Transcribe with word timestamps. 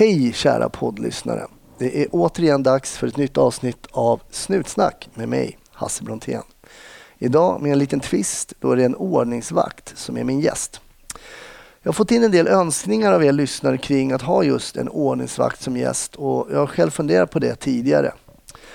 Hej 0.00 0.32
kära 0.32 0.68
poddlyssnare. 0.68 1.46
Det 1.78 2.02
är 2.02 2.08
återigen 2.10 2.62
dags 2.62 2.96
för 2.96 3.06
ett 3.06 3.16
nytt 3.16 3.38
avsnitt 3.38 3.86
av 3.90 4.20
Snutsnack 4.30 5.08
med 5.14 5.28
mig, 5.28 5.58
Hasse 5.72 6.04
Brontén. 6.04 6.42
Idag 7.18 7.62
med 7.62 7.72
en 7.72 7.78
liten 7.78 8.00
twist, 8.00 8.52
då 8.60 8.72
är 8.72 8.76
det 8.76 8.84
en 8.84 8.94
ordningsvakt 8.94 9.98
som 9.98 10.16
är 10.16 10.24
min 10.24 10.40
gäst. 10.40 10.80
Jag 11.82 11.88
har 11.88 11.92
fått 11.94 12.10
in 12.10 12.24
en 12.24 12.30
del 12.30 12.48
önskningar 12.48 13.12
av 13.12 13.24
er 13.24 13.32
lyssnare 13.32 13.78
kring 13.78 14.12
att 14.12 14.22
ha 14.22 14.42
just 14.42 14.76
en 14.76 14.88
ordningsvakt 14.88 15.62
som 15.62 15.76
gäst 15.76 16.16
och 16.16 16.46
jag 16.52 16.58
har 16.58 16.66
själv 16.66 16.90
funderat 16.90 17.30
på 17.30 17.38
det 17.38 17.54
tidigare. 17.54 18.12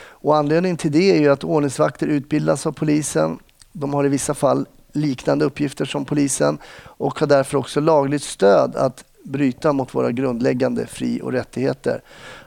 Och 0.05 0.35
anledningen 0.35 0.77
till 0.77 0.91
det 0.91 1.11
är 1.11 1.19
ju 1.19 1.29
att 1.29 1.43
ordningsvakter 1.43 2.07
utbildas 2.07 2.65
av 2.65 2.71
polisen. 2.71 3.39
De 3.71 3.93
har 3.93 4.05
i 4.05 4.09
vissa 4.09 4.33
fall 4.33 4.65
liknande 4.93 5.45
uppgifter 5.45 5.85
som 5.85 6.05
polisen 6.05 6.57
och 6.83 7.19
har 7.19 7.27
därför 7.27 7.57
också 7.57 7.79
lagligt 7.79 8.23
stöd 8.23 8.75
att 8.75 9.03
bryta 9.23 9.73
mot 9.73 9.95
våra 9.95 10.11
grundläggande 10.11 10.87
fri 10.87 11.21
och 11.21 11.31
rättigheter. 11.31 12.01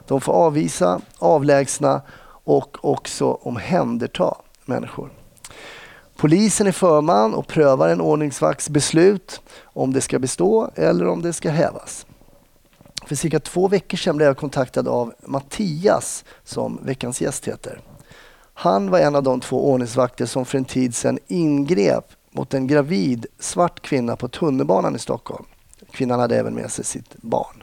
De 0.06 0.20
får 0.20 0.32
avvisa, 0.32 1.00
avlägsna 1.18 2.02
och 2.44 2.84
också 2.84 3.30
omhänderta 3.32 4.34
människor. 4.64 5.10
Polisen 6.16 6.66
är 6.66 6.72
förman 6.72 7.34
och 7.34 7.46
prövar 7.46 7.88
en 7.88 8.00
ordningsvakts 8.00 8.70
beslut 8.70 9.40
om 9.62 9.92
det 9.92 10.00
ska 10.00 10.18
bestå 10.18 10.70
eller 10.74 11.08
om 11.08 11.22
det 11.22 11.32
ska 11.32 11.50
hävas. 11.50 12.06
För 13.06 13.14
cirka 13.14 13.40
två 13.40 13.68
veckor 13.68 13.98
sedan 13.98 14.16
blev 14.16 14.26
jag 14.26 14.36
kontaktad 14.36 14.88
av 14.88 15.14
Mattias 15.22 16.24
som 16.44 16.80
veckans 16.82 17.20
gäst 17.20 17.48
heter. 17.48 17.80
Han 18.54 18.90
var 18.90 18.98
en 18.98 19.14
av 19.14 19.22
de 19.22 19.40
två 19.40 19.70
ordningsvakter 19.70 20.26
som 20.26 20.44
för 20.44 20.58
en 20.58 20.64
tid 20.64 20.94
sedan 20.94 21.18
ingrep 21.26 22.04
mot 22.30 22.54
en 22.54 22.66
gravid 22.66 23.26
svart 23.38 23.80
kvinna 23.80 24.16
på 24.16 24.28
tunnelbanan 24.28 24.96
i 24.96 24.98
Stockholm. 24.98 25.44
Kvinnan 25.96 26.20
hade 26.20 26.36
även 26.36 26.54
med 26.54 26.70
sig 26.70 26.84
sitt 26.84 27.16
barn. 27.22 27.62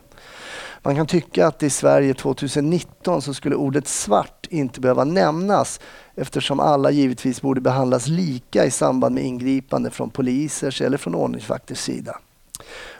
Man 0.82 0.96
kan 0.96 1.08
tycka 1.08 1.48
att 1.48 1.64
i 1.64 1.70
Sverige 1.70 2.14
2019 2.14 3.22
så 3.22 3.34
skulle 3.34 3.56
ordet 3.56 3.88
svart 3.88 4.48
inte 4.50 4.80
behöva 4.80 5.04
nämnas 5.04 5.80
eftersom 6.16 6.60
alla 6.60 6.92
givetvis 6.92 7.42
borde 7.42 7.62
behandlas 7.62 8.08
lika 8.08 8.66
i 8.66 8.72
samband 8.72 9.16
med 9.16 9.24
ingripande 9.24 9.90
från 9.90 10.10
polisers 10.10 10.82
eller 10.82 10.98
från 10.98 11.16
ordningsvakters 11.16 11.78
sida. 11.78 12.20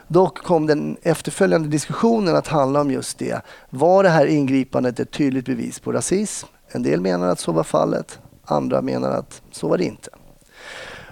Dock 0.08 0.38
kom 0.38 0.66
den 0.66 0.96
efterföljande 1.02 1.68
diskussionen 1.68 2.36
att 2.36 2.48
handla 2.48 2.80
om 2.80 2.90
just 2.90 3.18
det. 3.18 3.42
Var 3.70 4.02
det 4.02 4.08
här 4.08 4.26
ingripandet 4.26 5.00
ett 5.00 5.10
tydligt 5.10 5.46
bevis 5.46 5.78
på 5.80 5.92
rasism? 5.92 6.46
En 6.68 6.82
del 6.82 7.00
menar 7.00 7.28
att 7.28 7.40
så 7.40 7.52
var 7.52 7.64
fallet, 7.64 8.18
andra 8.44 8.82
menar 8.82 9.10
att 9.10 9.42
så 9.50 9.68
var 9.68 9.78
det 9.78 9.84
inte. 9.84 10.10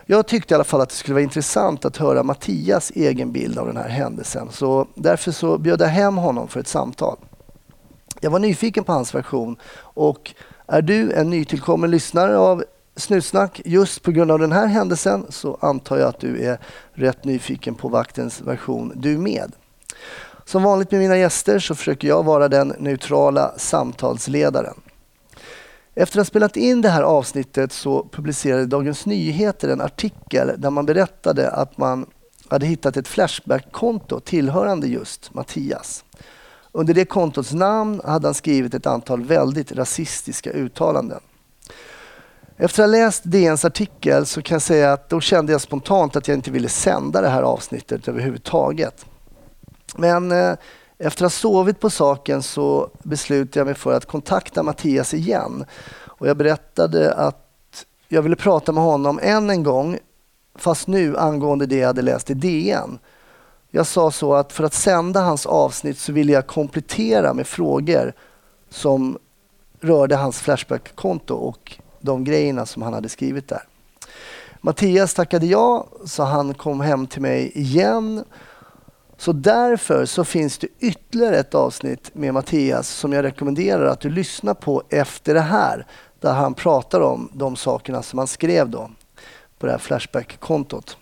Jag 0.06 0.27
tyckte 0.27 0.55
i 0.55 0.56
alla 0.56 0.64
fall 0.64 0.81
att 0.81 0.89
det 0.89 0.95
skulle 0.95 1.14
vara 1.14 1.22
intressant 1.22 1.84
att 1.84 1.97
höra 1.97 2.22
Mattias 2.22 2.92
egen 2.95 3.33
bild 3.33 3.58
av 3.58 3.67
den 3.67 3.77
här 3.77 3.89
händelsen. 3.89 4.48
Så 4.50 4.86
därför 4.95 5.33
så 5.33 5.58
bjöd 5.58 5.81
jag 5.81 5.86
hem 5.86 6.17
honom 6.17 6.48
för 6.48 6.61
ett 6.61 6.69
samtal. 6.69 7.17
Jag 8.20 8.30
var 8.30 8.39
nyfiken 8.39 8.84
på 8.84 8.92
hans 8.92 9.14
version 9.14 9.56
och 9.77 10.34
är 10.67 10.83
du 10.83 11.12
en 11.12 11.30
nytillkommen 11.30 11.91
lyssnare 11.91 12.39
av 12.39 12.64
Snutsnack 12.97 13.61
just 13.64 14.03
på 14.03 14.11
grund 14.11 14.30
av 14.30 14.39
den 14.39 14.53
här 14.53 14.67
händelsen 14.67 15.27
så 15.28 15.58
antar 15.61 15.98
jag 15.98 16.08
att 16.08 16.20
du 16.20 16.45
är 16.45 16.58
rätt 16.92 17.25
nyfiken 17.25 17.75
på 17.75 17.89
vaktens 17.89 18.41
version 18.41 18.92
du 18.97 19.19
med. 19.19 19.53
Som 20.45 20.62
vanligt 20.62 20.91
med 20.91 21.00
mina 21.00 21.19
gäster 21.19 21.58
så 21.58 21.75
försöker 21.75 22.08
jag 22.08 22.23
vara 22.23 22.48
den 22.48 22.69
neutrala 22.78 23.53
samtalsledaren. 23.56 24.75
Efter 25.95 26.19
att 26.19 26.27
ha 26.27 26.31
spelat 26.31 26.57
in 26.57 26.81
det 26.81 26.89
här 26.89 27.03
avsnittet 27.03 27.73
så 27.73 28.09
publicerade 28.12 28.67
Dagens 28.67 29.07
Nyheter 29.07 29.69
en 29.69 29.81
artikel 29.81 30.53
där 30.59 30.71
man 30.71 30.87
berättade 30.87 31.51
att 31.51 31.79
man 31.79 32.07
hade 32.48 32.67
hittat 32.67 32.97
ett 32.97 33.09
Flashback-konto 33.09 34.20
tillhörande 34.20 34.87
just 34.87 35.35
Mattias. 35.35 36.05
Under 36.73 36.95
det 36.95 37.05
kontots 37.05 37.53
namn 37.53 38.01
hade 38.05 38.27
han 38.27 38.35
skrivit 38.35 38.75
ett 38.75 38.87
antal 38.87 39.25
väldigt 39.25 39.73
rasistiska 39.73 40.51
uttalanden. 40.51 41.20
Efter 42.57 42.83
att 42.83 42.89
ha 42.89 42.97
läst 42.97 43.23
DNs 43.25 43.64
artikel 43.64 44.27
så 44.27 44.42
kan 44.42 44.55
jag 44.55 44.63
säga 44.63 44.92
att 44.92 45.09
då 45.09 45.20
kände 45.20 45.53
jag 45.53 45.61
spontant 45.61 46.17
att 46.17 46.29
jag 46.29 46.36
inte 46.36 46.51
ville 46.51 46.69
sända 46.69 47.20
det 47.20 47.29
här 47.29 47.42
avsnittet 47.42 48.09
överhuvudtaget. 48.09 49.07
Men 49.97 50.33
eh, 50.33 50.55
efter 51.02 51.24
att 51.24 51.33
ha 51.33 51.39
sovit 51.39 51.80
på 51.80 51.90
saken 51.90 52.42
så 52.42 52.90
beslutade 53.02 53.61
jag 53.61 53.67
mig 53.67 53.74
för 53.74 53.92
att 53.92 54.07
kontakta 54.07 54.63
Mattias 54.63 55.14
igen. 55.14 55.64
Och 56.05 56.29
jag 56.29 56.36
berättade 56.36 57.14
att 57.14 57.85
jag 58.08 58.23
ville 58.23 58.36
prata 58.36 58.73
med 58.73 58.85
honom 58.85 59.20
än 59.23 59.51
en 59.51 59.62
gång, 59.62 59.98
fast 60.55 60.86
nu 60.86 61.17
angående 61.18 61.67
det 61.67 61.77
jag 61.77 61.86
hade 61.86 62.02
läst 62.02 62.30
i 62.30 62.35
DN. 62.35 62.98
Jag 63.70 63.86
sa 63.86 64.11
så 64.11 64.35
att 64.35 64.52
för 64.52 64.64
att 64.64 64.74
sända 64.74 65.20
hans 65.20 65.46
avsnitt 65.46 65.98
så 65.98 66.12
ville 66.12 66.33
jag 66.33 66.46
komplettera 66.46 67.35
med 67.35 67.46
frågor 67.46 68.12
som 68.70 69.18
rörde 69.80 70.17
hans 70.17 70.41
Flashback-konto 70.41 71.35
och 71.35 71.79
de 72.01 72.24
grejerna 72.24 72.67
som 72.67 72.83
han 72.83 72.92
hade 72.92 73.08
skrivit 73.08 73.48
där. 73.48 73.62
Mattias 74.61 75.14
tackade 75.14 75.46
ja, 75.46 75.86
så 76.05 76.23
han 76.23 76.55
kom 76.55 76.80
hem 76.80 77.07
till 77.07 77.23
mig 77.23 77.52
igen 77.55 78.24
så 79.23 79.33
därför 79.33 80.07
så 80.07 80.25
finns 80.25 80.59
det 80.59 80.69
ytterligare 80.81 81.39
ett 81.39 81.55
avsnitt 81.55 82.15
med 82.15 82.35
Mattias 82.35 82.89
som 82.89 83.13
jag 83.13 83.25
rekommenderar 83.25 83.87
att 83.87 84.01
du 84.01 84.11
lyssnar 84.11 84.55
på 84.55 84.83
efter 84.89 85.35
det 85.35 85.41
här. 85.41 85.87
Där 86.21 86.33
han 86.33 86.55
pratar 86.55 87.01
om 87.01 87.31
de 87.33 87.57
sakerna 87.57 88.03
som 88.03 88.19
han 88.19 88.27
skrev 88.27 88.69
då 88.69 88.91
på 89.59 89.67
det 89.67 89.73
här 89.73 89.79
Flashback-kontot. 89.79 90.97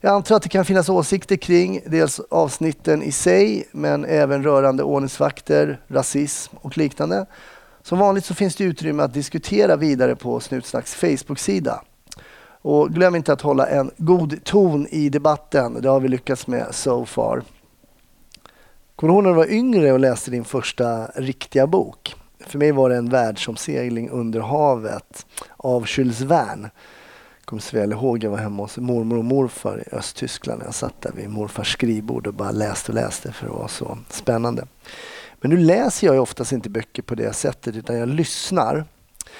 Jag 0.00 0.14
antar 0.14 0.36
att 0.36 0.42
det 0.42 0.48
kan 0.48 0.64
finnas 0.64 0.88
åsikter 0.88 1.36
kring 1.36 1.80
dels 1.86 2.20
avsnitten 2.30 3.02
i 3.02 3.12
sig 3.12 3.68
men 3.72 4.04
även 4.04 4.42
rörande 4.42 4.82
ordningsvakter, 4.82 5.80
rasism 5.88 6.56
och 6.60 6.78
liknande. 6.78 7.26
Som 7.82 7.98
vanligt 7.98 8.24
så 8.24 8.34
finns 8.34 8.56
det 8.56 8.64
utrymme 8.64 9.02
att 9.02 9.14
diskutera 9.14 9.76
vidare 9.76 10.16
på 10.16 10.40
Snutsnacks 10.40 10.94
Facebook-sida. 10.94 11.82
Och 12.62 12.90
glöm 12.90 13.14
inte 13.14 13.32
att 13.32 13.42
hålla 13.42 13.66
en 13.66 13.90
god 13.96 14.44
ton 14.44 14.86
i 14.90 15.08
debatten. 15.08 15.82
Det 15.82 15.88
har 15.88 16.00
vi 16.00 16.08
lyckats 16.08 16.46
med 16.46 16.66
so 16.70 17.06
far. 17.06 17.42
Kommer 18.96 19.12
du 19.12 19.14
ihåg 19.14 19.24
när 19.24 19.30
du 19.30 19.36
var 19.36 19.50
yngre 19.52 19.92
och 19.92 20.00
läste 20.00 20.30
din 20.30 20.44
första 20.44 21.06
riktiga 21.06 21.66
bok? 21.66 22.14
För 22.46 22.58
mig 22.58 22.72
var 22.72 22.90
det 22.90 22.96
en 22.96 23.08
världsomsegling 23.08 24.10
under 24.10 24.40
havet 24.40 25.26
av 25.56 25.84
Jules 25.88 26.20
Verne. 26.20 26.70
Jag 27.38 27.44
kommer 27.44 27.62
så 27.62 27.76
väl 27.76 27.92
ihåg, 27.92 28.24
jag 28.24 28.30
var 28.30 28.38
hemma 28.38 28.62
hos 28.62 28.76
mormor 28.76 29.18
och 29.18 29.24
morfar 29.24 29.84
i 29.86 29.94
Östtyskland. 29.96 30.62
Jag 30.64 30.74
satt 30.74 31.02
där 31.02 31.12
vid 31.12 31.30
morfars 31.30 31.72
skrivbord 31.72 32.26
och 32.26 32.34
bara 32.34 32.50
läste 32.50 32.92
och 32.92 32.94
läste 32.94 33.32
för 33.32 33.46
det 33.46 33.52
var 33.52 33.68
så 33.68 33.98
spännande. 34.08 34.66
Men 35.40 35.50
nu 35.50 35.56
läser 35.56 36.06
jag 36.06 36.14
ju 36.14 36.20
oftast 36.20 36.52
inte 36.52 36.70
böcker 36.70 37.02
på 37.02 37.14
det 37.14 37.32
sättet 37.32 37.76
utan 37.76 37.98
jag 37.98 38.08
lyssnar. 38.08 38.84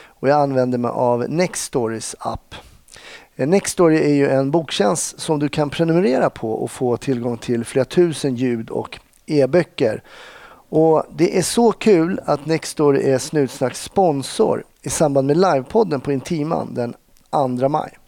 Och 0.05 0.29
jag 0.29 0.41
använder 0.41 0.79
mig 0.79 0.91
av 0.91 1.25
Nextorys 1.29 2.17
app 2.19 2.55
Eh, 3.39 3.49
Nextory 3.49 3.97
är 3.97 4.15
ju 4.15 4.29
en 4.29 4.51
boktjänst 4.51 5.21
som 5.21 5.39
du 5.39 5.49
kan 5.49 5.71
prenumerera 5.71 6.31
på 6.31 6.53
och 6.53 6.71
få 6.71 6.97
tillgång 6.97 7.39
till 7.39 7.65
flera 7.65 7.85
tusen 7.85 8.35
ljud 8.35 8.71
och 8.71 8.99
e-böcker. 9.27 10.03
Och 10.71 11.05
Det 11.11 11.39
är 11.39 11.43
så 11.43 11.73
kul 11.73 12.21
att 12.25 12.47
Nextory 12.47 13.03
är 13.03 13.19
Snutsnacks 13.19 13.83
sponsor 13.83 14.65
i 14.83 14.91
samband 14.91 15.27
med 15.27 15.37
livepodden 15.37 16.01
på 16.01 16.13
Intiman 16.13 16.75
den 16.75 16.95
2 17.59 17.69
maj. 17.69 17.99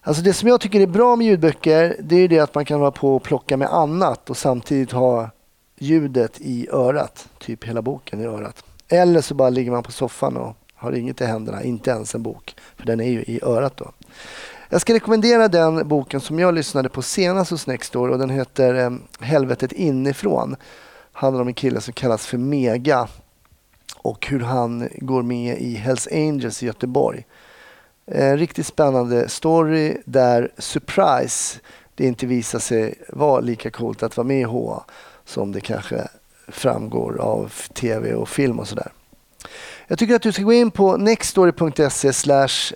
Alltså 0.00 0.22
det 0.22 0.32
som 0.32 0.48
jag 0.48 0.60
tycker 0.60 0.80
är 0.80 0.86
bra 0.86 1.16
med 1.16 1.26
ljudböcker 1.26 1.96
det 2.00 2.16
är 2.16 2.28
det 2.28 2.38
att 2.38 2.54
man 2.54 2.64
kan 2.64 2.78
hålla 2.78 2.90
på 2.90 3.16
och 3.16 3.22
plocka 3.22 3.56
med 3.56 3.68
annat 3.68 4.30
och 4.30 4.36
samtidigt 4.36 4.92
ha 4.92 5.30
ljudet 5.78 6.40
i 6.40 6.68
örat. 6.72 7.28
Typ 7.38 7.64
hela 7.64 7.82
boken 7.82 8.20
i 8.20 8.24
örat. 8.24 8.64
Eller 8.88 9.20
så 9.20 9.34
bara 9.34 9.50
ligger 9.50 9.70
man 9.70 9.82
på 9.82 9.92
soffan 9.92 10.36
och 10.36 10.56
har 10.74 10.92
inget 10.92 11.20
i 11.20 11.24
händerna, 11.24 11.62
inte 11.62 11.90
ens 11.90 12.14
en 12.14 12.22
bok. 12.22 12.56
För 12.76 12.86
den 12.86 13.00
är 13.00 13.10
ju 13.10 13.22
i 13.22 13.40
örat 13.42 13.76
då. 13.76 13.90
Jag 14.68 14.80
ska 14.80 14.94
rekommendera 14.94 15.48
den 15.48 15.88
boken 15.88 16.20
som 16.20 16.38
jag 16.38 16.54
lyssnade 16.54 16.88
på 16.88 17.02
senast 17.02 17.50
hos 17.50 17.66
Nextdoor 17.66 18.10
och 18.10 18.18
den 18.18 18.30
heter 18.30 18.74
eh, 18.74 18.90
Helvetet 19.20 19.72
inifrån. 19.72 20.56
Handlar 21.12 21.42
om 21.42 21.48
en 21.48 21.54
kille 21.54 21.80
som 21.80 21.92
kallas 21.92 22.26
för 22.26 22.38
Mega 22.38 23.08
och 23.96 24.26
hur 24.26 24.40
han 24.40 24.88
går 24.96 25.22
med 25.22 25.58
i 25.58 25.74
Hells 25.74 26.08
Angels 26.12 26.62
i 26.62 26.66
Göteborg. 26.66 27.24
En 28.06 28.38
riktigt 28.38 28.66
spännande 28.66 29.28
story 29.28 29.96
där 30.04 30.52
surprise 30.58 31.58
det 31.94 32.06
inte 32.06 32.26
visar 32.26 32.58
sig 32.58 32.94
vara 33.08 33.40
lika 33.40 33.70
coolt 33.70 34.02
att 34.02 34.16
vara 34.16 34.26
med 34.26 34.40
i 34.40 34.44
HA 34.44 34.84
som 35.24 35.52
det 35.52 35.60
kanske 35.60 36.08
framgår 36.48 37.20
av 37.20 37.52
tv 37.74 38.14
och 38.14 38.28
film 38.28 38.58
och 38.58 38.68
sådär. 38.68 38.92
Jag 39.86 39.98
tycker 39.98 40.14
att 40.14 40.22
du 40.22 40.32
ska 40.32 40.42
gå 40.42 40.52
in 40.52 40.70
på 40.70 40.96
nextstory.se 40.96 42.12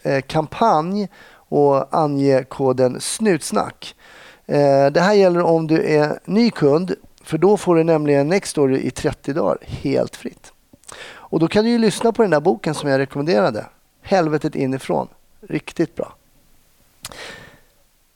eh, 0.02 0.20
kampanj 0.20 1.08
och 1.50 1.94
ange 1.94 2.44
koden 2.44 3.00
snutsnack. 3.00 3.94
Eh, 4.46 4.86
det 4.86 5.00
här 5.00 5.14
gäller 5.14 5.42
om 5.42 5.66
du 5.66 5.82
är 5.82 6.18
ny 6.24 6.50
kund 6.50 6.94
för 7.24 7.38
då 7.38 7.56
får 7.56 7.76
du 7.76 7.84
nämligen 7.84 8.28
Nextory 8.28 8.78
i 8.78 8.90
30 8.90 9.32
dagar 9.32 9.58
helt 9.60 10.16
fritt. 10.16 10.52
Och 11.12 11.40
då 11.40 11.48
kan 11.48 11.64
du 11.64 11.70
ju 11.70 11.78
lyssna 11.78 12.12
på 12.12 12.22
den 12.22 12.30
där 12.30 12.40
boken 12.40 12.74
som 12.74 12.88
jag 12.88 12.98
rekommenderade. 12.98 13.66
Helvetet 14.02 14.54
inifrån. 14.54 15.08
Riktigt 15.40 15.96
bra. 15.96 16.14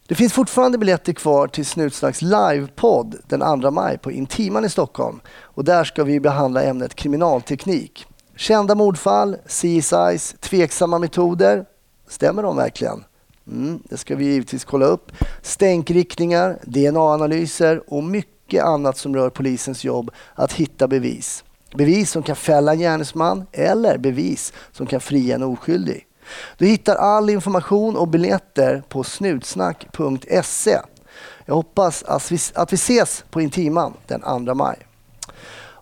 Det 0.07 0.15
finns 0.15 0.33
fortfarande 0.33 0.79
biljetter 0.79 1.13
kvar 1.13 1.47
till 1.47 1.67
Snutsnacks 1.67 2.23
livepodd 2.23 3.17
den 3.27 3.61
2 3.61 3.71
maj 3.71 3.99
på 3.99 4.13
Intiman 4.13 4.65
i 4.65 4.69
Stockholm. 4.69 5.21
Och 5.41 5.65
där 5.65 5.85
ska 5.85 6.05
vi 6.05 6.21
behandla 6.21 6.63
ämnet 6.63 6.95
kriminalteknik. 6.95 8.07
Kända 8.37 8.75
mordfall, 8.75 9.37
CSIs, 9.47 10.35
tveksamma 10.41 10.99
metoder. 10.99 11.65
Stämmer 12.09 12.43
de 12.43 12.57
verkligen? 12.57 13.05
Mm, 13.47 13.83
det 13.85 13.97
ska 13.97 14.17
vi 14.17 14.25
givetvis 14.25 14.65
kolla 14.65 14.87
upp. 14.87 15.13
Stänkriktningar, 15.43 16.59
DNA-analyser 16.63 17.83
och 17.87 18.05
mycket 18.05 18.65
annat 18.65 18.97
som 18.97 19.17
rör 19.17 19.31
polisens 19.31 19.85
jobb 19.85 20.11
att 20.35 20.53
hitta 20.53 20.89
bevis. 20.89 21.45
Bevis 21.75 22.11
som 22.11 22.23
kan 22.23 22.37
fälla 22.37 22.73
en 22.73 22.79
gärningsman 22.79 23.47
eller 23.53 23.99
bevis 23.99 24.53
som 24.73 24.87
kan 24.87 25.01
fria 25.01 25.35
en 25.35 25.43
oskyldig. 25.43 26.07
Du 26.59 26.67
hittar 26.67 26.97
all 26.97 27.31
information 27.31 27.97
och 27.97 28.09
biljetter 28.09 28.83
på 28.89 29.05
snutsnack.se. 29.05 30.79
Jag 31.47 31.55
hoppas 31.55 32.03
att 32.03 32.33
vi, 32.33 32.39
att 32.55 32.73
vi 32.73 32.75
ses 32.75 33.25
på 33.31 33.41
Intiman 33.41 33.95
den 34.07 34.47
2 34.47 34.55
maj. 34.55 34.79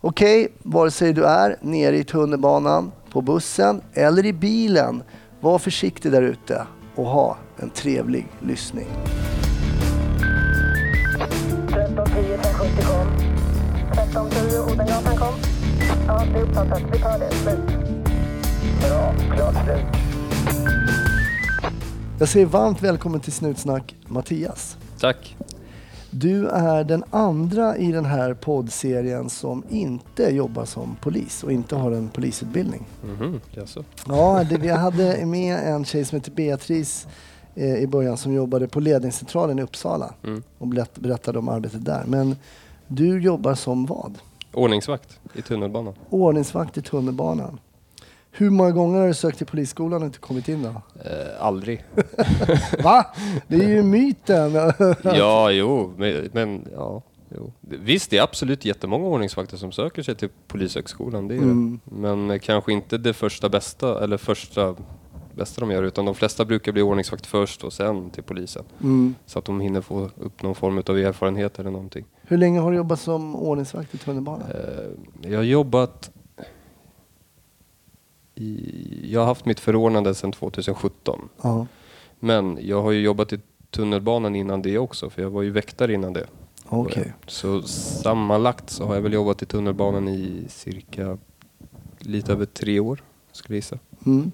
Okej, 0.01 0.49
vare 0.63 0.91
sig 0.91 1.13
du 1.13 1.25
är 1.25 1.57
nere 1.61 1.97
i 1.97 2.05
tunnelbanan, 2.05 2.93
på 3.11 3.21
bussen 3.21 3.81
eller 3.95 4.27
i 4.27 4.33
bilen, 4.33 5.03
var 5.41 5.59
försiktig 5.59 6.13
där 6.13 6.23
ute 6.23 6.67
och 6.95 7.07
ha 7.07 7.37
en 7.63 7.71
trevlig 7.71 8.27
lyssning. 8.41 8.87
1310 11.69 12.35
1070 12.35 12.83
kom. 12.83 13.07
1310 13.93 14.73
Odengatan 14.73 15.17
kom. 15.17 15.35
Ja, 16.07 16.25
det 16.33 16.39
är 16.39 16.43
uppfattat. 16.43 16.83
Vi 16.93 16.99
tar 16.99 17.19
det. 17.19 17.31
Slut. 17.31 17.61
Bra. 18.81 19.15
Klart 19.37 19.55
slut. 19.65 19.87
Jag 22.19 22.29
säger 22.29 22.47
varmt 22.47 22.83
välkommen 22.83 23.21
till 23.21 23.33
Snutsnack 23.33 23.97
Mattias. 24.07 24.77
Tack. 25.01 25.37
Du 26.11 26.49
är 26.49 26.85
den 26.85 27.05
andra 27.11 27.77
i 27.77 27.93
den 27.93 28.05
här 28.05 28.35
poddserien 28.35 29.31
som 29.31 29.65
inte 29.69 30.23
jobbar 30.23 30.65
som 30.65 30.97
polis 31.01 31.43
och 31.45 31.53
inte 31.53 31.77
har 31.77 31.93
en 31.93 32.09
polisutbildning. 32.09 32.87
Mhm, 33.05 33.41
jaså? 33.51 33.85
Ja, 34.09 34.45
det, 34.51 34.57
vi 34.57 34.69
hade 34.69 35.27
med 35.27 35.59
en 35.59 35.85
tjej 35.85 36.05
som 36.05 36.17
heter 36.17 36.31
Beatrice 36.31 37.07
i 37.55 37.87
början 37.87 38.17
som 38.17 38.33
jobbade 38.33 38.69
på 38.69 38.81
ledningscentralen 38.81 39.59
i 39.59 39.63
Uppsala 39.63 40.15
Mm. 40.25 40.43
och 40.59 40.67
berätt, 40.69 40.99
berättade 40.99 41.39
om 41.39 41.49
arbetet 41.49 41.85
där. 41.85 42.05
Men 42.07 42.37
du 42.87 43.21
jobbar 43.23 43.55
som 43.55 43.87
vad? 43.87 44.19
Ordningsvakt 44.53 45.21
i 45.35 45.43
tunnelbanan. 45.43 45.95
Ordningsvakt 46.11 46.77
i 46.79 46.83
tunnelbanan. 46.83 47.61
Hur 48.35 48.51
många 48.51 48.71
gånger 48.71 49.01
har 49.01 49.07
du 49.09 49.15
sökt 49.15 49.39
till 49.39 49.47
polisskolan 49.47 50.03
och 50.03 50.07
inte 50.07 50.19
kommit 50.19 50.49
in 50.49 50.63
då? 50.63 50.69
Eh, 50.69 51.45
aldrig. 51.47 51.85
Va? 52.83 53.07
Det 53.49 53.57
är 53.65 53.69
ju 53.69 53.83
myten. 53.83 54.53
ja, 55.05 55.51
jo, 55.51 55.93
men, 55.97 56.29
men 56.33 56.69
ja. 56.77 57.03
Jo. 57.37 57.53
Visst, 57.61 58.11
det 58.11 58.19
är 58.19 58.23
absolut 58.23 58.65
jättemånga 58.65 59.07
ordningsvakter 59.07 59.57
som 59.57 59.73
söker 59.73 60.03
sig 60.03 60.15
till 60.15 60.29
Polishögskolan. 60.49 61.29
Det 61.29 61.35
är 61.35 61.39
Mm. 61.39 61.81
det. 61.85 61.95
Men 61.95 62.31
eh, 62.31 62.39
kanske 62.39 62.73
inte 62.73 62.99
det 62.99 63.13
första 63.15 63.49
bästa, 63.49 64.05
eller 64.05 64.17
första 64.17 64.75
bästa 65.35 65.61
de 65.61 65.71
gör, 65.71 65.83
utan 65.83 66.05
de 66.05 66.15
flesta 66.15 66.45
brukar 66.45 66.73
bli 66.73 66.83
ordningsvakt 66.83 67.27
först 67.27 67.65
och 67.65 67.73
sen 67.73 68.11
till 68.11 68.23
polisen. 68.23 68.65
Mm. 68.83 69.15
Så 69.27 69.39
att 69.39 69.45
de 69.45 69.61
hinner 69.61 69.81
få 69.81 70.11
upp 70.17 70.43
någon 70.43 70.55
form 70.55 70.79
av 70.87 70.99
erfarenhet 70.99 71.59
eller 71.59 71.71
någonting. 71.71 72.05
Hur 72.23 72.39
länge 72.39 72.61
har 72.61 72.71
du 72.71 72.77
jobbat 72.77 73.01
som 73.01 73.37
ordningsvakt 73.37 73.95
i 73.95 73.99
tunnelbanan? 73.99 74.51
Eh, 74.51 75.31
Jag 75.31 75.39
har 75.39 75.45
jobbat 75.45 76.11
i, 78.35 79.13
Jag 79.13 79.21
har 79.21 79.27
haft 79.27 79.45
mitt 79.45 79.61
förordnande 79.61 80.15
sedan 80.15 80.33
2017. 80.33 81.29
Ja, 81.43 81.67
Men 82.21 82.59
jag 82.63 82.83
har 82.83 82.91
ju 82.91 83.01
jobbat 83.01 83.33
i 83.33 83.41
tunnelbanan 83.71 84.37
innan 84.37 84.63
det 84.63 84.79
också, 84.79 85.11
för 85.11 85.23
jag 85.23 85.31
var 85.31 85.43
ju 85.43 85.51
väktare 85.51 85.93
innan 85.93 86.13
det. 86.13 86.27
okej. 86.69 87.13
Så 87.27 87.63
sammanlagt 87.63 88.71
så 88.71 88.85
har 88.87 88.95
jag 88.95 89.03
väl 89.03 89.13
jobbat 89.13 89.43
i 89.43 89.47
tunnelbanan 89.47 90.09
i 90.09 90.45
cirka 90.49 91.19
lite 91.99 92.33
över 92.33 92.45
tre 92.47 92.81
år, 92.81 93.03
skulle 93.33 93.55
jag 93.57 93.59
gissa. 93.59 93.79
Mm. 94.07 94.33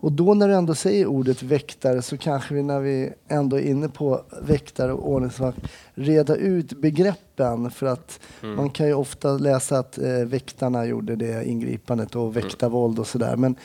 Och 0.00 0.12
då 0.12 0.34
när 0.34 0.48
du 0.48 0.54
ändå 0.54 0.74
säger 0.74 1.06
ordet 1.06 1.42
väktare 1.42 2.02
så 2.02 2.16
kanske 2.16 2.54
vi 2.54 2.62
när 2.62 2.80
vi 2.80 3.12
ändå 3.28 3.56
är 3.56 3.60
inne 3.62 3.88
på 3.88 4.22
väktare 4.42 4.92
och 4.92 5.10
ordningsvakt 5.10 5.58
reda 5.94 6.36
ut 6.36 6.72
begreppen 6.80 7.70
för 7.70 7.86
att 7.86 8.20
Mm. 8.42 8.56
man 8.56 8.70
kan 8.70 8.86
ju 8.86 8.94
ofta 8.94 9.32
läsa 9.38 9.78
att 9.78 9.98
eh, 9.98 10.12
väktarna 10.12 10.86
gjorde 10.86 11.16
det 11.16 11.44
ingripandet 11.48 12.16
och 12.16 12.36
väktarvåld 12.36 12.98
och 12.98 13.06
sådär. 13.06 13.36
Men 13.36 13.56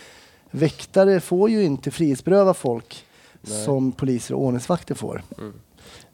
väktare 0.51 1.19
får 1.19 1.49
ju 1.49 1.63
inte 1.63 1.91
frihetsberöva 1.91 2.53
folk 2.53 3.05
Nej. 3.41 3.65
som 3.65 3.91
poliser 3.91 4.35
och 4.35 4.41
ordningsvakter 4.41 4.95
får. 4.95 5.23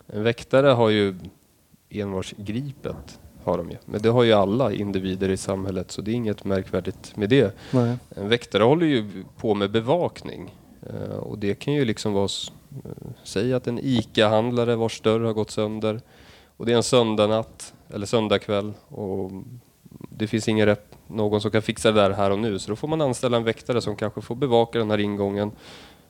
En 0.07 0.23
väktare 0.23 0.67
har 0.67 0.89
ju 0.89 1.15
envarsgripet, 1.89 3.19
har 3.49 3.57
de 3.57 3.69
ju. 3.71 3.77
Men 3.85 4.01
det 4.01 4.09
har 4.09 4.23
ju 4.23 4.33
alla 4.33 4.73
individer 4.73 5.29
i 5.29 5.37
samhället, 5.37 5.91
så 5.91 6.01
det 6.01 6.11
är 6.11 6.15
inget 6.15 6.43
märkvärdigt 6.45 7.15
med 7.17 7.29
det. 7.29 7.55
Nej. 7.71 7.97
En 8.09 8.29
väktare 8.29 8.63
håller 8.63 8.85
ju 8.85 9.23
på 9.37 9.55
med 9.55 9.71
bevakning. 9.71 10.55
Eh, 10.89 11.17
Och 11.17 11.37
det 11.37 11.55
kan 11.55 11.73
ju 11.73 11.85
liksom 11.85 12.13
vara, 12.13 12.29
eh, 12.85 12.91
säg 13.23 13.53
att 13.53 13.67
en 13.67 13.79
ICA-handlare 13.79 14.75
vars 14.75 15.01
dörr 15.01 15.19
har 15.19 15.33
gått 15.33 15.51
sönder 15.51 16.01
och 16.57 16.65
det 16.65 16.71
är 16.71 16.77
en 16.77 16.83
söndagnatt 16.83 17.73
eller 17.93 18.05
söndagkväll 18.05 18.73
och 18.87 19.31
det 20.09 20.27
finns 20.27 20.47
ingen 20.47 20.65
rep, 20.65 20.95
någon 21.07 21.41
som 21.41 21.51
kan 21.51 21.61
fixa 21.61 21.91
det 21.91 22.01
där 22.01 22.11
här 22.11 22.31
och 22.31 22.39
nu 22.39 22.59
så 22.59 22.69
då 22.71 22.75
får 22.75 22.87
man 22.87 23.01
anställa 23.01 23.37
en 23.37 23.43
väktare 23.43 23.81
som 23.81 23.95
kanske 23.95 24.21
får 24.21 24.35
bevaka 24.35 24.79
den 24.79 24.91
här 24.91 24.97
ingången 24.97 25.51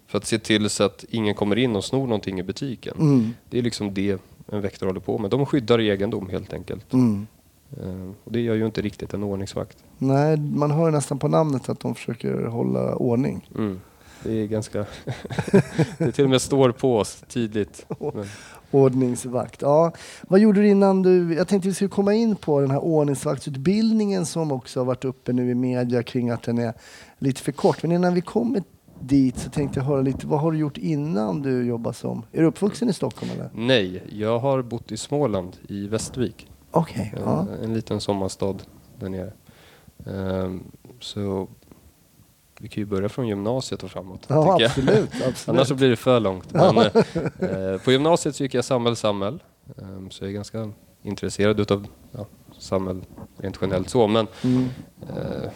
för 0.08 0.18
att 0.18 0.26
se 0.26 0.40
till 0.40 0.70
så 0.70 0.84
att 0.84 1.06
ingen 1.10 1.36
kommer 1.36 1.56
in 1.58 1.76
och 1.76 1.84
snor 1.86 2.08
någonting 2.08 2.40
i 2.40 2.44
butiken. 2.44 2.96
Mm. 3.00 3.34
Det 3.50 3.58
är 3.58 3.62
liksom 3.62 3.94
det 3.94 4.22
en 4.52 4.62
väktare 4.62 4.88
håller 4.88 5.00
på 5.00 5.18
med. 5.18 5.32
De 5.32 5.46
skyddar 5.46 5.80
egendom 5.80 6.30
helt 6.30 6.54
enkelt. 6.54 6.94
Mm. 6.94 7.28
Eh, 7.78 8.10
Och 8.24 8.32
det 8.32 8.42
gör 8.42 8.56
ju 8.56 8.66
inte 8.66 8.82
riktigt 8.82 9.14
en 9.14 9.24
ordningsvakt. 9.24 9.78
Nej, 9.98 10.38
man 10.38 10.72
hör 10.72 10.92
nästan 10.92 11.20
på 11.20 11.28
namnet 11.28 11.70
att 11.70 11.80
de 11.80 11.96
försöker 11.96 12.46
hålla 12.46 12.96
ordning. 12.96 13.50
Mm. 13.56 13.80
Det 14.24 14.32
är 14.34 14.48
ganska... 14.48 14.86
det 15.98 16.12
till 16.12 16.24
och 16.24 16.30
med 16.30 16.42
står 16.42 16.72
på 16.72 16.98
oss 16.98 17.24
tydligt. 17.28 17.86
Men, 18.14 18.26
Ordningsvakt. 18.72 19.62
Ja. 19.62 19.92
Vad 20.28 20.40
gjorde 20.40 20.62
du 20.62 20.68
innan 20.68 21.02
du... 21.02 21.34
Jag 21.34 21.48
tänkte 21.48 21.68
vi 21.70 21.74
skulle 21.76 21.90
komma 21.90 22.14
in 22.14 22.36
på 22.36 22.62
den 22.62 22.72
här 22.72 22.80
ordningsvaktsutbildningen 22.80 24.26
som 24.26 24.52
också 24.52 24.80
har 24.80 24.86
varit 24.86 25.06
uppe 25.06 25.34
nu 25.34 25.52
i 25.52 25.56
media 25.56 26.04
kring 26.04 26.30
att 26.30 26.44
den 26.44 26.58
är 26.58 26.74
lite 27.20 27.42
för 27.42 27.52
kort. 27.52 27.84
Men 27.84 27.92
innan 27.92 28.14
vi 28.14 28.22
kommer 28.22 28.64
dit 29.02 29.38
så 29.38 29.50
tänkte 29.50 29.80
jag 29.80 29.86
höra 29.86 30.02
lite, 30.02 30.28
vad 30.28 30.40
har 30.40 30.52
du 30.52 30.58
gjort 30.58 30.78
innan 30.78 31.42
du 31.42 31.66
jobbade 31.66 31.96
som... 31.96 32.24
Är 32.32 32.42
du 32.42 32.48
uppvuxen 32.48 32.90
i 32.90 32.94
Stockholm 32.94 33.32
eller? 33.32 33.50
nej, 33.54 34.04
jag 34.12 34.40
har 34.40 34.62
bott 34.62 34.92
i 34.92 34.98
Småland, 34.98 35.58
i 35.68 35.88
Västervik. 35.88 36.48
Okej, 36.72 37.14
ja. 37.26 37.40
En, 37.42 37.64
en 37.64 37.74
liten 37.74 38.02
sommarstad 38.02 38.56
där 39.00 39.10
nere. 39.10 39.34
Ehm, 40.06 40.64
så 41.00 41.48
vi 42.60 42.68
kan 42.68 42.82
ju 42.82 42.86
börja 42.86 43.10
från 43.10 43.28
gymnasiet 43.28 43.84
och 43.84 43.92
framåt. 43.92 44.26
Ja, 44.28 44.58
absolut. 44.64 45.10
absolut. 45.28 45.48
Annars 45.48 45.68
så 45.68 45.76
blir 45.76 45.90
det 45.90 45.96
för 45.96 46.20
långt. 46.20 46.54
Men, 46.54 46.78
eh, 46.78 47.82
på 47.84 47.92
gymnasiet 47.92 48.36
så 48.36 48.44
gick 48.44 48.54
jag 48.54 48.66
samhällssamhäll. 48.66 49.44
Ehm, 49.78 50.12
så 50.12 50.24
jag 50.24 50.30
är 50.30 50.34
ganska 50.34 50.72
intresserad 51.02 51.60
utav 51.60 51.88
ja, 52.12 52.26
samhäll 52.58 53.02
rent 53.38 53.58
generellt 53.62 53.90
så. 53.90 54.08
Men 54.08 54.28
Mm. 54.44 54.70
Eh, 55.02 55.50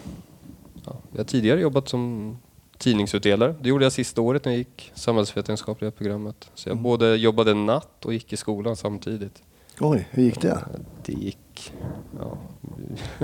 ja, 0.84 0.96
jag 1.12 1.18
har 1.18 1.24
tidigare 1.24 1.60
jobbat 1.60 1.88
som 1.88 2.36
tidningsutdelare. 2.84 3.54
Det 3.60 3.68
gjorde 3.68 3.84
jag 3.84 3.92
sista 3.92 4.20
året 4.20 4.44
när 4.44 4.52
jag 4.52 4.58
gick 4.58 4.92
samhällsvetenskapliga 4.94 5.90
programmet. 5.90 6.50
Så 6.54 6.68
jag 6.68 6.72
Mm. 6.72 6.82
både 6.82 7.16
jobbade 7.16 7.54
natt 7.54 8.04
och 8.04 8.12
gick 8.12 8.32
i 8.32 8.36
skolan 8.36 8.76
samtidigt. 8.76 9.42
Oj, 9.80 10.08
hur 10.10 10.22
gick 10.22 10.40
det? 10.40 10.64
Det 11.04 11.12
gick... 11.12 11.72
Ja. 12.20 12.38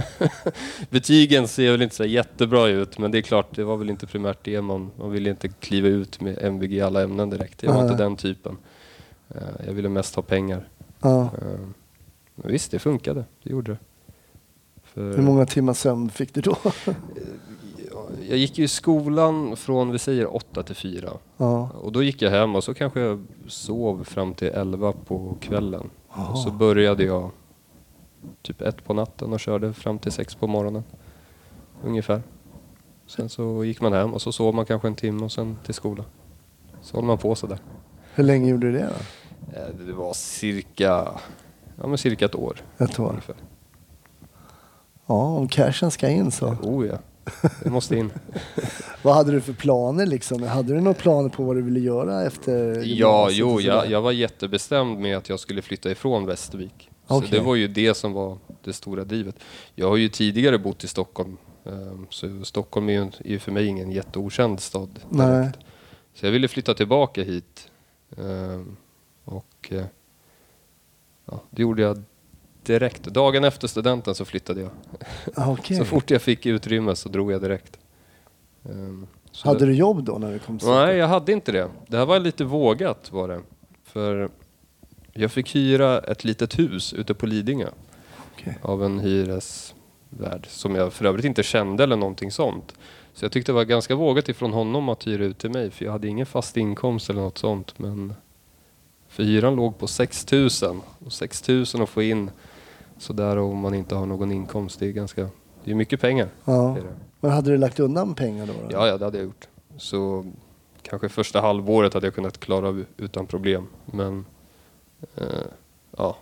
Betygen 0.91 1.49
ser 1.49 1.71
väl 1.73 1.83
inte 1.83 1.95
så 1.95 2.05
jättebra 2.05 2.67
ut, 2.69 2.99
men 2.99 3.11
det 3.11 3.19
är 3.19 3.23
klart, 3.23 3.57
det 3.57 3.65
var 3.65 3.77
väl 3.77 3.91
inte 3.91 4.07
primärt 4.07 4.39
det. 4.45 4.61
Man, 4.63 4.91
man 4.99 5.11
ville 5.11 5.31
inte 5.31 5.49
kliva 5.49 5.89
ut 5.89 6.21
med 6.21 6.39
MVG 6.43 6.73
i 6.73 6.81
alla 6.81 7.03
ämnen 7.03 7.31
direkt. 7.31 7.63
Jag 7.63 7.73
var 7.73 7.83
Nej. 7.83 7.91
inte 7.93 8.03
den 8.03 8.17
typen. 8.17 8.57
Eh, 9.29 9.37
Jag 9.67 9.73
ville 9.73 9.89
mest 9.89 10.15
ha 10.15 10.23
pengar. 10.23 10.69
Ja. 11.01 11.23
Eh, 11.23 11.61
Men 12.35 12.53
visst, 12.53 12.71
det 12.71 12.79
funkade. 12.79 13.25
Det 13.43 13.51
gjorde 13.51 13.73
det. 13.73 13.79
För- 14.85 15.17
Hur 15.17 15.23
många 15.23 15.47
timmar 15.47 15.75
sömn 15.75 16.11
fick 16.11 16.35
du 16.35 16.41
då? 16.41 16.57
Jag 18.31 18.39
gick 18.39 18.59
ju 18.59 18.65
i 18.65 18.69
skolan 18.69 19.57
från, 19.57 19.91
vi 19.93 19.99
säger 19.99 20.35
8 20.37 20.63
till 20.63 20.75
4. 20.77 21.11
Ja. 21.37 21.71
Och 21.83 21.93
då 21.93 22.03
gick 22.03 22.23
jag 22.23 22.31
hem 22.31 22.57
och 22.57 22.65
så 22.65 22.75
kanske 22.75 23.01
jag 23.01 23.25
sov 23.47 24.05
fram 24.05 24.35
till 24.35 24.49
11 24.49 24.93
på 24.93 25.37
kvällen. 25.41 25.91
Jaha. 26.17 26.29
Och 26.29 26.39
så 26.39 26.51
började 26.51 27.05
jag 27.05 27.31
typ 28.43 28.61
ett 28.63 28.85
på 28.85 28.95
natten 28.95 29.33
och 29.33 29.41
körde 29.41 29.73
fram 29.73 29.99
till 29.99 30.13
sex 30.13 30.35
på 30.35 30.47
morgonen. 30.47 30.85
Ungefär. 31.85 32.23
Sen 33.07 33.29
så 33.29 33.65
gick 33.65 33.81
man 33.81 33.93
hem 33.93 34.15
och 34.15 34.23
så 34.23 34.33
sov 34.33 34.55
man 34.55 34.67
kanske 34.67 34.89
en 34.89 34.95
timme 34.95 35.25
och 35.25 35.33
sen 35.33 35.57
till 35.65 35.75
skolan. 35.75 36.07
Så 36.83 36.97
håller 36.97 37.07
man 37.07 37.19
på 37.19 37.35
sådär. 37.35 37.59
Hur 38.15 38.25
länge 38.25 38.51
gjorde 38.51 38.67
du 38.67 38.79
det 38.79 38.89
då? 38.89 39.59
Eh, 39.59 39.87
Det 39.87 39.93
var 39.93 40.13
cirka, 40.15 41.09
ja 41.81 41.87
men 41.87 41.99
cirka 41.99 42.25
ett 42.25 42.35
år. 42.35 42.63
Ett 42.79 42.99
år? 43.01 43.09
Ungefär. 43.11 43.37
Ja, 45.07 45.15
om 45.37 45.49
cashen 45.49 45.91
ska 45.91 46.09
in 46.09 46.31
så. 46.31 46.47
Oh 46.63 46.87
ja, 46.87 46.99
det 47.65 47.71
måste 47.71 47.97
in. 47.97 48.13
Vad 49.03 49.15
hade 49.15 49.33
du 49.33 49.41
för 49.41 49.53
planer 49.53 50.07
liksom? 50.07 50.43
Hade 50.43 50.75
du 50.75 50.81
några 50.81 50.95
planer 50.95 51.29
på 51.29 51.43
vad 51.45 51.57
du 51.57 51.63
ville 51.63 51.81
göra 51.81 52.23
efter 52.23 52.83
Ja, 52.87 53.29
jo, 53.31 53.61
jag, 53.61 53.91
jag 53.91 54.03
var 54.03 54.13
jättebestämd 54.13 54.99
med 55.01 55.17
att 55.17 55.29
jag 55.29 55.41
skulle 55.41 55.63
flytta 55.63 55.91
ifrån 55.91 56.27
Västervik. 56.27 56.91
Så 57.09 57.17
Okej. 57.17 57.29
det 57.31 57.41
var 57.41 57.55
ju 57.55 57.69
det 57.69 57.95
som 57.95 58.13
var 58.13 58.39
det 58.65 58.73
stora 58.73 59.05
drivet. 59.05 59.35
Jag 59.75 59.89
har 59.89 59.97
ju 59.97 60.09
tidigare 60.09 60.59
bott 60.59 60.85
i 60.85 60.89
Stockholm, 60.89 61.37
ehm, 61.65 62.07
så 62.11 62.45
Stockholm 62.45 62.89
är 62.89 62.93
ju, 62.93 63.35
är 63.35 63.39
för 63.39 63.53
mig 63.53 63.67
ingen 63.67 63.91
jätteokänd 63.91 64.61
stad. 64.61 65.01
Nej. 65.09 65.51
Så 66.15 66.27
jag 66.27 66.33
ville 66.33 66.49
flytta 66.49 66.75
tillbaka 66.75 67.23
hit. 67.23 67.69
ehm, 68.19 68.77
Och 69.25 69.69
eh, 69.71 69.85
ja, 71.27 71.43
det 71.51 71.63
gjorde 71.63 71.83
jag 71.83 72.03
direkt. 72.73 73.03
Dagen 73.05 73.45
efter 73.45 73.69
studenten 73.69 74.15
så 74.15 74.25
flyttade 74.25 74.61
jag. 74.61 74.71
Ah, 75.35 75.53
okej. 75.53 75.77
Så 75.77 75.85
fort 75.85 76.11
jag 76.11 76.23
fick 76.23 76.47
utrymme 76.47 76.97
så 76.97 77.09
drog 77.09 77.33
jag 77.33 77.43
direkt. 77.43 77.79
Så 79.33 79.49
Hade 79.49 79.59
det- 79.61 79.67
du 79.67 79.75
jobb 79.75 80.05
då 80.05 80.19
när 80.19 80.33
du 80.33 80.39
kom 80.39 80.59
Nej, 80.63 80.97
jag 80.97 81.09
hade 81.09 81.33
inte 81.33 81.53
det. 81.53 81.69
Det 81.89 81.97
här 81.97 82.07
var 82.07 82.19
lite 82.19 82.45
vågat 82.45 83.13
var 83.13 83.29
det. 83.29 83.41
För 83.85 84.31
jag 85.13 85.33
fick 85.33 85.55
hyra 85.55 85.99
ett 85.99 86.25
litet 86.25 86.59
hus 86.59 86.93
ute 86.93 87.15
på 87.15 87.27
Lidingö 87.27 87.69
Okej. 88.35 88.59
av 88.63 88.85
en 88.85 88.99
hyresvärd 89.01 90.47
som 90.49 90.75
jag 90.75 90.93
för 90.93 91.05
övrigt 91.05 91.25
inte 91.25 91.43
kände 91.43 91.83
eller 91.85 91.97
någonting 91.97 92.31
sånt. 92.31 92.75
Så 93.15 93.25
jag 93.25 93.33
tyckte 93.33 93.53
det 93.53 93.57
var 93.57 93.65
ganska 93.65 93.95
vågat 93.95 94.29
ifrån 94.29 94.53
honom 94.53 94.89
att 94.89 95.07
hyra 95.07 95.25
ut 95.25 95.39
till 95.39 95.51
mig 95.51 95.71
för 95.71 95.85
jag 95.85 95.93
hade 95.93 96.09
ingen 96.09 96.27
fast 96.27 96.57
inkomst 96.57 97.11
eller 97.11 97.21
något 97.21 97.39
sånt. 97.39 97.79
Men 97.79 98.15
för 99.09 99.23
hyran 99.23 99.57
låg 99.57 99.79
på 99.79 99.87
6 99.87 100.33
000 100.33 100.49
och 101.07 101.13
6 101.13 101.49
000 101.49 101.63
att 101.83 101.89
få 101.89 102.03
in 102.03 102.31
sådär 103.01 103.39
om 103.39 103.59
man 103.59 103.75
inte 103.75 103.95
har 103.95 104.07
någon 104.07 104.33
inkomst. 104.33 104.81
Det 104.81 104.87
är 104.87 104.93
ganska, 104.93 105.29
det 105.65 105.71
är 105.71 105.75
mycket 105.75 106.01
pengar. 106.01 106.29
Ja. 106.45 106.77
Det. 106.77 106.95
Men 107.21 107.31
hade 107.31 107.51
du 107.51 107.59
lagt 107.59 107.81
undan 107.81 108.15
pengar 108.15 108.47
då? 108.47 108.53
då? 108.53 108.69
Ja, 108.71 108.87
ja, 108.87 108.99
det 108.99 109.05
hade 109.05 109.19
jag 109.19 109.25
gjort. 109.25 109.49
Så 109.77 110.27
kanske 110.83 111.09
första 111.09 111.41
halvåret 111.41 111.95
hade 111.95 112.07
jag 112.07 112.15
kunnat 112.15 112.41
klara 112.41 112.85
utan 112.97 113.27
problem. 113.27 113.67
Men 113.87 114.25
eh, 115.17 115.25
ja. 115.97 116.17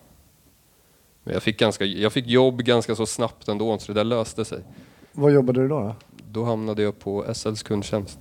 Men 1.25 1.35
jag 1.35 1.42
fick, 1.42 1.58
ganska, 1.58 1.85
jag 1.85 2.12
fick 2.12 2.26
jobb 2.26 2.62
ganska 2.62 2.94
så 2.94 3.06
snabbt 3.06 3.49
ändå, 3.49 3.78
så 3.78 3.92
det 3.92 4.00
där 4.00 4.04
löste 4.04 4.44
sig. 4.44 4.62
Vad 5.12 5.32
jobbade 5.32 5.62
du 5.62 5.68
då? 5.68 5.80
då? 5.80 5.94
Då 6.30 6.44
hamnade 6.44 6.82
jag 6.82 6.99
på 6.99 7.35
SLs 7.35 7.62
kundtjänst. 7.62 8.18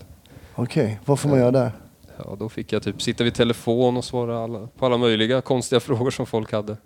Okej, 0.56 1.00
vad 1.06 1.20
får 1.20 1.30
man 1.30 1.40
göra 1.40 1.52
där? 1.52 1.72
Ja, 2.18 2.36
då 2.40 2.50
fick 2.50 2.74
jag 2.74 2.84
typ 2.84 3.02
sitta 3.02 3.24
vid 3.24 3.34
telefon 3.34 3.98
och 3.98 4.06
svara 4.06 4.44
alla, 4.44 4.68
på 4.78 4.86
alla 4.86 4.98
möjliga 4.98 5.42
konstiga 5.42 5.80
frågor 5.80 6.12
som 6.12 6.26
folk 6.26 6.52
hade. 6.52 6.78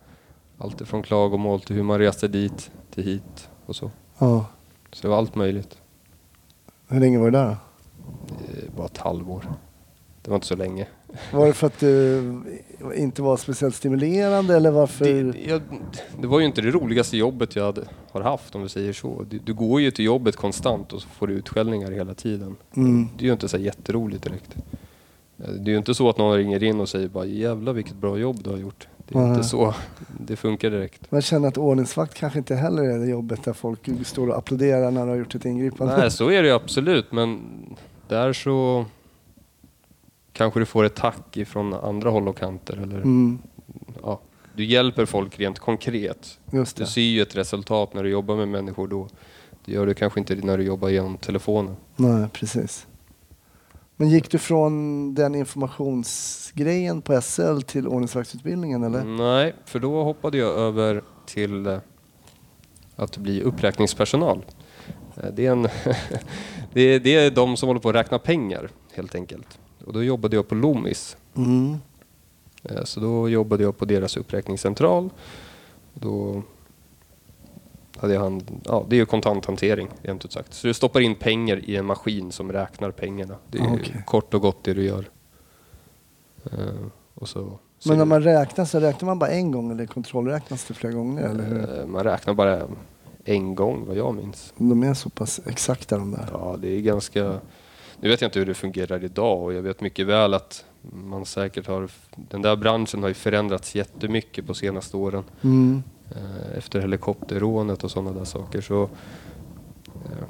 Allt 0.63 0.87
från 0.87 1.03
klagomål 1.03 1.61
till 1.61 1.75
hur 1.75 1.83
man 1.83 1.99
reste 1.99 2.27
dit, 2.27 2.71
till 2.93 3.03
hit 3.03 3.49
och 3.65 3.75
så. 3.75 3.91
Ja. 4.17 4.45
Så 4.91 5.01
det 5.01 5.07
var 5.07 5.17
allt 5.17 5.35
möjligt. 5.35 5.77
Hur 6.87 6.99
länge 6.99 7.17
var 7.17 7.25
du 7.25 7.31
där 7.31 7.45
då? 7.45 7.55
Det 8.37 8.77
var 8.77 8.85
ett 8.85 8.97
halvår. 8.97 9.45
Det 10.21 10.29
var 10.29 10.35
inte 10.35 10.47
så 10.47 10.55
länge. 10.55 10.87
Var 11.33 11.45
det 11.47 11.53
för 11.53 11.67
att 11.67 11.79
du 11.79 12.41
inte 12.95 13.21
var 13.21 13.37
speciellt 13.37 13.75
stimulerande 13.75 14.55
eller 14.55 14.71
varför? 14.71 15.05
Det, 15.05 15.39
jag, 15.47 15.61
det 16.19 16.27
var 16.27 16.39
ju 16.39 16.45
inte 16.45 16.61
det 16.61 16.71
roligaste 16.71 17.17
jobbet 17.17 17.55
jag 17.55 17.63
hade, 17.65 17.83
har 18.11 18.21
haft 18.21 18.55
om 18.55 18.63
vi 18.63 18.69
säger 18.69 18.93
så. 18.93 19.25
Du, 19.29 19.39
du 19.39 19.53
går 19.53 19.81
ju 19.81 19.91
till 19.91 20.05
jobbet 20.05 20.35
konstant 20.35 20.93
och 20.93 21.01
så 21.01 21.07
får 21.09 21.27
du 21.27 21.33
utskällningar 21.33 21.91
hela 21.91 22.13
tiden. 22.13 22.55
Mm. 22.75 23.07
Det 23.17 23.23
är 23.23 23.25
ju 23.25 23.33
inte 23.33 23.47
så 23.47 23.57
jätteroligt 23.57 24.23
direkt. 24.23 24.55
Eh, 25.37 25.49
Det 25.49 25.69
är 25.69 25.73
ju 25.73 25.77
inte 25.77 25.93
så 25.93 26.09
att 26.09 26.17
någon 26.17 26.37
ringer 26.37 26.63
in 26.63 26.79
och 26.79 26.89
säger 26.89 27.07
bara 27.07 27.25
jävlar 27.25 27.73
vilket 27.73 27.95
bra 27.95 28.17
jobb 28.17 28.43
du 28.43 28.49
har 28.49 28.57
gjort. 28.57 28.87
Det 29.13 29.19
är 29.19 29.27
inte 29.29 29.43
så 29.43 29.73
det 30.19 30.35
funkar 30.35 30.69
direkt. 30.69 31.11
Man 31.11 31.21
känner 31.21 31.47
att 31.47 31.57
ordningsvakt 31.57 32.13
kanske 32.13 32.39
inte 32.39 32.55
heller 32.55 32.83
är 32.83 32.99
det 32.99 33.07
jobbet 33.07 33.43
där 33.43 33.53
folk 33.53 33.79
står 34.03 34.27
och 34.29 34.37
applåderar 34.37 34.91
när 34.91 35.03
du 35.03 35.09
har 35.09 35.17
gjort 35.17 35.35
ett 35.35 35.45
ingripande. 35.45 35.97
Nej, 35.97 36.11
så 36.11 36.29
är 36.29 36.41
det 36.41 36.47
ju 36.47 36.53
absolut 36.55 37.11
men 37.11 37.39
där 38.07 38.33
så 38.33 38.85
kanske 40.33 40.59
du 40.59 40.65
får 40.65 40.83
ett 40.83 40.95
tack 40.95 41.37
ifrån 41.37 41.73
andra 41.73 42.09
håll 42.09 42.27
och 42.27 42.37
kanter. 42.37 42.73
Eller, 42.83 42.95
Mm, 42.95 43.39
ja, 44.03 44.19
du 44.55 44.65
hjälper 44.65 45.05
folk 45.05 45.39
rent 45.39 45.59
konkret. 45.59 46.39
just 46.51 46.77
Du 46.77 46.85
ser 46.85 47.01
ju 47.01 47.21
ett 47.21 47.35
resultat 47.35 47.93
när 47.93 48.03
du 48.03 48.09
jobbar 48.09 48.35
med 48.35 48.47
människor 48.47 48.87
då. 48.87 49.07
Det 49.65 49.71
gör 49.71 49.85
du 49.85 49.93
kanske 49.93 50.19
inte 50.19 50.35
när 50.35 50.57
du 50.57 50.63
jobbar 50.63 50.89
genom 50.89 51.17
telefonen. 51.17 51.75
Nej, 51.95 52.27
precis. 52.33 52.87
Men 54.01 54.09
gick 54.09 54.31
du 54.31 54.37
från 54.37 55.13
den 55.15 55.35
informationsgrejen 55.35 57.01
på 57.01 57.21
SL 57.21 57.61
till 57.61 57.87
ordningsvaktsutbildningen 57.87 58.83
eller? 58.83 59.03
Nej, 59.03 59.55
för 59.65 59.79
då 59.79 60.03
hoppade 60.03 60.37
jag 60.37 60.49
över 60.57 61.03
till 61.25 61.65
eh, 61.65 61.77
att 62.95 63.17
bli 63.17 63.41
uppräkningspersonal. 63.41 64.45
Eh, 65.17 65.29
Det 65.33 65.45
är, 65.45 65.51
en 65.51 65.61
det, 66.73 66.81
är, 66.81 66.99
det 66.99 67.15
är 67.15 67.31
de 67.31 67.57
som 67.57 67.67
håller 67.67 67.79
på 67.79 67.89
att 67.89 67.95
räkna 67.95 68.19
pengar 68.19 68.69
helt 68.93 69.15
enkelt. 69.15 69.59
Och 69.85 69.93
då 69.93 70.03
jobbade 70.03 70.35
jag 70.35 70.47
på 70.47 70.55
Loomis. 70.55 71.17
Mm. 71.35 71.77
Eh, 72.63 72.83
Så 72.83 72.99
då 72.99 73.29
jobbade 73.29 73.63
jag 73.63 73.77
på 73.77 73.85
deras 73.85 74.17
uppräkningscentral. 74.17 75.09
Då 75.93 76.43
hade 77.97 78.17
hand, 78.17 78.61
ja, 78.65 78.85
det 78.89 78.95
är 78.95 78.97
ju 78.97 79.05
kontanthantering 79.05 79.87
rent 80.01 80.25
ut 80.25 80.31
sagt. 80.31 80.53
Så 80.53 80.67
du 80.67 80.73
stoppar 80.73 80.99
in 80.99 81.15
pengar 81.15 81.69
i 81.69 81.75
en 81.75 81.85
maskin 81.85 82.31
som 82.31 82.51
räknar 82.51 82.91
pengarna. 82.91 83.35
Det 83.51 83.57
är 83.57 83.63
Ah, 83.63 83.73
okej. 83.73 84.03
kort 84.05 84.33
och 84.33 84.41
gott 84.41 84.63
det 84.63 84.73
du 84.73 84.83
gör. 84.83 85.09
Eh, 86.45 86.57
Och 87.13 87.27
så, 87.29 87.59
så 87.79 87.89
Men 87.89 87.97
när 87.97 88.05
man 88.05 88.23
räknar 88.23 88.65
så 88.65 88.79
räknar 88.79 89.05
man 89.05 89.19
bara 89.19 89.29
en 89.29 89.51
gång 89.51 89.71
eller 89.71 89.85
kontrollräknas 89.85 90.63
det 90.65 90.73
flera 90.73 90.93
gånger? 90.93 91.23
Eller 91.29 91.43
hur? 91.43 91.79
Eh, 91.79 91.85
Man 91.85 92.03
räknar 92.03 92.33
bara 92.33 92.67
en 93.25 93.55
gång 93.55 93.85
vad 93.87 93.97
jag 93.97 94.15
minns. 94.15 94.53
De 94.57 94.83
är 94.83 94.93
så 94.93 95.09
pass 95.09 95.41
exakta 95.45 95.97
de 95.97 96.11
där. 96.11 96.29
Ja, 96.31 96.55
det 96.61 96.67
är 96.67 96.81
ganska... 96.81 97.39
Nu 97.99 98.09
vet 98.09 98.21
jag 98.21 98.27
inte 98.27 98.39
hur 98.39 98.45
det 98.45 98.53
fungerar 98.53 99.03
idag 99.03 99.41
och 99.43 99.53
jag 99.53 99.61
vet 99.61 99.81
mycket 99.81 100.07
väl 100.07 100.33
att 100.33 100.65
man 100.81 101.25
säkert 101.25 101.67
har... 101.67 101.89
Den 102.15 102.41
där 102.41 102.55
branschen 102.55 103.01
har 103.01 103.07
ju 103.09 103.13
förändrats 103.13 103.75
jättemycket 103.75 104.47
på 104.47 104.53
senaste 104.53 104.97
åren. 104.97 105.23
Mm. 105.41 105.83
Eh, 106.15 106.57
Efter 106.57 106.79
helikopterrånet 106.79 107.83
och 107.83 107.91
sådana 107.91 108.11
där 108.19 108.25
saker 108.25 108.61
så... 108.61 108.83
eh, 108.83 110.27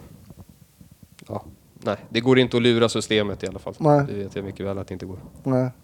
Ja, 1.28 1.44
nej, 1.84 1.96
det 2.10 2.20
går 2.20 2.40
inte 2.40 2.58
att 2.58 2.64
lura 2.64 2.90
systemet 2.90 3.44
i 3.44 3.48
alla 3.48 3.60
fall. 3.60 3.74
Nej. 3.78 4.06
Det 4.08 4.14
vet 4.14 4.36
jag 4.36 4.46
mycket 4.46 4.66
väl 4.66 4.78
att 4.78 4.88
det 4.88 4.94
inte 4.94 5.06
går. 5.06 5.20
Nej. 5.44 5.70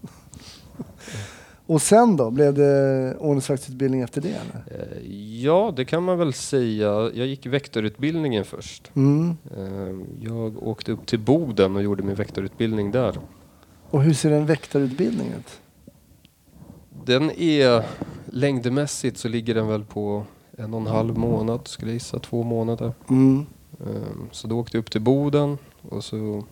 Och 1.66 1.82
sen 1.82 2.18
då? 2.18 2.32
Blev 2.32 2.54
det 2.54 3.16
ordningsvaktsutbildning 3.20 4.02
efter 4.02 4.22
det? 4.22 4.30
Eller? 4.30 4.64
Eh, 4.82 5.12
Ja, 5.42 5.74
det 5.76 5.86
kan 5.86 6.04
man 6.04 6.18
väl 6.18 6.34
säga. 6.34 7.12
Jag 7.14 7.28
gick 7.28 7.46
väktarutbildningen 7.46 8.46
först. 8.46 8.92
Mm. 8.96 9.38
Jag 10.22 10.64
åkte 10.68 10.92
upp 10.92 11.06
till 11.06 11.20
Boden 11.20 11.76
och 11.76 11.84
gjorde 11.84 12.04
min 12.04 12.16
väktarutbildning 12.16 12.92
där. 12.92 13.18
Och 13.90 14.02
hur 14.04 14.14
ser 14.14 14.32
en 14.32 14.46
väktarutbildning 14.46 15.28
ut? 15.40 15.60
Den 17.06 17.32
är 17.32 17.84
längdmässigt 18.32 19.18
så 19.18 19.28
ligger 19.28 19.56
den 19.56 19.68
väl 19.68 19.84
på 19.84 20.24
en 20.58 20.74
och 20.74 20.82
en 20.82 20.88
halv 20.88 21.18
månad, 21.18 21.68
skulle 21.68 21.92
jag 21.92 21.94
gissa, 21.94 22.20
två 22.20 22.44
månader. 22.44 22.94
Mm. 23.10 23.46
Ehm, 23.80 24.28
Så 24.32 24.48
då 24.48 24.60
åkte 24.60 24.78
jag 24.78 24.82
upp 24.82 24.92
till 24.92 25.02
Boden 25.02 25.58
och 25.90 26.04
så 26.04 26.44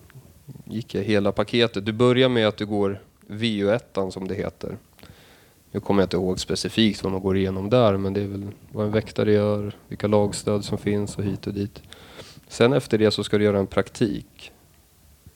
gick 0.66 0.96
jag 0.96 1.04
hela 1.04 1.32
paketet. 1.32 1.86
Du 1.86 1.92
börjar 1.92 2.30
med 2.30 2.48
att 2.48 2.58
du 2.58 2.66
går 2.66 3.02
VU1 3.28 4.10
som 4.12 4.28
det 4.28 4.36
heter. 4.36 4.78
Nu 5.72 5.80
kommer 5.80 6.02
jag 6.02 6.06
inte 6.06 6.18
ihåg 6.18 6.40
specifikt 6.40 7.04
vad 7.04 7.12
man 7.12 7.22
går 7.22 7.38
igenom 7.38 7.70
där 7.70 7.98
men 7.98 8.14
det 8.14 8.22
är 8.22 8.28
väl 8.28 8.48
vad 8.72 8.86
en 8.86 8.92
väktare 8.92 9.32
gör, 9.34 9.76
vilka 9.88 10.08
lagstöd 10.08 10.66
som 10.66 10.78
finns 10.78 11.18
och 11.18 11.24
hit 11.24 11.48
och 11.48 11.54
dit. 11.54 11.82
Sen 12.48 12.74
efter 12.74 12.98
det 12.98 13.12
så 13.12 13.24
ska 13.24 13.38
du 13.38 13.44
göra 13.44 13.60
en 13.60 13.68
praktik 13.68 14.52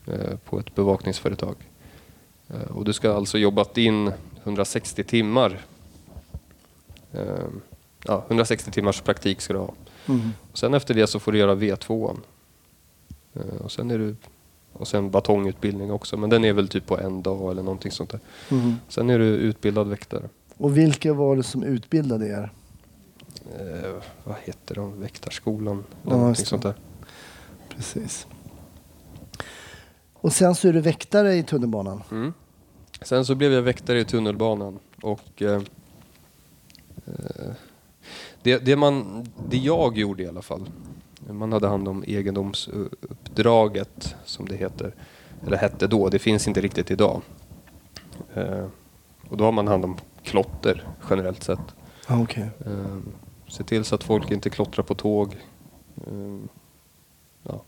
eh, 0.06 0.38
på 0.46 0.60
ett 0.60 0.76
bevakningsföretag. 0.76 1.56
Eh, 2.48 2.72
Och 2.78 2.86
du 2.86 2.94
ska 2.94 3.14
alltså 3.14 3.38
jobbat 3.38 3.78
in 3.78 4.12
160 4.44 5.04
timmar. 5.04 5.60
Ehm, 7.14 7.62
Ja, 8.06 8.24
160 8.28 8.72
timmars 8.72 9.02
praktik 9.02 9.42
ska 9.42 9.54
du 9.54 9.60
ha. 9.60 9.74
Mm. 10.08 10.30
Och 10.52 10.58
sen 10.58 10.74
efter 10.74 10.94
det 10.94 11.08
så 11.08 11.20
får 11.20 11.32
du 11.32 11.38
göra 11.38 11.56
V2. 11.56 12.18
Eh, 13.34 13.42
Och 13.64 13.72
sen 13.72 13.92
är 13.92 13.98
du 13.98 14.16
och 14.74 14.88
sen 14.88 15.12
batongutbildning 15.12 15.92
också, 15.92 16.18
men 16.18 16.30
den 16.30 16.46
är 16.46 16.54
väl 16.54 16.68
typ 16.68 16.86
på 16.86 17.00
en 17.00 17.22
dag 17.22 17.52
eller 17.52 17.64
någonting 17.64 17.92
sånt 17.92 18.10
där. 18.10 18.20
Mm. 18.52 18.76
Sen 18.88 19.10
är 19.10 19.20
du 19.20 19.26
utbildad 19.26 19.88
väktare. 19.88 20.30
Och 20.58 20.78
vilka 20.78 21.14
var 21.14 21.36
det 21.36 21.44
som 21.44 21.64
utbildade 21.64 22.28
er? 22.28 22.52
Eh, 23.60 23.92
vad 24.24 24.36
heter 24.44 24.76
de? 24.76 25.02
Väktarskolan? 25.02 25.84
Ja, 26.04 26.10
Eller 26.10 26.18
någonting 26.18 26.30
just 26.32 26.42
det. 26.42 26.48
sånt 26.50 26.64
där. 26.64 26.74
Precis. 27.76 28.28
Och 30.14 30.34
sen 30.34 30.56
så 30.56 30.68
är 30.68 30.74
du 30.74 30.82
väktare 30.82 31.36
i 31.36 31.44
tunnelbanan. 31.44 32.04
Mm. 32.12 32.34
Sen 33.02 33.26
så 33.26 33.36
blev 33.36 33.52
jag 33.54 33.62
väktare 33.62 34.00
i 34.00 34.06
tunnelbanan 34.06 34.80
och 35.02 35.42
eh, 35.42 35.62
det, 38.42 38.58
det, 38.58 38.76
man, 38.76 39.26
det 39.50 39.58
jag 39.58 39.98
gjorde 39.98 40.24
i 40.24 40.28
alla 40.28 40.42
fall, 40.42 40.70
man 41.30 41.52
hade 41.52 41.68
hand 41.68 41.88
om 41.88 42.04
egendomsuppdraget 42.08 44.16
som 44.26 44.48
det 44.48 44.56
heter, 44.56 44.96
eller 45.46 45.58
hette 45.58 45.88
då, 45.88 46.10
det 46.10 46.20
finns 46.20 46.48
inte 46.48 46.62
riktigt 46.62 46.92
idag. 46.92 47.22
Eh, 48.34 48.66
och 49.30 49.38
då 49.38 49.44
har 49.44 49.52
man 49.52 49.68
hand 49.68 49.86
om 49.86 49.98
klotter 50.24 50.88
generellt 51.10 51.44
sett. 51.44 51.76
Ah, 52.08 52.22
Okej. 52.22 52.50
Eh, 52.66 52.98
se 53.48 53.64
till 53.64 53.86
så 53.86 53.96
att 53.96 54.04
folk 54.04 54.32
inte 54.32 54.50
klottrar 54.50 54.84
på 54.84 54.96
tåg. 54.96 55.36
Eh, 55.96 56.38
ja. 57.44 57.62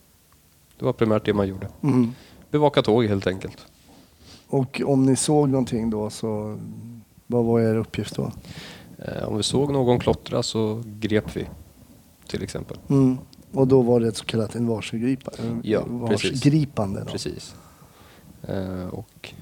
Det 0.78 0.84
var 0.84 0.92
primärt 0.92 1.24
det 1.24 1.34
man 1.34 1.48
gjorde. 1.48 1.68
Mm. 1.82 2.12
Bevaka 2.50 2.82
tåg 2.82 3.04
helt 3.04 3.26
enkelt. 3.26 3.66
Och 4.48 4.82
om 4.84 5.06
ni 5.06 5.16
såg 5.16 5.48
någonting 5.48 5.90
då 5.90 6.10
så 6.10 6.58
vad 7.26 7.44
var 7.44 7.60
er 7.60 7.76
uppgift 7.76 8.16
då? 8.16 8.32
Eh, 9.06 9.28
om 9.28 9.36
vi 9.36 9.42
såg 9.42 9.72
någon 9.72 9.98
klottra 9.98 10.42
så 10.42 10.82
grep 10.84 11.36
vi. 11.36 11.46
Till 12.26 12.42
exempel. 12.42 12.76
Mm. 12.88 13.18
Och 13.52 13.68
då 13.68 13.82
var 13.82 14.00
det 14.00 14.08
ett 14.08 14.16
så 14.16 14.24
kallat 14.24 14.54
en 14.54 14.66
varselgripande? 14.66 15.68
Ja, 15.68 15.80
precis. 16.08 16.30
Varsgripande 16.30 17.00
då? 17.00 17.06
Precis. 17.06 17.54
Eh, 18.42 18.86
och 18.86 19.34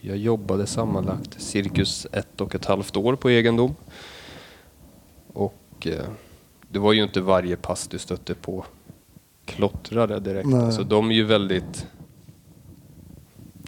jag 0.00 0.16
jobbade 0.16 0.66
sammanlagt 0.66 1.42
cirkus 1.42 2.06
ett 2.12 2.40
och 2.40 2.54
ett 2.54 2.64
halvt 2.64 2.96
år 2.96 3.16
på 3.16 3.30
egendom. 3.30 3.74
Och 5.32 5.86
eh, 5.86 6.06
det 6.68 6.78
var 6.78 6.92
ju 6.92 7.02
inte 7.02 7.20
varje 7.20 7.56
pass 7.56 7.88
du 7.88 7.98
stötte 7.98 8.34
på 8.34 8.64
klottrare 9.44 10.18
direkt. 10.18 10.48
Nej. 10.48 10.60
Alltså, 10.60 10.82
de 10.82 11.10
är 11.10 11.14
ju 11.14 11.24
väldigt, 11.24 11.86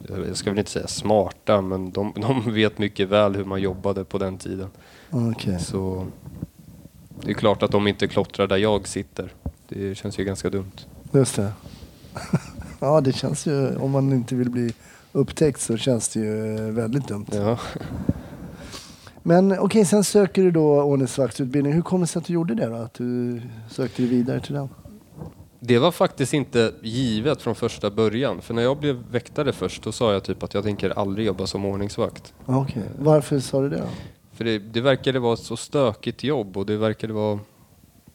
jag 0.09 0.37
ska 0.37 0.51
väl 0.51 0.59
inte 0.59 0.71
säga 0.71 0.87
smarta, 0.87 1.61
men 1.61 1.91
de, 1.91 2.13
de 2.17 2.53
vet 2.55 2.79
mycket 2.79 3.09
väl 3.09 3.37
hur 3.37 3.45
man 3.45 3.61
jobbade 3.61 4.05
på 4.05 4.19
den 4.19 4.39
tiden. 4.39 4.69
Okej. 5.11 5.61
Så 5.61 6.07
det 7.21 7.31
är 7.31 7.35
klart 7.35 7.63
att 7.63 7.71
de 7.71 7.89
inte 7.89 8.09
klottrar 8.09 8.47
där 8.47 8.57
jag 8.57 8.89
sitter. 8.89 9.33
Det 9.69 9.95
känns 9.95 10.19
ju 10.19 10.25
ganska 10.25 10.51
dumt. 10.51 10.73
Just 11.13 11.37
det. 11.37 11.53
ja, 12.81 13.01
det 13.01 13.13
känns 13.13 13.47
ju, 13.47 13.77
om 13.77 13.91
man 13.91 14.13
inte 14.13 14.35
vill 14.35 14.51
bli 14.51 14.73
upptäckt 15.13 15.61
så 15.61 15.77
känns 15.77 16.09
det 16.09 16.21
ju 16.21 16.57
eh, 16.57 16.73
väldigt 16.73 17.09
dumt. 17.09 17.27
Ja. 17.33 17.59
Men 19.23 19.59
okej, 19.59 19.85
sen 19.85 20.05
söker 20.05 20.43
du 20.43 20.51
då 20.51 20.83
ordningsvaktsutbildning. 20.83 21.73
Hur 21.73 21.83
kommer 21.83 22.07
det 22.07 22.13
sig 22.13 22.21
att 22.21 22.27
du 22.27 22.33
gjorde 22.33 22.55
det 22.55 22.67
då? 22.67 22.75
Att 22.75 22.95
du 22.95 23.41
sökte 23.71 24.03
vidare 24.03 24.41
till 24.41 24.55
den? 24.55 24.69
Det 25.67 25.79
var 25.79 25.93
faktiskt 25.93 26.35
inte 26.35 26.73
givet 26.83 27.43
från 27.43 27.55
första 27.55 27.91
början. 27.91 28.41
För 28.41 28.55
när 28.55 28.63
jag 28.63 28.79
blev 28.79 29.05
väktare 29.11 29.53
först, 29.53 29.83
då 29.83 29.93
sa 29.93 30.13
jag 30.13 30.25
typ 30.25 30.43
att 30.43 30.55
jag 30.55 30.65
tänker 30.65 30.91
aldrig 30.91 31.27
jobba 31.27 31.47
som 31.47 31.65
ordningsvakt. 31.65 32.35
Okej, 32.47 32.83
varför 32.99 33.41
sa 33.41 33.61
du 33.61 33.69
det 33.69 33.77
då? 33.77 33.89
För 34.33 34.45
det, 34.45 34.59
det 34.59 34.81
verkade 34.81 35.19
vara 35.19 35.35
ett 35.35 35.41
så 35.41 35.57
stökigt 35.57 36.25
jobb 36.25 36.57
och 36.57 36.67
det 36.67 36.77
verkade 36.77 37.13
vara 37.13 37.39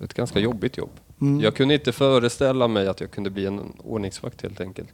ett 0.03 0.13
ganska 0.13 0.39
jobbigt 0.39 0.77
jobb. 0.77 0.89
Mm. 1.21 1.39
Jag 1.41 1.55
kunde 1.55 1.73
inte 1.73 1.91
föreställa 1.91 2.67
mig 2.67 2.87
att 2.87 3.01
jag 3.01 3.11
kunde 3.11 3.29
bli 3.29 3.45
en 3.45 3.61
ordningsvakt 3.83 4.41
helt 4.41 4.61
enkelt. 4.61 4.89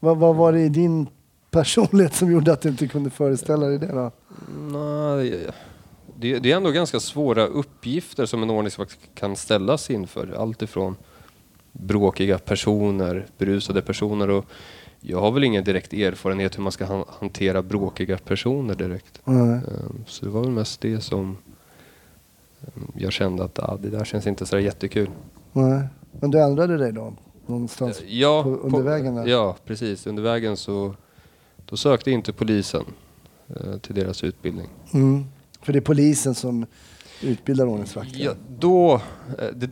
Vad, 0.00 0.16
vad 0.16 0.36
var 0.36 0.52
det 0.52 0.60
i 0.60 0.68
din 0.68 1.06
personlighet 1.50 2.14
som 2.14 2.32
gjorde 2.32 2.52
att 2.52 2.60
du 2.60 2.68
inte 2.68 2.88
kunde 2.88 3.10
föreställa 3.10 3.66
dig 3.66 3.78
det 3.78 3.92
då? 3.92 4.10
Nej, 4.60 5.46
det, 6.16 6.38
det 6.38 6.52
är 6.52 6.56
ändå 6.56 6.70
ganska 6.70 7.00
svåra 7.00 7.46
uppgifter 7.46 8.26
som 8.26 8.42
en 8.42 8.50
ordningsvakt 8.50 8.98
kan 9.14 9.36
ställas 9.36 9.90
inför. 9.90 10.34
Allt 10.38 10.62
ifrån 10.62 10.96
bråkiga 11.72 12.38
personer, 12.38 13.26
berusade 13.38 13.82
personer 13.82 14.30
och 14.30 14.44
jag 15.00 15.20
har 15.20 15.30
väl 15.30 15.44
ingen 15.44 15.64
direkt 15.64 15.92
erfarenhet 15.92 16.58
hur 16.58 16.62
man 16.62 16.72
ska 16.72 16.84
han- 16.84 17.04
hantera 17.20 17.62
bråkiga 17.62 18.18
personer 18.18 18.74
direkt. 18.74 19.20
Ehm, 19.26 19.60
Så 20.06 20.24
det 20.24 20.30
var 20.30 20.40
väl 20.40 20.50
mest 20.50 20.80
det 20.80 21.00
som 21.00 21.36
ehm, 22.62 22.92
jag 22.96 23.12
kände 23.12 23.44
att 23.44 23.58
ah, 23.58 23.76
det 23.82 23.88
där 23.90 24.04
känns 24.04 24.26
inte 24.26 24.46
så 24.46 24.58
jättekul. 24.58 25.10
Nej. 25.52 25.82
Men 26.20 26.30
du 26.30 26.40
ändrade 26.42 26.76
dig 26.76 26.92
då? 26.92 27.12
Någonstans? 27.46 28.02
Ja, 28.06 28.42
på- 28.42 28.48
under 28.56 28.82
vägen 28.82 29.14
där? 29.14 29.26
Ja, 29.26 29.56
precis. 29.66 30.06
Under 30.06 30.22
vägen 30.22 30.56
så 30.56 30.94
då 31.64 31.76
sökte 31.76 32.10
inte 32.10 32.32
polisen 32.32 32.84
eh, 33.48 33.78
till 33.78 33.94
deras 33.94 34.24
utbildning. 34.24 34.68
Mm. 34.94 35.24
För 35.62 35.72
det 35.72 35.78
är 35.78 35.80
polisen 35.80 36.34
som 36.34 36.66
utbildar 37.22 37.66
ordningsvakter? 37.66 38.20
Ja, 38.20 38.32
då, 38.58 38.94
eh, 39.38 39.46
det, 39.54 39.70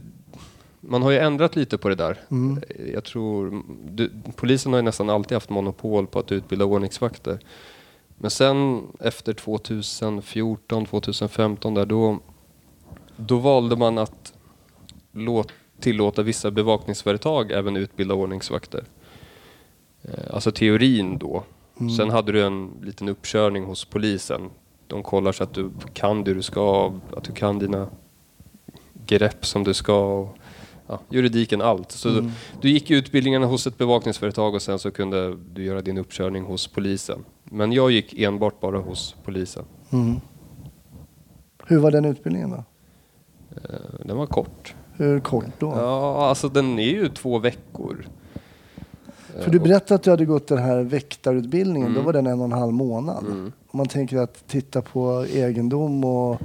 man 0.81 1.03
har 1.03 1.11
ju 1.11 1.19
ändrat 1.19 1.57
lite 1.57 1.79
på 1.79 1.89
det 1.89 1.95
där. 1.95 2.21
Mm. 2.31 2.63
Jag 2.95 3.05
tror, 3.05 3.63
du, 3.91 4.11
polisen 4.37 4.73
har 4.73 4.79
ju 4.79 4.83
nästan 4.83 5.11
alltid 5.11 5.37
haft 5.37 5.51
monopol 5.51 6.07
på 6.07 6.19
att 6.19 6.33
utbilda 6.33 6.65
ordningsvakter. 6.65 7.39
Men 8.17 8.31
sen 8.31 8.87
efter 9.01 9.33
2014, 9.33 10.87
2015 10.87 11.75
där, 11.75 11.87
då, 11.87 12.19
då 13.17 13.39
valde 13.39 13.77
man 13.77 13.99
att 13.99 14.33
låt, 15.13 15.53
tillåta 15.81 16.23
vissa 16.23 16.51
bevakningsföretag 16.51 17.53
även 17.53 17.77
utbilda 17.77 18.15
ordningsvakter. 18.15 18.85
Eh, 20.03 20.35
Alltså 20.35 20.53
teorin 20.53 21.19
då. 21.19 21.45
Mm. 21.81 21.91
Sen 21.91 22.11
hade 22.11 22.33
du 22.33 22.45
en 22.45 22.71
liten 22.83 23.09
uppkörning 23.09 23.65
hos 23.65 23.85
polisen. 23.85 24.51
De 24.87 25.03
kollar 25.03 25.33
så 25.33 25.45
att 25.45 25.55
du 25.55 25.71
kan 25.93 26.25
det 26.25 26.35
du 26.35 26.43
ska, 26.43 26.93
att 27.17 27.25
du 27.25 27.33
kan 27.33 27.59
dina 27.59 27.89
grepp 29.07 29.47
som 29.47 29.65
du 29.65 29.75
ska. 29.75 30.05
Och, 30.05 30.39
ja, 30.89 31.01
juridiken, 31.09 31.63
allt. 31.63 31.93
Så 31.93 32.09
Mm. 32.09 32.25
du, 32.25 32.31
du 32.61 32.69
gick 32.71 32.91
utbildningarna 32.91 33.47
hos 33.47 33.67
ett 33.67 33.79
bevakningsföretag 33.79 34.55
och 34.55 34.63
sen 34.63 34.79
så 34.79 34.91
kunde 34.91 35.37
du 35.55 35.65
göra 35.65 35.81
din 35.83 35.99
uppkörning 35.99 36.45
hos 36.45 36.67
polisen. 36.67 37.25
Men 37.45 37.73
jag 37.73 37.91
gick 37.91 38.19
enbart 38.21 38.61
bara 38.61 38.79
hos 38.79 39.15
polisen. 39.25 39.65
Mm. 39.93 40.21
Hur 41.67 41.79
var 41.79 41.91
den 41.91 42.05
utbildningen 42.05 42.51
då? 42.51 42.65
Eh, 43.57 43.81
Den 44.05 44.17
var 44.17 44.27
kort. 44.27 44.75
Hur 44.97 45.21
kort 45.21 45.45
då? 45.59 45.73
Ja, 45.77 46.27
alltså 46.29 46.49
den 46.49 46.79
är 46.79 46.83
ju 46.91 47.09
två 47.09 47.39
veckor. 47.39 48.07
För 49.41 49.51
du 49.51 49.59
berättade 49.61 49.95
att 49.95 50.03
du 50.03 50.11
hade 50.11 50.25
gått 50.25 50.47
den 50.49 50.59
här 50.59 50.83
väktarutbildningen. 50.83 51.89
Då 51.89 52.01
Mm. 52.01 52.05
var 52.05 52.13
den 52.13 52.27
en 52.27 52.39
och 52.41 52.45
en 52.45 52.53
halv 52.53 52.73
månad. 52.73 53.25
Mm. 53.27 53.53
Om 53.71 53.79
man 53.79 53.87
tänker 53.89 54.19
att 54.19 54.49
titta 54.49 54.83
på 54.83 55.27
egendom 55.33 56.05
och 56.05 56.41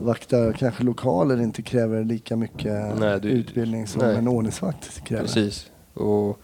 vakta 0.00 0.52
kanske 0.52 0.82
lokaler 0.84 1.40
inte 1.40 1.62
kräver 1.62 2.04
lika 2.04 2.36
mycket 2.36 2.98
Nej, 2.98 3.20
du- 3.20 3.28
utbildning 3.28 3.86
som 3.86 4.02
nej. 4.02 4.16
en 4.16 4.28
ordningsvakt 4.28 5.04
kräver. 5.04 5.22
Precis. 5.24 5.70
Och 5.94 6.40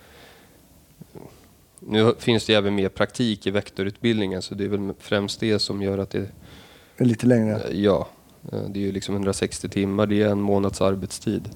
nu 1.80 2.14
finns 2.18 2.46
det 2.46 2.54
även 2.54 2.74
mer 2.74 2.88
praktik 2.88 3.46
i 3.46 3.50
väktarutbildningen 3.50 4.42
så 4.42 4.54
det 4.54 4.64
är 4.64 4.68
väl 4.68 4.92
främst 4.98 5.40
det 5.40 5.58
som 5.58 5.82
gör 5.82 5.98
att 5.98 6.10
det, 6.10 6.26
Lite 6.98 7.26
längre. 7.26 7.60
ja, 7.72 8.08
eh, 8.52 8.60
det 8.68 8.78
är 8.80 8.82
ju 8.82 8.92
liksom 8.92 9.14
160 9.14 9.68
timmar, 9.68 10.06
det 10.06 10.22
är 10.22 10.28
en 10.28 10.40
månads 10.40 10.80
arbetstid. 10.80 11.48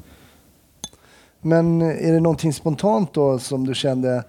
Men 1.40 1.82
är 1.82 2.12
det 2.12 2.20
någonting 2.20 2.52
spontant 2.52 3.12
då 3.14 3.38
som 3.38 3.66
du 3.66 3.74
kände? 3.74 4.24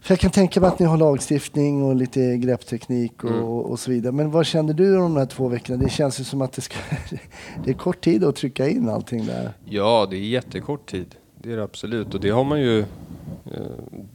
För 0.00 0.12
jag 0.12 0.20
kan 0.20 0.30
tänka 0.30 0.60
mig 0.60 0.68
att 0.68 0.78
ni 0.78 0.86
har 0.86 0.96
lagstiftning 0.96 1.82
och 1.82 1.96
lite 1.96 2.36
greppteknik 2.36 3.24
och, 3.24 3.30
Mm. 3.30 3.44
och 3.44 3.78
så 3.78 3.90
vidare. 3.90 4.12
Men 4.12 4.30
vad 4.30 4.46
kände 4.46 4.72
du 4.72 4.96
om 4.96 5.02
de 5.14 5.16
här 5.16 5.26
två 5.26 5.48
veckorna? 5.48 5.84
Det 5.84 5.90
känns 5.90 6.20
ju 6.20 6.24
som 6.24 6.42
att 6.42 6.52
det, 6.52 6.60
ska, 6.62 6.76
det 7.64 7.70
är 7.70 7.74
kort 7.74 8.00
tid 8.00 8.24
att 8.24 8.36
trycka 8.36 8.68
in 8.68 8.88
allting 8.88 9.26
där. 9.26 9.52
Ja, 9.64 10.06
det 10.10 10.16
är 10.16 10.20
jättekort 10.20 10.90
tid. 10.90 11.14
Det 11.42 11.52
är 11.52 11.56
det 11.56 11.62
absolut. 11.64 12.14
Och 12.14 12.20
det 12.20 12.30
har 12.30 12.44
man 12.44 12.60
ju... 12.60 12.78
eh, 12.78 12.86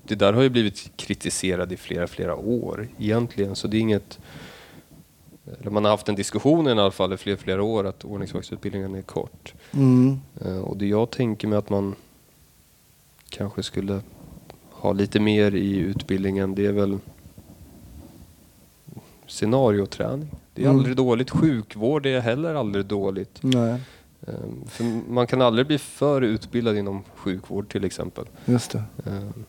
Det 0.06 0.15
där 0.15 0.34
har 0.34 0.41
ju 0.41 0.50
blivit 0.50 0.91
kritiserat 0.96 1.72
i 1.72 1.78
flera, 1.78 2.08
flera 2.08 2.36
år 2.36 2.88
egentligen. 3.00 3.56
Så 3.56 3.67
det 3.67 3.78
är 3.78 3.82
inget... 3.82 4.19
Eller 5.60 5.72
man 5.72 5.84
har 5.84 5.91
haft 5.91 6.10
en 6.10 6.15
diskussion 6.15 6.67
i 6.67 6.72
alla 6.72 6.91
fall 6.91 7.13
i 7.13 7.17
flera, 7.17 7.38
flera 7.38 7.63
år 7.63 7.84
att 7.88 8.06
ordningsvaktsutbildningen 8.06 8.96
är 8.96 9.02
kort. 9.02 9.54
Mm. 9.74 10.19
Eh, 10.46 10.58
Och 10.58 10.78
det 10.78 10.86
jag 10.88 11.10
tänker 11.10 11.48
mig 11.48 11.58
att 11.58 11.69
man 11.69 11.96
kanske 13.30 13.63
skulle 13.63 14.02
ha 14.84 14.93
lite 14.93 15.19
mer 15.19 15.56
i 15.56 15.78
utbildningen, 15.78 16.56
det 16.56 16.65
är 16.65 16.72
väl 16.72 16.98
scenarioträning. 19.28 20.28
Det 20.54 20.62
är 20.62 20.65
Mm. 20.65 20.78
aldrig 20.78 20.96
dåligt. 20.98 21.30
Sjukvård 21.30 22.06
är 22.06 22.19
heller 22.19 22.56
aldrig 22.56 22.86
dåligt. 22.86 23.38
Nej, 23.41 23.80
Ehm, 24.28 24.63
För 24.67 24.84
man 25.12 25.28
kan 25.28 25.41
aldrig 25.41 25.67
bli 25.67 25.78
för 25.78 26.22
utbildad 26.22 26.78
inom 26.78 27.04
sjukvård 27.15 27.69
till 27.72 27.84
exempel. 27.84 28.26
just 28.46 28.72
det. 28.72 28.84
Ehm, 29.06 29.43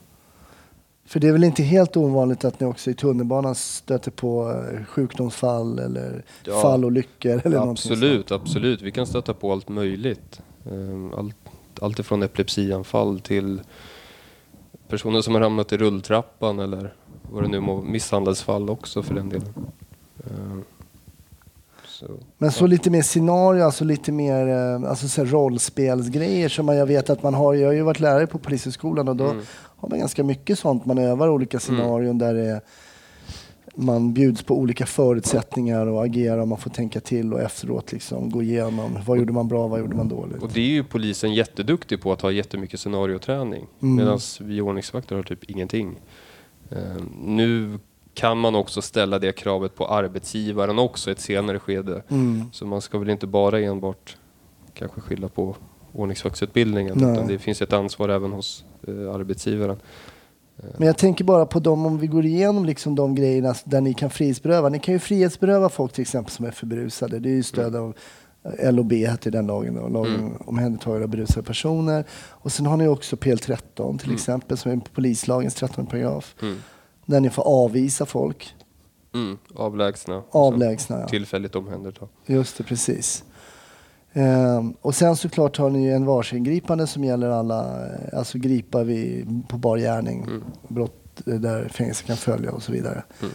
För 1.07 1.21
det 1.21 1.29
är 1.29 1.33
väl 1.33 1.45
inte 1.45 1.63
helt 1.63 1.97
ovanligt 1.97 2.45
att 2.45 2.61
ni 2.61 2.67
också 2.67 2.91
i 2.91 2.95
tunnelbanan 2.95 3.55
stöter 3.55 4.11
på 4.11 4.51
eh, 4.51 4.85
sjukdomsfall 4.85 5.79
eller 5.79 6.23
Ja. 6.45 6.61
fallolyckor 6.63 7.41
eller 7.45 7.71
Absolut, 7.71 8.33
absolut. 8.33 8.83
Vi 8.83 8.91
kan 8.91 9.07
stöta 9.07 9.35
på 9.35 9.53
allt 9.53 9.69
möjligt. 9.69 10.41
Ehm, 10.71 11.15
Allt, 11.15 11.37
allt 11.81 11.99
ifrån 11.99 12.23
epilepsianfall 12.23 13.21
till 13.21 13.61
personer 14.89 15.21
som 15.21 15.35
har 15.35 15.41
ramlat 15.41 15.73
i 15.73 15.77
rulltrappan 15.77 16.59
eller 16.59 16.95
vad 17.33 17.43
det 17.43 17.49
nu 17.49 17.61
må, 17.61 17.83
misshandelsfall 17.83 18.71
också 18.71 19.03
för 19.03 19.15
den 19.15 19.29
delen. 19.29 19.55
Ehm, 20.27 20.65
Så, 21.87 22.07
Men 22.39 22.53
så 22.53 22.67
lite 22.67 22.91
mer 22.91 23.03
scenario, 23.03 23.65
alltså 23.65 23.85
lite 23.85 24.13
mer 24.13 24.49
eh, 24.49 24.91
alltså 24.91 25.09
så 25.09 25.25
rollspelsgrejer 25.25 26.49
som 26.49 26.67
man, 26.67 26.77
jag 26.77 26.87
vet 26.87 27.11
att 27.11 27.23
man 27.23 27.35
har. 27.35 27.55
Jag 27.55 27.69
har 27.69 27.73
ju 27.75 27.83
varit 27.83 28.01
lärare 28.01 28.27
på 28.27 28.39
Polishögskolan 28.39 29.09
och 29.09 29.17
då 29.17 29.25
Mm. 29.25 29.43
har 29.77 29.89
man 29.89 29.99
ganska 29.99 30.25
mycket 30.25 30.59
sånt. 30.59 30.87
Man 30.87 30.99
övar 30.99 31.29
olika 31.29 31.61
scenarion 31.61 32.19
där 32.19 32.35
det 32.35 32.47
är, 32.51 32.61
man 33.75 34.15
bjuds 34.15 34.43
på 34.43 34.55
olika 34.55 34.87
förutsättningar 34.87 35.87
och 35.87 36.05
agerar 36.05 36.39
och 36.39 36.49
man 36.49 36.59
får 36.59 36.71
tänka 36.71 37.01
till 37.01 37.33
och 37.33 37.41
efteråt 37.41 37.93
liksom 37.93 38.31
gå 38.31 38.43
igenom 38.43 38.99
vad 39.07 39.19
gjorde 39.19 39.33
man 39.33 39.49
bra, 39.49 39.69
vad 39.69 39.81
gjorde 39.81 39.97
man 39.97 40.09
dåligt. 40.09 40.43
Och 40.43 40.51
det 40.55 40.61
är 40.61 40.71
ju 40.71 40.85
polisen 40.85 41.35
jätteduktig 41.35 42.03
på 42.03 42.13
att 42.13 42.21
ha 42.21 42.31
jättemycket 42.31 42.81
scenarioträning. 42.81 43.67
Mm. 43.83 43.97
Medan 43.97 44.19
vi 44.41 44.61
ordningsvakter 44.61 45.17
har 45.17 45.23
typ 45.23 45.45
ingenting. 45.45 46.01
Ehm, 46.71 47.13
nu 47.25 47.79
kan 48.15 48.39
man 48.39 48.55
också 48.55 48.83
ställa 48.83 49.19
det 49.19 49.33
kravet 49.33 49.75
på 49.75 49.87
arbetsgivaren 49.87 50.79
också 50.79 51.11
i 51.11 51.13
ett 51.13 51.21
senare 51.21 51.59
skede. 51.59 52.03
Mm. 52.09 52.45
Så 52.53 52.67
man 52.67 52.81
ska 52.81 52.99
väl 52.99 53.11
inte 53.11 53.27
bara 53.27 53.61
enbart 53.61 54.17
kanske 54.75 55.01
skylla 55.01 55.29
på 55.29 55.57
ordningsvaktsutbildningen. 55.93 56.97
Utan 56.97 57.27
det 57.27 57.39
finns 57.39 57.63
ett 57.63 57.73
ansvar 57.73 58.09
även 58.09 58.33
hos 58.33 58.65
eh, 58.89 59.15
arbetsgivaren. 59.15 59.77
Men 60.79 60.87
jag 60.87 60.99
tänker 60.99 61.25
bara 61.25 61.47
på 61.47 61.61
dem 61.61 61.87
om 61.87 61.99
vi 61.99 62.07
går 62.07 62.25
igenom 62.25 62.65
liksom 62.65 62.95
de 62.95 63.15
grejerna 63.15 63.55
där 63.65 63.81
ni 63.81 63.95
kan 63.95 64.11
frihetsberöva. 64.11 64.69
Ni 64.69 64.79
kan 64.79 64.95
ju 64.95 64.99
frihetsberöva 64.99 65.69
folk 65.69 65.93
till 65.93 66.03
exempel 66.03 66.33
som 66.33 66.45
är 66.47 66.51
för 66.51 66.67
berusade. 66.67 67.19
Det 67.19 67.29
är 67.29 67.35
ju 67.35 67.43
stöd 67.43 67.77
av 67.77 67.95
eh, 68.59 68.73
LOB 68.73 68.93
heter 68.93 69.31
den 69.31 69.47
lagen 69.47 69.75
då, 69.75 69.89
lagen 69.89 70.15
Mm. 70.15 70.25
om 70.27 70.43
omhändertagande 70.49 71.05
av 71.05 71.11
berusade 71.11 71.47
personer. 71.47 72.05
Och 72.31 72.53
sen 72.53 72.67
har 72.67 72.77
ni 72.77 72.89
också 72.89 73.17
PL13 73.17 73.99
till 73.99 74.07
Mm. 74.09 74.15
exempel 74.15 74.57
som 74.57 74.73
är 74.73 74.77
polislagens 74.95 75.55
13 75.55 75.87
paragraf. 75.87 76.35
Mm. 76.43 76.57
Där 77.07 77.21
ni 77.21 77.31
får 77.31 77.43
avvisa 77.43 78.07
folk. 78.07 78.55
Mm. 79.15 79.39
Avlägsna. 79.55 80.23
Avlägsna, 80.31 81.01
ja. 81.01 81.09
Tillfälligt 81.09 81.55
omhänderta. 81.55 82.07
Just 82.27 82.59
det, 82.59 82.65
precis. 82.65 83.25
Ehm, 84.17 84.75
och 84.81 84.95
sen 84.95 85.17
såklart 85.17 85.57
har 85.57 85.71
ni 85.71 85.85
ju 85.85 85.93
en 85.93 86.05
varsingripande 86.07 86.87
som 86.87 87.05
gäller 87.05 87.31
alla, 87.31 87.87
eh, 87.87 88.19
alltså 88.19 88.39
gripa 88.39 88.83
vid, 88.85 89.27
på 89.49 89.57
bar 89.57 89.79
gärning, 89.79 90.23
Mm. 90.23 90.43
brott 90.69 91.23
eh, 91.27 91.35
där 91.35 91.69
fängelse 91.69 92.05
kan 92.05 92.17
följa 92.17 92.51
och 92.53 92.63
så 92.63 92.73
vidare. 92.73 93.03
Mm. 93.23 93.35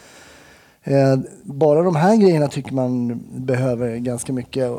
Eh, 0.84 1.20
bara 1.44 1.84
de 1.84 1.96
här 1.96 2.16
grejerna 2.18 2.48
tycker 2.48 2.74
man 2.74 3.22
behöver 3.36 3.98
ganska 3.98 4.34
mycket 4.34 4.72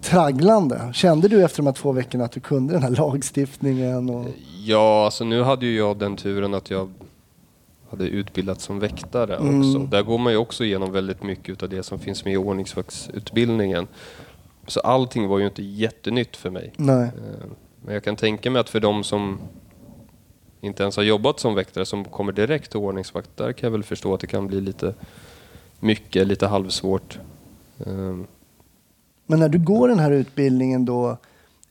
tragglande. 0.00 0.90
Kände 0.94 1.28
du 1.28 1.44
efter 1.44 1.56
de 1.58 1.66
här 1.66 1.74
två 1.74 1.92
veckorna 1.92 2.24
att 2.24 2.32
du 2.32 2.40
kunde 2.40 2.72
den 2.74 2.82
här 2.82 2.90
lagstiftningen? 2.90 4.10
Och... 4.10 4.26
Ja, 4.64 5.04
alltså 5.04 5.24
nu 5.24 5.42
hade 5.42 5.66
ju 5.66 5.76
jag 5.76 5.98
den 5.98 6.16
turen 6.16 6.54
att 6.54 6.70
jag 6.70 6.90
hade 7.90 8.04
utbildats 8.04 8.64
som 8.64 8.78
väktare 8.78 9.36
Mm. 9.36 9.58
också. 9.60 9.78
Där 9.78 10.02
går 10.02 10.18
man 10.18 10.32
ju 10.32 10.38
också 10.38 10.64
igenom 10.64 10.92
väldigt 10.92 11.22
mycket 11.22 11.62
av 11.62 11.68
det 11.68 11.82
som 11.82 11.98
finns 11.98 12.24
med 12.24 12.34
i 12.34 12.36
ordningsvaktsutbildningen. 12.36 13.86
Så 14.66 14.80
allting 14.80 15.28
var 15.28 15.38
ju 15.38 15.46
inte 15.46 15.62
jättenytt 15.62 16.36
för 16.36 16.50
mig. 16.50 16.72
Nej. 16.76 17.04
Eh, 17.04 17.46
Men 17.84 17.94
jag 17.94 18.04
kan 18.04 18.16
tänka 18.16 18.50
mig 18.50 18.60
att 18.60 18.68
för 18.70 18.80
de 18.80 19.04
som 19.04 19.38
inte 20.60 20.82
ens 20.82 20.96
har 20.96 21.02
jobbat 21.02 21.40
som 21.40 21.54
väktare, 21.54 21.86
som 21.86 22.04
kommer 22.04 22.32
direkt 22.32 22.70
till 22.70 22.80
ordningsvakt, 22.80 23.36
där 23.36 23.52
kan 23.52 23.66
jag 23.66 23.72
väl 23.72 23.82
förstå 23.82 24.14
att 24.14 24.20
det 24.20 24.26
kan 24.26 24.46
bli 24.46 24.60
lite 24.60 24.94
mycket, 25.80 26.26
lite 26.26 26.46
halvsvårt. 26.46 27.18
Eh, 27.86 27.92
Men 29.26 29.38
när 29.38 29.48
du 29.48 29.58
går 29.58 29.88
den 29.88 29.98
här 29.98 30.10
utbildningen 30.10 30.84
då, 30.84 31.16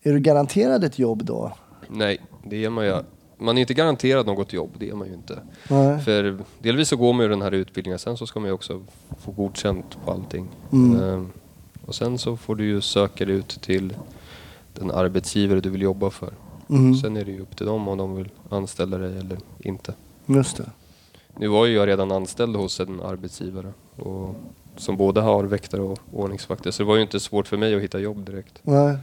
är 0.03 0.13
du 0.13 0.19
garanterad 0.19 0.83
ett 0.83 0.99
jobb 0.99 1.23
då? 1.25 1.51
Nej, 1.87 2.17
det 2.43 2.65
är 2.65 2.69
man 2.69 2.85
ju. 2.85 2.95
Man 3.37 3.57
är 3.57 3.61
inte 3.61 3.73
garanterad 3.73 4.25
något 4.25 4.53
jobb, 4.53 4.69
det 4.77 4.89
är 4.89 4.93
man 4.95 5.07
ju 5.07 5.13
inte. 5.13 5.39
Nej. 5.69 5.99
För 5.99 6.37
delvis 6.59 6.87
så 6.89 6.95
går 6.95 7.13
man 7.13 7.23
ju 7.23 7.29
den 7.29 7.41
här 7.41 7.51
utbildningen, 7.51 7.99
sen 7.99 8.17
så 8.17 8.27
ska 8.27 8.39
man 8.39 8.47
ju 8.49 8.53
också 8.53 8.81
få 9.19 9.31
godkänt 9.31 9.97
på 10.05 10.11
allting. 10.11 10.47
Mm. 10.71 11.29
Och 11.91 11.95
sen 11.95 12.17
så 12.17 12.37
får 12.37 12.55
du 12.55 12.65
ju 12.65 12.81
söka 12.81 13.25
dig 13.25 13.35
ut 13.35 13.61
till 13.61 13.93
den 14.73 14.91
arbetsgivare 14.91 15.59
du 15.59 15.69
vill 15.69 15.81
jobba 15.81 16.09
för. 16.09 16.33
Mm. 16.69 16.95
Sen 16.95 17.17
är 17.17 17.25
det 17.25 17.31
ju 17.31 17.41
upp 17.41 17.57
till 17.57 17.65
dem 17.65 17.87
om 17.87 17.97
de 17.97 18.15
vill 18.15 18.29
anställa 18.49 18.97
dig 18.97 19.17
eller 19.19 19.37
inte. 19.59 19.93
Just 20.25 20.57
det. 20.57 20.71
Nu 21.37 21.47
var 21.47 21.65
ju 21.65 21.73
jag 21.75 21.87
redan 21.87 22.11
anställd 22.11 22.55
hos 22.55 22.79
en 22.79 23.01
arbetsgivare 23.01 23.73
och 23.95 24.35
som 24.77 24.97
både 24.97 25.21
har 25.21 25.43
väktare 25.43 25.81
och 25.81 25.99
ordningsvakter, 26.13 26.71
så 26.71 26.83
det 26.83 26.87
var 26.87 26.95
ju 26.95 27.01
inte 27.01 27.19
svårt 27.19 27.47
för 27.47 27.57
mig 27.57 27.75
att 27.75 27.81
hitta 27.81 27.99
jobb 27.99 28.25
direkt. 28.25 28.59
Nej. 28.63 28.97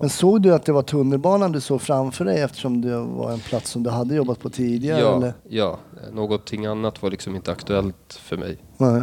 Men 0.00 0.10
såg 0.10 0.42
du 0.42 0.54
att 0.54 0.64
det 0.64 0.72
var 0.72 0.82
tunnelbanan 0.82 1.52
du 1.52 1.60
såg 1.60 1.82
framför 1.82 2.24
dig 2.24 2.40
eftersom 2.40 2.80
det 2.80 2.98
var 2.98 3.32
en 3.32 3.40
plats 3.40 3.70
som 3.70 3.82
du 3.82 3.90
hade 3.90 4.14
jobbat 4.14 4.38
på 4.40 4.50
tidigare? 4.50 5.00
Ja, 5.00 5.16
Eller? 5.16 5.34
ja, 5.48 5.78
någonting 6.12 6.66
annat 6.66 7.02
var 7.02 7.10
liksom 7.10 7.36
inte 7.36 7.52
aktuellt 7.52 8.20
för 8.22 8.36
mig. 8.36 8.58
Nej. 8.76 9.02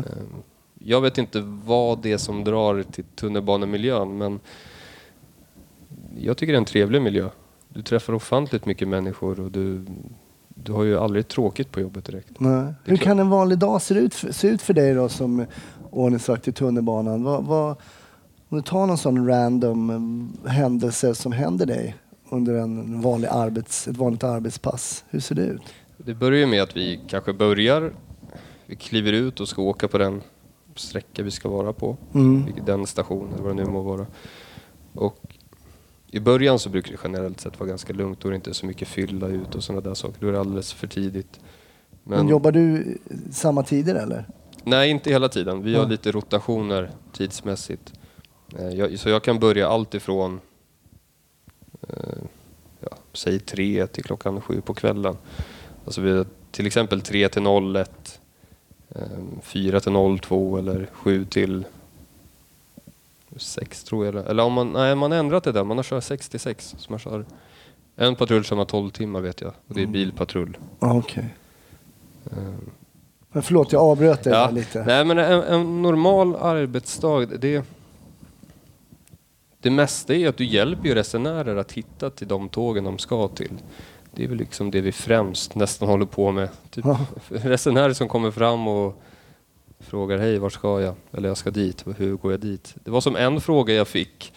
Jag 0.86 1.02
vet 1.02 1.18
inte 1.18 1.42
vad 1.66 2.02
det 2.02 2.12
är 2.12 2.18
som 2.18 2.44
drar 2.44 2.84
till 2.84 3.04
tunnelbanemiljön 3.04 4.18
men 4.18 4.40
jag 6.18 6.38
tycker 6.38 6.54
det 6.54 6.58
är 6.58 6.62
en 6.62 6.66
trevlig 6.66 7.02
miljö. 7.02 7.30
Du 7.70 7.82
träffar 7.82 8.14
ofantligt 8.14 8.66
mycket 8.66 8.88
människor 8.88 9.40
och 9.40 9.52
du, 9.52 9.86
du 10.48 10.72
har 10.72 10.84
ju 10.84 11.00
aldrig 11.00 11.28
tråkigt 11.28 11.72
på 11.72 11.82
jobbet 11.82 12.06
direkt. 12.06 12.40
Nej. 12.40 12.74
Hur 12.84 12.98
kan 12.98 13.20
en 13.20 13.30
vanlig 13.30 13.58
dag 13.58 13.82
se 13.82 13.94
ut, 13.94 14.14
se 14.14 14.48
ut 14.48 14.62
för 14.62 14.74
dig 14.74 14.94
då 14.94 15.10
som 15.10 15.46
ordningsvakt 15.92 16.48
i 16.48 16.52
tunnelbanan? 16.52 17.24
Vad, 17.24 17.44
vad, 17.44 17.70
om 18.50 18.58
du 18.58 18.62
tar 18.62 18.88
någon 18.88 18.98
sån 18.98 19.28
random 19.28 19.90
eh, 20.46 20.52
händelse 20.52 21.16
som 21.16 21.32
händer 21.32 21.66
dig 21.66 21.96
under 22.30 22.54
en 22.54 23.02
vanlig 23.02 23.28
arbets, 23.32 23.88
ett 23.88 23.98
vanligt 23.98 24.24
arbetspass. 24.24 25.04
Hur 25.10 25.20
ser 25.20 25.36
det 25.36 25.42
ut? 25.42 25.62
Det 25.98 26.14
börjar 26.14 26.48
med 26.48 26.64
att 26.64 26.78
vi 26.78 27.00
kanske 27.08 27.34
börjar, 27.34 27.94
vi 28.66 28.76
kliver 28.76 29.14
ut 29.14 29.40
och 29.40 29.48
ska 29.48 29.62
åka 29.62 29.88
på 29.88 29.98
den 29.98 30.22
sträcka 30.76 31.24
vi 31.24 31.32
ska 31.32 31.50
vara 31.50 31.74
på. 31.74 31.98
Mm. 32.14 32.46
Den 32.66 32.88
stationen, 32.88 33.44
vad 33.44 33.56
det 33.56 33.64
nu 33.64 33.72
må 33.72 33.82
vara. 33.82 34.06
Och 34.94 35.38
i 36.08 36.20
början 36.20 36.60
så 36.60 36.70
brukar 36.70 36.92
det 36.92 36.98
generellt 37.04 37.40
sett 37.40 37.60
vara 37.60 37.70
ganska 37.70 37.94
lugnt. 37.94 38.20
Då 38.20 38.28
är 38.28 38.32
det 38.32 38.36
inte 38.36 38.54
så 38.54 38.66
mycket 38.66 38.88
fylla 38.88 39.28
ut 39.28 39.56
och 39.56 39.64
sådana 39.64 39.82
där 39.82 39.94
saker. 39.94 40.18
Då 40.20 40.28
är 40.28 40.32
det 40.32 40.40
alldeles 40.40 40.74
för 40.74 40.88
tidigt. 40.88 41.40
Men, 42.04 42.28
jobbar 42.28 42.52
du 42.52 42.98
samma 43.32 43.64
tider 43.64 43.96
eller? 43.96 44.26
Nej, 44.64 44.90
inte 44.90 45.10
hela 45.10 45.30
tiden. 45.30 45.64
Vi 45.64 45.76
har 45.76 45.86
lite 45.86 46.12
rotationer 46.12 46.92
tidsmässigt. 47.14 47.94
Eh, 48.60 48.96
så 48.96 49.10
jag 49.10 49.24
kan 49.24 49.40
börja 49.40 49.68
allt 49.68 49.94
ifrån 49.94 50.40
eh, 51.90 52.24
ja, 52.80 52.98
säg 53.14 53.40
tre 53.40 53.88
till 53.88 54.04
klockan 54.04 54.42
sju 54.42 54.62
på 54.62 54.74
kvällen. 54.74 55.18
Alltså 55.86 56.02
vi 56.02 56.26
till 56.52 56.68
exempel 56.68 57.02
tre 57.02 57.30
till 57.30 57.44
01, 57.76 58.20
eh, 58.96 59.02
fyra 59.42 59.80
till 59.80 60.20
02 60.22 60.58
eller 60.58 60.88
sju 60.94 61.26
till 61.26 61.66
sex 63.38 63.84
tror 63.84 64.06
jag. 64.06 64.16
Eller 64.16 64.44
om 64.44 64.54
man, 64.54 64.72
nej, 64.74 64.96
man 64.96 65.12
har 65.12 65.20
ändrat 65.20 65.44
det 65.44 65.52
där. 65.52 65.64
Man 65.64 65.78
har 65.78 65.84
kört 65.84 66.04
6 66.04 66.30
till 66.30 66.40
6. 66.40 66.76
Så 66.78 66.92
man 66.92 67.00
kör 67.00 67.26
en 67.96 68.16
patrull 68.16 68.46
som 68.46 68.58
har 68.58 68.66
12 68.66 68.90
timmar 68.90 69.22
vet 69.22 69.42
jag. 69.42 69.54
Och 69.68 69.76
det 69.76 69.82
är 69.82 69.88
bilpatrull. 69.88 70.58
Ja, 70.80 70.98
Okej. 70.98 71.36
Eh, 72.32 72.38
Men 73.32 73.44
förlåt, 73.44 73.72
jag 73.72 73.82
avbröt 73.82 74.24
dig 74.24 74.34
Ja, 74.34 74.50
lite. 74.50 74.84
Nej, 74.86 75.06
men 75.06 75.18
en, 75.18 75.44
en 75.44 75.82
normal 75.82 76.36
arbetsdag, 76.36 77.26
det, 77.26 77.66
det 79.60 79.70
mesta 79.70 80.16
är 80.16 80.30
att 80.30 80.38
du 80.38 80.46
hjälper 80.46 80.88
ju 80.88 80.96
resenärer 80.96 81.56
att 81.56 81.72
hitta 81.72 82.10
till 82.10 82.28
de 82.28 82.50
tågen 82.50 82.84
de 82.84 82.98
ska 82.98 83.28
till. 83.28 83.54
Det 84.16 84.24
är 84.24 84.28
väl 84.28 84.38
liksom 84.38 84.72
det 84.72 84.82
vi 84.82 84.92
främst 84.92 85.56
nästan 85.56 85.90
håller 85.90 86.06
på 86.06 86.32
med. 86.32 86.50
Typ 86.70 86.86
Ja. 86.86 87.00
resenärer 87.30 87.94
som 87.94 88.08
kommer 88.08 88.32
fram 88.32 88.68
och 88.68 89.02
frågar 89.80 90.18
hej, 90.18 90.38
vart 90.40 90.54
ska 90.54 90.82
jag? 90.82 90.96
Eller 91.12 91.28
jag 91.28 91.38
ska 91.38 91.52
dit, 91.52 91.86
hur 91.98 92.16
går 92.16 92.32
jag 92.32 92.40
dit? 92.42 92.76
Det 92.84 92.92
var 92.92 93.02
som 93.02 93.16
en 93.16 93.42
fråga 93.42 93.74
jag 93.74 93.88
fick. 93.88 94.34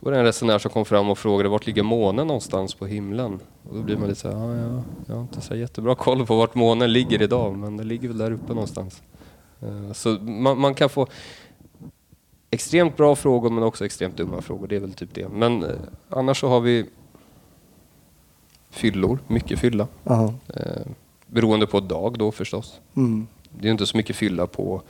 Då 0.00 0.04
var 0.04 0.12
det 0.12 0.18
en 0.18 0.24
resenär 0.24 0.58
som 0.58 0.70
kom 0.70 0.84
fram 0.84 1.10
och 1.10 1.18
frågade 1.18 1.48
vart 1.48 1.66
ligger 1.66 1.82
månen 1.82 2.26
någonstans 2.26 2.74
på 2.74 2.86
himlen? 2.86 3.40
Och 3.68 3.74
då 3.76 3.82
blir 3.82 3.96
man 3.96 4.08
lite 4.08 4.20
så 4.20 4.28
här, 4.30 4.36
ja, 4.36 4.54
ja, 4.56 4.82
jag 5.06 5.14
har 5.14 5.22
inte 5.22 5.40
så 5.40 5.54
jättebra 5.56 5.94
koll 5.94 6.26
på 6.26 6.36
vart 6.36 6.54
månen 6.54 6.92
ligger 6.92 7.22
idag, 7.22 7.56
men 7.58 7.76
den 7.76 7.88
ligger 7.88 8.08
väl 8.08 8.18
där 8.18 8.30
uppe 8.30 8.48
någonstans. 8.54 9.02
Eh, 9.62 9.92
Så 9.92 10.08
man, 10.08 10.58
man 10.60 10.74
kan 10.74 10.88
få 10.88 11.06
extremt 12.50 12.96
bra 12.96 13.16
frågor 13.16 13.50
men 13.50 13.64
också 13.64 13.84
extremt 13.84 14.16
dumma 14.16 14.42
frågor, 14.42 14.66
det 14.66 14.76
är 14.76 14.80
väl 14.80 14.92
typ 14.92 15.14
det. 15.14 15.28
Men 15.28 15.62
eh, 15.62 15.70
annars 16.08 16.40
så 16.40 16.48
har 16.48 16.60
vi 16.60 16.86
fyllor, 18.74 19.18
mycket 19.26 19.58
fylla. 19.58 19.86
Jaha. 20.04 20.34
Eh, 20.54 20.86
beroende 21.26 21.66
på 21.66 21.80
dag 21.80 22.18
då 22.18 22.32
förstås. 22.32 22.80
Mm. 22.96 23.26
Det 23.50 23.68
är 23.68 23.72
inte 23.72 23.86
så 23.86 23.96
mycket 23.96 24.16
fylla 24.16 24.46
på 24.46 24.82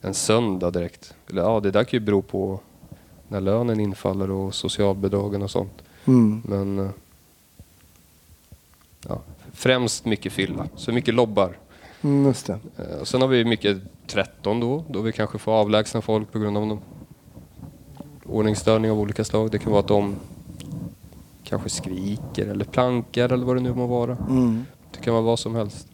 en 0.00 0.14
söndag 0.14 0.70
direkt. 0.70 1.14
Eller 1.30 1.42
ja, 1.42 1.60
det 1.60 1.70
där 1.70 1.84
kan 1.84 2.00
ju 2.00 2.04
bero 2.04 2.22
på 2.22 2.60
när 3.28 3.40
lönen 3.40 3.80
infaller 3.80 4.30
och 4.30 4.54
socialbidragen 4.54 5.42
och 5.42 5.50
sånt. 5.50 5.82
Mm. 6.04 6.42
Men 6.44 6.78
eh, 6.78 6.90
ja, 9.08 9.20
främst 9.52 10.04
mycket 10.04 10.32
fylla, 10.32 10.68
så 10.76 10.92
mycket 10.92 11.14
lobbar. 11.14 11.56
Mm, 12.02 12.26
just 12.26 12.46
det. 12.46 12.58
Eh, 12.78 13.04
sen 13.04 13.20
har 13.20 13.28
vi 13.28 13.44
mycket 13.44 13.78
13 14.06 14.60
då, 14.60 14.84
då 14.88 15.00
vi 15.00 15.12
kanske 15.12 15.38
får 15.38 15.52
avlägsna 15.52 16.00
folk 16.00 16.32
på 16.32 16.38
grund 16.38 16.56
av 16.56 16.66
någon 16.66 16.80
ordningsstörning 18.24 18.90
av 18.90 19.00
olika 19.00 19.24
slag. 19.24 19.50
Det 19.50 19.58
kan 19.58 19.72
vara 19.72 19.80
att 19.80 19.88
de 19.88 20.16
kanske 21.48 21.68
skriker 21.68 22.46
eller 22.46 22.64
plankar 22.64 23.32
eller 23.32 23.46
vad 23.46 23.56
det 23.56 23.60
nu 23.62 23.74
må 23.74 23.86
vara. 23.86 24.16
Mm. 24.28 24.64
Det 24.94 25.00
kan 25.00 25.12
vara 25.14 25.22
vad 25.24 25.38
som 25.38 25.54
helst. 25.54 25.86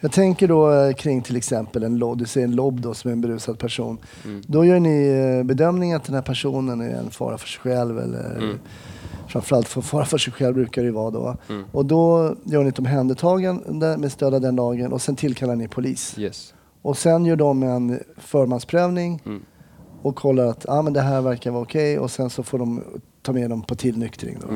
Jag 0.00 0.12
tänker 0.12 0.48
då 0.48 0.72
eh, 0.72 0.92
kring 0.94 1.22
till 1.22 1.36
exempel 1.36 1.82
en 1.82 1.98
lobb, 1.98 2.18
du 2.18 2.24
säger 2.26 2.46
en 2.46 2.54
lobb 2.56 2.80
då 2.80 2.94
som 2.94 3.08
är 3.08 3.12
en 3.12 3.20
berusad 3.20 3.58
person. 3.58 3.98
Mm. 4.24 4.42
Då 4.46 4.64
gör 4.64 4.80
ni 4.80 5.08
eh, 5.40 5.46
bedömningen 5.46 5.96
att 5.96 6.04
den 6.04 6.14
här 6.14 6.22
personen 6.22 6.80
är 6.80 6.94
en 6.98 7.10
fara 7.10 7.38
för 7.38 7.48
sig 7.48 7.60
själv 7.60 7.98
eller 7.98 8.36
Mm. 8.36 8.58
framförallt 9.28 9.68
för 9.68 9.80
fara 9.80 10.04
för 10.04 10.18
sig 10.18 10.32
själv 10.32 10.54
brukar 10.54 10.82
det 10.82 10.86
ju 10.86 10.92
vara 10.94 11.10
då. 11.10 11.36
Mm. 11.48 11.64
Och 11.72 11.86
då 11.86 12.34
gör 12.44 12.62
ni 12.62 12.68
ett 12.68 12.78
omhändertagande 12.78 13.96
med 13.98 14.12
stöd 14.12 14.34
av 14.34 14.40
den 14.40 14.56
lagen 14.56 14.92
och 14.92 15.02
sen 15.02 15.16
tillkallar 15.16 15.56
ni 15.56 15.68
polis. 15.68 16.18
Yes. 16.18 16.54
Och 16.82 16.98
sen 16.98 17.24
gör 17.26 17.36
de 17.36 17.62
en 17.62 17.98
förmansprövning 18.18 19.22
Mm. 19.26 19.42
och 20.02 20.16
kollar 20.16 20.46
att 20.46 20.68
ah, 20.68 20.82
men 20.82 20.92
det 20.92 21.00
här 21.00 21.20
verkar 21.20 21.50
vara 21.50 21.62
okej 21.62 21.98
och 21.98 22.10
sen 22.10 22.30
så 22.30 22.42
får 22.42 22.58
de 22.58 22.82
ta 23.22 23.32
med 23.32 23.50
dem 23.50 23.62
på 23.62 23.74
tillnyktring. 23.74 24.38
Då. 24.40 24.48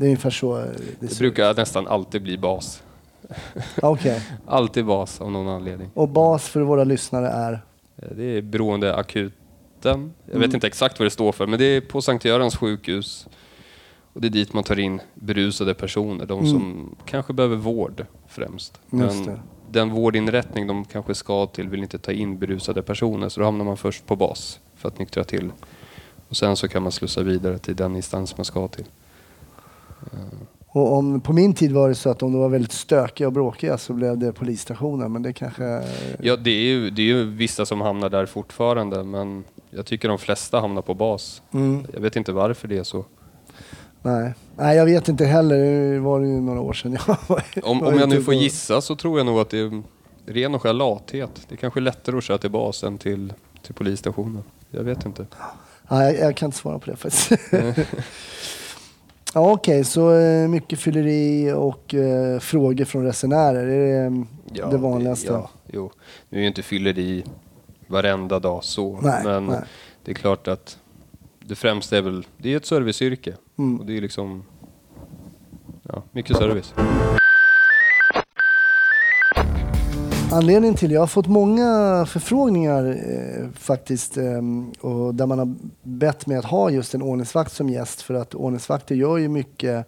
Mm. 0.00 0.04
Det 0.04 0.04
är 0.04 0.08
ungefär 0.08 0.30
så 0.30 0.56
det, 0.56 1.06
Det 1.06 1.18
brukar 1.18 1.54
nästan 1.54 1.86
alltid 1.86 2.22
bli 2.22 2.38
bas. 2.38 2.82
Okej. 3.82 4.22
Alltid 4.46 4.86
bas 4.86 5.20
av 5.20 5.30
någon 5.30 5.48
anledning. 5.48 5.90
Och 5.94 6.08
bas 6.08 6.48
för 6.48 6.60
våra 6.60 6.84
lyssnare 6.84 7.28
är? 7.28 7.52
Eh, 7.96 8.08
Det 8.16 8.24
är 8.24 8.42
beroende 8.42 8.94
akut 8.94 9.32
natten. 9.84 10.12
Jag 10.26 10.32
vet 10.32 10.44
Mm. 10.44 10.54
inte 10.54 10.66
exakt 10.66 10.98
vad 10.98 11.06
det 11.06 11.10
står 11.10 11.32
för, 11.32 11.46
men 11.46 11.58
det 11.58 11.64
är 11.64 11.80
på 11.80 12.02
Sankt 12.02 12.24
Görans 12.24 12.56
sjukhus. 12.56 13.26
Och 14.12 14.20
det 14.20 14.28
är 14.28 14.30
dit 14.30 14.52
man 14.52 14.64
tar 14.64 14.78
in 14.78 15.00
berusade 15.14 15.74
personer, 15.74 16.26
de 16.26 16.46
som 16.46 16.94
kanske 17.04 17.32
behöver 17.32 17.56
vård 17.56 18.06
främst. 18.28 18.80
Mm. 18.92 19.24
Det. 19.26 19.40
den 19.70 19.90
vårdinrättning 19.90 20.66
de 20.66 20.84
kanske 20.84 21.14
ska 21.14 21.46
till 21.46 21.68
vill 21.68 21.82
inte 21.82 21.98
ta 21.98 22.12
in 22.12 22.38
berusade 22.38 22.82
personer, 22.82 23.28
så 23.28 23.40
då 23.40 23.46
hamnar 23.46 23.64
man 23.64 23.76
först 23.76 24.06
på 24.06 24.16
bas 24.16 24.60
för 24.76 24.88
att 24.88 24.98
nyktra 24.98 25.24
till. 25.24 25.52
Och 26.28 26.36
sen 26.36 26.56
så 26.56 26.68
kan 26.68 26.82
man 26.82 26.92
slussa 26.92 27.22
vidare 27.22 27.58
till 27.58 27.76
den 27.76 27.96
instans 27.96 28.36
man 28.36 28.44
ska 28.44 28.68
till. 28.68 28.84
Och 30.72 30.92
om, 30.92 31.20
på 31.20 31.32
min 31.32 31.54
tid 31.54 31.72
var 31.72 31.88
det 31.88 31.94
så 31.94 32.10
att 32.10 32.22
om 32.22 32.32
de 32.32 32.40
var 32.40 32.48
väldigt 32.48 32.72
stökiga 32.72 33.26
och 33.26 33.32
bråkiga 33.32 33.78
så 33.78 33.92
blev 33.92 34.18
det 34.18 34.32
polisstationen. 34.32 35.12
Men 35.12 35.22
det 35.22 35.32
kanske... 35.32 35.82
Ja, 36.20 36.36
det 36.36 36.50
är, 36.50 36.64
ju, 36.64 36.90
det 36.90 37.02
är 37.02 37.06
ju 37.06 37.24
vissa 37.24 37.66
som 37.66 37.80
hamnar 37.80 38.08
där 38.08 38.26
fortfarande, 38.26 39.04
men 39.04 39.44
jag 39.70 39.86
tycker 39.86 40.08
de 40.08 40.18
flesta 40.18 40.60
hamnar 40.60 40.82
på 40.82 40.94
bas. 40.94 41.42
Mm, 41.52 41.86
Jag 41.92 42.00
vet 42.00 42.16
inte 42.16 42.32
varför 42.32 42.68
det 42.68 42.78
är 42.78 42.82
så. 42.84 43.04
nej. 44.02 44.34
nej, 44.56 44.76
jag 44.76 44.84
vet 44.84 45.08
inte 45.08 45.24
heller. 45.24 45.92
Det 45.92 46.00
var 46.00 46.20
ju 46.20 46.40
några 46.40 46.60
år 46.60 46.72
sedan 46.72 46.92
jag 47.06 47.16
var 47.26 47.42
Om, 47.62 47.82
om 47.82 47.98
jag 47.98 48.08
nu 48.08 48.22
får 48.22 48.34
gissa 48.34 48.80
så 48.80 48.96
tror 48.96 49.18
jag 49.18 49.26
nog 49.26 49.38
att 49.38 49.50
det 49.50 49.58
är 49.58 49.82
ren 50.26 50.54
och 50.54 50.62
skär 50.62 50.72
lathet. 50.72 51.30
Det 51.48 51.54
är 51.54 51.56
kanske 51.56 51.80
är 51.80 51.82
lättare 51.82 52.18
att 52.18 52.24
köra 52.24 52.38
till 52.38 52.50
bas 52.50 52.84
än 52.84 52.98
till, 52.98 53.32
till 53.62 53.74
polisstationen. 53.74 54.42
Jag 54.70 54.82
vet 54.82 55.06
inte. 55.06 55.26
Nej, 55.90 56.14
jag, 56.14 56.28
jag 56.28 56.36
kan 56.36 56.46
inte 56.46 56.58
svara 56.58 56.78
på 56.78 56.90
det 56.90 56.96
faktiskt. 56.96 57.32
ja, 59.34 59.52
Okej, 59.52 59.84
så 59.84 60.14
eh, 60.14 60.48
mycket 60.48 60.78
fylleri 60.78 61.52
och 61.52 61.94
eh, 61.94 62.38
frågor 62.38 62.84
från 62.84 63.04
resenärer. 63.04 63.66
Är 63.66 64.10
det 64.44 64.70
det 64.70 64.78
vanligaste? 64.78 65.32
ja, 65.32 65.50
jo. 65.66 65.90
Nu 66.28 66.38
är 66.38 66.42
ju 66.42 66.48
inte 66.48 66.62
fylleri 66.62 67.24
varenda 67.86 68.38
dag 68.38 68.64
så. 68.64 69.00
Nej, 69.02 69.24
men 69.24 69.46
nej. 69.46 69.60
det 70.04 70.10
är 70.10 70.14
klart 70.14 70.48
att 70.48 70.78
det 71.40 71.54
främsta 71.54 71.98
är 71.98 72.02
väl, 72.02 72.26
det 72.36 72.52
är 72.52 72.56
ett 72.56 72.66
serviceyrke. 72.66 73.34
Mm. 73.58 73.80
Och 73.80 73.86
det 73.86 73.96
är 73.96 74.00
liksom, 74.00 74.44
ja, 75.82 76.02
mycket 76.12 76.36
service. 76.36 76.74
Anledningen 80.32 80.74
till, 80.74 80.90
jag 80.90 81.00
har 81.00 81.06
fått 81.06 81.26
många 81.26 82.06
förfrågningar 82.08 82.86
eh, 82.86 83.48
faktiskt 83.54 84.16
eh, 84.16 84.40
och 84.80 85.14
där 85.14 85.26
man 85.26 85.38
har 85.38 85.54
bett 85.82 86.26
mig 86.26 86.36
att 86.36 86.44
ha 86.44 86.70
just 86.70 86.94
en 86.94 87.02
ordningsvakt 87.02 87.52
som 87.52 87.68
gäst 87.68 88.02
för 88.02 88.14
att 88.14 88.34
ordningsvakter 88.34 88.94
gör 88.94 89.16
ju 89.16 89.28
mycket 89.28 89.86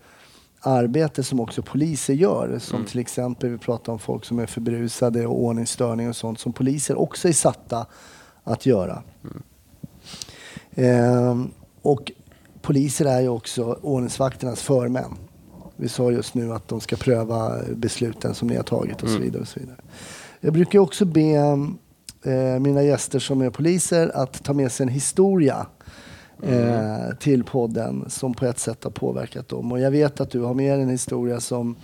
arbete 0.61 1.22
som 1.22 1.40
också 1.40 1.62
poliser 1.62 2.14
gör. 2.14 2.59
Som 2.59 2.85
till 2.85 2.98
exempel, 3.00 3.50
vi 3.50 3.59
pratar 3.59 3.92
om 3.92 3.98
folk 3.98 4.24
som 4.24 4.38
är 4.38 4.46
för 4.46 4.61
berusade 4.61 5.26
och 5.26 5.42
ordningsstörning 5.42 6.09
och 6.09 6.16
sånt 6.16 6.40
som 6.40 6.52
poliser 6.52 6.98
också 6.98 7.28
är 7.28 7.33
satta 7.33 7.87
att 8.44 8.66
göra. 8.66 9.02
Ehm, 10.74 11.50
och 11.83 12.12
poliser 12.62 13.05
är 13.05 13.20
ju 13.20 13.28
också 13.28 13.78
ordningsvakternas 13.83 14.62
förmän. 14.62 15.14
Vi 15.76 15.88
sa 15.88 16.11
just 16.11 16.35
nu 16.35 16.52
att 16.52 16.68
de 16.68 16.81
ska 16.81 16.96
pröva 16.96 17.59
besluten 17.74 18.35
som 18.35 18.48
ni 18.48 18.57
har 18.57 18.62
tagit 18.62 19.02
och 19.02 19.09
så 19.09 19.18
vidare. 19.18 19.42
Och 19.42 19.48
så 19.48 19.61
vidare. 19.61 19.78
Jag 20.44 20.52
brukar 20.52 20.78
också 20.78 21.05
be 21.05 21.20
eh, 22.24 22.61
mina 22.61 22.83
gäster 22.83 23.18
som 23.18 23.40
är 23.42 23.50
poliser 23.50 24.11
att 24.14 24.44
ta 24.44 24.52
med 24.52 24.72
sig 24.72 24.85
en 24.85 24.92
historia 24.92 25.66
eh, 26.42 27.16
till 27.20 27.44
podden 27.44 28.05
som 28.09 28.35
på 28.35 28.46
ett 28.46 28.59
sätt 28.59 28.85
har 28.85 28.90
påverkat 28.90 29.48
dem. 29.48 29.72
Och 29.72 29.81
jag 29.81 29.90
vet 29.90 30.20
att 30.20 30.31
du 30.31 30.40
har 30.40 30.55
med 30.55 30.81
en 30.81 30.88
historia 30.88 31.40
som... 31.40 31.76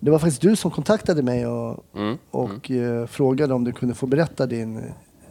Det 0.00 0.10
var 0.10 0.18
faktiskt 0.18 0.42
du 0.42 0.56
som 0.56 0.70
kontaktade 0.70 1.22
mig 1.22 1.46
och, 1.46 1.84
Mm. 1.96 2.16
och 2.30 2.70
eh, 2.70 3.06
frågade 3.06 3.54
om 3.54 3.64
du 3.64 3.72
kunde 3.72 3.94
få 3.94 4.06
berätta 4.06 4.46
din 4.46 4.82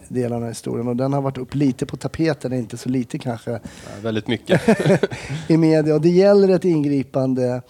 del 0.07 0.25
av 0.25 0.31
den 0.31 0.41
här 0.41 0.49
historien. 0.49 0.87
Och 0.87 0.95
den 0.95 1.13
har 1.13 1.21
varit 1.21 1.37
upp 1.37 1.55
lite 1.55 1.85
på 1.85 1.97
tapeten, 1.97 2.53
inte 2.53 2.77
så 2.77 2.89
lite 2.89 3.19
kanske, 3.19 3.51
Ja, 3.51 3.59
väldigt 4.01 4.27
mycket. 4.27 4.61
i 5.47 5.57
media. 5.57 5.95
Och 5.95 6.01
det 6.01 6.09
gäller 6.09 6.49
ett 6.49 6.65
ingripande 6.65 7.61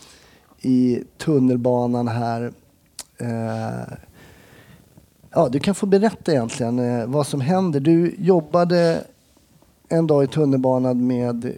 i 0.62 1.04
tunnelbanan 1.18 2.08
här. 2.08 2.52
Eh, 3.18 3.94
ja, 5.38 5.50
du 5.50 5.60
kan 5.60 5.76
få 5.76 5.86
berätta 5.86 6.32
egentligen 6.32 6.80
eh, 6.80 7.08
vad 7.08 7.28
som 7.28 7.42
händer. 7.42 7.80
Du 7.80 8.16
jobbade 8.20 9.04
en 9.90 10.08
dag 10.08 10.24
i 10.24 10.28
tunnelbanan 10.28 11.08
med, 11.08 11.58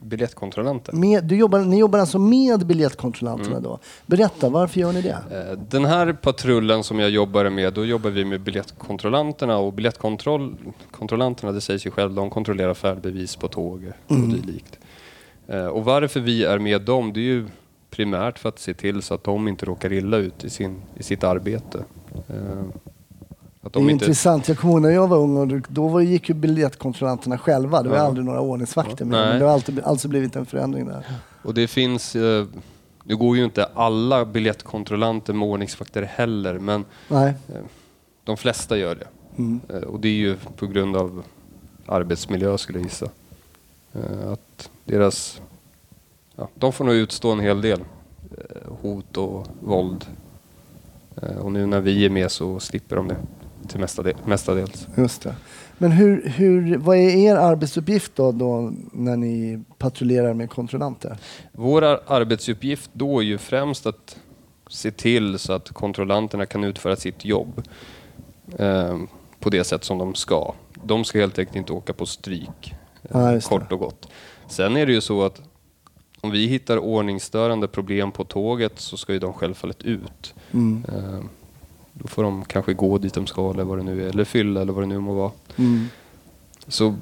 Biljettkontrollanter. 0.00 0.92
med 0.92 1.24
du 1.24 1.36
jobbar, 1.36 1.58
ni 1.58 1.78
jobbar 1.78 1.98
alltså 1.98 2.18
med 2.18 2.66
biljettkontrollanterna 2.66 3.60
då. 3.60 3.78
Berätta, 4.06 4.48
varför 4.48 4.80
gör 4.80 4.92
ni 4.92 5.02
det? 5.02 5.18
Eh, 5.30 5.58
Den 5.68 5.84
här 5.84 6.12
patrullen 6.12 6.84
som 6.84 6.98
jag 6.98 7.10
jobbade 7.10 7.50
med, 7.50 7.72
då 7.72 7.84
jobbar 7.84 8.10
vi 8.10 8.24
med 8.24 8.40
biljettkontrollanterna 8.40 9.56
och 9.58 9.72
biljettkontrollanterna, 9.72 11.52
det 11.52 11.60
sägs 11.60 11.86
ju 11.86 11.90
själv, 11.90 12.14
de 12.14 12.30
kontrollerar 12.30 12.74
färdbevis 12.74 13.36
på 13.36 13.48
tåg 13.48 13.92
och 14.06 14.16
dylikt. 14.16 14.78
Eh, 15.46 15.66
Och 15.66 15.84
varför 15.84 16.20
vi 16.20 16.44
är 16.44 16.58
med 16.58 16.82
dem, 16.82 17.12
det 17.12 17.20
är 17.20 17.24
ju 17.24 17.46
primärt 17.90 18.38
för 18.38 18.48
att 18.48 18.58
se 18.58 18.74
till 18.74 19.02
så 19.02 19.14
att 19.14 19.24
de 19.24 19.48
inte 19.48 19.66
råkar 19.66 19.92
illa 19.92 20.16
ut 20.16 20.44
i, 20.44 20.50
sin, 20.50 20.82
i 20.96 21.02
sitt 21.02 21.24
arbete. 21.24 21.84
Eh, 23.64 23.66
Att 23.66 23.72
Det 23.72 23.78
är 23.78 23.80
de 23.80 23.90
inte, 23.90 24.04
intressant. 24.04 24.48
Jag 24.48 24.58
kommer 24.58 24.72
ihåg 24.74 24.82
när 24.82 24.90
jag 24.90 25.08
var 25.08 25.16
ung 25.18 25.36
och 25.36 25.62
då 25.68 25.88
var, 25.88 26.00
gick 26.00 26.28
ju 26.28 26.34
biljettkontrollanterna 26.34 27.38
själva. 27.38 27.82
Det 27.82 27.88
var 27.88 27.96
Ja. 27.96 28.02
aldrig 28.02 28.26
några 28.26 28.40
ordningsvakter 28.40 29.04
med. 29.04 29.18
Nej. 29.20 29.28
Men 29.28 29.38
det 29.38 29.44
har 29.46 29.52
alltid, 29.52 29.80
alltså 29.80 30.08
blivit 30.08 30.36
en 30.36 30.46
förändring 30.46 30.86
där. 30.86 31.04
och 31.42 31.54
det 31.54 31.66
finns, 31.68 32.16
eh, 32.16 32.46
nu 33.04 33.16
går 33.16 33.36
ju 33.36 33.44
inte 33.44 33.64
alla 33.74 34.24
biljettkontrollanter 34.24 35.32
med 35.32 35.48
ordningsvakter 35.48 36.02
heller, 36.02 36.58
men 36.58 36.84
Nej. 37.08 37.34
de 38.24 38.36
flesta 38.36 38.76
gör 38.76 38.94
det. 38.94 39.06
Mm. 39.38 39.60
Eh, 39.68 39.76
Och 39.76 40.00
det 40.00 40.08
är 40.08 40.12
ju 40.12 40.36
på 40.56 40.66
grund 40.66 40.96
av 40.96 41.22
arbetsmiljö 41.86 42.58
skulle 42.58 42.78
jag 42.78 42.84
gissa. 42.86 43.06
Eh, 43.92 44.32
Att 44.32 44.70
deras, 44.84 45.40
ja, 46.36 46.48
de 46.54 46.72
får 46.72 46.84
nog 46.84 46.94
utstå 46.94 47.32
en 47.32 47.40
hel 47.40 47.60
del 47.60 47.80
eh, 48.38 48.72
hot 48.82 49.16
och 49.16 49.46
våld. 49.60 50.04
Eh, 51.22 51.36
Och 51.38 51.52
nu 51.52 51.66
när 51.66 51.80
vi 51.80 52.04
är 52.04 52.10
med 52.10 52.30
så 52.30 52.60
slipper 52.60 52.96
de 52.96 53.08
det 53.08 53.16
till 53.68 53.80
mestadels. 53.80 54.18
mestadels. 54.26 54.86
Just 54.96 55.22
det. 55.22 55.34
Men 55.78 55.92
hur, 55.92 56.28
hur, 56.28 56.76
vad 56.76 56.96
är 56.96 57.16
er 57.16 57.36
arbetsuppgift 57.36 58.12
då, 58.14 58.32
då 58.32 58.72
när 58.92 59.16
ni 59.16 59.62
patrullerar 59.78 60.34
med 60.34 60.50
kontrollanter? 60.50 61.18
Vår 61.52 61.82
ar- 61.84 62.00
arbetsuppgift 62.06 62.90
då 62.92 63.18
är 63.20 63.24
ju 63.24 63.38
främst 63.38 63.86
att 63.86 64.16
se 64.70 64.90
till 64.90 65.38
så 65.38 65.52
att 65.52 65.70
kontrollanterna 65.70 66.46
kan 66.46 66.64
utföra 66.64 66.96
sitt 66.96 67.24
jobb 67.24 67.62
eh, 68.58 68.98
på 69.40 69.50
det 69.50 69.64
sätt 69.64 69.84
som 69.84 69.98
de 69.98 70.14
ska. 70.14 70.54
De 70.84 71.04
ska 71.04 71.18
helt 71.18 71.38
enkelt 71.38 71.56
inte 71.56 71.72
åka 71.72 71.92
på 71.92 72.06
stryk, 72.06 72.74
eh, 73.02 73.30
det. 73.30 73.44
kort 73.44 73.72
och 73.72 73.78
gott. 73.78 74.08
Sen 74.48 74.76
är 74.76 74.86
det 74.86 74.92
ju 74.92 75.00
så 75.00 75.22
att 75.24 75.42
om 76.20 76.30
vi 76.30 76.46
hittar 76.46 76.78
ordningsstörande 76.78 77.68
problem 77.68 78.12
på 78.12 78.24
tåget 78.24 78.72
så 78.80 78.96
ska 78.96 79.12
ju 79.12 79.18
de 79.18 79.32
självfallet 79.32 79.82
ut. 79.82 80.34
Mm. 80.52 80.84
Eh, 80.88 81.20
då 81.94 82.08
får 82.08 82.22
de 82.22 82.44
kanske 82.44 82.74
gå 82.74 82.98
dit 82.98 83.14
de 83.14 83.26
ska 83.26 83.50
eller 83.50 83.64
vad 83.64 83.78
det 83.78 83.82
nu 83.84 84.04
är, 84.04 84.08
eller 84.08 84.24
fylla 84.24 84.60
eller 84.62 84.72
vad 84.72 84.82
det 84.82 84.86
nu 84.86 84.98
må 84.98 85.14
vara. 85.14 85.32
Mm. 85.56 85.86
Så 86.68 86.94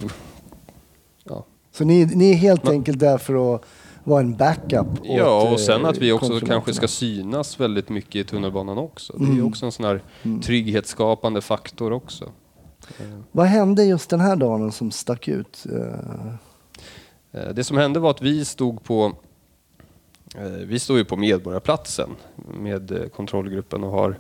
ja, 1.25 1.45
Så 1.73 1.85
ni, 1.85 2.05
ni 2.07 2.31
är 2.31 2.35
helt 2.35 2.65
Men- 2.65 2.73
enkelt 2.73 2.99
där 2.99 3.19
för 3.19 3.55
att 3.55 3.63
vara 4.05 4.21
en 4.21 4.37
backup 4.37 4.87
åt, 4.93 4.99
Ja, 5.03 5.51
och 5.53 5.61
sen 5.61 5.81
eh, 5.83 5.89
att 5.89 5.99
vi 5.99 6.13
också 6.13 6.41
kanske 6.41 6.75
ska 6.75 6.89
synas 6.89 7.61
väldigt 7.61 7.89
mycket 7.89 8.15
i 8.17 8.25
tunnelbanan 8.25 8.79
också. 8.79 9.13
Det 9.17 9.25
är 9.25 9.29
ju 9.29 9.33
Mm. 9.35 9.47
också 9.47 9.67
en 9.67 9.73
sån 9.73 9.85
här 9.87 10.03
Mm. 10.23 10.41
trygghetsskapande 10.41 11.41
faktor 11.41 11.93
också. 11.93 12.25
Eh, 13.01 13.19
Vad 13.33 13.47
hände 13.47 13.85
just 13.85 14.11
den 14.11 14.21
här 14.21 14.37
dagen 14.37 14.73
som 14.73 14.91
stack 14.91 15.29
ut? 15.29 15.67
Eh, 15.73 16.35
Det 17.55 17.65
som 17.65 17.77
hände 17.77 18.01
var 18.01 18.11
att 18.11 18.23
vi 18.23 18.45
stod 18.45 18.85
på 18.85 19.13
vi 20.67 20.79
står 20.79 20.99
ju 20.99 21.05
på 21.05 21.17
Medborgarplatsen 21.17 22.11
med 22.61 23.11
kontrollgruppen 23.17 23.85
och 23.85 23.91
har 23.91 24.19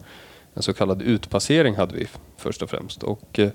en 0.54 0.62
så 0.62 0.72
kallad 0.72 1.02
utpassering 1.02 1.74
hade 1.74 1.94
vi 1.96 2.06
först 2.36 2.62
och 2.62 2.70
främst. 2.70 3.02
Och 3.02 3.38
eh, 3.38 3.50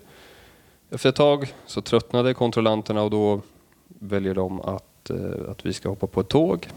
efter 0.89 1.09
ett 1.09 1.15
tag 1.15 1.53
så 1.65 1.81
tröttnade 1.81 2.33
kontrollanterna 2.33 3.01
och 3.03 3.09
då 3.11 3.41
väljer 3.87 4.33
de 4.35 4.61
att, 4.61 5.09
eh, 5.09 5.51
att 5.51 5.65
vi 5.65 5.73
ska 5.73 5.89
hoppa 5.89 6.07
på 6.07 6.21
ett 6.21 6.27
tåg. 6.27 6.67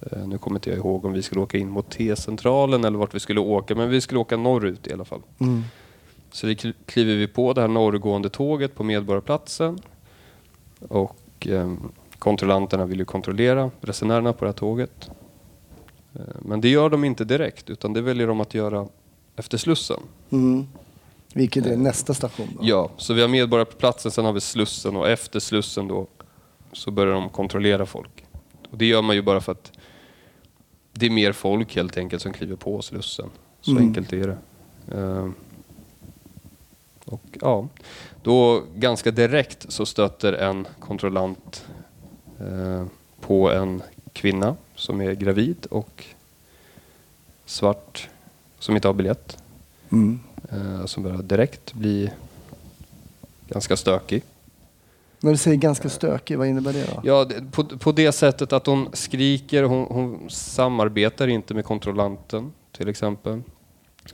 Eh, 0.00 0.26
Nu 0.26 0.38
kommer 0.38 0.56
inte 0.56 0.70
jag 0.70 0.78
ihåg 0.78 1.04
om 1.04 1.12
vi 1.12 1.22
skulle 1.22 1.40
åka 1.40 1.58
in 1.58 1.68
mot 1.70 1.90
T-centralen 1.90 2.84
eller 2.84 2.98
vart 2.98 3.14
vi 3.14 3.20
skulle 3.20 3.40
åka, 3.40 3.74
men 3.74 3.90
vi 3.90 4.00
skulle 4.00 4.20
åka 4.20 4.36
norrut 4.36 4.86
i 4.86 4.92
alla 4.92 5.04
fall. 5.04 5.20
Mm. 5.38 5.62
Så 6.32 6.46
vi 6.46 6.54
kl- 6.54 6.74
kliver 6.86 7.14
vi 7.14 7.26
på 7.26 7.52
det 7.52 7.60
här 7.60 7.68
norrgående 7.68 8.28
tåget 8.28 8.74
på 8.74 8.84
Medborgarplatsen 8.84 9.78
och 10.88 11.48
kontrollanterna 12.18 12.84
vill 12.86 12.98
ju 12.98 13.04
kontrollera 13.04 13.70
resenärerna 13.80 14.32
på 14.32 14.44
det 14.44 14.48
här 14.48 14.52
tåget. 14.56 15.10
Men 16.42 16.60
det 16.60 16.68
gör 16.68 16.90
de 16.90 17.04
inte 17.04 17.24
direkt 17.24 17.70
utan 17.70 17.92
det 17.92 18.00
väljer 18.02 18.26
de 18.26 18.40
att 18.40 18.54
göra 18.54 18.86
efter 19.36 19.58
Slussen. 19.58 20.00
Mm. 20.30 20.66
Vilket 21.34 21.66
är 21.66 21.76
nästa 21.76 22.14
station 22.14 22.48
då? 22.58 22.66
Ja, 22.66 22.90
så 22.96 23.14
vi 23.14 23.20
har 23.20 23.28
Medborgarplatsen, 23.28 24.10
sen 24.10 24.24
har 24.24 24.32
vi 24.32 24.40
Slussen 24.40 24.96
och 24.96 25.08
efter 25.08 25.40
Slussen 25.40 25.88
då 25.88 26.06
så 26.72 26.90
börjar 26.90 27.14
de 27.14 27.28
kontrollera 27.28 27.86
folk. 27.86 28.24
Och 28.70 28.78
det 28.78 28.86
gör 28.86 29.02
man 29.02 29.16
ju 29.16 29.22
bara 29.22 29.40
för 29.40 29.52
att 29.52 29.72
det 30.92 31.06
är 31.06 31.10
mer 31.10 31.32
folk 31.32 31.76
helt 31.76 31.96
enkelt 31.96 32.22
som 32.22 32.32
kliver 32.32 32.56
på 32.56 32.82
Slussen. 32.82 33.30
Så 33.60 33.70
Mm. 33.70 33.82
enkelt 33.82 34.12
är 34.12 34.26
det. 34.26 34.38
Eh, 34.98 35.28
Och 37.04 37.22
ja, 37.40 37.68
då 38.22 38.62
ganska 38.74 39.10
direkt 39.10 39.72
så 39.72 39.86
stöter 39.86 40.32
en 40.32 40.66
kontrollant 40.80 41.66
eh, 42.40 42.86
på 43.20 43.50
en 43.52 43.82
kvinna 44.12 44.56
som 44.74 45.00
är 45.00 45.12
gravid 45.12 45.66
och 45.70 46.04
svart 47.44 48.08
som 48.58 48.74
inte 48.74 48.88
har 48.88 48.92
biljett. 48.94 49.38
Mm. 49.92 50.20
Eh, 50.52 50.86
som 50.86 51.02
börjar 51.02 51.22
direkt 51.22 51.72
bli 51.72 52.10
ganska 53.48 53.76
stökig. 53.76 54.22
När 55.20 55.30
du 55.30 55.36
säger 55.36 55.56
ganska 55.56 55.88
stökig, 55.88 56.38
vad 56.38 56.46
innebär 56.46 56.72
det 56.72 56.86
då? 56.94 57.00
Ja, 57.04 57.24
det- 57.24 57.50
på, 57.52 57.64
på 57.64 57.92
det 57.92 58.12
sättet 58.12 58.52
att 58.52 58.66
hon 58.66 58.88
skriker, 58.92 59.62
hon, 59.62 59.86
hon 59.90 60.30
samarbetar 60.30 61.28
inte 61.28 61.54
med 61.54 61.64
kontrollanten 61.64 62.52
till 62.72 62.88
exempel. 62.88 63.42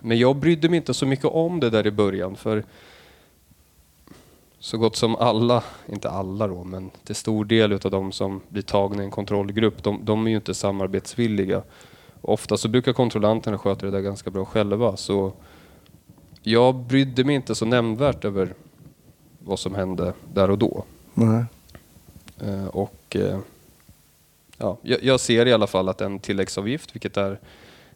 Men 0.00 0.18
jag 0.18 0.37
brydde 0.37 0.68
mig 0.68 0.76
inte 0.76 0.94
så 0.94 1.07
mycket 1.07 1.24
om 1.24 1.61
det 1.61 1.70
där 1.70 1.87
i 1.87 1.90
början 1.90 2.37
för 2.37 2.64
så 4.59 4.78
gott 4.78 4.96
som 4.96 5.16
alla, 5.16 5.62
inte 5.88 6.11
alla 6.11 6.46
då, 6.48 6.64
men 6.64 6.90
till 7.05 7.14
stor 7.14 7.44
del 7.44 7.72
utav 7.72 7.90
de 7.90 8.12
som 8.12 8.40
blir 8.48 8.62
tagna 8.62 9.02
i 9.02 9.05
en 9.05 9.11
kontrollgrupp, 9.11 9.83
de, 9.83 10.00
de 10.05 10.26
är 10.26 10.31
ju 10.31 10.37
inte 10.37 10.55
samarbetsvilliga. 10.55 11.62
Ofta 12.22 12.56
så 12.56 12.68
brukar 12.68 12.92
kontrollanterna 12.92 13.58
sköta 13.58 13.87
det 13.87 13.92
där 13.92 14.00
ganska 14.00 14.30
bra 14.30 14.44
själva 14.44 14.96
så 14.96 15.32
jag 16.42 16.74
brydde 16.74 17.24
mig 17.24 17.35
inte 17.35 17.54
så 17.54 17.64
nämnvärt 17.64 18.24
över 18.24 18.54
vad 19.38 19.58
som 19.58 19.74
hände 19.74 20.12
där 20.35 20.50
och 20.50 20.58
då. 20.58 20.85
Nej. 21.14 21.44
Eh, 22.40 22.66
Och 22.66 23.16
eh, 23.16 23.38
ja, 24.58 24.78
jag, 24.82 25.02
jag 25.02 25.20
ser 25.20 25.46
i 25.46 25.52
alla 25.52 25.66
fall 25.66 25.88
att 25.88 26.00
en 26.00 26.18
tilläggsavgift, 26.18 26.94
vilket 26.94 27.16
är 27.16 27.38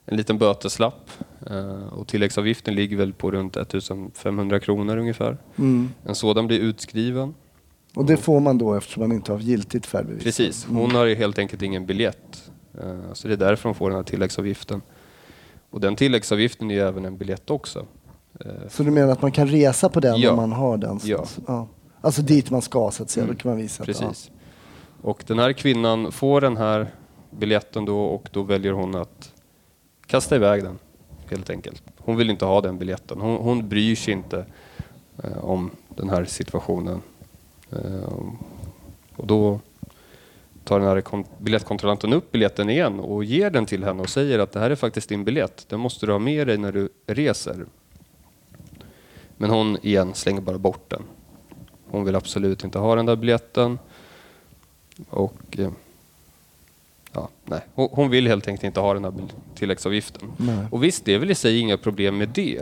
en 0.04 0.16
liten 0.16 0.38
böteslapp, 0.38 1.10
eh, 1.50 1.86
och 1.92 2.06
tilläggsavgiften 2.06 2.74
ligger 2.74 2.96
väl 2.96 3.12
på 3.12 3.30
runt 3.30 3.56
1500 3.56 4.60
kronor 4.60 4.96
ungefär. 4.96 5.36
Mm. 5.56 5.90
En 6.04 6.14
sådan 6.14 6.46
blir 6.46 6.60
utskriven. 6.60 7.34
Och 7.94 8.04
det 8.04 8.16
får 8.16 8.40
man 8.40 8.58
då 8.58 8.74
eftersom 8.74 9.00
man 9.00 9.12
inte 9.12 9.32
har 9.32 9.38
giltigt 9.38 9.86
färdbevis? 9.86 10.22
Precis, 10.22 10.64
hon 10.64 10.90
har 10.90 11.04
ju 11.04 11.14
helt 11.14 11.38
enkelt 11.38 11.62
ingen 11.62 11.86
biljett. 11.86 12.50
Eh, 12.82 13.12
Så 13.12 13.28
det 13.28 13.34
är 13.34 13.38
därför 13.38 13.68
hon 13.68 13.74
får 13.74 13.90
den 13.90 13.96
här 13.96 14.04
tilläggsavgiften. 14.04 14.82
Och 15.70 15.80
den 15.80 15.96
tilläggsavgiften 15.96 16.70
är 16.70 16.74
ju 16.74 16.80
även 16.80 17.04
en 17.04 17.16
biljett 17.16 17.50
också. 17.50 17.86
Eh, 18.40 18.50
Så 18.68 18.82
du 18.82 18.90
menar 18.90 19.12
att 19.12 19.22
man 19.22 19.32
kan 19.32 19.48
resa 19.48 19.88
på 19.88 20.00
den 20.00 20.20
Ja. 20.20 20.30
om 20.30 20.36
man 20.36 20.52
har 20.52 20.76
den? 20.76 21.00
Ja. 21.04 21.24
ja. 21.46 21.68
Alltså 22.00 22.22
dit 22.22 22.50
man 22.50 22.62
ska 22.62 22.90
så 22.90 23.02
att 23.02 23.10
säga, 23.10 23.24
Mm. 23.24 23.36
kan 23.36 23.50
man 23.50 23.58
visa 23.58 23.84
Precis. 23.84 24.30
Och 25.02 25.24
den 25.26 25.38
här 25.38 25.52
kvinnan 25.52 26.12
får 26.12 26.40
den 26.40 26.56
här 26.56 26.86
biljetten 27.30 27.84
då 27.84 28.00
och 28.04 28.28
då 28.32 28.42
väljer 28.42 28.72
hon 28.72 28.94
att 28.94 29.32
kasta 30.06 30.36
iväg 30.36 30.64
den 30.64 30.78
helt 31.30 31.50
enkelt. 31.50 31.82
Hon 31.98 32.16
vill 32.16 32.30
inte 32.30 32.44
ha 32.44 32.60
den 32.60 32.78
biljetten. 32.78 33.20
Hon, 33.20 33.36
hon 33.36 33.68
bryr 33.68 33.96
sig 33.96 34.14
inte 34.14 34.44
eh, 35.24 35.44
om 35.44 35.70
den 35.88 36.08
här 36.10 36.24
situationen. 36.24 37.00
Eh, 37.72 38.12
och 39.16 39.26
då 39.26 39.60
tar 40.66 40.80
den 40.80 40.88
här 40.88 41.00
kon- 41.00 41.24
biljettkontrollanten 41.38 42.12
upp 42.12 42.32
biljetten 42.32 42.70
igen 42.70 43.00
och 43.00 43.24
ger 43.24 43.50
den 43.50 43.66
till 43.66 43.84
henne 43.84 44.02
och 44.02 44.08
säger 44.08 44.38
att 44.38 44.52
det 44.52 44.60
här 44.60 44.70
är 44.70 44.74
faktiskt 44.74 45.08
din 45.08 45.24
biljett. 45.24 45.66
Den 45.68 45.80
måste 45.80 46.06
du 46.06 46.12
ha 46.12 46.18
med 46.18 46.46
dig 46.46 46.58
när 46.58 46.72
du 46.72 46.88
reser. 47.06 47.66
Men 49.36 49.50
hon 49.50 49.78
igen 49.82 50.14
slänger 50.14 50.40
bara 50.40 50.58
bort 50.58 50.90
den. 50.90 51.02
Hon 51.90 52.04
vill 52.04 52.16
absolut 52.16 52.64
inte 52.64 52.78
ha 52.78 52.94
den 52.94 53.06
där 53.06 53.16
biljetten. 53.16 53.78
Och 55.08 55.58
eh, 55.58 55.70
ja, 57.12 57.28
nej. 57.44 57.60
Hon, 57.74 58.10
vill 58.10 58.26
helt 58.26 58.48
enkelt 58.48 58.64
inte 58.64 58.80
ha 58.80 58.94
den 58.94 59.02
där 59.02 59.12
tilläggsavgiften. 59.54 60.32
Nej. 60.36 60.66
Och 60.70 60.84
visst, 60.84 61.04
det 61.04 61.14
är 61.14 61.18
väl 61.18 61.30
i 61.30 61.34
sig 61.34 61.58
inga 61.58 61.76
problem 61.76 62.18
med 62.18 62.28
det. 62.28 62.58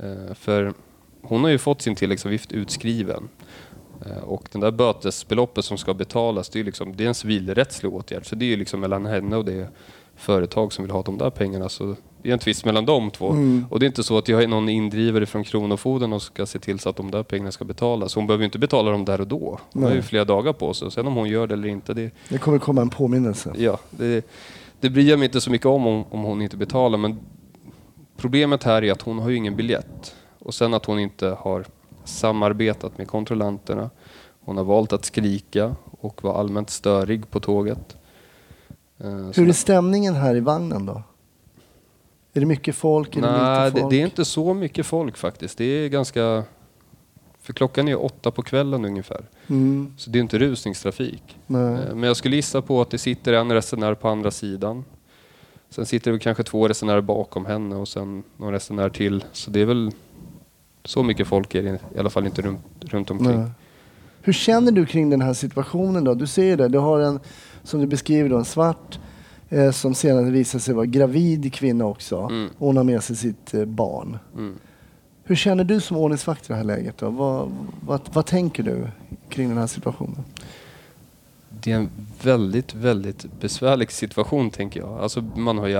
Eh, 0.00 0.34
för 0.34 0.74
hon 1.22 1.44
har 1.44 1.50
ju 1.50 1.58
fått 1.58 1.82
sin 1.82 1.94
tilläggsavgift 1.94 2.52
utskriven. 2.52 3.28
Eh, 4.06 4.22
och 4.24 4.48
den 4.52 4.60
där 4.60 4.70
bötesbeloppet 4.70 5.64
som 5.64 5.78
ska 5.78 5.94
betalas, 5.94 6.48
det 6.48 6.60
är, 6.60 6.64
liksom, 6.64 6.96
det 6.96 7.04
är 7.04 7.08
en 7.08 7.14
civilrättslig 7.14 7.94
åtgärd. 7.94 8.26
Så 8.26 8.34
det 8.34 8.52
är 8.52 8.56
liksom 8.56 8.80
mellan 8.80 9.06
henne 9.06 9.36
och 9.36 9.44
det 9.44 9.68
företag 10.16 10.72
som 10.72 10.84
vill 10.84 10.92
ha 10.92 11.02
de 11.02 11.18
där 11.18 11.30
pengarna. 11.30 11.68
Så 11.68 11.96
det 12.22 12.28
är 12.28 12.32
en 12.32 12.38
tvist 12.38 12.64
mellan 12.64 12.86
de 12.86 13.10
två. 13.10 13.30
Mm. 13.30 13.64
Och 13.70 13.80
det 13.80 13.84
är 13.84 13.88
inte 13.88 14.02
så 14.02 14.18
att 14.18 14.28
jag 14.28 14.42
är 14.42 14.48
någon 14.48 14.68
indrivare 14.68 15.26
från 15.26 15.44
Kronofogden 15.44 16.12
och 16.12 16.22
ska 16.22 16.46
se 16.46 16.58
till 16.58 16.78
så 16.78 16.88
att 16.88 16.96
de 16.96 17.10
där 17.10 17.22
pengarna 17.22 17.52
ska 17.52 17.64
betalas. 17.64 18.14
Hon 18.14 18.26
behöver 18.26 18.44
inte 18.44 18.58
betala 18.58 18.90
dem 18.90 19.04
där 19.04 19.20
och 19.20 19.26
då. 19.26 19.58
Hon 19.72 19.82
har 19.82 19.90
ju 19.90 19.96
Nej. 19.96 20.04
flera 20.04 20.24
dagar 20.24 20.52
på 20.52 20.74
sig. 20.74 20.90
Sen 20.90 21.06
om 21.06 21.14
hon 21.14 21.28
gör 21.28 21.46
det 21.46 21.54
eller 21.54 21.68
inte, 21.68 21.94
det, 21.94 22.10
Det 22.28 22.38
kommer 22.38 22.58
komma 22.58 22.80
en 22.80 22.90
påminnelse. 22.90 23.52
ja, 23.56 23.78
det, 23.90 24.26
det 24.80 24.90
bryr 24.90 25.10
jag 25.10 25.18
mig 25.18 25.26
inte 25.26 25.40
så 25.40 25.50
mycket 25.50 25.66
om, 25.66 25.86
om 25.86 26.04
om 26.10 26.22
hon 26.22 26.42
inte 26.42 26.56
betalar. 26.56 26.98
Men 26.98 27.18
problemet 28.16 28.62
här 28.62 28.84
är 28.84 28.92
att 28.92 29.02
hon 29.02 29.18
har 29.18 29.30
ju 29.30 29.36
ingen 29.36 29.56
biljett. 29.56 30.14
Och 30.38 30.54
sen 30.54 30.74
att 30.74 30.84
hon 30.86 30.98
inte 30.98 31.26
har 31.38 31.64
samarbetat 32.06 32.98
med 32.98 33.08
kontrollanterna. 33.08 33.90
Hon 34.44 34.56
har 34.56 34.64
valt 34.64 34.92
att 34.92 35.04
skrika 35.04 35.76
och 36.00 36.24
vara 36.24 36.36
allmänt 36.36 36.70
störig 36.70 37.30
på 37.30 37.40
tåget. 37.40 37.96
Eh, 38.98 39.10
Hur 39.34 39.48
är 39.48 39.52
stämningen 39.52 40.14
här 40.14 40.36
i 40.36 40.40
vagnen 40.40 40.86
då? 40.86 41.02
Är 42.32 42.40
det 42.40 42.46
mycket 42.46 42.74
folk? 42.76 43.16
Är 43.16 43.20
Nej, 43.20 43.70
det, 43.70 43.80
folk? 43.80 43.90
det 43.92 44.00
är 44.00 44.04
inte 44.04 44.24
så 44.24 44.54
mycket 44.54 44.86
folk 44.86 45.16
faktiskt. 45.16 45.58
Det 45.58 45.64
är 45.64 45.88
ganska... 45.88 46.44
För 47.40 47.52
klockan 47.52 47.88
är 47.88 48.04
åtta 48.04 48.30
på 48.30 48.42
kvällen 48.42 48.84
ungefär. 48.84 49.24
Mm, 49.46 49.94
Så 49.98 50.10
det 50.10 50.18
är 50.18 50.20
inte 50.20 50.38
rusningstrafik. 50.38 51.38
nej. 51.46 51.74
Eh, 51.74 51.94
Men 51.94 52.02
jag 52.02 52.16
skulle 52.16 52.36
gissa 52.36 52.62
på 52.62 52.80
att 52.80 52.90
det 52.90 52.98
sitter 52.98 53.32
en 53.32 53.52
resenär 53.52 53.94
på 53.94 54.08
andra 54.08 54.30
sidan. 54.30 54.84
Sen 55.70 55.86
sitter 55.86 56.12
det 56.12 56.18
kanske 56.18 56.42
två 56.42 56.68
resenärer 56.68 57.00
bakom 57.00 57.46
henne 57.46 57.76
och 57.76 57.88
sen 57.88 58.22
någon 58.36 58.52
resenär 58.52 58.88
till. 58.90 59.24
Så 59.32 59.50
det 59.50 59.60
är 59.60 59.64
väl 59.66 59.90
så 60.86 61.02
mycket 61.02 61.26
folk 61.26 61.54
är 61.54 61.62
det 61.62 61.78
i 61.94 61.98
alla 61.98 62.10
fall 62.10 62.26
inte 62.26 62.42
runt, 62.42 62.60
runt 62.80 63.10
omkring. 63.10 63.40
Nej. 63.40 63.50
Hur 64.22 64.32
känner 64.32 64.72
du 64.72 64.86
kring 64.86 65.10
den 65.10 65.20
här 65.20 65.34
situationen 65.34 66.04
då? 66.04 66.14
Du 66.14 66.26
ser 66.26 66.56
det, 66.56 66.68
du 66.68 66.78
har 66.78 67.00
en, 67.00 67.20
som 67.62 67.80
du 67.80 67.86
beskriver 67.86 68.30
då, 68.30 68.36
en 68.36 68.44
svart 68.44 68.98
eh, 69.48 69.70
som 69.70 69.94
senare 69.94 70.30
visar 70.30 70.58
sig 70.58 70.74
vara 70.74 70.86
gravid 70.86 71.54
kvinna 71.54 71.86
också. 71.86 72.18
Mm. 72.18 72.50
Och 72.58 72.66
hon 72.66 72.76
har 72.76 72.84
med 72.84 73.02
sig 73.02 73.16
sitt 73.16 73.54
eh, 73.54 73.64
barn. 73.64 74.18
Mm. 74.34 74.58
Hur 75.24 75.36
känner 75.36 75.64
du 75.64 75.80
som 75.80 75.96
ordningsvakt 75.96 76.44
i 76.44 76.46
det 76.48 76.54
här 76.54 76.64
läget 76.64 76.98
då? 76.98 77.10
Vad, 77.10 77.52
vad, 77.80 78.00
vad 78.12 78.26
tänker 78.26 78.62
du 78.62 78.88
kring 79.28 79.48
den 79.48 79.58
här 79.58 79.66
situationen? 79.66 80.24
Det 81.48 81.72
är 81.72 81.76
en 81.76 81.90
väldigt, 82.22 82.74
väldigt 82.74 83.40
besvärlig 83.40 83.92
situation 83.92 84.50
tänker 84.50 84.80
jag. 84.80 85.00
Alltså, 85.00 85.24
man 85.36 85.58
har 85.58 85.66
ju, 85.66 85.74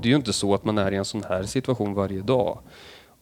det 0.00 0.08
är 0.08 0.10
ju 0.10 0.16
inte 0.16 0.32
så 0.32 0.54
att 0.54 0.64
man 0.64 0.78
är 0.78 0.92
i 0.92 0.96
en 0.96 1.04
sån 1.04 1.22
här 1.28 1.42
situation 1.42 1.94
varje 1.94 2.20
dag. 2.20 2.58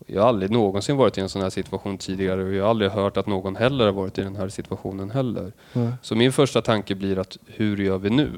Jag 0.07 0.23
har 0.23 0.29
aldrig 0.29 0.51
någonsin 0.51 0.97
varit 0.97 1.19
i 1.19 1.21
en 1.21 1.29
sån 1.29 1.43
här 1.43 1.51
situation 1.51 1.99
tidigare 1.99 2.45
och 2.45 2.53
jag 2.53 2.63
har 2.65 2.71
aldrig 2.71 2.91
hört 2.91 3.17
att 3.17 3.27
någon 3.27 3.57
heller 3.57 3.85
har 3.85 3.93
varit 3.93 4.19
i 4.19 4.23
den 4.23 4.37
här 4.37 4.49
situationen 4.49 5.11
heller. 5.11 5.53
Nej. 5.73 5.93
Så 6.03 6.15
min 6.15 6.33
första 6.33 6.63
tanke 6.63 6.95
blir 6.95 7.19
att 7.19 7.37
hur 7.47 7.77
gör 7.77 7.99
vi 7.99 8.11
nu 8.11 8.31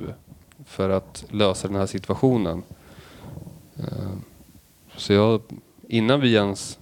för 0.67 0.91
att 0.91 1.25
lösa 1.31 1.69
den 1.69 1.77
här 1.77 1.87
situationen? 1.87 2.63
Eh, 3.79 4.11
Så 4.97 5.13
jag, 5.13 5.41
innan 5.89 6.21
vi 6.21 6.35
ens 6.35 6.79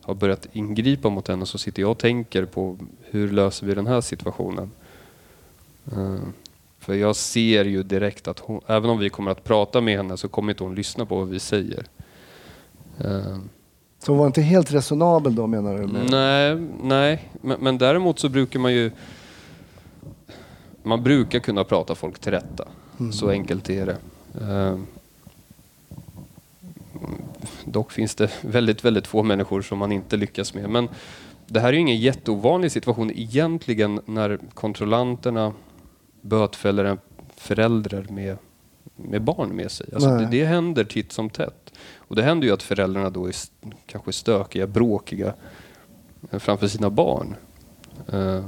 har 0.00 0.14
börjat 0.14 0.46
ingripa 0.52 1.08
mot 1.08 1.28
henne 1.28 1.46
så 1.46 1.58
sitter 1.58 1.82
jag 1.82 1.90
och 1.90 1.98
tänker 1.98 2.44
på 2.44 2.78
hur 3.02 3.30
löser 3.32 3.66
vi 3.66 3.74
den 3.74 3.86
här 3.86 4.00
situationen? 4.00 4.70
Eh, 5.92 6.18
För 6.78 6.94
jag 6.94 7.16
ser 7.16 7.64
ju 7.64 7.82
direkt 7.82 8.28
att 8.28 8.38
hon, 8.38 8.60
även 8.66 8.90
om 8.90 8.98
vi 8.98 9.10
kommer 9.10 9.30
att 9.30 9.44
prata 9.44 9.80
med 9.80 9.96
henne 9.96 10.16
så 10.16 10.28
kommer 10.28 10.52
inte 10.52 10.64
hon 10.64 10.74
lyssna 10.74 11.06
på 11.06 11.16
vad 11.18 11.28
vi 11.28 11.38
säger. 11.38 11.86
Eh, 12.98 13.38
Så 14.06 14.12
hon 14.12 14.18
var 14.18 14.26
inte 14.26 14.42
helt 14.42 14.72
resonabel 14.72 15.34
då 15.34 15.46
menar 15.46 15.78
du? 15.78 15.86
Nej, 15.86 16.68
nej. 16.82 17.28
Men, 17.40 17.60
men 17.60 17.78
däremot 17.78 18.18
så 18.18 18.28
brukar 18.28 18.60
man 18.60 18.72
ju... 18.72 18.90
Man 20.82 21.02
brukar 21.02 21.38
kunna 21.38 21.64
prata 21.64 21.94
folk 21.94 22.18
till 22.18 22.32
rätta. 22.32 22.68
Mm. 23.00 23.12
Så 23.12 23.30
enkelt 23.30 23.70
är 23.70 23.86
det. 23.86 23.96
Eh, 24.40 24.78
dock 27.64 27.92
finns 27.92 28.14
det 28.14 28.30
väldigt, 28.40 28.84
väldigt 28.84 29.06
få 29.06 29.22
människor 29.22 29.62
som 29.62 29.78
man 29.78 29.92
inte 29.92 30.16
lyckas 30.16 30.54
med. 30.54 30.70
Men 30.70 30.88
det 31.46 31.60
här 31.60 31.68
är 31.68 31.72
ju 31.72 31.78
ingen 31.78 32.00
jätteovanlig 32.00 32.72
situation 32.72 33.10
egentligen 33.10 34.00
när 34.04 34.38
kontrollanterna 34.54 35.52
bötfäller 36.20 36.84
en 36.84 36.98
förälder 37.36 38.06
med, 38.10 38.36
med 38.96 39.22
barn 39.22 39.48
med 39.56 39.70
sig. 39.70 39.86
Alltså 39.94 40.08
det, 40.16 40.28
det 40.30 40.44
händer 40.44 40.84
titt 40.84 41.12
som 41.12 41.30
tätt. 41.30 41.72
Och 41.96 42.16
det 42.16 42.22
händer 42.22 42.46
ju 42.46 42.54
att 42.54 42.62
föräldrarna 42.62 43.10
då 43.10 43.26
är 43.26 43.34
kanske 43.86 44.12
stökiga, 44.12 44.66
bråkiga 44.66 45.34
eh, 46.30 46.38
framför 46.38 46.68
sina 46.68 46.90
barn. 46.90 47.34
Eh, 48.12 48.44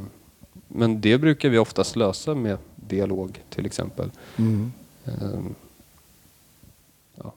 Men 0.68 1.00
det 1.00 1.18
brukar 1.18 1.48
vi 1.48 1.58
oftast 1.58 1.96
lösa 1.96 2.34
med 2.34 2.58
dialog 2.76 3.42
till 3.50 3.66
exempel. 3.66 4.10
Mm. 4.36 4.72
Eh, 5.04 5.40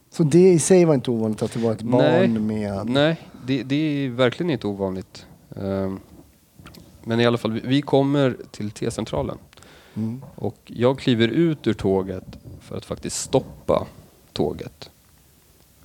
Så 0.10 0.24
det 0.24 0.52
i 0.52 0.60
sig 0.60 0.86
var 0.86 0.94
inte 0.94 1.12
ovanligt 1.12 1.42
att 1.42 1.52
det 1.54 1.60
var 1.60 1.72
ett 1.72 1.82
barn 1.82 2.02
Nej. 2.02 2.28
med... 2.28 2.90
Nej, 2.90 3.20
det, 3.46 3.64
det 3.64 3.76
är 3.76 4.10
verkligen 4.10 4.50
inte 4.50 4.68
ovanligt. 4.68 5.26
Eh, 5.56 5.94
Men 7.04 7.20
i 7.20 7.26
alla 7.26 7.38
fall, 7.38 7.60
vi 7.64 7.82
kommer 7.82 8.38
till 8.52 8.72
T-centralen 8.72 9.38
Mm. 9.96 10.22
och 10.36 10.58
jag 10.66 11.00
kliver 11.00 11.28
ut 11.28 11.68
ur 11.68 11.74
tåget 11.74 12.38
för 12.62 12.78
att 12.78 12.86
faktiskt 12.86 13.18
stoppa 13.22 13.88
tåget. 14.34 14.90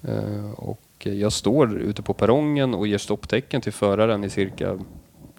Eh, 0.03 0.51
Och 0.57 0.81
jag 1.07 1.33
står 1.33 1.79
ute 1.79 2.03
på 2.03 2.15
perrongen 2.15 2.75
och 2.75 2.87
ger 2.87 2.99
stopptecken 2.99 3.61
till 3.61 3.73
föraren 3.73 4.25
i 4.25 4.31
cirka 4.31 4.79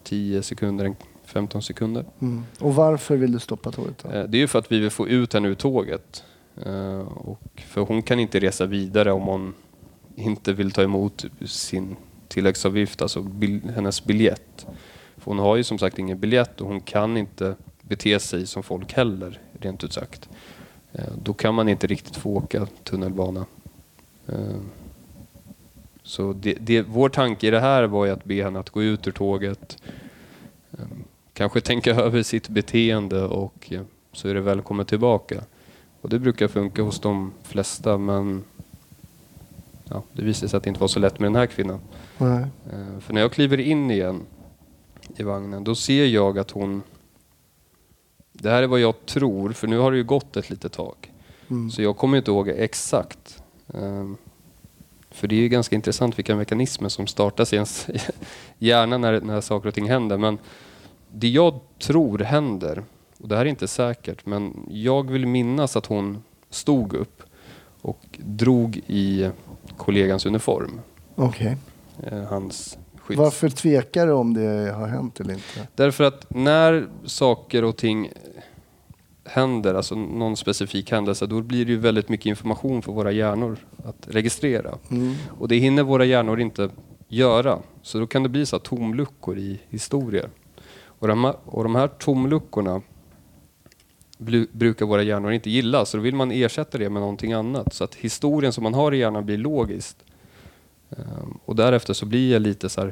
10 0.03 0.43
sekunder, 0.43 0.95
15 1.25 1.61
sekunder. 1.61 2.05
Mm. 2.19 2.43
Och 2.59 2.75
varför 2.75 3.15
vill 3.17 3.31
du 3.31 3.39
stoppa 3.39 3.71
tåget? 3.71 3.97
Då? 4.03 4.09
Eh, 4.09 4.23
Det 4.29 4.37
är 4.37 4.39
ju 4.39 4.47
för 4.47 4.59
att 4.59 4.71
vi 4.71 4.79
vill 4.79 4.89
få 4.89 5.07
ut 5.07 5.33
henne 5.33 5.47
ur 5.47 5.55
tåget. 5.55 6.23
Eh, 6.65 6.99
Och 6.99 7.63
för 7.67 7.81
hon 7.81 8.01
kan 8.01 8.19
inte 8.19 8.39
resa 8.39 8.65
vidare 8.65 9.11
om 9.11 9.21
hon 9.23 9.53
inte 10.15 10.53
vill 10.53 10.71
ta 10.71 10.83
emot 10.83 11.25
sin 11.45 11.95
tilläggsavgift, 12.27 13.01
alltså 13.01 13.21
bil, 13.21 13.61
hennes 13.75 14.03
biljett. 14.05 14.65
För 15.17 15.25
hon 15.31 15.39
har 15.39 15.55
ju 15.55 15.63
som 15.63 15.77
sagt 15.77 15.99
ingen 15.99 16.19
biljett 16.19 16.61
och 16.61 16.67
hon 16.67 16.81
kan 16.81 17.17
inte 17.17 17.55
bete 17.87 18.19
sig 18.19 18.47
som 18.47 18.63
folk 18.63 18.93
heller, 18.93 19.39
rent 19.59 19.83
ut 19.83 19.93
sagt. 19.93 20.29
Eh, 20.93 21.03
Då 21.23 21.33
kan 21.33 21.53
man 21.55 21.69
inte 21.69 21.87
riktigt 21.87 22.15
få 22.15 22.29
åka 22.29 22.67
tunnelbana. 22.83 23.45
Eh, 24.27 24.59
Så 26.03 26.33
det, 26.33 26.53
det, 26.53 26.81
vår 26.81 27.09
tanke 27.09 27.47
i 27.47 27.51
det 27.51 27.59
här 27.59 27.83
var 27.83 28.05
ju 28.05 28.11
att 28.11 28.23
be 28.25 28.43
henne 28.43 28.59
att 28.59 28.69
gå 28.69 28.83
ut 28.83 29.07
ur 29.07 29.11
tåget, 29.11 29.77
eh, 30.71 30.85
kanske 31.33 31.61
tänka 31.61 31.91
över 31.95 32.23
sitt 32.23 32.49
beteende 32.49 33.23
och 33.23 33.73
så 34.13 34.27
är 34.29 34.33
det 34.33 34.41
välkommen 34.41 34.85
tillbaka. 34.85 35.43
Och 36.01 36.09
det 36.09 36.19
brukar 36.19 36.47
funka 36.47 36.81
hos 36.81 36.99
de 36.99 37.31
flesta 37.43 37.97
men 37.97 38.43
ja, 39.89 40.03
det 40.13 40.21
visade 40.23 40.49
sig 40.49 40.57
att 40.57 40.63
det 40.63 40.67
inte 40.69 40.81
var 40.81 40.87
så 40.87 40.99
lätt 40.99 41.19
med 41.19 41.27
den 41.27 41.35
här 41.35 41.45
kvinnan. 41.47 41.79
Nej. 42.17 42.45
För 42.99 43.13
när 43.13 43.21
jag 43.21 43.31
kliver 43.31 43.59
in 43.59 43.91
igen 43.91 44.21
i 45.17 45.23
vagnen 45.23 45.63
då 45.63 45.75
ser 45.75 46.05
jag 46.05 46.39
att 46.39 46.51
hon 46.51 46.81
det 48.39 48.49
här 48.49 48.63
är 48.63 48.67
vad 48.67 48.79
jag 48.79 49.05
tror, 49.05 49.51
för 49.53 49.67
nu 49.67 49.77
har 49.77 49.91
det 49.91 49.97
ju 49.97 50.03
gått 50.03 50.37
ett 50.37 50.49
litet 50.49 50.71
tag. 50.73 50.95
Mm. 51.49 51.71
Så 51.71 51.81
jag 51.81 51.97
kommer 51.97 52.17
inte 52.17 52.31
ihåg 52.31 52.49
exakt. 52.49 53.41
Ehm, 53.73 54.17
För 55.11 55.27
det 55.27 55.35
är 55.35 55.39
ju 55.39 55.49
ganska 55.49 55.75
intressant 55.75 56.17
vilka 56.19 56.35
mekanismer 56.35 56.89
som 56.89 57.07
startas 57.07 57.53
i 57.53 57.55
ens 57.55 57.87
hjärna 58.59 58.97
när, 58.97 59.21
när 59.21 59.41
saker 59.41 59.67
och 59.69 59.75
ting 59.75 59.89
händer. 59.89 60.17
Men 60.17 60.37
det 61.11 61.27
jag 61.27 61.59
tror 61.79 62.19
händer, 62.19 62.83
och 63.19 63.27
det 63.27 63.35
här 63.35 63.45
är 63.45 63.49
inte 63.49 63.67
säkert, 63.67 64.25
men 64.25 64.67
jag 64.71 65.11
vill 65.11 65.27
minnas 65.27 65.75
att 65.77 65.85
hon 65.85 66.23
stod 66.49 66.93
upp 66.93 67.23
och 67.81 68.19
drog 68.19 68.81
i 68.87 69.29
kollegans 69.77 70.25
uniform. 70.25 70.79
Okej. 71.15 71.57
eh, 72.03 72.23
Hans 72.23 72.77
skydds... 73.07 73.19
Varför 73.19 73.49
tvekar 73.49 74.07
du 74.07 74.13
om 74.13 74.33
det 74.33 74.73
har 74.75 74.87
hänt 74.87 75.19
eller 75.19 75.33
inte? 75.33 75.67
Därför 75.75 76.03
att 76.03 76.25
när 76.29 76.87
saker 77.05 77.63
och 77.63 77.77
ting 77.77 78.11
händer, 79.23 79.73
alltså 79.73 79.95
någon 79.95 80.37
specifik 80.37 80.91
händelse, 80.91 81.25
då 81.25 81.41
blir 81.41 81.65
det 81.65 81.71
ju 81.71 81.77
väldigt 81.77 82.09
mycket 82.09 82.25
information 82.25 82.81
för 82.81 82.91
våra 82.91 83.11
hjärnor 83.11 83.57
att 83.85 84.07
registrera. 84.07 84.77
Mm. 84.91 85.15
Och 85.39 85.47
det 85.47 85.55
hinner 85.55 85.83
våra 85.83 86.05
hjärnor 86.05 86.39
inte 86.39 86.69
göra. 87.07 87.59
Så 87.81 87.99
då 87.99 88.07
kan 88.07 88.23
det 88.23 88.29
bli 88.29 88.45
så 88.45 88.59
tomluckor 88.59 89.37
i 89.37 89.59
historier. 89.69 90.29
Och 90.99 91.07
de 91.07 91.23
här, 91.23 91.35
och 91.45 91.63
de 91.63 91.75
här 91.75 91.87
tomluckorna 91.87 92.81
blu- 94.17 94.47
brukar 94.51 94.85
våra 94.85 95.03
hjärnor 95.03 95.31
inte 95.31 95.49
gilla, 95.49 95.85
så 95.85 95.97
då 95.97 96.03
vill 96.03 96.15
man 96.15 96.31
ersätta 96.31 96.77
det 96.77 96.89
med 96.89 97.01
någonting 97.01 97.33
annat. 97.33 97.73
Så 97.73 97.83
att 97.83 97.95
historien 97.95 98.53
som 98.53 98.63
man 98.63 98.73
har 98.73 98.93
i 98.93 98.97
hjärnan 98.97 99.25
blir 99.25 99.37
logiskt. 99.37 100.03
Ehm, 100.89 101.37
Och 101.45 101.55
därefter 101.55 101.93
så 101.93 102.05
blir 102.05 102.31
jag 102.33 102.41
lite 102.41 102.69
så 102.69 102.91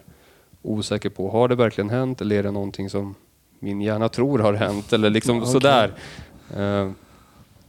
osäker 0.62 1.10
på, 1.10 1.30
har 1.32 1.48
det 1.48 1.56
verkligen 1.56 1.90
hänt 1.90 2.22
eller 2.22 2.36
är 2.40 2.44
det 2.44 2.52
någonting 2.52 2.90
som 2.90 3.16
min 3.60 3.82
hjärna 3.82 4.10
tror 4.10 4.40
har 4.40 4.54
hänt? 4.54 4.94
Eller 4.94 5.10
liksom 5.10 5.38
Okej. 5.38 5.52
sådär. 5.52 5.94
Ehm, 6.56 6.96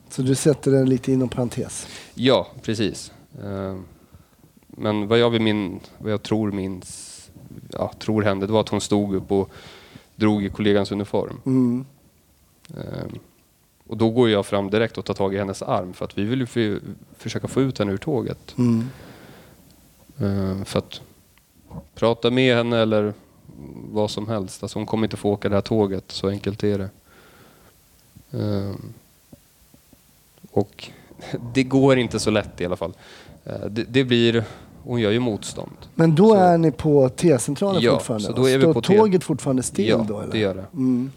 Så 0.09 0.23
du 0.23 0.35
sätter 0.35 0.71
den 0.71 0.89
lite 0.89 1.13
inom 1.13 1.29
parentes? 1.29 1.87
Ja, 2.15 2.47
precis. 2.63 3.13
Eh, 3.45 3.77
Men 4.79 5.09
vad 5.09 5.19
jag, 5.19 5.31
vill 5.31 5.43
min, 5.43 5.81
vad 5.99 6.13
jag 6.13 6.23
tror 6.23 6.53
minns, 6.53 7.13
ja, 7.73 7.93
tror 7.99 8.23
hände, 8.23 8.47
det 8.47 8.53
var 8.53 8.61
att 8.61 8.69
hon 8.69 8.81
stod 8.81 9.15
upp 9.15 9.33
och 9.33 9.51
drog 10.17 10.45
i 10.45 10.49
kollegans 10.49 10.93
uniform. 10.93 11.41
Mm. 11.47 11.85
Och 13.87 13.97
då 13.97 14.11
går 14.11 14.31
jag 14.31 14.47
fram 14.47 14.71
direkt 14.71 14.99
och 14.99 15.05
tar 15.05 15.15
tag 15.15 15.35
i 15.35 15.39
hennes 15.39 15.63
arm 15.63 15.93
för 15.93 16.05
att 16.05 16.19
vi 16.19 16.25
vill 16.25 16.41
ju 16.41 16.47
för, 16.47 16.81
försöka 17.19 17.49
få 17.49 17.61
ut 17.63 17.79
henne 17.79 17.93
ur 17.93 17.97
tåget. 17.97 18.55
Mm. 18.59 18.85
Eh, 20.21 20.65
För 20.65 20.79
att 20.79 21.01
prata 21.95 22.31
med 22.31 22.57
henne 22.57 22.79
eller 22.79 23.15
vad 23.93 24.11
som 24.11 24.29
helst. 24.29 24.63
Alltså 24.63 24.79
hon 24.79 24.87
kommer 24.87 25.07
inte 25.07 25.17
få 25.17 25.31
åka 25.31 25.49
det 25.49 25.55
här 25.55 25.63
tåget, 25.63 26.05
så 26.09 26.29
enkelt 26.29 26.65
är 26.65 26.79
det. 26.79 26.89
Eh, 28.39 28.75
Och 30.51 30.91
det 31.55 31.63
går 31.63 31.99
inte 31.99 32.19
så 32.21 32.31
lätt 32.31 32.61
i 32.61 32.65
alla 32.65 32.77
fall. 32.77 32.93
Eh, 33.45 33.67
Det, 33.71 33.85
det 33.85 34.05
blir, 34.05 34.45
hon 34.85 35.01
gör 35.01 35.11
ju 35.11 35.19
motstånd. 35.21 35.77
Men 35.95 36.15
då 36.15 36.29
Så- 36.29 36.35
är 36.35 36.59
ni 36.59 36.71
på 36.71 37.09
T-centralen 37.09 37.83
Ja, 37.83 37.93
fortfarande? 37.93 38.27
så 38.27 38.33
då 38.33 38.49
är 38.49 38.59
vi 38.59 38.65
Står 38.65 38.75
på 38.75 38.83
T- 38.83 38.97
tåget 38.97 39.25
fortfarande 39.25 39.63
still 39.63 39.89
ja, 39.89 40.05
då? 40.09 40.21
Eller? 40.21 40.33
det 40.33 40.39
gör 40.39 40.55
det. 40.55 40.65
Mm. 40.75 41.11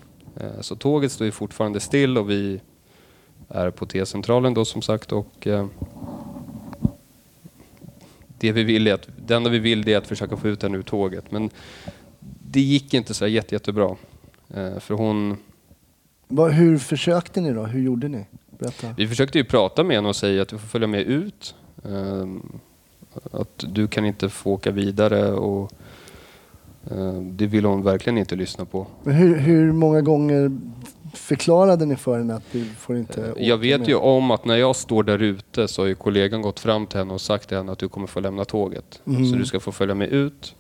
Så 0.62 0.76
tåget 0.76 1.12
står 1.12 1.26
ju 1.26 1.32
fortfarande 1.32 1.80
still 1.80 2.18
och 2.18 2.30
vi 2.30 2.60
är 3.48 3.70
på 3.72 3.86
T-centralen 3.86 4.54
då 4.54 4.66
som 4.66 4.82
sagt 4.82 5.12
och 5.12 5.48
det 8.40 8.52
vi 8.52 8.64
vill 8.64 8.88
är 8.88 8.94
att, 8.94 9.08
det 9.28 9.36
enda 9.36 9.50
vi 9.50 9.60
vill 9.60 9.88
är 9.90 9.98
att 9.98 10.08
försöka 10.08 10.38
få 10.38 10.48
ut 10.48 10.64
henne 10.64 10.78
ur 10.78 10.82
tåget 10.82 11.32
men 11.32 11.50
det 12.52 12.62
gick 12.62 12.94
inte 12.94 13.14
så 13.14 13.28
jätte, 13.28 13.56
jättebra. 13.56 13.96
Eh, 14.54 14.80
För 14.80 14.94
hon, 14.94 15.38
Hur 16.52 16.78
försökte 16.78 17.42
ni 17.42 17.54
då? 17.54 17.64
Hur 17.66 17.82
gjorde 17.82 18.08
ni? 18.08 18.26
Berätta. 18.60 18.94
vi 18.98 19.08
försökte 19.08 19.38
ju 19.38 19.44
prata 19.44 19.84
med 19.84 19.96
henne 19.96 20.08
och 20.10 20.16
säga 20.16 20.42
att 20.42 20.48
du 20.50 20.58
får 20.58 20.68
följa 20.68 20.88
med 20.88 21.02
ut. 21.02 21.56
eh, 21.86 22.28
Att 23.32 23.64
du 23.68 23.88
kan 23.88 24.06
inte 24.06 24.30
få 24.30 24.52
åka 24.52 24.72
vidare 24.72 25.32
och 25.32 25.72
eh, 26.92 27.14
det 27.22 27.48
vill 27.48 27.66
hon 27.66 27.84
verkligen 27.84 28.18
inte 28.18 28.36
lyssna 28.36 28.66
på. 28.66 28.88
Men 29.04 29.14
hur, 29.16 29.38
hur 29.38 29.72
många 29.72 30.02
gånger 30.02 30.52
förklarade 31.14 31.86
ni 31.86 31.96
för 31.96 32.18
henne 32.18 32.36
att 32.36 32.52
du 32.52 32.66
får 32.66 32.98
inte 32.98 33.32
åka 33.32 33.40
Eh, 33.40 33.48
Jag 33.48 33.58
vet 33.58 33.80
med? 33.80 33.90
ju 33.90 33.96
om 33.96 34.32
att 34.32 34.46
när 34.46 34.56
jag 34.58 34.76
står 34.76 35.04
där 35.04 35.22
ute 35.22 35.68
så 35.68 35.82
har 35.82 35.88
ju 35.88 35.96
kollegan 35.96 36.42
gått 36.42 36.60
fram 36.60 36.88
till 36.88 37.00
henne 37.00 37.14
och 37.14 37.22
sagt 37.22 37.48
till 37.48 37.58
henne 37.58 37.72
att 37.72 37.80
du 37.80 37.90
kommer 37.90 38.08
få 38.08 38.20
lämna 38.20 38.46
tåget. 38.46 39.02
Mm. 39.08 39.26
Så 39.26 39.36
du 39.36 39.46
ska 39.46 39.60
få 39.60 39.72
följa 39.72 39.96
med 39.96 40.08
ut. 40.10 40.56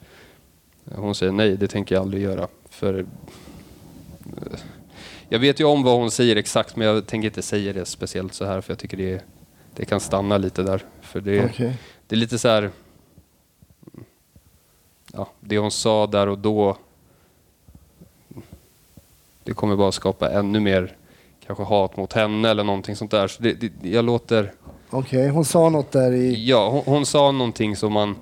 Hon 0.96 1.16
säger 1.16 1.32
nej, 1.32 1.58
det 1.58 1.68
tänker 1.68 1.96
jag 1.96 2.02
aldrig 2.02 2.24
göra. 2.24 2.48
För 2.70 3.00
eh, 3.00 4.60
jag 5.30 5.40
vet 5.40 5.60
ju 5.60 5.64
om 5.64 5.84
vad 5.84 5.96
hon 5.98 6.12
säger 6.12 6.36
exakt 6.36 6.76
men 6.76 6.88
jag 6.88 7.08
tänker 7.08 7.26
inte 7.28 7.42
säga 7.42 7.74
det 7.74 7.86
speciellt 7.86 8.34
så 8.34 8.46
här 8.46 8.62
för 8.62 8.72
jag 8.74 8.80
tycker 8.80 8.98
det, 8.98 9.24
det 9.76 9.86
kan 9.86 10.00
stanna 10.00 10.38
lite 10.38 10.64
där. 10.64 10.84
För 11.02 11.22
det, 11.22 11.46
Okej. 11.46 11.78
det 12.08 12.16
är 12.16 12.18
lite 12.18 12.38
så 12.40 12.48
här... 12.48 12.72
Ja, 15.14 15.30
det 15.40 15.58
hon 15.58 15.72
sa 15.72 16.08
där 16.08 16.28
och 16.28 16.38
då 16.40 16.78
det 19.50 19.56
kommer 19.56 19.76
bara 19.76 19.92
skapa 19.92 20.32
ännu 20.32 20.60
mer 20.60 20.96
kanske 21.46 21.64
hat 21.64 21.98
mot 21.98 22.14
henne 22.14 22.50
eller 22.50 22.64
någonting 22.64 22.96
sånt 22.96 23.12
där. 23.12 23.28
Så 23.28 23.44
det, 23.44 23.54
det, 23.54 23.90
jag 23.90 24.06
låter... 24.06 24.54
Okej, 24.90 25.30
hon 25.30 25.46
sa 25.46 25.70
något 25.70 25.92
där 25.92 26.12
i... 26.12 26.46
Ja, 26.46 26.70
hon, 26.70 26.84
hon 26.86 27.06
sa 27.06 27.32
någonting 27.32 27.76
som 27.76 27.94
man 27.94 28.16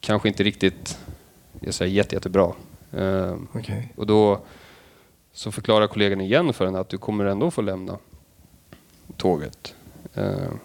kanske 0.00 0.28
inte 0.28 0.42
riktigt... 0.42 0.98
Jag 1.60 1.74
säger 1.74 1.92
jätte, 1.92 2.14
jättebra. 2.14 2.52
Ehm, 2.92 3.48
Okej. 3.52 3.92
och 3.96 4.06
då 4.06 4.40
så 5.32 5.52
förklarar 5.52 5.86
kollegan 5.86 6.20
igen 6.20 6.52
för 6.52 6.64
henne 6.64 6.80
att 6.80 6.88
du 6.88 6.98
kommer 6.98 7.24
ändå 7.24 7.50
få 7.50 7.62
lämna 7.62 7.98
tåget. 9.16 9.74
Ehm, 10.14 10.58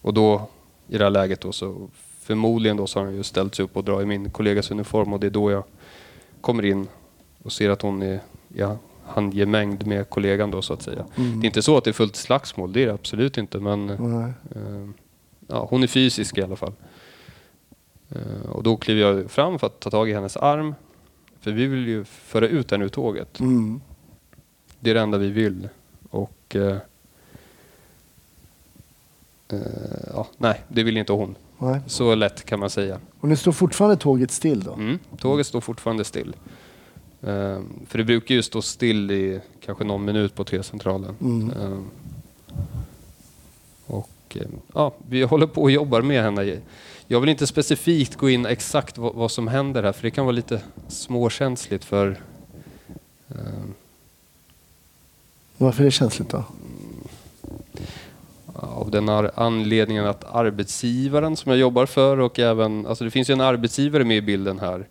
och 0.00 0.14
då, 0.14 0.48
i 0.88 0.98
det 0.98 1.04
här 1.04 1.10
läget 1.10 1.40
då, 1.40 1.52
så 1.52 1.88
förmodligen 2.20 2.76
då 2.76 2.86
så 2.86 2.98
har 2.98 3.06
hon 3.06 3.14
ju 3.14 3.22
ställt 3.22 3.54
sig 3.54 3.64
upp 3.64 3.76
och 3.76 3.84
drar 3.84 4.02
i 4.02 4.06
min 4.06 4.30
kollegas 4.30 4.70
uniform 4.70 5.12
och 5.12 5.20
det 5.20 5.26
är 5.26 5.30
då 5.30 5.50
jag 5.50 5.64
kommer 6.40 6.64
in 6.64 6.88
och 7.42 7.52
ser 7.52 7.70
att 7.70 7.82
hon 7.82 8.02
är 8.02 8.20
ja, 8.54 8.78
handgemängd 9.04 9.86
med 9.86 10.10
kollegan 10.10 10.50
då 10.50 10.62
så 10.62 10.72
att 10.72 10.82
säga. 10.82 11.04
Mm. 11.16 11.40
Det 11.40 11.44
är 11.44 11.48
inte 11.48 11.62
så 11.62 11.76
att 11.76 11.84
det 11.84 11.90
är 11.90 11.92
fullt 11.92 12.16
slagsmål, 12.16 12.72
det 12.72 12.82
är 12.82 12.86
det 12.86 12.94
absolut 12.94 13.38
inte 13.38 13.58
men. 13.58 13.90
Eh, 13.90 14.90
ja, 15.46 15.66
hon 15.70 15.82
är 15.82 15.86
fysisk 15.86 16.38
i 16.38 16.42
alla 16.42 16.56
fall. 16.56 16.72
Eh, 18.10 18.50
och 18.50 18.62
då 18.62 18.76
kliver 18.76 19.00
jag 19.00 19.30
fram 19.30 19.58
för 19.58 19.66
att 19.66 19.80
ta 19.80 19.90
tag 19.90 20.10
i 20.10 20.12
hennes 20.12 20.36
arm. 20.36 20.74
För 21.40 21.52
vi 21.52 21.66
vill 21.66 21.88
ju 21.88 22.04
föra 22.04 22.48
ut 22.48 22.70
henne 22.70 22.84
ur 22.84 22.88
tåget. 22.88 23.40
Mm. 23.40 23.80
Det 24.80 24.90
är 24.90 24.94
det 24.94 25.00
enda 25.00 25.18
vi 25.18 25.30
vill. 25.30 25.68
Och 26.10 26.56
eh, 26.56 26.76
eh, 29.48 29.58
ja, 30.14 30.26
nej, 30.36 30.60
det 30.68 30.82
vill 30.82 30.96
inte 30.96 31.12
hon. 31.12 31.34
Nej. 31.58 31.80
Så 31.86 32.14
lätt 32.14 32.44
kan 32.44 32.60
man 32.60 32.70
säga. 32.70 33.00
Och 33.20 33.28
nu 33.28 33.36
står 33.36 33.52
fortfarande 33.52 33.96
tåget 33.96 34.30
still 34.30 34.62
då? 34.62 34.72
Mm, 34.72 34.98
tåget 35.18 35.46
står 35.46 35.60
fortfarande 35.60 36.04
still. 36.04 36.36
Eh, 37.22 37.60
för 37.88 37.98
det 37.98 38.04
brukar 38.04 38.34
ju 38.34 38.42
stå 38.42 38.62
still 38.62 39.10
i 39.10 39.40
kanske 39.64 39.84
någon 39.84 40.04
minut 40.04 40.34
på 40.34 40.44
T-centralen. 40.44 41.16
Mm. 41.20 41.50
Eh, 41.50 41.78
och 43.86 44.10
eh, 44.34 44.46
ja, 44.74 44.94
vi 45.08 45.22
håller 45.22 45.46
på 45.46 45.62
och 45.62 45.70
jobbar 45.70 46.02
med 46.02 46.22
henne. 46.22 46.60
Jag 47.06 47.20
vill 47.20 47.28
inte 47.28 47.46
specifikt 47.46 48.16
gå 48.16 48.30
in 48.30 48.46
exakt 48.46 48.98
vad, 48.98 49.14
vad 49.14 49.30
som 49.30 49.48
händer 49.48 49.82
här 49.82 49.92
för 49.92 50.02
det 50.02 50.10
kan 50.10 50.24
vara 50.24 50.36
lite 50.36 50.62
småkänsligt 50.88 51.84
för 51.84 52.20
eh, 53.28 53.36
Varför 55.58 55.82
är 55.82 55.84
det 55.84 55.90
känsligt 55.90 56.28
då? 56.28 56.44
ja, 58.54 58.86
den 58.92 59.08
här 59.08 59.30
anledningen 59.34 60.06
att 60.06 60.34
arbetsgivaren 60.34 61.36
som 61.36 61.50
jag 61.50 61.58
jobbar 61.58 61.86
för 61.86 62.18
och 62.20 62.38
även, 62.38 62.86
alltså 62.86 63.04
det 63.04 63.10
finns 63.10 63.30
ju 63.30 63.32
en 63.32 63.40
arbetsgivare 63.40 64.04
med 64.04 64.16
i 64.16 64.20
bilden 64.20 64.58
här 64.58 64.74
ehm, 64.74 64.84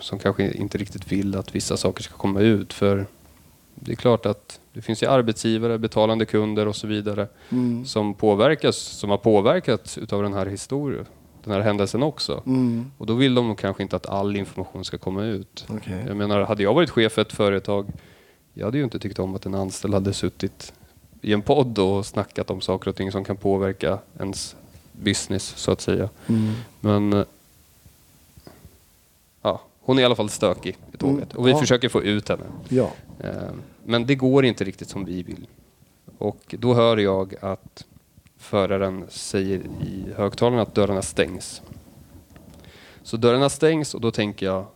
som 0.00 0.18
kanske 0.18 0.52
inte 0.52 0.78
riktigt 0.78 1.12
vill 1.12 1.36
att 1.36 1.54
vissa 1.54 1.76
saker 1.76 2.02
ska 2.02 2.14
komma 2.16 2.40
ut 2.40 2.72
för 2.72 3.06
det 3.74 3.92
är 3.92 3.96
klart 3.96 4.26
att 4.26 4.60
det 4.72 4.82
finns 4.82 5.02
ju 5.02 5.06
arbetsgivare, 5.06 5.78
betalande 5.78 6.24
kunder 6.26 6.68
och 6.68 6.76
så 6.76 6.86
vidare 6.86 7.28
Mm. 7.48 7.86
som 7.86 8.14
påverkas, 8.14 8.76
som 8.76 9.10
har 9.10 9.18
påverkats 9.18 9.98
utav 9.98 10.22
den 10.22 10.32
här 10.34 10.46
historien, 10.46 11.06
den 11.44 11.52
här 11.52 11.60
händelsen 11.60 12.02
också. 12.02 12.42
Mm. 12.46 12.90
Och 12.98 13.06
då 13.06 13.14
vill 13.14 13.34
de 13.34 13.56
kanske 13.56 13.82
inte 13.82 13.96
att 13.96 14.06
all 14.06 14.36
information 14.36 14.84
ska 14.84 14.98
komma 14.98 15.24
ut. 15.24 15.66
Okej. 15.68 16.04
Jag 16.06 16.16
menar, 16.16 16.40
hade 16.40 16.62
jag 16.62 16.74
varit 16.74 16.90
chef 16.90 17.12
för 17.12 17.22
ett 17.22 17.32
företag, 17.32 17.86
jag 18.54 18.64
hade 18.64 18.78
ju 18.78 18.84
inte 18.84 18.98
tyckt 18.98 19.18
om 19.18 19.34
att 19.34 19.46
en 19.46 19.54
anställd 19.54 19.94
hade 19.94 20.12
suttit 20.12 20.72
i 21.22 21.32
en 21.32 21.42
podd 21.42 21.78
och 21.78 22.06
snackat 22.06 22.50
om 22.50 22.60
saker 22.60 22.90
och 22.90 22.96
ting 22.96 23.12
som 23.12 23.24
kan 23.24 23.36
påverka 23.36 23.98
ens 24.18 24.56
business, 24.92 25.44
så 25.56 25.70
att 25.72 25.80
säga. 25.80 26.08
Mm. 26.26 26.52
Men 26.80 27.12
eh, 27.12 27.24
hon 29.82 29.98
är 29.98 30.02
i 30.02 30.04
alla 30.04 30.14
fall 30.16 30.28
stökig 30.30 30.76
i 30.92 30.96
tåget 30.96 31.32
Mm, 31.32 31.36
och 31.40 31.46
vi 31.46 31.50
ja. 31.50 31.58
försöker 31.58 31.88
få 31.88 32.02
ut 32.02 32.28
henne. 32.28 32.44
Ja. 32.68 32.90
Eh, 33.20 33.30
Men 33.84 34.06
det 34.06 34.14
går 34.14 34.44
inte 34.44 34.64
riktigt 34.64 34.88
som 34.88 35.04
vi 35.04 35.22
vill. 35.22 35.46
Och 36.18 36.54
då 36.58 36.74
hör 36.74 36.96
jag 36.96 37.34
att 37.40 37.84
föraren 38.38 39.04
säger 39.08 39.58
i 39.58 40.04
högtalarna 40.16 40.62
att 40.62 40.74
dörrarna 40.74 41.02
stängs. 41.02 41.62
Så 43.02 43.16
dörrarna 43.16 43.48
stängs 43.48 43.94
och 43.94 44.00
då 44.00 44.10
tänker 44.10 44.46
jag, 44.46 44.66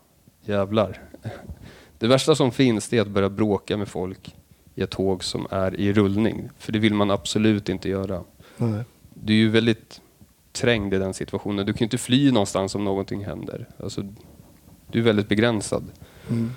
jävlar. 0.44 1.02
Det 1.98 2.06
värsta 2.06 2.34
som 2.34 2.50
finns 2.52 2.92
är 2.92 3.00
att 3.00 3.08
börja 3.08 3.28
bråka 3.30 3.76
med 3.76 3.88
folk 3.88 4.34
i 4.74 4.82
ett 4.82 4.90
tåg 4.90 5.24
som 5.24 5.46
är 5.50 5.80
i 5.80 5.92
rullning. 5.92 6.48
För 6.58 6.72
det 6.72 6.78
vill 6.78 6.94
man 6.94 7.10
absolut 7.10 7.68
inte 7.68 7.88
göra. 7.88 8.24
Nej. 8.56 8.84
Du 9.14 9.32
är 9.32 9.36
ju 9.36 9.48
väldigt 9.50 10.00
trängd 10.52 10.94
i 10.94 10.98
den 10.98 11.14
situationen. 11.14 11.66
Du 11.66 11.72
kan 11.72 11.78
ju 11.78 11.84
inte 11.86 11.98
fly 11.98 12.32
någonstans 12.32 12.74
om 12.74 12.84
någonting 12.84 13.24
händer. 13.24 13.68
Alltså, 13.82 14.02
du 14.92 14.98
är 14.98 15.02
väldigt 15.02 15.28
begränsad. 15.28 15.84
Mm. 16.30 16.50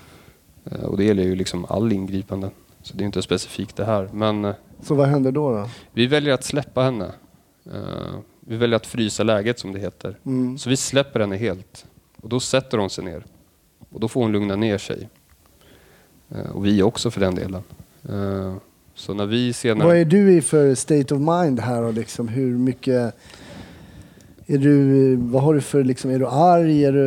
Eh, 0.65 0.81
Och 0.83 0.97
det 0.97 1.03
gäller 1.03 1.23
ju 1.23 1.35
liksom 1.35 1.65
all 1.69 1.91
ingripanden. 1.91 2.51
Så 2.81 2.97
det 2.97 3.03
är 3.03 3.05
inte 3.05 3.21
specifikt 3.21 3.75
det 3.75 3.85
här. 3.85 4.09
Men 4.13 4.45
eh, 4.45 4.53
Så 4.81 4.95
vad 4.95 5.07
händer 5.07 5.31
då? 5.31 5.51
då? 5.51 5.69
vi 5.93 6.07
väljer 6.07 6.33
att 6.33 6.43
släppa 6.43 6.81
henne. 6.81 7.11
Eh, 7.65 8.19
Vi 8.39 8.57
väljer 8.57 8.75
att 8.75 8.87
frysa 8.87 9.23
läget 9.23 9.59
som 9.59 9.71
det 9.73 9.79
heter. 9.79 10.17
Mm. 10.25 10.57
Så 10.57 10.69
vi 10.69 10.77
släpper 10.77 11.19
henne 11.19 11.35
helt. 11.37 11.85
Och 12.21 12.29
då 12.29 12.39
sätter 12.39 12.77
hon 12.77 12.89
sig 12.89 13.03
ner. 13.03 13.23
Och 13.89 13.99
då 13.99 14.07
får 14.07 14.21
hon 14.21 14.31
lugna 14.31 14.55
ner 14.55 14.77
sig. 14.77 15.09
Och 16.53 16.65
vi 16.65 16.81
också 16.83 17.11
för 17.11 17.21
den 17.21 17.35
delen. 17.35 17.63
Så 18.95 19.13
när 19.13 19.25
vi 19.25 19.53
senare... 19.53 19.87
Vad 19.87 19.97
är 19.97 20.05
du 20.05 20.33
i 20.37 20.41
för 20.41 20.75
state 20.75 21.13
of 21.15 21.19
mind 21.21 21.59
här 21.59 21.83
och 21.83 21.93
liksom 21.93 22.27
hur 22.27 22.57
mycket... 22.57 23.15
Är 24.51 24.57
du, 24.57 25.15
vad 25.15 25.43
har 25.43 25.53
du 25.53 25.61
för 25.61 25.83
liksom, 25.83 26.11
är 26.11 26.19
du 26.19 26.27
arg? 26.27 26.85
Är 26.85 26.91
du... 26.91 27.03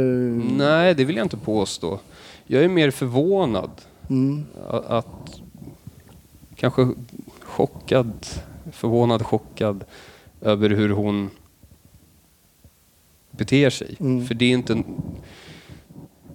Nej, 0.57 0.95
det 0.95 1.05
vill 1.05 1.17
jag 1.17 1.25
inte 1.25 1.37
påstå. 1.37 2.01
Jag 2.47 2.65
är 2.65 2.69
mer 2.69 2.91
förvånad. 2.91 3.71
Mm. 4.11 4.45
Att... 4.69 5.41
Kanske 6.57 6.89
chockad. 7.41 8.13
Förvånad, 8.73 9.23
chockad 9.27 9.85
över 10.41 10.71
hur 10.71 10.91
hon 10.91 11.31
beter 13.31 13.71
sig. 13.71 13.97
Mm. 14.01 14.27
För 14.27 14.35
det 14.35 14.45
är 14.45 14.51
inte... 14.53 14.73
en- 14.73 14.85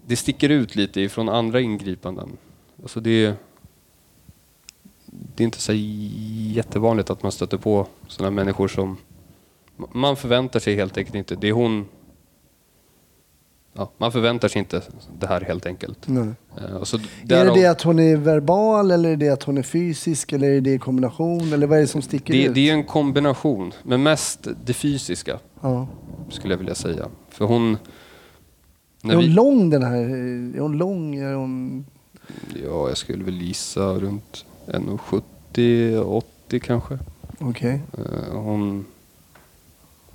Det 0.05 0.15
sticker 0.15 0.49
ut 0.49 0.75
lite 0.75 1.01
ifrån 1.01 1.29
andra 1.29 1.61
ingripanden. 1.61 2.29
Alltså 2.81 2.99
det 2.99 3.25
är... 3.25 3.33
Det 5.35 5.43
är 5.43 5.45
inte 5.45 5.61
så 5.61 5.73
jättevanligt 5.75 7.09
att 7.09 7.23
man 7.23 7.31
stöter 7.31 7.57
på 7.57 7.87
sådana 8.07 8.31
människor 8.35 8.67
som... 8.67 8.97
Man 9.93 10.15
förväntar 10.15 10.59
sig 10.59 10.75
helt 10.75 10.97
enkelt 10.97 11.15
inte. 11.15 11.35
Det 11.35 11.47
är 11.47 11.53
hon... 11.53 11.85
Ja, 13.73 13.91
man 13.97 14.11
förväntar 14.11 14.47
sig 14.47 14.59
inte 14.59 14.81
det 15.19 15.27
här 15.27 15.41
helt 15.41 15.65
enkelt. 15.65 16.07
Nej. 16.07 16.29
Eh, 16.57 16.83
så 16.83 16.97
Är 16.97 17.45
det 17.45 17.53
det 17.53 17.65
att 17.65 17.81
hon 17.81 17.99
är 17.99 18.17
verbal 18.17 18.91
eller 18.91 19.09
är 19.09 19.17
det 19.17 19.29
att 19.29 19.43
hon 19.43 19.57
är 19.57 19.63
fysisk 19.63 20.33
eller 20.33 20.51
är 20.51 20.61
det 20.61 20.73
i 20.73 20.79
kombination 20.79 21.53
eller 21.53 21.67
vad 21.67 21.77
är 21.77 21.81
det 21.81 21.87
som 21.87 22.01
sticker 22.01 22.33
det, 22.33 22.43
ut? 22.43 22.55
det 22.55 22.69
är 22.69 22.73
en 22.73 22.83
kombination, 22.83 23.71
men 23.83 24.03
mest 24.03 24.47
det 24.65 24.73
fysiska 24.73 25.39
ja. 25.61 25.87
skulle 26.29 26.53
jag 26.53 26.59
vilja 26.59 26.75
säga. 26.75 27.07
För 27.29 27.45
hon... 27.45 27.77
Är 29.03 29.15
hon 29.15 29.17
vi, 29.17 29.27
lång 29.27 29.69
den 29.69 29.83
här? 29.83 29.97
Är 30.55 30.59
hon 30.59 30.77
lång? 30.77 31.15
Är 31.15 31.33
hon... 31.33 31.85
ja, 32.63 32.87
jag 32.87 32.97
skulle 32.97 33.23
väl 33.23 33.41
gissa 33.41 33.93
runt 33.93 34.45
1,70, 34.67 36.01
80 36.01 36.59
kanske. 36.59 36.99
Okej. 37.39 37.81
Eh, 37.97 38.39
Hon... 38.39 38.85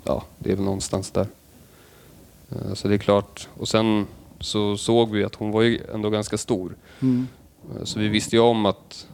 Ja, 0.05 0.25
det 0.39 0.53
är 0.53 0.57
väl 0.57 0.65
någonstans 0.65 1.11
där. 1.11 1.27
Eh, 2.51 2.75
Så 2.75 2.89
det 2.89 2.95
är 2.95 2.99
klart. 2.99 3.49
Och 3.59 3.69
sen 3.69 4.07
så 4.41 4.77
såg 4.77 5.11
vi 5.11 5.25
att 5.25 5.35
hon 5.35 5.51
var 5.51 5.63
ju 5.63 5.81
ändå 5.95 6.11
ganska 6.11 6.39
stor. 6.39 6.77
Mm. 7.01 7.27
Eh, 7.79 7.85
Så 7.85 7.99
vi 7.99 8.09
visste 8.09 8.37
ju 8.37 8.43
om 8.43 8.67
att 8.67 9.07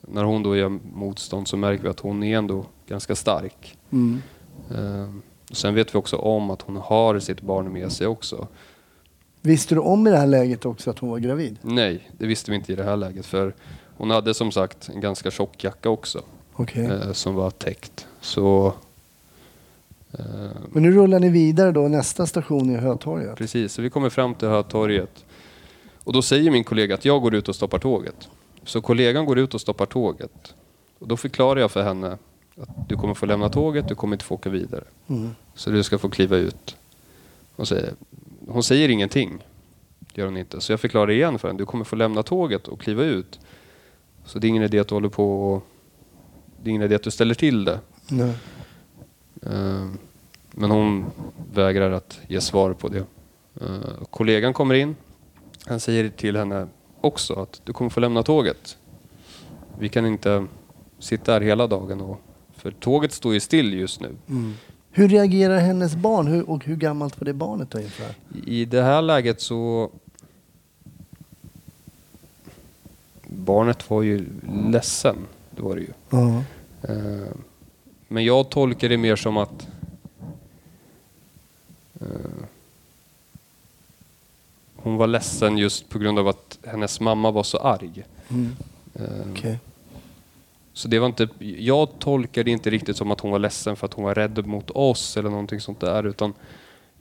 när 0.00 0.24
hon 0.24 0.42
då 0.42 0.56
gör 0.56 0.78
motstånd 0.94 1.48
så 1.48 1.56
märker 1.56 1.82
vi 1.82 1.88
att 1.88 2.00
hon 2.00 2.22
är 2.22 2.38
ändå 2.38 2.64
ganska 2.86 3.14
stark. 3.14 3.78
Mm. 3.90 4.22
Eh, 4.70 5.08
Sen 5.52 5.74
vet 5.74 5.94
vi 5.94 5.98
också 5.98 6.16
om 6.16 6.50
att 6.50 6.62
hon 6.62 6.76
har 6.76 7.18
sitt 7.18 7.40
barn 7.40 7.72
med 7.72 7.92
sig 7.92 8.06
också. 8.06 8.48
Visste 9.40 9.74
du 9.74 9.80
om 9.80 10.06
i 10.06 10.10
det 10.10 10.16
här 10.16 10.26
läget 10.26 10.66
också 10.66 10.90
att 10.90 10.98
hon 10.98 11.10
var 11.10 11.18
gravid? 11.18 11.58
Nej, 11.62 12.08
det 12.18 12.26
visste 12.26 12.50
vi 12.50 12.56
inte 12.56 12.72
i 12.72 12.76
det 12.76 12.84
här 12.84 12.96
läget 12.96 13.26
för 13.26 13.54
hon 13.96 14.10
hade 14.10 14.34
som 14.34 14.52
sagt 14.52 14.88
en 14.88 15.00
ganska 15.00 15.30
tjock 15.30 15.64
jacka 15.64 15.88
också 15.90 16.22
eh, 16.74 17.12
som 17.12 17.34
var 17.34 17.50
täckt. 17.50 18.06
Så 18.20 18.74
Men 20.68 20.82
nu 20.82 20.92
rullar 20.92 21.20
ni 21.20 21.28
vidare 21.28 21.72
då. 21.72 21.88
Nästa 21.88 22.26
station 22.26 22.70
är 22.70 22.78
Hötorget. 22.78 23.36
precis, 23.36 23.72
så 23.72 23.82
vi 23.82 23.90
kommer 23.90 24.10
fram 24.10 24.34
till 24.34 24.48
Hötorget 24.48 25.24
och 26.04 26.12
då 26.12 26.22
säger 26.22 26.50
min 26.50 26.64
kollega 26.64 26.94
att 26.94 27.04
jag 27.04 27.22
går 27.22 27.34
ut 27.34 27.48
och 27.48 27.54
stoppar 27.54 27.78
tåget. 27.78 28.28
Så 28.64 28.80
kollegan 28.80 29.26
går 29.26 29.38
ut 29.38 29.54
och 29.54 29.60
stoppar 29.60 29.86
tåget 29.86 30.54
och 30.98 31.08
då 31.08 31.16
förklarar 31.16 31.60
jag 31.60 31.70
för 31.70 31.82
henne 31.82 32.18
att 32.60 32.88
du 32.88 32.96
kommer 32.96 33.14
få 33.14 33.26
lämna 33.26 33.48
tåget, 33.48 33.88
du 33.88 33.94
kommer 33.94 34.14
inte 34.14 34.24
få 34.24 34.34
åka 34.34 34.50
vidare. 34.50 34.84
Mm. 35.08 35.30
Så 35.54 35.70
du 35.70 35.82
ska 35.82 35.98
få 35.98 36.08
kliva 36.08 36.36
ut. 36.36 36.76
Hon 37.56 37.66
säger, 37.66 37.94
hon 38.48 38.62
säger 38.62 38.88
ingenting. 38.88 39.44
Gör 40.14 40.24
hon 40.24 40.36
inte. 40.36 40.60
Så 40.60 40.72
jag 40.72 40.80
förklarar 40.80 41.10
igen 41.10 41.38
för 41.38 41.48
henne. 41.48 41.58
Du 41.58 41.66
kommer 41.66 41.84
få 41.84 41.96
lämna 41.96 42.22
tåget 42.22 42.68
och 42.68 42.80
kliva 42.80 43.04
ut. 43.04 43.40
Så 44.24 44.38
det 44.38 44.46
är 44.46 44.48
ingen 44.48 44.62
idé 44.62 44.78
att 44.78 44.88
du 44.88 44.94
håller 44.94 45.08
på 45.08 45.52
och... 45.52 45.62
Det 46.62 46.68
är 46.68 46.70
ingen 46.70 46.82
idé 46.82 46.94
att 46.94 47.02
du 47.02 47.10
ställer 47.10 47.34
till 47.34 47.64
det. 47.64 47.80
Nej. 48.08 48.34
Eh, 49.42 49.88
Men 50.50 50.70
hon 50.70 51.04
vägrar 51.54 51.90
att 51.90 52.20
ge 52.28 52.40
svar 52.40 52.72
på 52.72 52.88
det. 52.88 53.04
Eh, 53.60 54.04
Kollegan 54.10 54.52
kommer 54.52 54.74
in. 54.74 54.96
Han 55.66 55.80
säger 55.80 56.08
till 56.08 56.36
henne 56.36 56.68
också 57.00 57.34
att 57.34 57.60
du 57.64 57.72
kommer 57.72 57.90
få 57.90 58.00
lämna 58.00 58.22
tåget. 58.22 58.76
Vi 59.78 59.88
kan 59.88 60.06
inte 60.06 60.46
sitta 60.98 61.32
här 61.32 61.40
hela 61.40 61.66
dagen. 61.66 62.00
Och, 62.00 62.20
för 62.56 62.70
tåget 62.70 63.12
står 63.12 63.34
ju 63.34 63.40
still 63.40 63.74
just 63.74 64.00
nu. 64.00 64.10
Mm. 64.28 64.54
Hur 64.90 65.08
reagerar 65.08 65.58
hennes 65.58 65.94
barn 65.94 66.26
hur, 66.26 66.50
och 66.50 66.64
hur 66.64 66.76
gammalt 66.76 67.20
var 67.20 67.24
det 67.24 67.32
barnet 67.32 67.70
då 67.70 67.78
ungefär? 67.78 68.14
I 68.46 68.64
det 68.64 68.82
här 68.82 69.02
läget 69.02 69.40
så... 69.40 69.90
Barnet 73.26 73.90
var 73.90 74.02
ju 74.02 74.24
ledsen, 74.70 75.16
det 75.50 75.62
var 75.62 75.74
det 75.76 75.80
ju. 75.80 75.92
Ja. 76.10 76.42
Eh, 76.82 77.28
Men 78.12 78.24
jag 78.24 78.50
tolkar 78.50 78.88
det 78.88 78.96
mer 78.96 79.16
som 79.16 79.36
att... 79.36 79.68
eh, 82.00 82.06
Hon 84.76 84.96
var 84.96 85.06
ledsen 85.06 85.58
just 85.58 85.88
på 85.88 85.98
grund 85.98 86.18
av 86.18 86.28
att 86.28 86.58
hennes 86.66 87.00
mamma 87.00 87.30
var 87.30 87.42
så 87.42 87.58
arg. 87.58 88.04
Mm. 88.28 88.56
Eh, 88.94 89.30
Okej. 89.32 89.58
Så 90.72 90.88
det 90.88 90.98
var 90.98 91.06
inte, 91.06 91.28
jag 91.38 91.88
tolkar 91.98 92.44
det 92.44 92.50
inte 92.50 92.70
riktigt 92.70 92.96
som 92.96 93.10
att 93.10 93.20
hon 93.20 93.30
var 93.30 93.38
ledsen 93.38 93.76
för 93.76 93.86
att 93.86 93.94
hon 93.94 94.04
var 94.04 94.14
rädd 94.14 94.46
mot 94.46 94.70
oss 94.70 95.16
eller 95.16 95.30
någonting 95.30 95.60
sånt 95.60 95.80
där. 95.80 96.06
Utan 96.06 96.34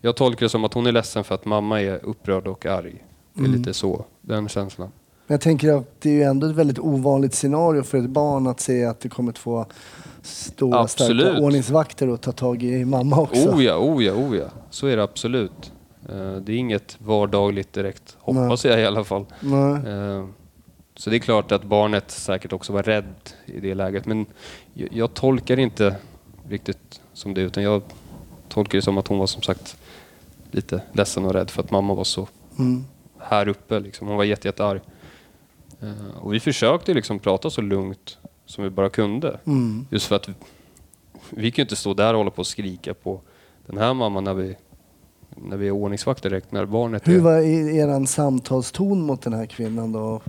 jag 0.02 0.16
tolkar 0.16 0.46
det 0.46 0.50
som 0.50 0.64
att 0.66 0.74
hon 0.74 0.88
är 0.88 0.92
ledsen 0.92 1.24
för 1.24 1.36
att 1.36 1.46
mamma 1.46 1.82
är 1.82 2.06
upprörd 2.06 2.48
och 2.48 2.66
arg. 2.66 3.04
Det 3.34 3.42
är 3.42 3.46
Mm. 3.46 3.58
lite 3.58 3.74
så, 3.74 4.06
den 4.22 4.50
känslan. 4.50 4.92
Men 5.32 5.34
jag 5.34 5.42
tänker 5.42 5.74
att 5.78 6.02
det 6.02 6.10
är 6.10 6.14
ju 6.14 6.24
ändå 6.24 6.48
ett 6.48 6.56
väldigt 6.56 6.80
ovanligt 6.80 7.34
scenario 7.34 7.84
för 7.84 7.98
ett 7.98 8.10
barn 8.10 8.48
att 8.48 8.60
se 8.60 8.86
att 8.86 9.00
det 9.00 9.10
kommer 9.10 9.32
två 9.32 9.66
stora 10.22 10.80
Absolut. 10.80 11.28
starka 11.28 11.42
ordningsvakter 11.46 12.10
och 12.10 12.22
ta 12.22 12.32
tag 12.32 12.64
i 12.64 12.86
mamma 12.86 13.22
också. 13.22 13.50
Oh 13.50 13.64
ja, 13.64 13.78
oh 13.78 14.04
ja, 14.04 14.14
oh 14.14 14.38
ja. 14.38 14.46
Så 14.70 14.88
är 14.88 14.98
det 14.98 15.04
absolut. 15.04 15.72
Eh, 16.10 16.36
Det 16.36 16.52
är 16.52 16.58
inget 16.58 16.98
vardagligt 17.02 17.74
direkt, 17.74 18.18
hoppas 18.20 18.66
jag 18.66 18.80
i 18.82 18.86
alla 18.86 19.04
fall. 19.04 19.26
Nej. 19.40 19.74
Eh, 19.94 20.26
Så 20.96 21.10
det 21.10 21.16
är 21.16 21.20
klart 21.20 21.52
att 21.52 21.64
barnet 21.64 22.12
säkert 22.12 22.54
också 22.54 22.74
var 22.74 22.84
rädd 22.84 23.14
i 23.46 23.60
det 23.60 23.74
läget. 23.76 24.06
Men 24.06 24.26
jag, 24.74 25.14
tolkar 25.14 25.60
inte 25.60 25.96
riktigt 26.50 27.02
som 27.14 27.34
det, 27.34 27.42
utan 27.42 27.64
jag 27.64 27.82
tolkar 28.50 28.78
det 28.78 28.82
som 28.82 28.98
att 28.98 29.08
hon 29.08 29.20
var 29.20 29.28
som 29.28 29.42
sagt 29.42 29.78
lite 30.52 30.82
ledsen 30.94 31.26
och 31.26 31.34
rädd 31.34 31.50
för 31.50 31.64
att 31.64 31.72
mamma 31.72 31.94
var 31.94 32.04
så 32.04 32.28
Mm. 32.60 32.84
här 33.20 33.48
uppe. 33.48 33.80
Liksom. 33.80 34.08
Hon 34.08 34.18
var 34.18 34.24
jätte, 34.24 34.48
jättearg. 34.48 34.78
Eh, 34.78 34.84
Och 36.16 36.34
vi 36.34 36.40
försökte 36.40 36.94
liksom 36.94 37.20
prata 37.20 37.50
så 37.50 37.62
lugnt 37.62 38.18
som 38.46 38.64
vi 38.64 38.70
bara 38.70 38.90
kunde. 38.90 39.40
Mm. 39.46 39.88
Just 39.90 40.06
för 40.08 40.16
att 40.16 40.30
vi 41.30 41.52
kan 41.52 41.62
ju 41.62 41.64
inte 41.64 41.76
stå 41.76 41.94
där 41.94 42.14
och 42.14 42.18
hålla 42.18 42.32
på 42.32 42.40
och 42.40 42.48
skrika 42.48 42.94
på 42.94 43.22
den 43.66 43.78
här 43.78 43.94
mamman 43.94 44.24
när 44.24 44.34
vi, 44.34 44.56
när 45.36 45.58
vi 45.58 45.68
är 45.68 45.72
ordningsvakt 45.72 46.24
direkt 46.24 46.52
när 46.52 46.66
barnet 46.66 47.08
Hur 47.08 47.18
är... 47.18 47.20
var 47.22 47.40
eran 47.76 48.08
samtalston 48.08 49.02
mot 49.02 49.22
den 49.22 49.34
här 49.34 49.46
kvinnan 49.46 49.92
då? 49.92 50.22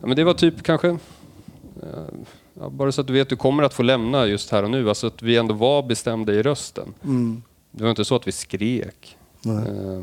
Ja, 0.00 0.06
men 0.06 0.16
det 0.16 0.24
var 0.24 0.34
typ 0.34 0.62
kanske... 0.62 0.88
eh, 0.88 0.98
Ja, 2.60 2.68
bara 2.68 2.92
så 2.92 3.00
att 3.00 3.06
du 3.06 3.12
vet, 3.12 3.28
du 3.28 3.36
kommer 3.36 3.62
att 3.62 3.74
få 3.74 3.82
lämna 3.82 4.26
just 4.26 4.50
här 4.50 4.62
och 4.62 4.70
nu. 4.70 4.88
Alltså 4.88 5.06
att 5.06 5.22
vi 5.22 5.36
ändå 5.36 5.54
var 5.54 5.82
bestämda 5.82 6.32
i 6.32 6.42
rösten. 6.42 6.94
Mm. 7.04 7.42
Det 7.70 7.82
var 7.82 7.90
inte 7.90 8.04
så 8.04 8.16
att 8.16 8.26
vi 8.28 8.32
skrek. 8.32 9.16
Nej. 9.42 9.68
Eh, 9.68 10.02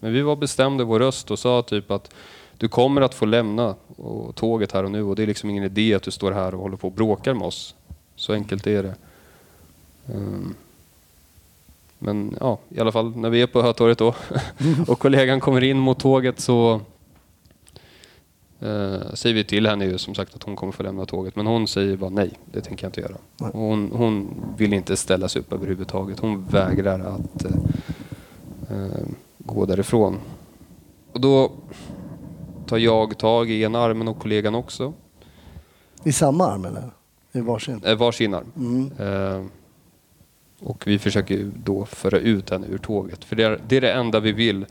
Men 0.00 0.12
vi 0.12 0.22
var 0.22 0.36
bestämda 0.36 0.82
i 0.82 0.86
vår 0.86 0.98
röst 0.98 1.30
och 1.30 1.38
sa 1.38 1.62
typ 1.62 1.90
att 1.90 2.10
du 2.58 2.68
kommer 2.68 3.00
att 3.00 3.14
få 3.14 3.24
lämna 3.24 3.74
och 3.96 4.34
tåget 4.34 4.72
här 4.72 4.84
och 4.84 4.90
nu 4.90 5.02
och 5.02 5.16
det 5.16 5.22
är 5.22 5.26
liksom 5.26 5.50
ingen 5.50 5.64
idé 5.64 5.94
att 5.94 6.02
du 6.02 6.10
står 6.10 6.32
här 6.32 6.54
och 6.54 6.60
håller 6.60 6.76
på 6.76 6.88
och 6.88 6.94
bråkar 6.94 7.34
med 7.34 7.46
oss. 7.46 7.74
Så 8.16 8.32
enkelt 8.32 8.66
är 8.66 8.82
det. 8.82 8.94
Ehm, 10.14 10.54
Men 11.98 12.36
ja, 12.40 12.58
i 12.68 12.80
alla 12.80 12.92
fall 12.92 13.16
när 13.16 13.30
vi 13.30 13.42
är 13.42 13.46
på 13.46 13.62
Hötorget 13.62 13.98
då 13.98 14.14
och 14.86 14.98
kollegan 14.98 15.40
kommer 15.40 15.64
in 15.64 15.78
mot 15.78 15.98
tåget 15.98 16.40
så 16.40 16.80
eh, 18.60 19.14
säger 19.14 19.34
vi 19.34 19.44
till 19.44 19.66
henne 19.66 19.84
ju 19.84 19.98
som 19.98 20.14
sagt 20.14 20.34
att 20.34 20.42
hon 20.42 20.56
kommer 20.56 20.72
få 20.72 20.82
lämna 20.82 21.06
tåget. 21.06 21.36
Men 21.36 21.46
hon 21.46 21.68
säger 21.68 21.96
bara 21.96 22.10
nej, 22.10 22.30
det 22.44 22.60
tänker 22.60 22.84
jag 22.84 22.88
inte 22.88 23.00
göra. 23.00 23.16
Hon, 23.52 23.90
hon 23.94 24.28
vill 24.56 24.72
inte 24.72 24.96
ställa 24.96 25.28
sig 25.28 25.40
upp 25.40 25.52
överhuvudtaget. 25.52 26.20
Hon 26.20 26.44
vägrar 26.44 27.00
att 27.00 27.44
eh, 27.44 27.52
eh, 28.70 29.06
gå 29.38 29.66
därifrån. 29.66 30.18
Och 31.12 31.20
då 31.20 31.50
tar 32.66 32.78
jag 32.78 33.18
tag 33.18 33.50
i 33.50 33.62
ena 33.62 33.78
armen 33.78 34.08
och 34.08 34.18
kollegan 34.18 34.54
också. 34.54 34.92
I 36.04 36.12
samma 36.12 36.46
arm 36.46 36.64
eller? 36.64 36.90
I 37.32 37.40
varsin? 37.40 37.80
Eh, 37.84 37.96
varsin 37.96 38.34
arm. 38.34 38.52
Mm. 38.56 38.92
Eh, 38.98 39.46
och 40.60 40.86
vi 40.86 40.98
försöker 40.98 41.50
då 41.64 41.84
föra 41.84 42.18
ut 42.18 42.50
henne 42.50 42.66
ur 42.66 42.78
tåget. 42.78 43.24
För 43.24 43.36
det 43.36 43.42
är 43.44 43.60
det, 43.68 43.76
är 43.76 43.80
det 43.80 43.92
enda 43.92 44.20
vi 44.20 44.32
vill. 44.32 44.66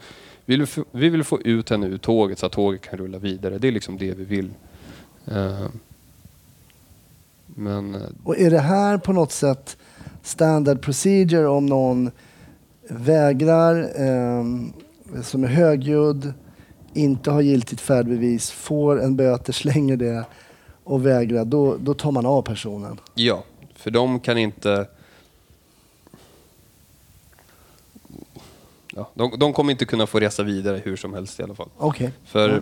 Vi 0.46 0.58
vill, 0.58 0.66
få, 0.66 0.86
vi 0.92 1.10
vill 1.10 1.24
få 1.24 1.42
ut 1.42 1.70
henne 1.70 1.88
ur 1.88 1.98
tåget 1.98 2.40
så 2.40 2.46
att 2.46 2.52
tåget 2.52 2.82
kan 2.82 3.00
rulla 3.00 3.18
vidare. 3.18 3.58
Det 3.58 3.68
är 3.68 3.72
liksom 3.72 3.98
det 3.98 4.14
vi 4.14 4.26
vill. 4.26 4.54
Eh, 5.26 5.66
men 7.46 7.96
eh, 7.96 8.02
Och 8.24 8.38
är 8.38 8.52
det 8.52 8.60
här 8.60 8.98
på 8.98 9.14
något 9.14 9.32
sätt 9.32 9.78
standard 10.22 10.82
procedure 10.82 11.48
om 11.48 11.66
någon 11.66 12.12
vägrar, 12.90 13.92
ehm, 13.96 14.74
som 15.22 15.44
är 15.44 15.48
högljudd, 15.48 16.34
inte 16.96 17.32
har 17.32 17.42
giltigt 17.42 17.82
färdbevis, 17.82 18.52
får 18.52 19.02
en 19.04 19.16
böter, 19.16 19.54
slänger 19.54 19.98
det 19.98 20.26
och 20.84 21.06
vägrar, 21.06 21.46
då, 21.46 21.78
då 21.78 21.94
tar 21.94 22.12
man 22.12 22.26
av 22.26 22.42
personen? 22.42 23.00
ja, 23.16 23.44
för 23.76 23.92
de 23.92 24.20
kan 24.20 24.38
inte... 24.38 24.88
Ja, 28.96 29.10
de, 29.14 29.40
de 29.40 29.54
kommer 29.54 29.72
inte 29.72 29.86
kunna 29.86 30.08
få 30.08 30.20
resa 30.20 30.44
vidare 30.44 30.82
hur 30.84 30.96
som 30.96 31.14
helst 31.14 31.40
i 31.40 31.44
alla 31.44 31.56
fall. 31.56 31.70
Okej. 31.78 32.12
För 32.26 32.50
Ja. 32.50 32.62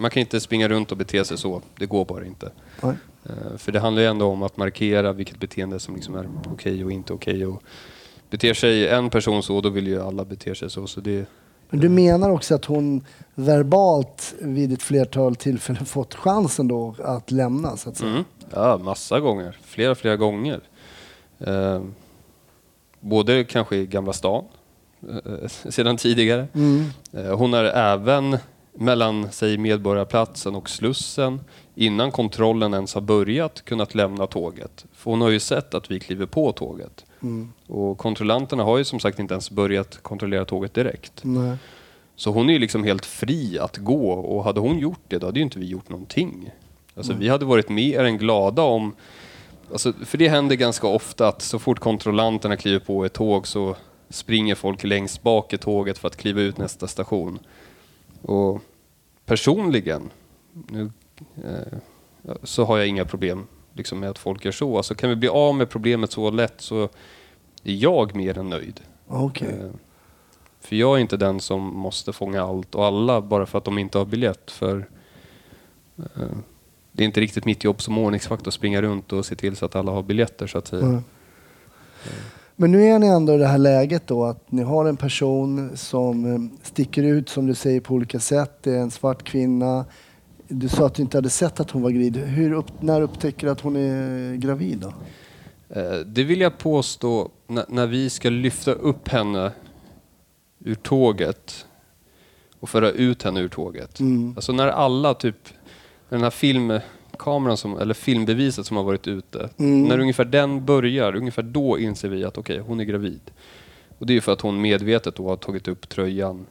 man 0.00 0.10
kan 0.10 0.20
inte 0.20 0.40
springa 0.40 0.68
runt 0.68 0.90
och 0.92 0.96
bete 0.98 1.24
sig 1.24 1.38
så. 1.38 1.62
Det 1.78 1.86
går 1.86 2.04
bara 2.04 2.24
inte. 2.26 2.50
Eh, 2.82 3.56
För 3.56 3.72
det 3.72 3.80
handlar 3.80 4.02
ju 4.02 4.08
ändå 4.08 4.26
om 4.26 4.42
att 4.42 4.56
markera 4.56 5.12
vilket 5.12 5.40
beteende 5.40 5.78
som 5.80 5.94
liksom 5.94 6.14
är 6.14 6.28
okej 6.52 6.84
och 6.84 6.92
inte 6.92 7.12
okej. 7.12 7.46
Och 7.46 7.62
beter 8.30 8.54
sig 8.54 8.88
en 8.88 9.10
person 9.10 9.42
så, 9.42 9.60
då 9.60 9.68
vill 9.68 9.86
ju 9.86 10.02
alla 10.02 10.24
bete 10.24 10.54
sig 10.54 10.70
så. 10.70 10.86
så 10.86 11.00
det, 11.00 11.26
Men 11.70 11.80
du 11.80 11.88
menar 11.88 12.30
också 12.30 12.54
att 12.54 12.64
hon 12.64 13.04
verbalt 13.34 14.34
vid 14.40 14.72
ett 14.72 14.82
flertal 14.82 15.36
tillfällen 15.36 15.86
fått 15.86 16.14
chansen 16.14 16.68
då 16.68 16.94
att 17.04 17.30
lämna 17.30 17.76
så 17.76 17.88
att 17.88 17.96
säga? 17.96 18.10
mm. 18.10 18.24
Ja, 18.54 18.78
massa 18.78 19.20
gånger. 19.20 19.58
Flera, 19.62 19.94
flera 19.94 20.16
gånger. 20.16 20.60
Eh, 21.38 21.82
både 23.00 23.44
kanske 23.44 23.76
i 23.76 23.86
Gamla 23.86 24.12
stan, 24.12 24.44
eh, 25.08 25.48
sedan 25.70 25.96
tidigare. 25.96 26.48
Mm. 26.54 26.84
Eh, 27.12 27.38
Hon 27.38 27.52
har 27.52 27.64
även 27.64 28.36
mellan 28.78 29.28
säg 29.32 29.58
Medborgarplatsen 29.58 30.54
och 30.54 30.70
Slussen 30.70 31.40
innan 31.74 32.10
kontrollen 32.12 32.74
ens 32.74 32.94
har 32.94 33.00
börjat 33.00 33.64
kunnat 33.64 33.94
lämna 33.94 34.26
tåget. 34.26 34.84
För 34.92 35.10
hon 35.10 35.20
har 35.20 35.28
ju 35.30 35.40
sett 35.40 35.74
att 35.74 35.90
vi 35.90 36.00
kliver 36.00 36.26
på 36.26 36.52
tåget. 36.52 37.04
Mm. 37.22 37.52
Och 37.66 37.98
kontrollanterna 37.98 38.62
har 38.62 38.78
ju 38.78 38.84
som 38.84 39.00
sagt 39.00 39.18
inte 39.18 39.34
ens 39.34 39.50
börjat 39.50 40.02
kontrollera 40.02 40.44
tåget 40.44 40.74
direkt. 40.74 41.20
Nej. 41.22 41.56
Så 42.16 42.30
hon 42.30 42.48
är 42.48 42.52
ju 42.52 42.58
liksom 42.58 42.84
helt 42.84 43.06
fri 43.06 43.58
att 43.58 43.76
gå 43.76 44.10
och 44.10 44.44
hade 44.44 44.60
hon 44.60 44.78
gjort 44.78 45.00
det 45.08 45.18
då 45.18 45.26
hade 45.26 45.38
ju 45.38 45.42
inte 45.42 45.58
vi 45.58 45.66
gjort 45.66 45.88
någonting. 45.88 46.50
Alltså 46.94 47.12
vi 47.12 47.28
hade 47.28 47.44
varit 47.44 47.68
mer 47.68 48.04
än 48.04 48.18
glada 48.18 48.62
om... 48.62 48.94
Alltså, 49.72 49.92
för 49.92 50.18
det 50.18 50.28
händer 50.28 50.56
ganska 50.56 50.86
ofta 50.86 51.28
att 51.28 51.42
så 51.42 51.58
fort 51.58 51.78
kontrollanterna 51.78 52.56
kliver 52.56 52.78
på 52.78 53.04
ett 53.04 53.12
tåg 53.12 53.46
så 53.46 53.76
springer 54.08 54.54
folk 54.54 54.84
längst 54.84 55.22
bak 55.22 55.52
i 55.52 55.58
tåget 55.58 55.98
för 55.98 56.08
att 56.08 56.16
kliva 56.16 56.40
ut 56.40 56.58
nästa 56.58 56.86
station. 56.86 57.38
Och 58.22 58.62
personligen 59.24 60.10
nu, 60.52 60.90
eh, 61.44 61.78
så 62.42 62.64
har 62.64 62.78
jag 62.78 62.86
inga 62.86 63.04
problem 63.04 63.46
liksom, 63.76 64.00
med 64.00 64.10
att 64.10 64.18
folk 64.18 64.44
gör 64.44 64.52
så. 64.52 64.76
Alltså, 64.76 64.94
kan 64.94 65.10
vi 65.10 65.16
bli 65.16 65.28
av 65.28 65.54
med 65.54 65.68
problemet 65.70 66.12
så 66.12 66.30
lätt 66.30 66.60
så 66.60 66.82
är 67.64 67.72
jag 67.74 68.14
mer 68.16 68.38
än 68.38 68.48
nöjd. 68.48 68.80
Okej. 69.08 69.48
Eh, 69.48 69.70
För 70.60 70.76
jag 70.76 70.96
är 70.96 71.00
inte 71.00 71.16
den 71.16 71.40
som 71.40 71.62
måste 71.62 72.12
fånga 72.12 72.42
allt 72.42 72.74
och 72.74 72.84
alla 72.84 73.20
bara 73.20 73.46
för 73.46 73.58
att 73.58 73.64
de 73.64 73.78
inte 73.78 73.98
har 73.98 74.04
biljett. 74.04 74.50
För 74.50 74.88
eh, 75.98 76.22
Det 76.92 77.02
är 77.02 77.06
inte 77.06 77.20
riktigt 77.20 77.44
mitt 77.44 77.64
jobb 77.64 77.82
som 77.82 77.98
ordningsvakt 77.98 78.46
att 78.46 78.54
springa 78.54 78.82
runt 78.82 79.12
och 79.12 79.26
se 79.26 79.34
till 79.34 79.56
så 79.56 79.66
att 79.66 79.76
alla 79.76 79.92
har 79.92 80.02
biljetter 80.02 80.46
så 80.46 80.58
att 80.58 80.66
säga. 80.66 80.86
Nej. 80.86 81.00
Men 82.58 82.72
nu 82.72 82.84
är 82.84 82.98
ni 82.98 83.06
ändå 83.06 83.34
i 83.34 83.38
det 83.38 83.46
här 83.46 83.58
läget 83.58 84.06
då 84.06 84.24
att 84.24 84.52
ni 84.52 84.62
har 84.62 84.84
en 84.84 84.96
person 84.96 85.70
som 85.76 86.32
eh, 86.34 86.40
sticker 86.62 87.02
ut 87.02 87.28
som 87.28 87.46
du 87.46 87.54
säger 87.54 87.80
på 87.80 87.94
olika 87.94 88.20
sätt. 88.20 88.58
Det 88.62 88.70
är 88.70 88.80
en 88.80 88.90
svart 88.90 89.22
kvinna. 89.24 89.84
Du 90.48 90.68
sa 90.68 90.86
att 90.86 90.94
du 90.94 91.02
inte 91.02 91.16
hade 91.16 91.30
sett 91.30 91.60
att 91.60 91.70
hon 91.70 91.82
var 91.82 91.90
gravid. 91.90 92.16
Hur 92.16 92.52
upp, 92.52 92.82
när 92.82 93.00
upptäcker 93.00 93.46
du 93.46 93.50
att 93.52 93.60
hon 93.60 93.76
är 93.76 94.34
gravid 94.36 94.78
då? 94.78 94.92
Eh, 95.80 95.98
Det 96.06 96.24
vill 96.24 96.40
jag 96.40 96.58
påstå 96.58 97.30
när, 97.46 97.64
när 97.68 97.86
vi 97.86 98.10
ska 98.10 98.30
lyfta 98.30 98.72
upp 98.72 99.08
henne 99.08 99.52
ur 100.64 100.74
tåget 100.74 101.66
och 102.60 102.68
föra 102.68 102.90
ut 102.90 103.22
henne 103.22 103.40
ur 103.40 103.48
tåget. 103.48 104.00
Mm. 104.00 104.32
Alltså 104.36 104.52
när 104.52 104.68
alla 104.68 105.14
typ, 105.14 105.48
den 106.08 106.22
här 106.22 106.30
filmkameran 106.30 107.56
som, 107.56 107.78
eller 107.78 107.94
filmbeviset 107.94 108.66
som 108.66 108.76
har 108.76 108.84
varit 108.84 109.08
ute, 109.08 109.50
Mm. 109.58 109.84
när 109.84 109.98
ungefär 109.98 110.24
den 110.24 110.64
börjar, 110.64 111.16
ungefär 111.16 111.42
då 111.42 111.78
inser 111.78 112.08
vi 112.08 112.24
att 112.24 112.38
okej, 112.38 112.58
hon 112.58 112.80
är 112.80 112.84
gravid. 112.84 113.20
Och 113.98 114.06
det 114.06 114.12
är 114.12 114.14
ju 114.14 114.20
för 114.20 114.32
att 114.32 114.40
hon 114.40 114.60
medvetet 114.60 115.14
då 115.16 115.28
har 115.28 115.36
tagit 115.36 115.68
upp 115.68 115.88
tröjan 115.88 116.46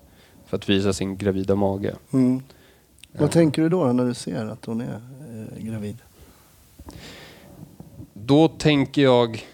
för 0.45 0.57
att 0.57 0.69
visa 0.69 0.93
sin 0.93 1.17
gravida 1.17 1.55
mage. 1.55 1.95
Mm. 2.13 2.41
Vad 3.17 3.31
tänker 3.31 3.61
du 3.61 3.69
då 3.69 3.93
när 3.93 4.05
du 4.05 4.13
ser 4.13 4.45
att 4.45 4.65
hon 4.65 4.81
är 4.81 4.93
eh, 4.93 5.63
gravid? 5.63 5.97
Då 8.13 8.47
tänker 8.47 9.01
jag 9.01 9.45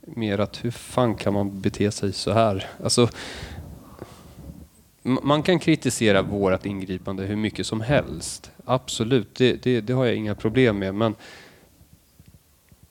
mer 0.00 0.38
att 0.38 0.64
hur 0.64 0.70
fan 0.70 1.14
kan 1.14 1.34
man 1.34 1.60
bete 1.60 1.90
sig 1.90 2.12
så 2.12 2.32
här? 2.32 2.70
Alltså, 2.84 3.08
man 5.02 5.42
kan 5.42 5.58
kritisera 5.58 6.22
vårt 6.22 6.66
ingripande 6.66 7.24
hur 7.24 7.36
mycket 7.36 7.66
som 7.66 7.80
helst. 7.80 8.50
Absolut, 8.64 9.34
det, 9.34 9.62
det, 9.62 9.80
det 9.80 9.92
har 9.92 10.06
jag 10.06 10.16
inga 10.16 10.34
problem 10.34 10.78
med. 10.78 10.94
Men 10.94 11.14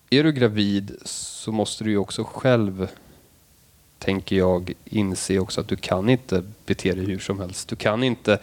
är 0.09 0.23
du 0.23 0.31
gravid 0.31 0.95
så 1.05 1.51
måste 1.51 1.83
du 1.83 1.89
ju 1.89 1.97
också 1.97 2.23
själv, 2.23 2.87
tänker 3.99 4.35
jag, 4.35 4.73
inse 4.85 5.39
också 5.39 5.61
att 5.61 5.67
du 5.67 5.75
kan 5.75 6.09
inte 6.09 6.43
bete 6.65 6.95
dig 6.95 7.05
hur 7.05 7.19
som 7.19 7.39
helst. 7.39 7.69
Du 7.69 7.75
kan 7.75 8.03
inte 8.03 8.39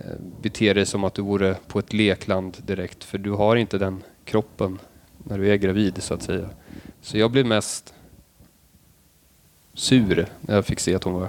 Eh, 0.00 0.16
bete 0.40 0.72
dig 0.72 0.86
som 0.86 1.04
att 1.04 1.14
du 1.14 1.22
vore 1.22 1.54
på 1.66 1.78
ett 1.78 1.92
lekland 1.92 2.56
direkt, 2.66 3.04
för 3.04 3.18
du 3.18 3.30
har 3.30 3.56
inte 3.56 3.78
den 3.78 4.02
kroppen 4.24 4.78
när 5.18 5.38
du 5.38 5.52
är 5.52 5.56
gravid 5.56 6.02
så 6.02 6.14
att 6.14 6.22
säga. 6.22 6.48
Så 7.00 7.18
jag 7.18 7.30
blev 7.30 7.46
mest 7.46 7.94
sur 9.74 10.26
när 10.40 10.54
jag 10.54 10.66
fick 10.66 10.80
se 10.80 10.94
att 10.94 11.04
hon 11.04 11.14
var 11.14 11.28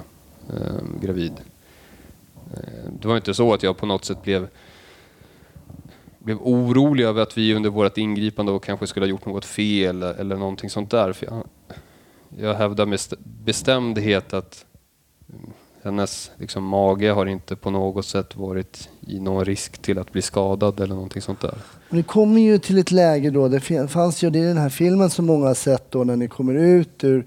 eh, 0.50 1.02
gravid. 1.02 1.34
Eh, 2.54 2.92
det 3.02 3.08
var 3.08 3.16
inte 3.16 3.34
så 3.34 3.54
att 3.54 3.64
jag 3.64 3.78
på 3.78 3.86
något 3.86 4.06
sätt 4.06 4.24
blev 4.24 4.48
blev 6.20 6.38
orolig 6.42 7.04
över 7.04 7.22
att 7.22 7.38
vi 7.38 7.54
under 7.54 7.70
vårt 7.70 7.98
ingripande 7.98 8.52
och 8.52 8.64
kanske 8.64 8.88
skulle 8.88 9.06
ha 9.06 9.10
gjort 9.10 9.26
något 9.26 9.46
fel 9.46 10.04
eller, 10.04 10.36
någonting 10.36 10.70
sånt 10.70 10.92
där. 10.92 11.14
För 11.14 11.26
jag, 11.26 11.44
jag 12.38 12.54
hävdar 12.54 12.86
med 12.86 13.00
bestämdhet 13.20 14.34
att 14.34 14.66
hennes 15.84 16.32
liksom, 16.38 16.64
mage 16.64 17.12
har 17.12 17.26
inte 17.26 17.56
på 17.56 17.70
något 17.70 18.06
sätt 18.06 18.36
varit 18.36 18.90
i 19.08 19.20
någon 19.20 19.46
risk 19.46 19.82
till 19.82 20.00
att 20.00 20.12
bli 20.12 20.22
skadad 20.22 20.80
eller 20.80 20.96
någonting 20.96 21.22
sånt 21.22 21.42
där. 21.42 21.56
Ni 21.90 22.04
kommer 22.04 22.42
ju 22.42 22.58
till 22.58 22.78
ett 22.78 22.92
läge 22.92 23.30
då, 23.30 23.48
det 23.48 23.90
fanns 23.90 24.24
ju 24.24 24.30
det 24.30 24.40
i 24.40 24.44
den 24.44 24.58
här 24.58 24.70
filmen 24.70 25.10
som 25.10 25.26
många 25.26 25.48
har 25.48 25.54
sett 25.54 25.92
då 25.92 26.04
när 26.04 26.16
ni 26.16 26.28
kommer 26.28 26.54
ut 26.54 27.04
ur, 27.04 27.26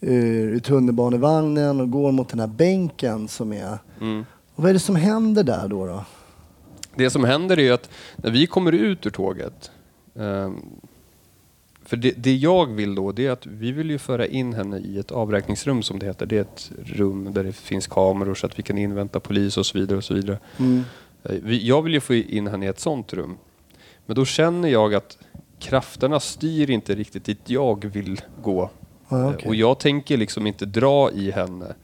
ur, 0.00 0.48
ur 0.48 0.58
tunnelbanevagnen 0.58 1.80
och 1.80 1.90
går 1.90 2.12
mot 2.12 2.28
den 2.28 2.40
här 2.40 2.46
bänken 2.46 3.28
som 3.28 3.52
är. 3.52 3.78
Mm. 4.00 4.24
Och 4.54 4.62
vad 4.62 4.70
är 4.70 4.74
det 4.74 4.80
som 4.80 4.96
händer 4.96 5.44
där 5.44 5.68
då? 5.68 5.86
då? 5.86 6.04
Det 6.94 7.10
som 7.10 7.24
händer 7.24 7.58
är 7.58 7.72
att 7.72 7.90
när 8.16 8.30
vi 8.30 8.46
kommer 8.46 8.72
ut 8.72 9.06
ur 9.06 9.10
tåget, 9.10 9.70
eh, 10.14 10.50
För 11.86 11.96
det, 11.96 12.10
det 12.16 12.34
jag 12.34 12.66
vill 12.66 12.94
då, 12.94 13.12
det 13.12 13.26
är 13.26 13.30
att 13.30 13.46
vi 13.46 13.72
vill 13.72 13.90
ju 13.90 13.98
föra 13.98 14.26
in 14.26 14.52
henne 14.54 14.78
i 14.78 14.98
ett 14.98 15.10
avräkningsrum 15.12 15.82
som 15.82 15.98
det 15.98 16.06
heter. 16.06 16.26
Det 16.26 16.36
är 16.36 16.40
ett 16.40 16.70
rum 16.84 17.32
där 17.32 17.44
det 17.44 17.52
finns 17.52 17.86
kameror 17.86 18.34
så 18.34 18.46
att 18.46 18.58
vi 18.58 18.62
kan 18.62 18.78
invänta 18.78 19.20
polis 19.20 19.56
och 19.56 19.66
så 19.66 19.78
vidare. 19.78 19.98
och 19.98 20.04
så 20.04 20.14
vidare. 20.14 20.38
Mm. 20.58 20.82
Eh, 21.24 21.54
Jag 21.56 21.82
vill 21.82 21.92
ju 21.94 22.00
få 22.00 22.14
in 22.14 22.46
henne 22.46 22.66
i 22.66 22.68
ett 22.68 22.80
sånt 22.80 23.12
rum. 23.12 23.36
Men 24.06 24.16
då 24.16 24.24
känner 24.24 24.68
jag 24.68 24.94
att 24.94 25.18
krafterna 25.58 26.20
styr 26.20 26.70
inte 26.70 26.94
riktigt 26.94 27.24
dit 27.24 27.40
jag 27.44 27.84
vill 27.84 28.20
gå. 28.42 28.70
Ja, 29.08 29.20
Eh, 29.20 29.28
okej. 29.28 29.48
Och 29.48 29.54
jag 29.54 29.78
tänker 29.78 30.16
liksom 30.16 30.46
inte 30.46 30.66
dra 30.66 31.10
i 31.12 31.30
henne. 31.30 31.74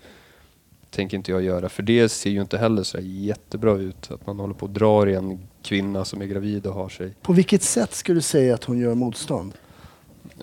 Tänker 0.90 1.16
inte 1.16 1.30
jag 1.30 1.42
göra. 1.42 1.68
För 1.68 1.82
det 1.82 2.08
ser 2.08 2.30
ju 2.30 2.40
inte 2.40 2.58
heller 2.58 2.82
så 2.82 2.98
jättebra 3.00 3.72
ut. 3.72 4.10
Att 4.10 4.26
man 4.26 4.38
håller 4.38 4.54
på 4.54 4.66
och 4.66 4.72
drar 4.72 5.06
i 5.06 5.14
en 5.14 5.38
kvinna 5.62 6.04
som 6.04 6.22
är 6.22 6.26
gravid 6.26 6.66
och 6.66 6.74
har 6.74 6.88
sig. 6.88 7.14
På 7.22 7.32
vilket 7.32 7.62
sätt 7.62 7.94
skulle 7.94 8.18
du 8.18 8.22
säga 8.22 8.54
att 8.54 8.64
hon 8.64 8.78
gör 8.78 8.94
motstånd? 8.94 9.52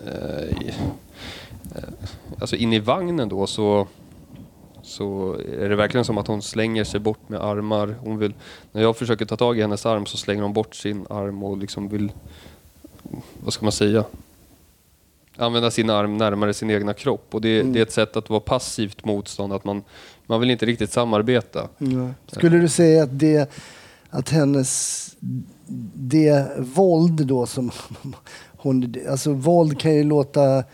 Eh, 0.06 1.82
alltså 2.40 2.56
in 2.56 2.72
i 2.72 2.78
vagnen 2.78 3.28
då 3.28 3.46
så, 3.46 3.86
så 4.82 5.36
är 5.58 5.68
det 5.68 5.76
verkligen 5.76 6.04
som 6.04 6.18
att 6.18 6.26
hon 6.26 6.42
slänger 6.42 6.84
sig 6.84 7.00
bort 7.00 7.28
med 7.28 7.40
armar. 7.40 7.94
Hon 8.00 8.18
vill, 8.18 8.34
när 8.72 8.82
jag 8.82 8.96
försöker 8.96 9.24
ta 9.24 9.36
tag 9.36 9.58
i 9.58 9.62
hennes 9.62 9.86
arm 9.86 10.06
så 10.06 10.16
slänger 10.16 10.42
hon 10.42 10.52
bort 10.52 10.74
sin 10.74 11.06
arm 11.10 11.42
och 11.42 11.58
liksom 11.58 11.88
vill, 11.88 12.12
vad 13.44 13.52
ska 13.52 13.64
man 13.64 13.72
säga? 13.72 14.04
Använda 15.36 15.70
sin 15.70 15.90
arm 15.90 16.16
närmare 16.16 16.54
sin 16.54 16.70
egna 16.70 16.94
kropp. 16.94 17.34
Och 17.34 17.40
det, 17.40 17.62
det 17.62 17.78
är 17.78 17.82
ett 17.82 17.92
sätt 17.92 18.16
att 18.16 18.30
vara 18.30 18.40
passivt 18.40 19.04
motstånd. 19.04 19.52
Att 19.52 19.64
man, 19.64 19.82
man 20.26 20.40
vill 20.40 20.50
inte 20.50 20.66
riktigt 20.66 20.92
samarbeta. 20.92 21.68
Ja. 21.78 22.08
Skulle 22.26 22.58
du 22.58 22.68
säga 22.68 23.02
att 23.02 23.18
det 23.18 23.50
att 24.10 24.28
hennes 24.28 25.16
det 25.94 26.50
våld 26.58 27.26
då 27.26 27.46
som 27.46 27.70
hon, 28.62 28.94
alltså 29.10 29.32
våld 29.32 29.80
kan 29.80 29.94
ju 29.94 30.04
låta 30.04 30.64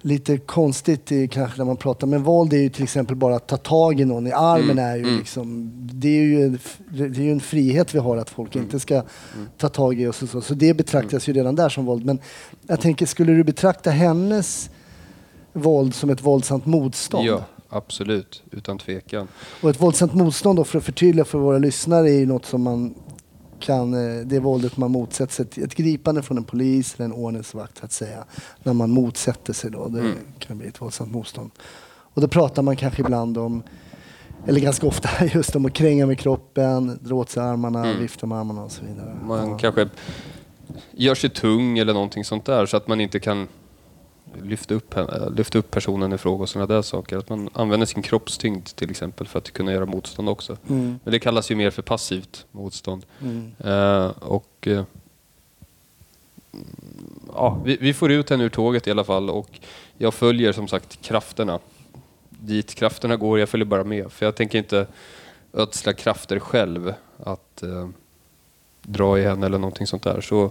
lite 0.00 0.38
konstigt 0.38 1.12
i, 1.12 1.28
kanske 1.28 1.58
när 1.58 1.64
man 1.64 1.76
pratar, 1.76 2.06
men 2.06 2.22
våld 2.22 2.52
är 2.52 2.58
ju 2.58 2.68
till 2.68 2.82
exempel 2.82 3.16
bara 3.16 3.36
att 3.36 3.46
ta 3.46 3.56
tag 3.56 4.00
i 4.00 4.04
någon 4.04 4.26
i 4.26 4.32
armen 4.32 4.70
Mm, 4.70 4.84
är 4.84 4.96
ju 4.96 5.02
mm. 5.02 5.18
liksom, 5.18 5.72
det 5.92 6.08
är 6.08 6.22
ju, 6.22 6.42
en, 6.42 6.58
det 6.88 7.20
är 7.20 7.24
ju 7.24 7.32
en 7.32 7.40
frihet 7.40 7.94
vi 7.94 7.98
har 7.98 8.16
att 8.16 8.30
folk 8.30 8.54
Mm. 8.54 8.64
inte 8.64 8.80
ska 8.80 9.02
ta 9.58 9.68
tag 9.68 10.00
i 10.00 10.06
oss 10.06 10.22
och 10.22 10.28
så, 10.28 10.40
så 10.40 10.54
det 10.54 10.74
betraktas 10.74 11.28
ju 11.28 11.32
redan 11.32 11.56
där 11.56 11.68
som 11.68 11.84
våld. 11.84 12.04
Men 12.04 12.18
jag 12.66 12.80
tänker, 12.80 13.06
skulle 13.06 13.32
du 13.32 13.44
betrakta 13.44 13.90
hennes 13.90 14.70
våld 15.52 15.94
som 15.94 16.10
ett 16.10 16.22
våldsamt 16.22 16.66
motstånd? 16.66 17.26
Ja, 17.26 17.44
absolut. 17.68 18.42
Utan 18.50 18.78
tvekan. 18.78 19.28
Och 19.62 19.70
ett 19.70 19.80
våldsamt 19.80 20.14
motstånd 20.14 20.58
då, 20.58 20.64
för 20.64 20.78
att 20.78 20.84
förtydliga 20.84 21.24
för 21.24 21.38
våra 21.38 21.58
lyssnare, 21.58 22.10
är 22.10 22.18
ju 22.18 22.26
något 22.26 22.46
som 22.46 22.62
man 22.62 22.94
kan, 23.64 23.94
eh, 23.94 24.26
det 24.26 24.40
våldet 24.40 24.76
man 24.76 24.90
motsätter 24.90 25.32
sig. 25.34 25.44
Ett- 25.46 25.58
Ett 25.58 25.74
gripande 25.74 26.22
från 26.22 26.38
en 26.38 26.44
polis 26.44 26.94
eller 26.94 27.04
en 27.04 27.12
ordningsvakt 27.12 27.84
att 27.84 27.92
säga. 27.92 28.24
När 28.62 28.72
man 28.72 28.90
motsätter 28.90 29.52
sig 29.52 29.70
då, 29.70 29.88
det 29.88 30.00
Mm. 30.00 30.16
kan 30.38 30.58
bli 30.58 30.68
ett 30.68 30.80
våldsamt 30.80 31.12
motstånd. 31.12 31.50
Och 32.14 32.20
då 32.22 32.28
pratar 32.28 32.62
man 32.62 32.76
kanske 32.76 33.02
ibland 33.02 33.38
om, 33.38 33.62
eller 34.46 34.60
ganska 34.60 34.86
ofta 34.86 35.08
just 35.34 35.56
om 35.56 35.66
att 35.66 35.72
kränga 35.72 36.06
med 36.06 36.18
kroppen, 36.18 36.98
dra 37.02 37.14
åt 37.14 37.30
sig 37.30 37.42
armarna, 37.42 37.84
Mm. 37.86 38.00
vifta 38.00 38.26
med 38.26 38.38
armarna 38.38 38.62
och 38.64 38.72
så 38.72 38.84
vidare. 38.84 39.16
Man 39.24 39.50
Ja. 39.50 39.58
kanske 39.58 39.88
gör 40.92 41.14
sig 41.14 41.30
tung 41.30 41.78
eller 41.78 41.92
någonting 41.94 42.24
sånt 42.24 42.44
där 42.44 42.66
så 42.66 42.76
att 42.76 42.88
man 42.88 43.00
inte 43.00 43.20
kan 43.20 43.48
lyfta 44.42 44.74
upp, 44.74 44.94
henne- 44.94 45.30
lyfta 45.36 45.58
upp 45.58 45.70
personen 45.70 46.12
i 46.12 46.18
fråga 46.18 46.42
och 46.42 46.48
sådana 46.48 46.74
där 46.74 46.82
saker. 46.82 47.16
Att 47.18 47.28
man 47.28 47.48
använder 47.52 47.86
sin 47.86 48.02
kroppstyngd 48.02 48.64
till 48.64 48.90
exempel 48.90 49.26
för 49.26 49.38
att 49.38 49.50
kunna 49.50 49.72
göra 49.72 49.86
motstånd 49.86 50.28
också. 50.28 50.56
Mm, 50.68 50.98
Men 51.04 51.12
det 51.12 51.18
kallas 51.18 51.50
ju 51.50 51.54
mer 51.54 51.70
för 51.70 51.82
passivt 51.82 52.46
motstånd. 52.52 53.06
mm. 53.20 53.52
Eh, 53.64 54.06
och 54.20 54.66
eh, 54.66 54.84
ja, 57.34 57.60
vi, 57.64 57.76
vi 57.80 57.94
får 57.94 58.10
ut 58.12 58.30
henne 58.30 58.44
ur 58.44 58.48
tåget 58.48 58.86
i 58.86 58.90
alla 58.90 59.04
fall 59.04 59.30
och 59.30 59.48
jag 59.98 60.14
följer 60.14 60.52
som 60.52 60.68
sagt 60.68 61.02
krafterna. 61.02 61.58
Dit 62.30 62.74
krafterna 62.74 63.16
går, 63.16 63.38
jag 63.38 63.48
följer 63.48 63.64
bara 63.66 63.84
med. 63.84 64.12
För 64.12 64.26
jag 64.26 64.34
tänker 64.34 64.58
inte 64.58 64.86
ödsla 65.52 65.92
krafter 65.92 66.38
själv 66.38 66.94
att 67.24 67.62
eh, 67.62 67.88
dra 68.82 69.18
i 69.18 69.24
henne 69.24 69.46
eller 69.46 69.58
någonting 69.58 69.86
sånt 69.86 70.02
där. 70.02 70.20
Så 70.20 70.50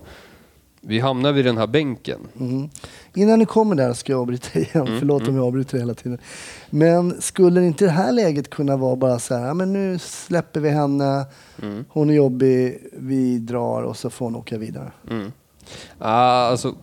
vi 0.86 1.00
hamnar 1.00 1.32
vid 1.32 1.46
den 1.46 1.58
här 1.58 1.68
bänken. 1.68 2.20
Mm. 2.40 2.70
Innan 3.14 3.40
ni 3.40 3.46
kommer 3.46 3.76
där 3.76 3.94
ska 3.94 4.12
jag 4.12 4.22
avbryta 4.22 4.60
igen. 4.60 4.88
Mm, 4.88 5.00
Förlåt 5.00 5.28
om 5.28 5.36
jag 5.36 5.46
avbryter 5.46 5.78
hela 5.78 5.94
tiden. 5.94 6.18
Men 6.70 7.22
skulle 7.22 7.66
inte 7.66 7.86
det 7.86 7.92
här 7.92 8.12
läget 8.12 8.50
kunna 8.50 8.78
vara 8.78 8.96
bara 8.96 9.20
så 9.20 9.36
här, 9.36 9.54
men 9.54 9.74
nu 9.74 10.00
släpper 10.00 10.60
vi 10.60 10.70
henne, 10.70 11.26
Mm. 11.62 11.86
hon 11.90 12.10
är 12.10 12.14
jobbig, 12.14 12.78
vi 12.94 13.40
drar 13.40 13.84
och 13.84 13.98
så 13.98 14.10
får 14.10 14.26
hon 14.26 14.36
åka 14.36 14.58
vidare. 14.58 14.92
Mm. 15.10 15.32
Ah, 16.00 16.48
alltså, 16.48 16.76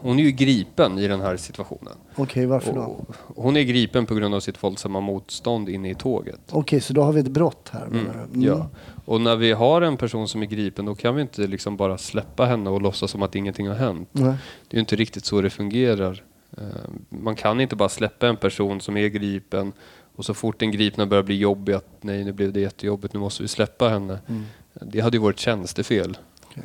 hon 0.00 0.18
är 0.18 0.22
ju 0.22 0.30
gripen 0.30 0.98
i 0.98 1.08
den 1.08 1.20
här 1.20 1.36
situationen. 1.36 1.92
Okej, 2.16 2.46
varför 2.46 2.72
då? 2.72 2.96
Hon 3.36 3.56
är 3.56 3.62
gripen 3.62 4.06
på 4.06 4.14
grund 4.14 4.34
av 4.34 4.40
sitt 4.40 4.62
våldsamma 4.62 5.00
motstånd 5.00 5.68
inne 5.68 5.90
i 5.90 5.94
tåget. 5.94 6.40
Okej, 6.50 6.80
så 6.80 6.92
då 6.92 7.02
har 7.02 7.12
vi 7.12 7.20
ett 7.20 7.28
brott 7.30 7.68
här 7.72 7.86
du? 7.92 7.98
Mm. 7.98 8.12
Ja. 8.42 8.66
Och 9.06 9.20
när 9.20 9.36
vi 9.36 9.52
har 9.52 9.82
en 9.82 9.96
person 9.96 10.28
som 10.28 10.42
är 10.42 10.46
gripen 10.46 10.84
då 10.84 10.94
kan 10.94 11.14
vi 11.14 11.22
inte 11.22 11.46
liksom 11.46 11.76
bara 11.76 11.98
släppa 11.98 12.44
henne 12.44 12.70
och 12.70 12.82
låtsas 12.82 13.10
som 13.10 13.22
att 13.22 13.34
ingenting 13.34 13.68
har 13.68 13.74
hänt. 13.74 14.08
Nej. 14.12 14.34
Det 14.68 14.74
är 14.74 14.76
ju 14.76 14.80
inte 14.80 14.96
riktigt 14.96 15.24
så 15.24 15.40
det 15.40 15.50
fungerar. 15.50 16.22
Eh, 16.58 16.64
Man 17.08 17.36
kan 17.36 17.60
inte 17.60 17.76
bara 17.76 17.88
släppa 17.88 18.28
en 18.28 18.36
person 18.36 18.80
som 18.80 18.96
är 18.96 19.08
gripen 19.08 19.72
och 20.16 20.24
så 20.24 20.34
fort 20.34 20.58
den 20.60 20.70
gripna 20.70 21.06
börjar 21.06 21.22
bli 21.22 21.36
jobbig 21.38 21.72
att 21.72 21.88
nej 22.00 22.24
nu 22.24 22.32
blev 22.32 22.52
det 22.52 22.60
jättejobbigt, 22.60 23.14
nu 23.14 23.20
måste 23.20 23.42
vi 23.42 23.48
släppa 23.48 23.88
henne. 23.88 24.18
Mm. 24.28 24.44
Det 24.72 25.00
hade 25.00 25.16
ju 25.16 25.22
varit 25.22 25.38
tjänstefel. 25.38 26.18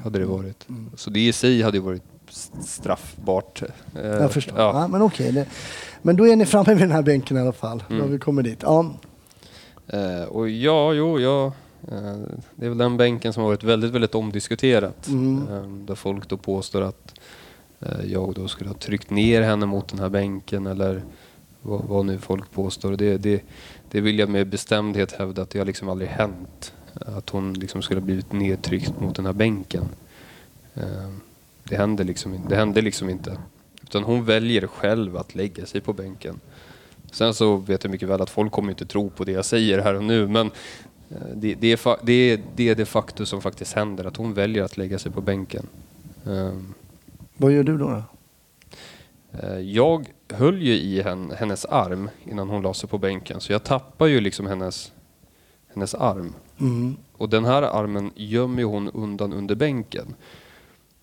Hade 0.03 0.19
det 0.19 0.25
varit. 0.25 0.67
Så 0.95 1.09
det 1.09 1.19
i 1.27 1.33
sig 1.33 1.61
hade 1.61 1.77
ju 1.77 1.83
varit 1.83 2.03
straffbart. 2.65 3.61
Eh, 3.95 4.05
Jag 4.07 4.31
förstår. 4.31 4.57
Ja. 4.59 4.81
Ja. 4.81 4.87
men 4.87 5.01
okej. 5.01 5.31
Det... 5.31 5.45
Men 6.01 6.15
då 6.15 6.27
är 6.27 6.35
ni 6.35 6.45
framme 6.45 6.73
vid 6.73 6.77
den 6.83 6.91
här 6.91 7.01
bänken 7.01 7.37
i 7.37 7.39
alla 7.39 7.51
fall. 7.51 7.83
Då 7.87 7.93
har 7.95 7.99
Mm. 8.01 8.11
vi 8.11 8.19
kommit 8.19 8.45
dit. 8.45 8.59
Ja. 8.61 8.93
Eh, 9.87 10.23
och 10.23 10.49
ja, 10.49 10.93
jo, 10.93 11.19
ja. 11.19 11.53
Eh, 11.87 12.17
det 12.55 12.65
är 12.65 12.69
väl 12.69 12.77
den 12.77 12.97
bänken 12.97 13.33
som 13.33 13.43
har 13.43 13.49
varit 13.49 13.63
väldigt, 13.63 13.91
väldigt 13.91 14.15
omdiskuterat. 14.15 15.07
Mm. 15.07 15.47
Eh, 15.47 15.85
där 15.85 15.95
folk 15.95 16.29
då 16.29 16.37
påstår 16.37 16.81
att 16.81 17.19
eh, 17.79 18.05
jag 18.05 18.33
då 18.33 18.47
skulle 18.47 18.69
ha 18.69 18.77
tryckt 18.77 19.09
ner 19.09 19.41
henne 19.41 19.65
mot 19.65 19.87
den 19.87 19.99
här 19.99 20.09
bänken 20.09 20.67
eller 20.67 21.03
vad, 21.61 21.81
vad 21.83 22.05
nu 22.05 22.19
folk 22.19 22.51
påstår. 22.51 22.95
Det, 22.95 23.17
det, 23.17 23.43
det 23.91 24.01
vill 24.01 24.19
jag 24.19 24.29
med 24.29 24.47
bestämdhet 24.47 25.11
hävda 25.11 25.41
att 25.41 25.49
det 25.49 25.59
har 25.59 25.65
liksom 25.65 25.89
aldrig 25.89 26.09
hänt. 26.09 26.73
Att 26.93 27.29
hon 27.29 27.53
liksom 27.53 27.81
skulle 27.81 27.99
ha 27.99 28.05
blivit 28.05 28.31
nedtryckt 28.31 28.99
mot 28.99 29.15
den 29.15 29.25
här 29.25 29.33
bänken. 29.33 29.89
Eh, 30.73 31.09
det, 31.63 31.75
hände 31.75 32.03
liksom, 32.03 32.39
det 32.49 32.55
hände 32.55 32.81
liksom 32.81 33.09
inte. 33.09 33.37
Utan 33.83 34.03
hon 34.03 34.25
väljer 34.25 34.67
själv 34.67 35.17
att 35.17 35.35
lägga 35.35 35.65
sig 35.65 35.81
på 35.81 35.93
bänken. 35.93 36.39
Sen 37.11 37.33
så 37.33 37.55
vet 37.55 37.83
jag 37.83 37.91
mycket 37.91 38.09
väl 38.09 38.21
att 38.21 38.29
folk 38.29 38.51
kommer 38.51 38.69
inte 38.69 38.85
tro 38.85 39.09
på 39.09 39.23
det 39.23 39.31
jag 39.31 39.45
säger 39.45 39.79
här 39.79 39.93
och 39.93 40.03
nu 40.03 40.27
men 40.27 40.51
det, 41.35 41.55
det, 41.55 41.67
är, 41.71 42.05
det, 42.05 42.13
är, 42.13 42.39
det 42.55 42.69
är 42.69 42.75
det 42.75 42.85
faktum 42.85 43.25
som 43.25 43.41
faktiskt 43.41 43.73
händer, 43.73 44.05
att 44.05 44.17
hon 44.17 44.33
väljer 44.33 44.63
att 44.63 44.77
lägga 44.77 44.99
sig 44.99 45.11
på 45.11 45.21
bänken. 45.21 45.67
Ehm, 46.27 46.73
Vad 47.37 47.51
gör 47.51 47.63
du 47.63 47.77
då? 47.77 47.87
då? 47.89 48.03
eh, 49.39 49.59
Jag 49.59 50.05
höll 50.29 50.61
ju 50.61 50.73
i 50.73 51.01
hen, 51.01 51.31
hennes 51.37 51.65
arm 51.65 52.09
innan 52.25 52.49
hon 52.49 52.61
la 52.61 52.73
sig 52.73 52.89
på 52.89 52.97
bänken 52.97 53.41
så 53.41 53.51
jag 53.51 53.63
tappar 53.63 54.07
ju 54.07 54.19
liksom 54.21 54.45
hennes, 54.45 54.91
hennes 55.73 55.95
arm. 55.95 56.33
Mm. 56.59 56.95
Och 57.17 57.29
den 57.29 57.45
här 57.45 57.61
armen 57.63 58.11
gömmer 58.15 58.63
hon 58.63 58.89
undan 58.89 59.33
under 59.33 59.55
bänken. 59.55 60.13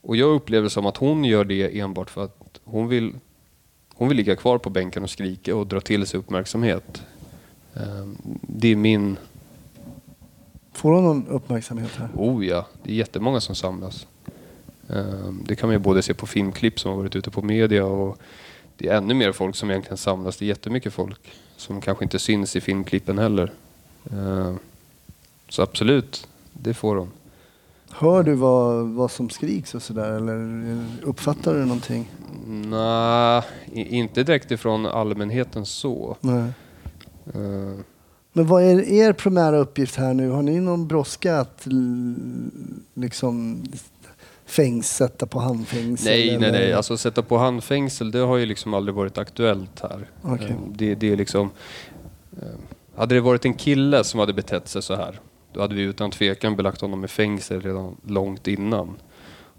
Och 0.00 0.16
jag 0.16 0.34
upplever 0.34 0.68
som 0.68 0.86
att 0.86 0.96
hon 0.96 1.24
gör 1.24 1.44
det 1.44 1.78
enbart 1.80 2.10
för 2.10 2.24
att 2.24 2.60
hon 2.64 2.88
vill, 2.88 3.14
hon 3.94 4.08
vill 4.08 4.16
ligga 4.16 4.36
kvar 4.36 4.58
på 4.58 4.70
bänken 4.70 5.02
och 5.02 5.10
skrika 5.10 5.56
och 5.56 5.66
dra 5.66 5.80
till 5.80 6.06
sig 6.06 6.20
uppmärksamhet. 6.20 7.02
Ehm, 7.74 8.16
Det 8.42 8.68
är 8.68 8.76
min... 8.76 9.16
Får 10.78 10.92
hon 10.92 11.04
någon 11.04 11.26
uppmärksamhet 11.28 11.90
här? 11.96 12.08
Oh 12.16 12.46
ja, 12.46 12.66
det 12.82 12.90
är 12.90 12.94
jättemånga 12.94 13.40
som 13.40 13.54
samlas. 13.54 14.06
Ehm, 14.88 15.42
Det 15.46 15.56
kan 15.56 15.68
man 15.68 15.74
ju 15.74 15.78
både 15.78 16.02
se 16.02 16.14
på 16.14 16.26
filmklipp 16.26 16.80
som 16.80 16.90
har 16.90 16.98
varit 16.98 17.16
ute 17.16 17.30
på 17.30 17.42
media 17.42 17.84
och 17.86 18.18
det 18.76 18.88
är 18.88 18.96
ännu 18.96 19.14
mer 19.14 19.32
folk 19.32 19.56
som 19.56 19.70
egentligen 19.70 19.96
samlas. 19.96 20.36
Det 20.36 20.44
är 20.44 20.46
jättemycket 20.46 20.92
folk 20.92 21.20
som 21.56 21.80
kanske 21.80 22.04
inte 22.04 22.18
syns 22.18 22.56
i 22.56 22.60
filmklippen 22.60 23.18
heller. 23.18 23.52
Ehm, 24.12 24.58
Så 25.48 25.62
absolut, 25.62 26.28
det 26.52 26.74
får 26.74 26.96
hon. 26.96 27.10
Hör 27.90 28.22
du 28.22 28.34
vad, 28.34 28.86
vad 28.88 29.10
som 29.10 29.30
skriks 29.30 29.74
och 29.74 29.82
sådär 29.82 30.10
eller 30.12 30.84
uppfattar 31.02 31.54
du 31.54 31.60
någonting? 31.60 32.10
Nej, 32.46 33.42
inte 33.74 34.22
direkt 34.22 34.50
ifrån 34.50 34.86
allmänheten 34.86 35.66
så. 35.66 36.16
Nej. 36.20 36.52
Men 38.38 38.46
vad 38.46 38.62
är 38.62 38.80
er 38.80 39.12
primära 39.12 39.56
uppgift 39.58 39.96
här 39.96 40.14
nu? 40.14 40.30
Har 40.30 40.42
ni 40.42 40.60
någon 40.60 40.88
brådska 40.88 41.36
att 41.36 41.66
liksom 42.94 43.64
fängs, 44.46 44.96
sätta 44.96 45.26
på 45.26 45.38
handfängsel? 45.40 46.06
nej, 46.12 46.26
nej, 46.26 46.48
eller? 46.48 46.58
nej. 46.58 46.72
Alltså 46.72 46.96
sätta 46.96 47.22
på 47.22 47.38
handfängsel, 47.38 48.10
det 48.10 48.18
har 48.18 48.36
ju 48.36 48.46
liksom 48.46 48.74
aldrig 48.74 48.94
varit 48.94 49.18
aktuellt 49.18 49.80
här. 49.82 50.10
Okej. 50.22 50.46
Eh, 50.50 50.56
Det, 50.72 50.94
det 50.94 51.12
är 51.12 51.16
liksom... 51.16 51.50
eh, 52.42 52.48
Hade 52.96 53.14
det 53.14 53.20
varit 53.20 53.44
en 53.44 53.54
kille 53.54 54.04
som 54.04 54.20
hade 54.20 54.32
betett 54.32 54.68
sig 54.68 54.82
så 54.82 54.94
här, 54.94 55.20
då 55.52 55.60
hade 55.60 55.74
vi 55.74 55.82
utan 55.82 56.10
tvekan 56.10 56.56
belagt 56.56 56.80
honom 56.80 57.00
med 57.00 57.10
fängelse 57.10 57.58
redan 57.60 57.96
långt 58.06 58.46
innan. 58.48 58.94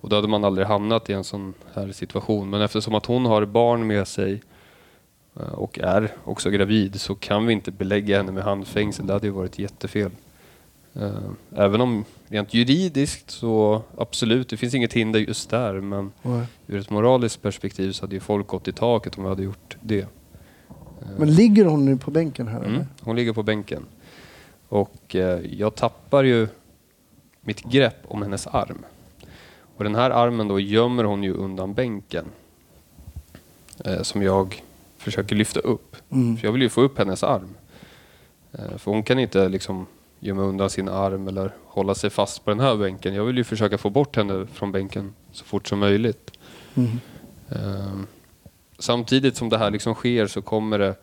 Och 0.01 0.09
då 0.09 0.15
hade 0.15 0.27
man 0.27 0.43
aldrig 0.43 0.67
hamnat 0.67 1.09
i 1.09 1.13
en 1.13 1.23
sån 1.23 1.53
här 1.73 1.91
situation. 1.91 2.49
Men 2.49 2.61
eftersom 2.61 2.95
att 2.95 3.05
hon 3.05 3.25
har 3.25 3.45
barn 3.45 3.87
med 3.87 4.07
sig 4.07 4.41
och 5.53 5.79
är 5.79 6.11
också 6.23 6.49
gravid 6.49 7.01
så 7.01 7.15
kan 7.15 7.45
vi 7.45 7.53
inte 7.53 7.71
belägga 7.71 8.17
henne 8.17 8.31
med 8.31 8.43
handfängsel. 8.43 9.07
Det 9.07 9.13
hade 9.13 9.27
ju 9.27 9.33
varit 9.33 9.59
jättefel. 9.59 10.11
Eh, 10.93 11.11
Även 11.55 11.81
om 11.81 12.05
rent 12.27 12.53
juridiskt 12.53 13.31
så 13.31 13.81
absolut, 13.97 14.49
det 14.49 14.57
finns 14.57 14.73
inget 14.73 14.93
hinder 14.93 15.19
just 15.19 15.49
där. 15.49 15.73
Men 15.73 16.11
Nej. 16.21 16.45
ur 16.67 16.79
ett 16.79 16.89
moraliskt 16.89 17.41
perspektiv 17.41 17.91
så 17.91 18.03
hade 18.03 18.15
ju 18.15 18.19
folk 18.19 18.47
gått 18.47 18.67
i 18.67 18.71
taket 18.71 19.17
om 19.17 19.23
vi 19.23 19.29
hade 19.29 19.43
gjort 19.43 19.77
det. 19.81 20.07
Men 21.17 21.35
ligger 21.35 21.65
hon 21.65 21.85
nu 21.85 21.97
på 21.97 22.11
bänken 22.11 22.47
här 22.47 22.63
Mm. 22.63 22.83
Hon 23.01 23.15
ligger 23.15 23.33
på 23.33 23.43
bänken. 23.43 23.85
Och 24.69 25.15
eh, 25.15 25.39
jag 25.59 25.75
tappar 25.75 26.23
ju 26.23 26.47
mitt 27.41 27.63
grepp 27.63 27.97
om 28.07 28.21
hennes 28.21 28.47
arm. 28.47 28.77
Och 29.77 29.83
den 29.83 29.95
här 29.95 30.09
armen 30.11 30.47
då 30.47 30.59
gömmer 30.59 31.03
hon 31.03 31.23
ju 31.23 31.33
undan 31.33 31.73
bänken. 31.73 32.25
Eh, 33.85 34.01
som 34.01 34.21
jag 34.21 34.63
försöker 34.99 35.35
lyfta 35.35 35.59
upp. 35.59 35.95
Mm. 36.09 36.37
För 36.37 36.47
jag 36.47 36.51
vill 36.51 36.61
ju 36.61 36.69
få 36.69 36.81
upp 36.81 36.97
hennes 36.97 37.23
arm. 37.23 37.55
Eh, 38.51 38.77
för 38.77 38.91
hon 38.91 39.03
kan 39.03 39.19
inte 39.19 39.49
liksom 39.49 39.85
gömma 40.19 40.41
undan 40.41 40.69
sin 40.69 40.89
arm 40.89 41.27
eller 41.27 41.53
hålla 41.65 41.95
sig 41.95 42.09
fast 42.09 42.45
på 42.45 42.51
den 42.51 42.59
här 42.59 42.75
bänken. 42.75 43.13
Jag 43.13 43.23
vill 43.23 43.37
ju 43.37 43.43
försöka 43.43 43.77
få 43.77 43.89
bort 43.89 44.15
henne 44.15 44.47
från 44.53 44.71
bänken 44.71 45.13
så 45.31 45.45
fort 45.45 45.67
som 45.67 45.79
möjligt. 45.79 46.31
Mm. 46.75 46.99
Ehm, 47.49 48.07
Samtidigt 48.79 49.37
som 49.37 49.49
det 49.49 49.57
här 49.57 49.71
liksom 49.71 49.93
sker 49.93 50.27
så 50.27 50.41
kommer 50.41 50.79
det 50.79 50.95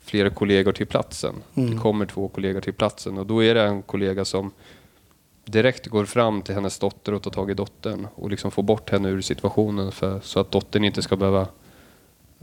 flera 0.00 0.30
kollegor 0.30 0.72
till 0.72 0.86
platsen. 0.86 1.34
Mm. 1.54 1.70
Det 1.70 1.82
kommer 1.82 2.06
två 2.06 2.28
kollegor 2.28 2.60
till 2.60 2.72
platsen 2.72 3.18
och 3.18 3.26
då 3.26 3.44
är 3.44 3.54
det 3.54 3.62
en 3.62 3.82
kollega 3.82 4.24
som 4.24 4.50
direkt 5.44 5.86
går 5.86 6.04
fram 6.04 6.42
till 6.42 6.54
hennes 6.54 6.78
dotter 6.78 7.14
och 7.14 7.22
tar 7.22 7.30
tag 7.30 7.50
i 7.50 7.54
dottern 7.54 8.06
och 8.14 8.30
liksom 8.30 8.50
får 8.50 8.62
bort 8.62 8.90
henne 8.90 9.08
ur 9.08 9.20
situationen 9.20 9.92
för, 9.92 10.20
så 10.20 10.40
att 10.40 10.50
dottern 10.50 10.84
inte 10.84 11.02
ska 11.02 11.16
behöva 11.16 11.48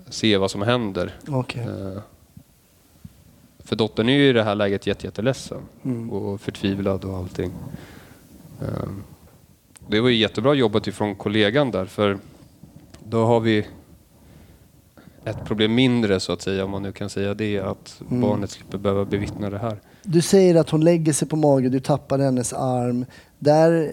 se 0.09 0.37
vad 0.37 0.51
som 0.51 0.61
händer. 0.61 1.15
Okej. 1.27 1.61
Eh, 1.63 2.01
För 3.65 3.75
dottern 3.75 4.09
är 4.09 4.13
ju 4.13 4.29
i 4.29 4.33
det 4.33 4.43
här 4.43 4.55
läget 4.55 4.87
jätte, 4.87 5.07
jätteledsen 5.07 5.61
Mm. 5.83 6.09
och 6.11 6.41
förtvivlad 6.41 7.05
och 7.05 7.17
allting. 7.17 7.51
Eh, 8.61 8.89
Det 9.87 9.99
var 9.99 10.09
ju 10.09 10.15
jättebra 10.15 10.53
jobbat 10.53 10.87
ifrån 10.87 11.15
kollegan 11.15 11.71
där 11.71 11.85
för 11.85 12.17
då 13.03 13.25
har 13.25 13.39
vi 13.39 13.65
ett 15.25 15.45
problem 15.45 15.75
mindre 15.75 16.19
så 16.19 16.33
att 16.33 16.41
säga, 16.41 16.65
om 16.65 16.71
man 16.71 16.83
nu 16.83 16.91
kan 16.91 17.09
säga 17.09 17.33
det, 17.33 17.59
att 17.59 18.01
Mm. 18.09 18.21
barnet 18.21 18.49
slipper 18.51 18.77
behöva 18.77 19.05
bevittna 19.05 19.49
det 19.49 19.57
här. 19.57 19.77
Du 20.03 20.21
säger 20.21 20.55
att 20.55 20.69
hon 20.69 20.83
lägger 20.83 21.13
sig 21.13 21.27
på 21.27 21.35
mage, 21.35 21.69
du 21.69 21.79
tappar 21.79 22.19
hennes 22.19 22.53
arm. 22.53 23.05
Där 23.39 23.91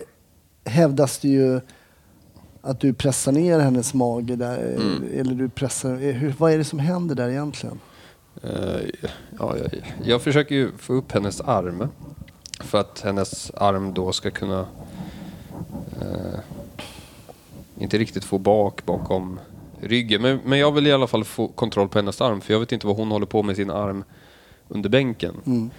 hävdas 0.64 1.18
det 1.18 1.28
ju 1.28 1.60
att 2.62 2.80
du 2.80 2.92
pressar 2.92 3.32
ner 3.32 3.58
hennes 3.58 3.94
mage 3.94 4.36
där. 4.36 4.58
Mm. 4.58 5.04
Eller 5.14 5.34
du 5.34 5.48
pressar... 5.48 5.96
Hur, 5.96 6.34
vad 6.38 6.52
är 6.52 6.58
det 6.58 6.64
som 6.64 6.78
händer 6.78 7.14
där 7.14 7.28
egentligen? 7.28 7.80
Eh, 8.42 8.80
Ja, 9.38 9.56
jag, 9.58 9.82
jag 10.04 10.22
försöker 10.22 10.54
ju 10.54 10.72
få 10.78 10.92
upp 10.92 11.12
hennes 11.12 11.40
arm 11.40 11.88
för 12.60 12.80
att 12.80 13.00
hennes 13.00 13.50
arm 13.54 13.94
då 13.94 14.12
ska 14.12 14.30
kunna 14.30 14.66
eh, 16.00 16.38
inte 17.78 17.98
riktigt 17.98 18.24
få 18.24 18.38
bak 18.38 18.86
bakom 18.86 19.40
ryggen. 19.80 20.22
Men, 20.22 20.40
men 20.44 20.58
jag 20.58 20.72
vill 20.72 20.86
i 20.86 20.92
alla 20.92 21.06
fall 21.06 21.24
få 21.24 21.48
kontroll 21.48 21.88
på 21.88 21.98
hennes 21.98 22.20
arm 22.20 22.40
för 22.40 22.52
jag 22.52 22.60
vet 22.60 22.72
inte 22.72 22.86
vad 22.86 22.96
hon 22.96 23.10
håller 23.10 23.26
på 23.26 23.42
med 23.42 23.56
sin 23.56 23.70
arm 23.70 24.04
under 24.68 24.88
bänken. 24.88 25.34
Mm. 25.46 25.70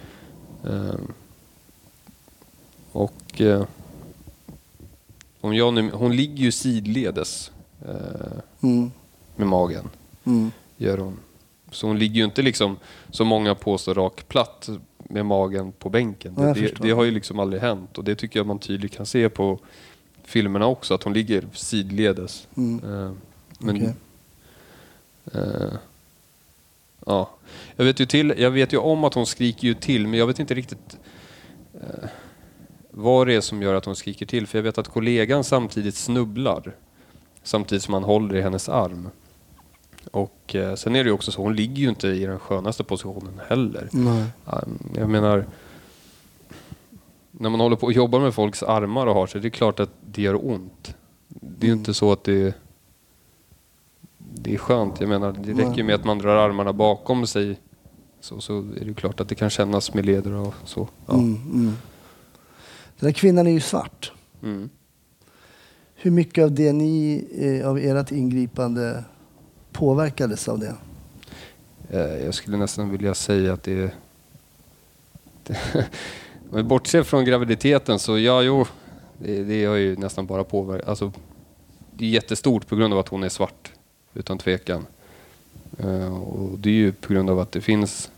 Eh, 0.64 1.00
och 2.92 3.40
eh, 3.40 3.64
om 5.42 5.54
jag 5.54 5.74
nu, 5.74 5.90
hon 5.90 6.16
ligger 6.16 6.44
ju 6.44 6.52
sidledes 6.52 7.50
eh, 7.88 8.32
Mm. 8.62 8.90
med 9.36 9.46
magen 9.46 9.88
Mm. 10.24 10.50
gör 10.76 10.98
hon. 10.98 11.16
Så 11.70 11.86
hon 11.86 11.98
ligger 11.98 12.14
ju 12.16 12.24
inte 12.24 12.42
liksom, 12.42 12.76
som 13.10 13.26
många 13.28 13.54
påstår, 13.54 13.94
rak 13.94 14.28
platt 14.28 14.68
med 14.98 15.26
magen 15.26 15.72
på 15.72 15.88
bänken. 15.90 16.34
Ja, 16.38 16.42
Det, 16.42 16.60
det, 16.60 16.74
det 16.82 16.90
har 16.90 17.04
ju 17.04 17.10
liksom 17.10 17.38
aldrig 17.38 17.62
hänt 17.62 17.98
och 17.98 18.04
det 18.04 18.14
tycker 18.14 18.38
jag 18.40 18.46
man 18.46 18.58
tydligt 18.58 18.92
kan 18.96 19.06
se 19.06 19.28
på 19.28 19.58
filmerna 20.24 20.66
också, 20.66 20.94
att 20.94 21.02
hon 21.02 21.12
ligger 21.12 21.44
sidledes. 21.52 22.46
Mm. 22.56 22.84
Eh, 22.84 23.12
men, 23.58 23.76
Okej. 23.76 23.94
eh, 25.32 25.72
ja. 27.06 27.30
jag, 27.76 27.84
vet 27.84 28.00
ju 28.00 28.06
till, 28.06 28.34
jag 28.38 28.50
vet 28.50 28.72
ju 28.72 28.76
om 28.76 29.04
att 29.04 29.14
hon 29.14 29.26
skriker 29.26 29.68
ju 29.68 29.74
till, 29.74 30.06
men 30.06 30.18
jag 30.18 30.26
vet 30.26 30.38
inte 30.38 30.54
riktigt 30.54 30.96
eh, 31.74 32.08
vad 32.94 33.26
det 33.26 33.34
är 33.34 33.40
som 33.40 33.62
gör 33.62 33.74
att 33.74 33.84
hon 33.84 33.96
skriker 33.96 34.26
till. 34.26 34.46
För 34.46 34.58
jag 34.58 34.62
vet 34.62 34.78
att 34.78 34.88
kollegan 34.88 35.44
samtidigt 35.44 35.94
snubblar 35.94 36.72
samtidigt 37.42 37.82
som 37.84 37.94
han 37.94 38.04
håller 38.04 38.34
i 38.36 38.40
hennes 38.42 38.68
arm. 38.68 39.08
Och 40.10 40.54
eh, 40.54 40.74
sen 40.74 40.96
är 40.96 41.04
det 41.04 41.08
ju 41.08 41.14
också 41.14 41.32
så, 41.32 41.42
hon 41.42 41.56
ligger 41.56 41.82
ju 41.82 41.88
inte 41.88 42.08
i 42.08 42.26
den 42.26 42.38
skönaste 42.38 42.84
positionen 42.84 43.40
heller. 43.48 43.88
Nej. 43.92 44.24
Jag 44.96 45.08
menar, 45.10 45.46
när 47.30 47.50
man 47.50 47.60
håller 47.60 47.76
på 47.76 47.86
och 47.86 47.92
jobbar 47.92 48.20
med 48.20 48.34
folks 48.34 48.62
armar 48.62 49.06
och 49.06 49.14
har 49.14 49.26
sig, 49.26 49.40
det 49.40 49.48
är 49.48 49.50
klart 49.50 49.80
att 49.80 49.90
det 50.12 50.22
gör 50.22 50.46
ont. 50.46 50.94
Det 51.28 51.66
är 51.66 51.68
ju 51.68 51.72
Mm. 51.72 51.78
inte 51.78 51.94
så 51.94 52.12
att 52.12 52.24
det 52.24 52.54
det 54.34 54.54
är 54.54 54.58
skönt. 54.58 55.00
Jag 55.00 55.08
menar, 55.08 55.32
det 55.32 55.52
räcker 55.52 55.62
Nej. 55.70 55.82
med 55.82 55.94
att 55.94 56.04
man 56.04 56.18
drar 56.18 56.36
armarna 56.36 56.72
bakom 56.72 57.26
sig 57.26 57.60
så, 58.20 58.40
så 58.40 58.58
är 58.58 58.62
det 58.80 58.84
ju 58.84 58.94
klart 58.94 59.20
att 59.20 59.28
det 59.28 59.34
kan 59.34 59.50
kännas 59.50 59.94
med 59.94 60.06
leder 60.06 60.32
och 60.32 60.54
så. 60.64 60.88
Ja. 61.06 61.14
Mm. 61.14 61.34
Mm. 61.52 61.72
Den 63.02 63.06
här 63.08 63.12
kvinnan 63.12 63.46
är 63.46 63.50
ju 63.50 63.60
svart. 63.60 64.12
Mm. 64.42 64.70
Hur 65.94 66.10
mycket 66.10 66.44
av 66.44 66.52
det 66.52 66.72
ni, 66.72 67.24
eh, 67.38 67.68
av 67.68 67.78
ert 67.78 68.12
ingripande 68.12 69.04
påverkades 69.72 70.48
av 70.48 70.58
det? 70.58 70.74
Eh, 71.90 72.24
Jag 72.24 72.34
skulle 72.34 72.56
nästan 72.56 72.90
vilja 72.90 73.14
säga 73.14 73.52
att 73.52 73.62
det 73.62 73.72
är... 73.72 73.94
Det, 75.44 75.56
om 76.50 76.56
vi 76.56 76.62
bortser 76.62 77.02
från 77.02 77.24
graviditeten 77.24 77.98
så 77.98 78.18
ja, 78.18 78.42
jo, 78.42 78.66
det, 79.18 79.44
det 79.44 79.64
har 79.64 79.74
ju 79.74 79.96
nästan 79.96 80.26
bara 80.26 80.44
påverkat. 80.44 80.88
Alltså, 80.88 81.12
det 81.96 82.04
är 82.04 82.08
jättestort 82.08 82.66
på 82.66 82.76
grund 82.76 82.92
av 82.94 82.98
att 83.00 83.08
hon 83.08 83.22
är 83.22 83.28
svart, 83.28 83.72
utan 84.14 84.38
tvekan. 84.38 84.86
Eh, 85.78 86.22
Och 86.22 86.58
det 86.58 86.68
är 86.68 86.74
ju 86.74 86.92
på 86.92 87.12
grund 87.12 87.30
av 87.30 87.38
att 87.40 87.52
det 87.52 87.60
finns 87.60 88.10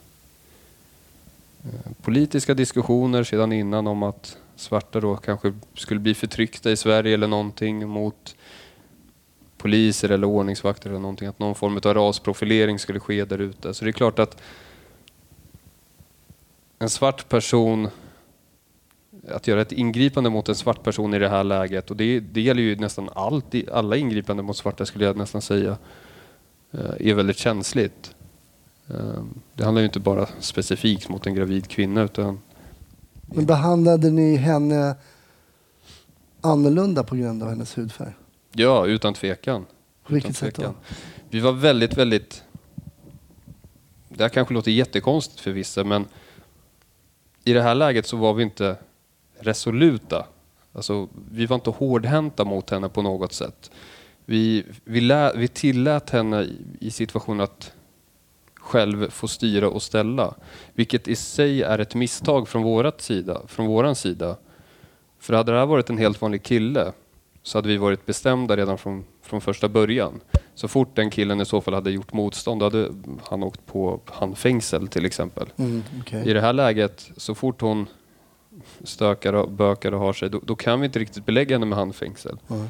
politiska 2.02 2.54
diskussioner 2.54 3.24
sedan 3.24 3.52
innan 3.52 3.86
om 3.86 4.02
att 4.02 4.36
svarta 4.56 5.00
då 5.00 5.16
kanske 5.16 5.52
skulle 5.74 6.00
bli 6.00 6.14
förtryckta 6.14 6.70
i 6.70 6.76
Sverige 6.76 7.14
eller 7.14 7.28
någonting 7.28 7.88
mot 7.88 8.36
poliser 9.56 10.08
eller 10.08 10.26
ordningsvakter 10.26 10.90
eller 10.90 11.00
någonting. 11.00 11.28
Att 11.28 11.38
någon 11.38 11.54
form 11.54 11.80
av 11.84 11.94
rasprofilering 11.94 12.78
skulle 12.78 13.00
ske 13.00 13.24
där 13.24 13.38
ute. 13.38 13.74
Så 13.74 13.84
det 13.84 13.90
är 13.90 13.92
klart 13.92 14.18
att 14.18 14.40
en 16.78 16.90
svart 16.90 17.28
person 17.28 17.88
att 19.28 19.46
göra 19.46 19.60
ett 19.60 19.72
ingripande 19.72 20.30
mot 20.30 20.48
en 20.48 20.54
svart 20.54 20.82
person 20.82 21.14
i 21.14 21.18
det 21.18 21.28
här 21.28 21.44
läget 21.44 21.90
och 21.90 21.96
det, 21.96 22.20
det 22.20 22.40
gäller 22.40 22.62
ju 22.62 22.76
nästan 22.76 23.08
allt, 23.14 23.54
alla 23.72 23.96
ingripanden 23.96 24.46
mot 24.46 24.56
svarta 24.56 24.86
skulle 24.86 25.04
jag 25.04 25.16
nästan 25.16 25.42
säga 25.42 25.76
eh, 26.72 27.08
är 27.08 27.14
väldigt 27.14 27.38
känsligt. 27.38 28.14
Ehm, 28.88 29.40
det 29.54 29.64
handlar 29.64 29.80
ju 29.80 29.86
inte 29.86 30.00
bara 30.00 30.28
specifikt 30.40 31.08
mot 31.08 31.26
en 31.26 31.34
gravid 31.34 31.68
kvinna 31.68 32.02
utan 32.02 32.40
men 33.34 33.46
behandlade 33.46 34.10
ni 34.10 34.36
henne 34.36 34.94
annorlunda 36.40 37.04
på 37.04 37.16
grund 37.16 37.42
av 37.42 37.48
hennes 37.48 37.78
hudfärg? 37.78 38.12
ja, 38.52 38.86
utan 38.86 39.14
tvekan. 39.14 39.66
På 40.06 40.14
vilket 40.14 40.30
Utan 40.30 40.34
sätt 40.34 40.54
då? 40.54 40.62
tvekan. 40.62 40.74
Vi 41.30 41.40
var 41.40 41.52
väldigt, 41.52 41.98
väldigt... 41.98 42.42
Det 44.08 44.24
här 44.24 44.28
kanske 44.28 44.54
låter 44.54 44.70
jättekonstigt 44.70 45.40
för 45.40 45.50
vissa, 45.50 45.84
men 45.84 46.04
i 47.44 47.52
det 47.52 47.62
här 47.62 47.74
läget 47.74 48.06
så 48.06 48.16
var 48.16 48.34
vi 48.34 48.42
inte 48.42 48.76
resoluta. 49.38 50.26
Alltså, 50.72 51.08
vi 51.30 51.46
var 51.46 51.54
inte 51.54 51.70
hårdhänta 51.70 52.44
mot 52.44 52.70
henne 52.70 52.88
på 52.88 53.02
något 53.02 53.32
sätt. 53.32 53.70
Vi, 54.24 54.64
vi, 54.84 55.00
lä, 55.00 55.32
vi 55.36 55.48
tillät 55.48 56.10
henne 56.10 56.42
i, 56.42 56.58
i 56.80 56.90
situationen 56.90 57.40
att 57.40 57.72
själv 58.64 59.10
få 59.10 59.28
styra 59.28 59.68
och 59.68 59.82
ställa. 59.82 60.34
Vilket 60.74 61.08
i 61.08 61.16
sig 61.16 61.62
är 61.62 61.78
ett 61.78 61.94
misstag 61.94 62.48
från, 62.48 62.62
vårat 62.62 63.00
sida, 63.00 63.40
från 63.46 63.66
våran 63.66 63.94
sida. 63.94 64.36
För 65.18 65.34
hade 65.34 65.52
det 65.52 65.58
här 65.58 65.66
varit 65.66 65.90
en 65.90 65.98
helt 65.98 66.20
vanlig 66.20 66.42
kille 66.42 66.92
så 67.42 67.58
hade 67.58 67.68
vi 67.68 67.76
varit 67.76 68.06
bestämda 68.06 68.56
redan 68.56 68.78
från, 68.78 69.04
från 69.22 69.40
första 69.40 69.68
början. 69.68 70.20
Så 70.54 70.68
fort 70.68 70.96
den 70.96 71.10
killen 71.10 71.40
i 71.40 71.44
så 71.44 71.60
fall 71.60 71.74
hade 71.74 71.90
gjort 71.90 72.12
motstånd 72.12 72.60
då 72.60 72.66
hade 72.66 72.88
han 73.22 73.42
åkt 73.42 73.66
på 73.66 74.00
handfängsel 74.06 74.88
till 74.88 75.04
exempel. 75.04 75.48
Mm, 75.56 75.82
okej. 76.00 76.30
I 76.30 76.32
det 76.32 76.40
här 76.40 76.52
läget, 76.52 77.10
så 77.16 77.34
fort 77.34 77.60
hon 77.60 77.86
stökar 78.84 79.32
och 79.32 79.50
bökar 79.50 79.92
och 79.92 80.00
har 80.00 80.12
sig, 80.12 80.30
då, 80.30 80.40
då 80.42 80.56
kan 80.56 80.80
vi 80.80 80.86
inte 80.86 80.98
riktigt 80.98 81.26
belägga 81.26 81.54
henne 81.54 81.66
med 81.66 81.78
handfängsel. 81.78 82.38
Ja. 82.48 82.66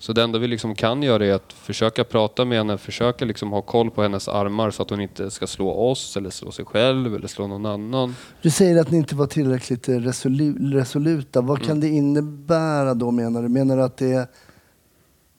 Så 0.00 0.12
det 0.12 0.22
enda 0.22 0.38
vi 0.38 0.46
liksom 0.46 0.74
kan 0.74 1.02
göra 1.02 1.26
är 1.26 1.32
att 1.32 1.52
försöka 1.52 2.04
prata 2.04 2.44
med 2.44 2.58
henne, 2.58 2.78
försöka 2.78 3.24
liksom 3.24 3.52
ha 3.52 3.62
koll 3.62 3.90
på 3.90 4.02
hennes 4.02 4.28
armar 4.28 4.70
så 4.70 4.82
att 4.82 4.90
hon 4.90 5.00
inte 5.00 5.30
ska 5.30 5.46
slå 5.46 5.70
oss 5.70 6.16
eller 6.16 6.30
slå 6.30 6.52
sig 6.52 6.64
själv 6.64 7.14
eller 7.14 7.28
slå 7.28 7.46
någon 7.46 7.66
annan. 7.66 8.16
Du 8.42 8.50
säger 8.50 8.80
att 8.80 8.90
ni 8.90 8.98
inte 8.98 9.16
var 9.16 9.26
tillräckligt 9.26 9.88
resolu 9.88 10.72
resoluta. 10.72 11.40
Vad 11.40 11.62
kan 11.62 11.80
det 11.80 11.88
innebära 11.88 12.94
då 12.94 13.10
menar 13.10 13.42
du? 13.42 13.48
Menar 13.48 13.76
du 13.76 13.82
att 13.82 13.96
det 13.96 14.12
är, 14.12 14.26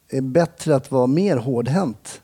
är 0.09 0.21
bättre 0.21 0.75
att 0.75 0.91
vara 0.91 1.07
mer 1.07 1.37
hårdhänt? 1.37 2.21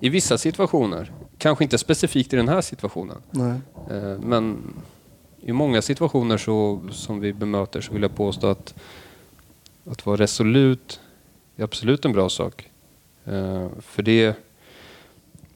I 0.00 0.08
vissa 0.08 0.38
situationer, 0.38 1.12
kanske 1.38 1.64
inte 1.64 1.78
specifikt 1.78 2.32
i 2.32 2.36
den 2.36 2.48
här 2.48 2.60
situationen, 2.60 3.16
Nej. 3.30 3.60
eh, 3.90 4.20
men 4.20 4.58
i 5.40 5.52
många 5.52 5.82
situationer 5.82 6.38
så, 6.38 6.80
som 6.90 7.20
vi 7.20 7.32
bemöter 7.32 7.80
så 7.80 7.92
vill 7.92 8.02
jag 8.02 8.16
påstå 8.16 8.46
att 8.46 8.74
att 9.90 10.06
vara 10.06 10.16
resolut 10.16 11.00
är 11.62 11.64
absolut 11.64 12.04
en 12.04 12.12
bra 12.12 12.28
sak. 12.28 12.70
Eh, 13.24 13.68
för 13.80 14.02
det, 14.02 14.36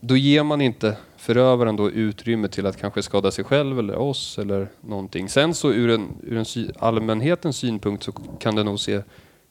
då 0.01 0.17
ger 0.17 0.43
man 0.43 0.61
inte 0.61 0.97
förövaren 1.17 1.77
då 1.77 1.91
utrymme 1.91 2.49
till 2.49 2.67
att 2.67 2.77
kanske 2.77 3.03
skada 3.03 3.31
sig 3.31 3.45
själv 3.45 3.79
eller 3.79 3.97
oss 3.97 4.39
eller 4.39 4.69
någonting. 4.81 5.29
Sen 5.29 5.55
så 5.55 5.73
ur 5.73 5.91
en, 5.91 6.09
ur 6.23 6.37
en 6.37 6.45
sy, 6.45 6.69
allmänhetens 6.79 7.57
synpunkt 7.57 8.03
så 8.03 8.13
kan 8.13 8.55
det 8.55 8.63
nog 8.63 8.81
se 8.81 9.03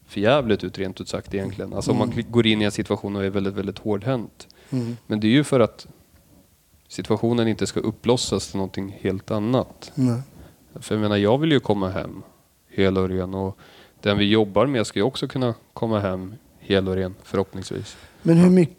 förjävligt 0.08 0.64
ut 0.64 0.78
rent 0.78 1.02
ut 1.02 1.08
sagt 1.08 1.34
egentligen. 1.34 1.74
Alltså 1.74 1.92
om 1.92 1.98
man 1.98 2.12
kli- 2.12 2.32
går 2.32 2.48
in 2.48 2.62
i 2.62 2.66
en 2.66 2.72
situation 2.72 3.16
och 3.16 3.26
är 3.26 3.30
väldigt, 3.30 3.54
väldigt 3.54 3.78
hårdhänt. 3.80 4.48
Mm. 4.70 4.98
Men 5.08 5.20
det 5.20 5.28
är 5.28 5.32
ju 5.32 5.44
för 5.44 5.60
att 5.60 5.88
situationen 6.88 7.48
inte 7.48 7.68
ska 7.68 7.80
uppblossas 7.80 8.48
till 8.48 8.58
någonting 8.58 8.98
helt 9.02 9.32
annat. 9.32 9.92
Nej. 9.96 10.22
För 10.76 10.96
jag 10.96 11.02
menar, 11.02 11.18
jag 11.18 11.38
vill 11.38 11.52
ju 11.52 11.60
komma 11.60 11.90
hem 11.90 12.24
hel 12.70 12.98
och 12.98 13.10
ren 13.10 13.34
och 13.34 13.58
den 14.02 14.18
vi 14.18 14.26
jobbar 14.26 14.66
med 14.66 14.88
ska 14.88 15.00
ju 15.00 15.04
också 15.04 15.28
kunna 15.28 15.54
komma 15.74 16.00
hem 16.00 16.36
hel 16.68 16.88
och 16.88 16.96
ren 16.96 17.16
förhoppningsvis. 17.24 17.98
Men 18.22 18.38
hur 18.38 18.50
mycket, 18.50 18.78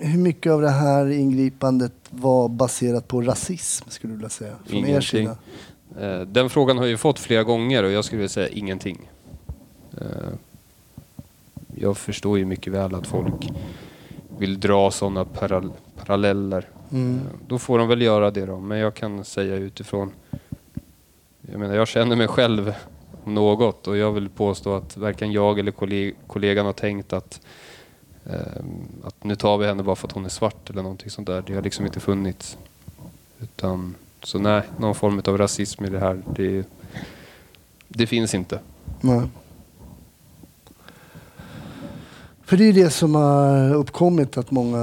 hur 0.00 0.18
mycket 0.18 0.52
av 0.52 0.60
det 0.62 0.70
här 0.70 1.10
ingripandet 1.10 1.92
var 2.10 2.48
baserat 2.48 3.08
på 3.08 3.20
rasism 3.20 3.90
skulle 3.90 4.12
du 4.12 4.16
vilja 4.16 4.28
säga? 4.28 4.54
Från 4.66 4.76
er 4.78 4.88
Ingenting. 4.88 5.02
sida? 5.02 5.36
Eh, 6.00 6.20
Den 6.20 6.50
frågan 6.50 6.76
har 6.76 6.84
jag 6.84 6.90
ju 6.90 6.96
fått 6.96 7.18
flera 7.18 7.42
gånger 7.44 7.82
och 7.82 7.90
jag 7.90 8.04
skulle 8.04 8.18
vilja 8.18 8.28
säga 8.28 8.48
ingenting. 8.48 9.10
Eh, 10.00 10.06
Jag 11.80 11.96
förstår 11.98 12.38
ju 12.38 12.44
mycket 12.44 12.72
väl 12.72 12.94
att 12.94 13.06
folk 13.06 13.48
vill 14.38 14.60
dra 14.60 14.90
sådana 14.90 15.24
paral- 15.24 15.72
paralleller. 16.04 16.68
Mm. 16.92 17.14
Eh, 17.16 17.20
Då 17.46 17.58
får 17.58 17.78
de 17.78 17.88
väl 17.88 18.02
göra 18.02 18.30
det 18.30 18.46
då, 18.46 18.60
men 18.60 18.78
jag 18.78 18.94
kan 18.94 19.24
säga 19.24 19.54
utifrån 19.56 20.10
jag 21.50 21.60
menar, 21.60 21.74
jag 21.74 21.88
känner 21.88 22.16
mig 22.16 22.28
själv 22.28 22.74
om 23.28 23.34
något 23.34 23.86
och 23.88 23.96
jag 23.96 24.12
vill 24.12 24.28
påstå 24.28 24.74
att 24.74 24.96
varken 24.96 25.32
jag 25.32 25.58
eller 25.58 25.72
kolleg- 25.72 26.14
kollegan 26.26 26.66
har 26.66 26.72
tänkt 26.72 27.12
att, 27.12 27.40
eh, 28.26 28.62
att 29.04 29.24
nu 29.24 29.36
tar 29.36 29.58
vi 29.58 29.66
henne 29.66 29.82
bara 29.82 29.96
för 29.96 30.08
att 30.08 30.12
hon 30.14 30.24
är 30.24 30.28
svart 30.28 30.70
eller 30.70 30.82
någonting 30.82 31.10
sånt 31.10 31.26
där. 31.26 31.42
Det 31.46 31.54
har 31.54 31.62
liksom 31.62 31.86
inte 31.86 32.00
funnits. 32.00 32.58
Utan, 33.40 33.94
så 34.22 34.38
nej, 34.38 34.62
någon 34.78 34.94
form 34.94 35.22
av 35.26 35.38
rasism 35.38 35.84
i 35.84 35.88
det 35.90 35.98
här, 35.98 36.22
det, 36.36 36.66
det 37.88 38.06
finns 38.06 38.34
inte. 38.34 38.60
Nej. 39.00 39.22
För 42.44 42.56
det 42.56 42.64
är 42.64 42.72
ju 42.72 42.82
det 42.84 42.90
som 42.90 43.14
har 43.14 43.74
uppkommit 43.74 44.36
att 44.36 44.50
många 44.50 44.78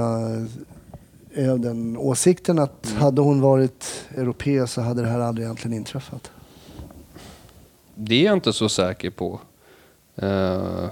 är 1.34 1.48
av 1.50 1.60
den 1.60 1.96
åsikten 1.96 2.58
att 2.58 2.86
Mm. 2.90 3.02
hade 3.02 3.20
hon 3.20 3.40
varit 3.40 4.04
europé 4.16 4.66
så 4.66 4.80
hade 4.80 5.02
det 5.02 5.08
här 5.08 5.20
aldrig 5.20 5.44
egentligen 5.44 5.76
inträffat. 5.76 6.30
Det 7.98 8.14
är 8.14 8.24
jag 8.24 8.32
inte 8.32 8.52
så 8.52 8.68
säker 8.68 9.10
på. 9.10 9.40
Eh, 10.16 10.88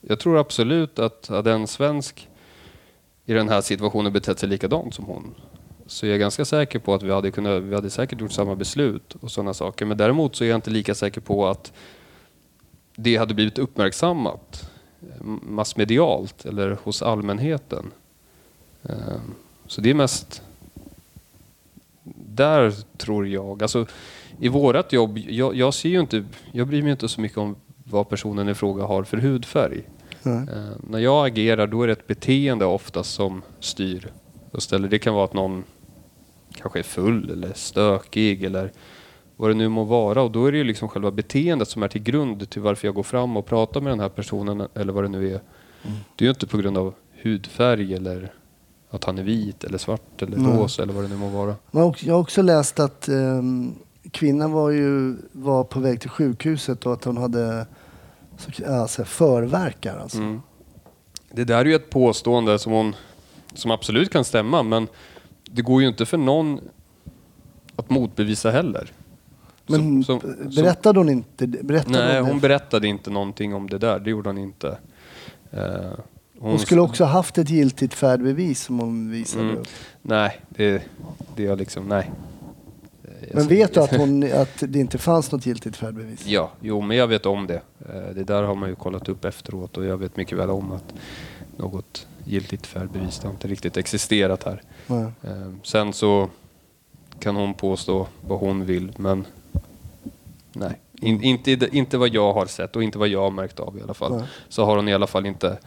jag 0.00 0.20
tror 0.20 0.38
absolut 0.38 0.98
att 0.98 1.28
hade 1.28 1.52
en 1.52 1.66
svensk 1.66 2.28
i 3.24 3.32
den 3.32 3.48
här 3.48 3.60
situationen 3.60 4.12
betett 4.12 4.38
sig 4.38 4.48
likadant 4.48 4.94
som 4.94 5.04
hon 5.04 5.34
så 5.86 6.06
är 6.06 6.10
jag 6.10 6.20
ganska 6.20 6.44
säker 6.44 6.78
på 6.78 6.94
att 6.94 7.02
vi 7.02 7.10
hade, 7.10 7.30
kunnat, 7.30 7.62
vi 7.62 7.74
hade 7.74 7.90
säkert 7.90 8.20
gjort 8.20 8.32
samma 8.32 8.54
beslut 8.54 9.16
och 9.20 9.30
sådana 9.30 9.54
saker. 9.54 9.84
Men 9.84 9.96
däremot 9.96 10.36
så 10.36 10.44
är 10.44 10.48
jag 10.48 10.56
inte 10.56 10.70
lika 10.70 10.94
säker 10.94 11.20
på 11.20 11.46
att 11.46 11.72
det 12.96 13.16
hade 13.16 13.34
blivit 13.34 13.58
uppmärksammat 13.58 14.70
eh, 15.02 15.26
massmedialt 15.42 16.44
eller 16.44 16.78
hos 16.82 17.02
allmänheten. 17.02 17.92
Eh, 18.82 19.20
så 19.66 19.80
det 19.80 19.90
är 19.90 19.94
mest 19.94 20.42
där 22.34 22.74
tror 22.96 23.28
jag. 23.28 23.62
Alltså, 23.62 23.86
i 24.40 24.48
vårat 24.48 24.92
jobb, 24.92 25.18
jag, 25.18 25.54
jag 25.56 25.74
ser 25.74 25.88
ju 25.88 26.00
inte, 26.00 26.24
jag 26.52 26.68
bryr 26.68 26.82
mig 26.82 26.92
inte 26.92 27.08
så 27.08 27.20
mycket 27.20 27.38
om 27.38 27.56
vad 27.84 28.08
personen 28.08 28.48
i 28.48 28.54
fråga 28.54 28.84
har 28.84 29.04
för 29.04 29.16
hudfärg. 29.16 29.82
Eh, 30.48 30.70
när 30.88 30.98
jag 30.98 31.26
agerar 31.26 31.66
då 31.66 31.82
är 31.82 31.86
det 31.86 31.92
ett 31.92 32.06
beteende 32.06 32.64
oftast 32.64 33.14
som 33.14 33.42
styr. 33.60 34.12
Och 34.50 34.62
ställer, 34.62 34.88
det 34.88 34.98
kan 34.98 35.14
vara 35.14 35.24
att 35.24 35.32
någon 35.34 35.64
kanske 36.54 36.78
är 36.78 36.82
full 36.82 37.30
eller 37.30 37.52
stökig 37.54 38.44
eller 38.44 38.72
vad 39.36 39.50
det 39.50 39.54
nu 39.54 39.68
må 39.68 39.84
vara. 39.84 40.22
Och 40.22 40.30
då 40.30 40.46
är 40.46 40.52
det 40.52 40.58
ju 40.58 40.64
liksom 40.64 40.88
själva 40.88 41.10
beteendet 41.10 41.68
som 41.68 41.82
är 41.82 41.88
till 41.88 42.02
grund 42.02 42.50
till 42.50 42.62
varför 42.62 42.88
jag 42.88 42.94
går 42.94 43.02
fram 43.02 43.36
och 43.36 43.46
pratar 43.46 43.80
med 43.80 43.92
den 43.92 44.00
här 44.00 44.08
personen 44.08 44.68
eller 44.74 44.92
vad 44.92 45.04
det 45.04 45.08
nu 45.08 45.26
är. 45.34 45.40
Det 46.16 46.24
är 46.24 46.26
ju 46.26 46.30
inte 46.30 46.46
på 46.46 46.56
grund 46.56 46.78
av 46.78 46.94
hudfärg 47.22 47.94
eller 47.94 48.32
att 48.90 49.04
han 49.04 49.18
är 49.18 49.22
vit 49.22 49.64
eller 49.64 49.78
svart 49.78 50.22
eller 50.22 50.36
rosa 50.36 50.82
eller 50.82 50.92
vad 50.92 51.04
det 51.04 51.08
nu 51.08 51.16
må 51.16 51.28
vara. 51.28 51.54
Jag 51.70 52.14
har 52.14 52.20
också- 52.20 52.42
läst 52.42 52.80
att 52.80 53.08
ehm, 53.08 53.74
kvinnan 54.10 54.52
var 54.52 54.70
ju 54.70 55.16
var 55.32 55.64
på 55.64 55.80
väg 55.80 56.00
till 56.00 56.10
sjukhuset 56.10 56.86
och 56.86 56.92
att 56.92 57.04
hon 57.04 57.16
hade 57.16 57.66
så, 58.38 58.72
alltså, 58.74 59.04
förverkar. 59.04 59.98
Alltså. 59.98 60.18
Mm. 60.18 60.40
Det 61.32 61.44
där 61.44 61.58
är 61.58 61.64
ju 61.64 61.74
ett 61.74 61.90
påstående 61.90 62.58
som, 62.58 62.72
hon, 62.72 62.96
som 63.54 63.70
absolut 63.70 64.10
kan 64.12 64.24
stämma 64.24 64.62
men 64.62 64.88
det 65.50 65.62
går 65.62 65.82
ju 65.82 65.88
inte 65.88 66.06
för 66.06 66.18
någon 66.18 66.60
att 67.76 67.90
motbevisa 67.90 68.50
heller. 68.50 68.92
Men 69.66 70.04
Som- 70.04 70.20
som- 70.20 70.36
berättade 70.56 71.00
hon 71.00 71.08
inte? 71.08 71.46
Berättade 71.46 71.98
Nej, 72.06 72.20
hon, 72.20 72.30
hon 72.30 72.40
berättade 72.40 72.86
inte 72.88 73.10
någonting 73.10 73.54
om 73.54 73.68
det 73.70 73.78
där. 73.78 73.98
Det 73.98 74.10
gjorde 74.10 74.28
hon 74.28 74.38
inte. 74.38 74.78
Eh, 75.50 75.92
hon 76.38 76.58
skulle 76.58 76.80
också 76.80 77.04
haft 77.04 77.38
ett 77.38 77.50
giltigt 77.50 77.94
färdbevis 77.94 78.62
som 78.64 78.80
hon 78.80 79.10
visade 79.10 79.44
Mm. 79.44 79.56
upp. 79.56 79.66
Nej, 80.02 80.40
det, 80.48 80.82
det 81.36 81.46
är 81.46 81.56
liksom... 81.56 81.88
Nej. 81.88 82.10
Men 83.34 83.48
vet 83.48 83.74
du 83.74 83.80
att, 83.80 83.96
hon, 83.96 84.32
att 84.32 84.62
det 84.68 84.78
inte 84.78 84.98
fanns 84.98 85.32
något 85.32 85.46
giltigt 85.46 85.76
färdbevis? 85.76 86.26
Ja, 86.26 86.50
jo, 86.60 86.80
men 86.80 86.96
jag 86.96 87.06
vet 87.06 87.26
om 87.26 87.46
det. 87.46 87.60
Eh, 87.88 88.14
Det 88.14 88.24
där 88.24 88.42
har 88.42 88.54
man 88.54 88.68
ju 88.68 88.74
kollat 88.74 89.08
upp 89.08 89.24
efteråt 89.24 89.76
och 89.76 89.84
jag 89.84 89.96
vet 89.96 90.16
mycket 90.16 90.38
väl 90.38 90.50
om 90.50 90.72
att 90.72 90.94
något 91.56 92.06
giltigt 92.24 92.66
färdbevis 92.66 93.22
har 93.22 93.30
inte 93.30 93.48
riktigt 93.48 93.76
existerat 93.76 94.42
här. 94.44 94.62
Nej. 94.86 95.06
Eh, 95.22 95.52
Sen 95.62 95.92
så 95.92 96.28
kan 97.20 97.36
hon 97.36 97.54
påstå 97.54 98.06
vad 98.26 98.38
hon 98.40 98.64
vill, 98.66 98.92
men 98.96 99.24
nej. 100.52 100.80
In, 101.00 101.22
inte, 101.22 101.50
i 101.50 101.56
det- 101.56 101.74
inte 101.76 101.98
vad 101.98 102.08
jag 102.08 102.32
har 102.32 102.46
sett 102.46 102.76
och 102.76 102.82
inte 102.82 102.98
vad 102.98 103.08
jag 103.08 103.20
har 103.20 103.30
märkt 103.30 103.60
av 103.60 103.78
i 103.78 103.82
alla 103.82 103.94
fall. 103.94 104.16
Nej. 104.16 104.26
Så 104.48 104.64
har 104.64 104.76
hon 104.76 104.88
i 104.88 104.94
alla 104.94 105.06
fall 105.06 105.26
inte 105.26 105.58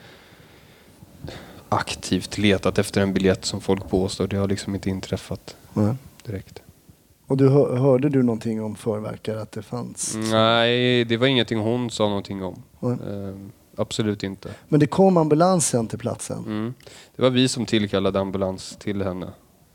aktivt 1.70 2.38
letat 2.38 2.78
efter 2.78 3.02
en 3.02 3.14
biljett 3.14 3.46
som 3.46 3.62
folk 3.62 3.90
påstår. 3.90 4.28
Det 4.28 4.38
har 4.38 4.48
liksom 4.48 4.76
inte 4.76 4.90
inträffat 4.90 5.56
Nej. 5.74 5.94
direkt. 6.26 6.62
Och 7.30 7.38
du, 7.38 7.50
hör- 7.50 7.76
hörde 7.78 8.10
du 8.10 8.24
någonting 8.24 8.64
om 8.64 8.76
förverkare, 8.76 9.42
att 9.42 9.52
det 9.52 9.62
fanns? 9.62 10.16
Nej, 10.32 11.06
det 11.06 11.18
var 11.18 11.28
ingenting 11.28 11.60
hon 11.60 11.90
sa 11.90 12.08
någonting 12.08 12.44
om. 12.44 12.64
Nej. 12.80 12.92
Eh, 12.92 13.36
absolut 13.76 14.24
inte. 14.24 14.50
Men 14.70 14.80
det 14.80 14.88
kom 14.88 15.18
ambulansen 15.18 15.88
till 15.88 16.00
platsen? 16.00 16.38
Mm. 16.46 16.74
Det 17.16 17.22
var 17.22 17.30
vi 17.30 17.48
som 17.48 17.66
tillkallade 17.66 18.20
ambulans 18.20 18.78
till 18.80 19.02
henne. 19.02 19.28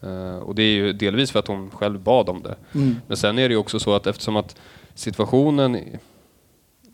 Eh, 0.02 0.36
och 0.38 0.55
det 0.55 0.62
är 0.62 0.72
ju 0.74 0.92
delvis 0.92 1.30
för 1.30 1.38
att 1.38 1.46
hon 1.48 1.70
själv 1.70 2.00
bad 2.00 2.28
om 2.28 2.42
det. 2.42 2.57
Mm. 2.74 2.96
Men 3.07 3.16
sen 3.16 3.38
är 3.38 3.48
det 3.48 3.52
ju 3.52 3.59
också 3.59 3.78
så 3.78 3.94
att 3.94 4.07
eftersom 4.07 4.36
att 4.36 4.57
situationen 4.94 5.72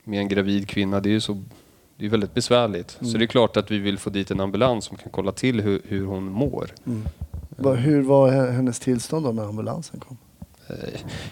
med 0.05 0.19
en 0.21 0.29
gravid 0.29 0.69
kvinna, 0.69 1.01
det 1.01 1.09
är 1.09 1.13
ju 1.13 1.21
så 1.21 1.43
det 1.97 2.07
är 2.07 2.11
väldigt 2.11 2.35
besvärligt. 2.35 2.99
Så 3.01 3.19
det 3.19 3.25
är 3.25 3.27
klart 3.27 3.57
att 3.57 3.71
vi 3.71 3.79
vill 3.79 3.99
få 3.99 4.11
dit 4.11 4.31
en 4.31 4.41
ambulans 4.41 4.85
som 4.85 4.97
kan 4.97 5.11
kolla 5.13 5.33
till 5.33 5.61
hur, 5.61 5.83
hur 5.85 6.07
hon 6.07 6.25
mår. 6.25 6.71
Mm. 6.87 7.77
Hur 7.77 8.03
var 8.03 8.31
he- 8.31 8.51
hennes 8.51 8.81
tillstånd 8.81 9.27
då 9.27 9.33
när 9.33 9.45
ambulansen 9.49 10.01
kom? 10.01 10.17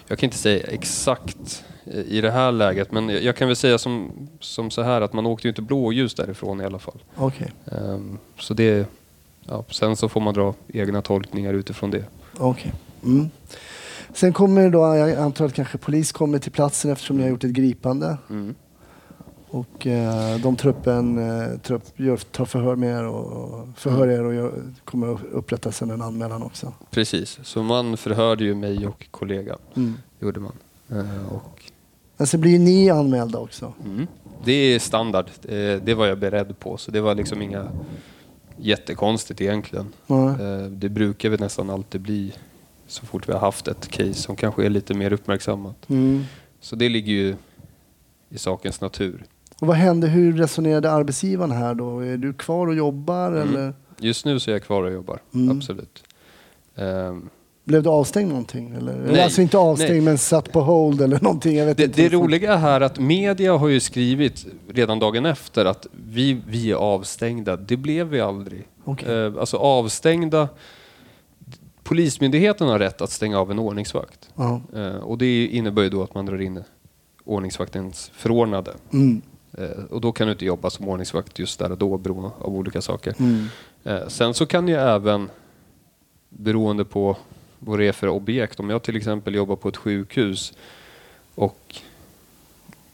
Jag 0.07 0.19
kan 0.19 0.27
inte 0.27 0.37
säga 0.37 0.67
exakt 0.67 1.63
i 1.85 2.21
det 2.21 2.31
här 2.31 2.51
läget, 2.51 2.91
men 2.91 3.09
jag 3.09 3.35
kan 3.35 3.47
väl 3.47 3.55
säga 3.55 3.77
som, 3.77 4.11
som 4.39 4.71
så 4.71 4.81
här 4.81 5.01
att 5.01 5.13
man 5.13 5.25
åkte 5.25 5.47
ju 5.47 5.49
inte 5.49 5.61
blåljus 5.61 6.13
därifrån 6.13 6.61
i 6.61 6.65
alla 6.65 6.79
fall. 6.79 7.03
Okej. 7.15 7.51
Ehm, 7.71 8.17
Så 8.39 8.53
det, 8.53 8.87
ja, 9.47 9.65
sen 9.69 9.95
så 9.95 10.09
får 10.09 10.21
man 10.21 10.33
dra 10.33 10.53
egna 10.67 11.01
tolkningar 11.01 11.53
utifrån 11.53 11.91
det. 11.91 12.03
Okej. 12.37 12.73
Mm. 13.03 13.29
Sen 14.13 14.33
kommer 14.33 14.69
då, 14.69 14.79
jag 14.95 15.11
antar 15.15 15.45
att 15.45 15.53
kanske 15.53 15.77
polis 15.77 16.11
kommer 16.11 16.39
till 16.39 16.51
platsen 16.51 16.91
eftersom 16.91 17.17
ni 17.17 17.23
har 17.23 17.29
gjort 17.29 17.43
ett 17.43 17.51
gripande. 17.51 18.17
Mm. 18.29 18.55
Och 19.51 19.87
eh, 19.87 20.37
de 20.39 20.55
truppen 20.55 21.17
eh, 21.17 21.57
trupp 21.59 21.83
gör, 21.95 22.17
tar 22.17 22.45
förhör 22.45 22.75
med 22.75 22.89
er 22.99 23.03
och 23.03 23.67
förhör 23.75 24.07
er 24.07 24.23
och 24.23 24.33
gör, 24.33 24.51
kommer 24.85 25.13
att 25.13 25.23
upprätta 25.31 25.71
sen 25.71 25.91
en 25.91 26.01
anmälan 26.01 26.43
också. 26.43 26.73
Precis, 26.91 27.39
så 27.43 27.63
man 27.63 27.97
förhörde 27.97 28.43
ju 28.43 28.55
mig 28.55 28.87
och 28.87 29.07
kollegan. 29.11 29.57
Mm. 29.75 29.93
gjorde 30.19 30.39
man. 30.39 30.53
Eh, 30.89 31.33
Och 31.33 31.61
Men 32.17 32.27
sen 32.27 32.41
blir 32.41 32.51
ju 32.51 32.57
ni 32.59 32.89
anmälda 32.89 33.39
också. 33.39 33.73
Mm. 33.85 34.07
Det 34.45 34.51
är 34.53 34.79
standard. 34.79 35.25
Eh, 35.43 35.55
Det 35.83 35.93
var 35.93 36.05
jag 36.07 36.19
beredd 36.19 36.59
på, 36.59 36.77
så 36.77 36.91
det 36.91 37.01
var 37.01 37.15
liksom 37.15 37.41
inga 37.41 37.71
jättekonstigt 38.57 39.41
egentligen. 39.41 39.93
Eh, 40.07 40.61
Det 40.69 40.89
brukar 40.89 41.29
väl 41.29 41.39
nästan 41.39 41.69
alltid 41.69 42.01
bli 42.01 42.33
så 42.87 43.05
fort 43.05 43.29
vi 43.29 43.33
har 43.33 43.39
haft 43.39 43.67
ett 43.67 43.87
case 43.87 44.13
som 44.13 44.35
kanske 44.35 44.65
är 44.65 44.69
lite 44.69 44.93
mer 44.93 45.13
uppmärksammat. 45.13 45.89
Mm. 45.89 46.23
Så 46.61 46.75
det 46.75 46.89
ligger 46.89 47.13
ju 47.13 47.35
i 48.29 48.37
sakens 48.37 48.81
natur. 48.81 49.23
Och 49.61 49.67
vad 49.67 49.75
hände? 49.77 50.07
Hur 50.07 50.37
resonerade 50.37 50.91
arbetsgivaren 50.91 51.51
här 51.51 51.75
då? 51.75 51.99
Är 51.99 52.17
du 52.17 52.33
kvar 52.33 52.67
och 52.67 52.75
jobbar 52.75 53.27
Mm. 53.31 53.47
eller 53.49 53.73
Just 54.01 54.25
nu 54.25 54.39
så 54.39 54.51
är 54.51 54.55
jag 54.55 54.63
kvar 54.63 54.83
och 54.83 54.91
jobbar, 54.91 55.19
Mm. 55.33 55.57
absolut. 55.57 56.03
Ehm, 56.75 57.29
blev 57.65 57.83
du 57.83 57.89
avstängd 57.89 58.29
någonting? 58.29 58.69
Eller? 58.77 58.93
Nej, 59.11 59.21
alltså 59.23 59.41
inte 59.41 59.57
avstängd 59.57 59.91
nej. 59.91 60.01
men 60.01 60.17
satt 60.17 60.51
på 60.51 60.61
hold 60.61 61.01
eller 61.01 61.19
någonting? 61.21 61.55
Jag 61.57 61.65
vet 61.65 61.77
Det, 61.77 61.83
inte. 61.83 62.01
det 62.01 62.09
roliga 62.09 62.55
här 62.55 62.81
är 62.81 62.85
att 62.85 62.99
media 62.99 63.57
har 63.57 63.67
ju 63.67 63.79
skrivit 63.79 64.45
redan 64.69 64.99
dagen 64.99 65.25
efter 65.25 65.65
att 65.65 65.87
vi, 66.09 66.41
vi 66.47 66.71
är 66.71 66.75
avstängda. 66.75 67.57
Det 67.57 67.77
blev 67.77 68.07
vi 68.07 68.19
aldrig. 68.21 68.67
Okej. 68.83 69.15
Eh, 69.25 69.33
alltså 69.39 69.57
avstängda... 69.57 70.49
Polismyndigheten 71.83 72.67
har 72.67 72.79
rätt 72.79 73.01
att 73.01 73.09
stänga 73.11 73.39
av 73.39 73.51
en 73.51 73.59
ordningsvakt. 73.59 74.29
Ja. 74.35 74.61
Eh, 74.75 74.95
och 74.95 75.17
det 75.17 75.45
innebär 75.45 75.81
ju 75.83 75.89
då 75.89 76.03
att 76.03 76.13
man 76.15 76.25
drar 76.25 76.41
in 76.41 76.63
ordningsvaktens 77.25 78.11
förordnade. 78.13 78.71
Mm. 78.93 79.21
Eh, 79.57 79.83
och 79.89 80.01
då 80.01 80.11
kan 80.11 80.27
du 80.27 80.31
inte 80.31 80.45
jobba 80.45 80.69
som 80.69 80.87
ordningsvakt 80.87 81.39
just 81.39 81.59
där 81.59 81.71
och 81.71 81.77
då 81.77 81.97
beroende 81.97 82.29
av 82.39 82.55
olika 82.55 82.81
saker. 82.81 83.15
Mm. 83.19 83.45
Eh, 83.83 84.07
sen 84.07 84.33
så 84.33 84.45
kan 84.45 84.67
ju 84.67 84.75
även, 84.75 85.29
beroende 86.29 86.85
på 86.85 87.17
vad 87.59 87.79
det 87.79 87.87
är 87.87 87.91
för 87.91 88.07
objekt, 88.07 88.59
om 88.59 88.69
jag 88.69 88.83
till 88.83 88.95
exempel 88.95 89.35
jobbar 89.35 89.55
på 89.55 89.69
ett 89.69 89.77
sjukhus 89.77 90.53
och 91.35 91.75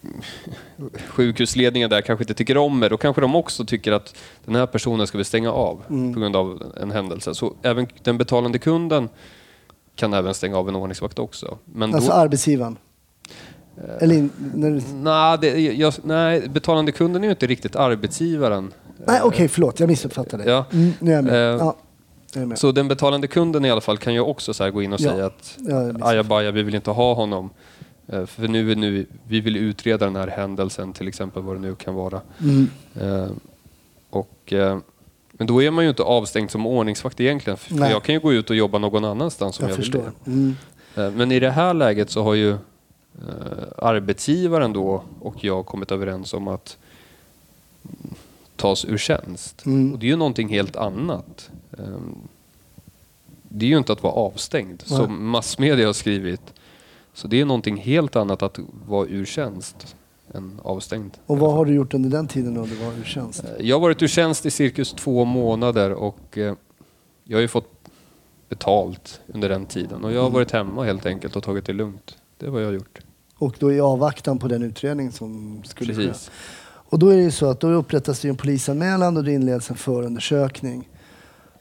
sjukhusledningen 1.10 1.90
där 1.90 2.02
kanske 2.02 2.24
inte 2.24 2.34
tycker 2.34 2.58
om 2.58 2.80
mig, 2.80 2.90
då 2.90 2.98
kanske 2.98 3.22
de 3.22 3.36
också 3.36 3.66
tycker 3.66 3.92
att 3.92 4.16
den 4.46 4.56
här 4.56 4.66
personen 4.66 5.08
ska 5.08 5.18
vi 5.18 5.24
stänga 5.24 5.52
av 5.52 5.84
Mm. 5.90 6.14
på 6.14 6.20
grund 6.20 6.36
av 6.36 6.74
en 6.82 6.92
händelse. 6.92 7.36
Så 7.36 7.54
även 7.62 7.88
den 8.04 8.18
betalande 8.18 8.60
kunden 8.60 9.10
kan 9.96 10.14
även 10.14 10.34
stänga 10.34 10.58
av 10.58 10.70
en 10.70 10.76
ordningsvakt 10.76 11.20
också. 11.20 11.58
Men 11.66 11.96
Alltså 11.96 12.10
då, 12.12 12.16
arbetsgivaren? 12.18 12.78
Eller 14.00 14.16
in, 14.16 14.30
när 14.56 14.82
nej, 15.04 15.38
det, 15.42 15.62
jag, 15.74 15.94
nej, 16.04 16.50
betalande 16.50 16.92
kunden 16.92 17.24
är 17.24 17.28
ju 17.28 17.32
inte 17.32 17.48
riktigt 17.48 17.76
arbetsgivaren. 17.76 18.74
Nej 19.08 19.22
okej, 19.24 19.48
förlåt. 19.48 19.80
Jag 19.80 19.88
missuppfattade. 19.88 20.44
Ja. 20.52 20.66
Mm, 20.74 20.92
nu 21.00 21.12
är 21.12 21.16
jag 21.16 21.24
med. 21.24 21.34
Eh, 21.34 21.40
ja, 21.60 21.76
jag 22.34 22.42
är 22.42 22.46
med. 22.46 22.60
Så 22.60 22.72
den 22.72 22.88
betalande 22.88 23.28
kunden 23.28 23.66
i 23.66 23.72
alla 23.72 23.82
fall 23.82 23.98
kan 23.98 24.14
ju 24.14 24.20
också 24.20 24.54
så 24.54 24.72
gå 24.72 24.82
in 24.82 24.94
och 24.94 25.02
Ja. 25.02 25.12
säga 25.12 25.26
att 25.26 25.58
Ja, 25.60 25.94
ajabaja, 26.02 26.52
vi 26.52 26.64
vill 26.64 26.76
inte 26.76 26.92
ha 26.92 27.14
honom. 27.14 27.50
Eh, 28.08 28.26
För 28.26 28.48
nu, 28.48 28.76
nu, 28.76 29.06
vi 29.28 29.40
vill 29.42 29.58
utreda 29.58 30.06
den 30.06 30.16
här 30.16 30.28
händelsen, 30.28 30.94
till 30.94 31.08
exempel 31.08 31.44
vad 31.44 31.56
det 31.56 31.60
nu 31.62 31.76
kan 31.76 31.94
vara. 31.96 32.22
Mm. 32.42 32.68
Eh, 33.02 33.28
Och, 34.10 34.54
eh, 34.54 34.78
men 35.32 35.48
då 35.48 35.64
är 35.64 35.72
man 35.72 35.84
ju 35.84 35.90
inte 35.90 36.04
avstängd 36.04 36.52
som 36.52 36.66
ordningsvakt 36.66 37.20
egentligen. 37.22 37.58
För 37.58 37.76
Nej. 37.76 37.92
jag 37.92 38.04
kan 38.04 38.16
ju 38.16 38.20
gå 38.22 38.34
ut 38.34 38.50
och 38.50 38.56
jobba 38.56 38.78
någon 38.78 39.06
annanstans 39.06 39.60
om 39.60 39.64
Jag 39.64 39.72
jag, 39.72 39.76
vill 39.78 39.86
förstår. 39.86 40.12
det. 40.24 40.32
Mm. 40.32 40.56
Eh, 40.96 41.12
Men 41.12 41.32
i 41.32 41.40
det 41.40 41.52
här 41.52 41.74
läget 41.74 42.10
så 42.10 42.24
har 42.24 42.34
ju 42.34 42.58
eh, 43.22 43.64
arbetsgivaren 43.78 44.74
då 44.74 45.04
och 45.20 45.44
jag 45.44 45.66
kommit 45.66 45.92
överens 45.92 46.34
om 46.34 46.48
att 46.48 46.78
mm, 47.84 48.14
tas 48.56 48.86
ur 48.86 48.98
tjänst. 48.98 49.66
Mm. 49.66 49.94
Och 49.94 50.00
det 50.00 50.06
är 50.06 50.10
ju 50.10 50.16
någonting 50.16 50.50
helt 50.50 50.76
annat. 50.76 51.50
Ehm, 51.78 52.16
Det 53.50 53.66
är 53.66 53.70
ju 53.70 53.78
inte 53.78 53.94
att 53.94 54.04
vara 54.04 54.14
avstängd 54.14 54.84
Nej. 54.90 55.00
som 55.00 55.30
massmedia 55.30 55.86
har 55.86 55.94
skrivit. 55.94 56.54
Så 57.14 57.28
det 57.28 57.42
är 57.42 57.46
någonting 57.46 57.78
helt 57.78 58.16
annat 58.16 58.42
att 58.44 58.60
vara 58.88 59.08
ur 59.08 59.26
tjänst 59.26 59.96
än 60.34 60.60
avstängd. 60.64 61.18
Och 61.26 61.40
vad 61.40 61.54
har 61.54 61.66
du 61.66 61.74
gjort 61.74 61.94
under 61.94 62.10
den 62.10 62.28
tiden 62.28 62.54
då 62.54 62.66
du 62.66 62.76
var 62.76 62.94
ur 62.94 63.04
tjänst? 63.04 63.44
Eh, 63.44 63.66
Jag 63.68 63.76
har 63.76 63.82
varit 63.82 64.02
ur 64.02 64.08
tjänst 64.08 64.46
i 64.46 64.52
cirkus 64.52 64.94
två 64.94 65.26
månader 65.26 65.92
och 65.94 66.38
eh, 66.38 66.56
jag 67.24 67.38
har 67.38 67.42
ju 67.42 67.48
fått 67.48 67.72
betalt 68.50 69.22
under 69.28 69.50
den 69.50 69.66
tiden. 69.66 70.04
Och 70.04 70.12
jag 70.14 70.22
har 70.24 70.30
varit 70.30 70.52
hemma 70.52 70.84
helt 70.84 71.06
enkelt 71.06 71.36
och 71.36 71.44
tagit 71.44 71.66
det 71.66 71.74
lugnt. 71.74 72.18
Det 72.38 72.46
är 72.46 72.50
vad 72.50 72.62
jag 72.62 72.68
har 72.68 72.74
gjort. 72.74 73.00
Och 73.38 73.56
då 73.60 73.74
i 73.74 73.80
avvaktan 73.80 74.40
på 74.40 74.48
den 74.48 74.64
utredning 74.64 75.12
som 75.12 75.62
skulle 75.66 75.94
ske. 75.94 76.08
Precis. 76.08 76.32
Och 76.90 77.00
då 77.00 77.10
är 77.10 77.16
det 77.16 77.24
ju 77.24 77.32
så 77.32 77.50
att 77.50 77.60
då 77.60 77.68
upprättas 77.68 78.20
det 78.20 78.30
en 78.30 78.38
polisanmälan 78.38 79.18
och 79.18 79.24
det 79.24 79.34
inleds 79.34 79.70
en 79.70 79.76
förundersökning. 79.76 80.90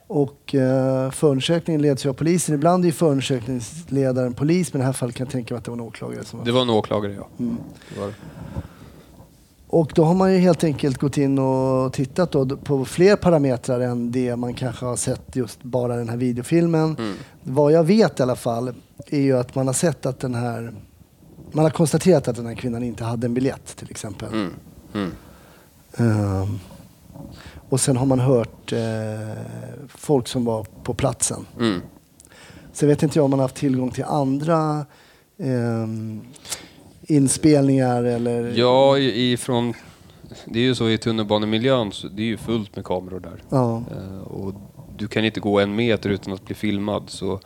Och 0.07 0.55
eh, 0.55 1.11
förundersökningen 1.11 1.83
leds 1.83 2.05
ju 2.07 2.11
av 2.11 2.15
polisen. 2.15 2.55
Ibland 2.55 2.85
är 2.85 2.87
ju 2.87 2.93
förundersökningsledaren 2.93 4.35
polis, 4.35 4.73
men 4.73 4.81
i 4.81 4.83
det 4.83 4.87
här 4.87 4.93
fallet 4.93 5.15
kan 5.15 5.27
jag 5.27 5.33
tänka 5.33 5.55
mig 5.55 5.59
att 5.59 5.65
det 5.65 5.71
var 5.71 5.79
en 5.79 5.85
åklagare 5.85 6.25
som 6.25 6.39
var 6.39 6.47
Det 6.47 6.53
var 6.53 6.63
en 6.63 6.71
åklagare, 6.71 7.13
ja. 7.13 7.29
Mm. 7.39 7.57
Det 7.95 8.01
var 8.01 8.07
det. 8.07 8.15
Och 9.75 9.93
då 9.95 10.05
har 10.05 10.15
man 10.15 10.33
ju 10.33 10.39
helt 10.39 10.65
enkelt 10.65 10.99
gått 10.99 11.17
in 11.17 11.39
och 11.39 11.93
tittat 11.93 12.33
då 12.33 12.57
på 12.57 12.85
fler 12.85 13.17
parametrar 13.17 13.81
än 13.81 14.13
det 14.13 14.37
man 14.37 14.55
kanske 14.55 14.87
har 14.87 14.97
sett 14.97 15.37
just 15.37 15.63
bara 15.63 15.97
den 15.97 16.09
här 16.09 16.17
videofilmen. 16.17 16.97
Mm. 16.99 17.15
Vad 17.43 17.73
jag 17.73 17.85
vet 17.85 18.21
i 18.21 18.23
alla 18.23 18.37
fall 18.37 18.75
är 19.07 19.21
ju 19.21 19.39
att 19.39 19.55
man 19.55 19.67
har 19.67 19.75
sett 19.75 20.07
att 20.07 20.21
den 20.21 20.35
här... 20.35 20.75
Man 21.55 21.65
har 21.65 21.71
konstaterat 21.71 22.29
att 22.29 22.37
den 22.37 22.47
här 22.47 22.55
kvinnan 22.55 22.83
inte 22.83 23.05
hade 23.05 23.27
en 23.27 23.35
biljett 23.35 23.77
till 23.77 23.91
exempel. 23.91 24.29
Mm. 24.33 24.53
Mm. 24.95 25.13
Ehm, 25.97 26.59
och 27.69 27.81
sen 27.81 27.97
har 27.97 28.07
man 28.07 28.21
hört 28.21 28.73
eh, 28.73 28.79
folk 29.89 30.29
som 30.29 30.45
var 30.45 30.67
på 30.83 30.95
platsen. 30.95 31.47
Mm. 31.61 31.81
Sen 32.73 32.89
vet 32.89 33.03
inte 33.03 33.19
jag 33.19 33.25
om 33.25 33.31
man 33.31 33.39
har 33.39 33.45
haft 33.45 33.57
tillgång 33.57 33.91
till 33.91 34.05
andra 34.05 34.87
ehm, 35.39 36.21
inspelningar 37.03 38.05
eller... 38.05 38.53
Ja, 38.57 38.99
ifrån... 38.99 39.75
Det 40.45 40.59
är 40.59 40.63
ju 40.63 40.75
så 40.75 40.91
i 40.91 40.99
tunnelbanemiljön, 40.99 41.93
så 41.93 42.09
det 42.09 42.23
är 42.23 42.27
ju 42.27 42.37
fullt 42.37 42.77
med 42.77 42.85
kameror 42.85 43.21
där. 43.21 43.43
Ja. 43.49 43.83
Eh, 43.91 44.19
och 44.19 44.55
du 44.97 45.09
kan 45.09 45.25
inte 45.25 45.41
gå 45.41 45.61
en 45.61 45.75
meter 45.75 46.11
utan 46.11 46.35
att 46.35 46.45
bli 46.47 46.55
filmad. 46.55 47.03
Så 47.07 47.41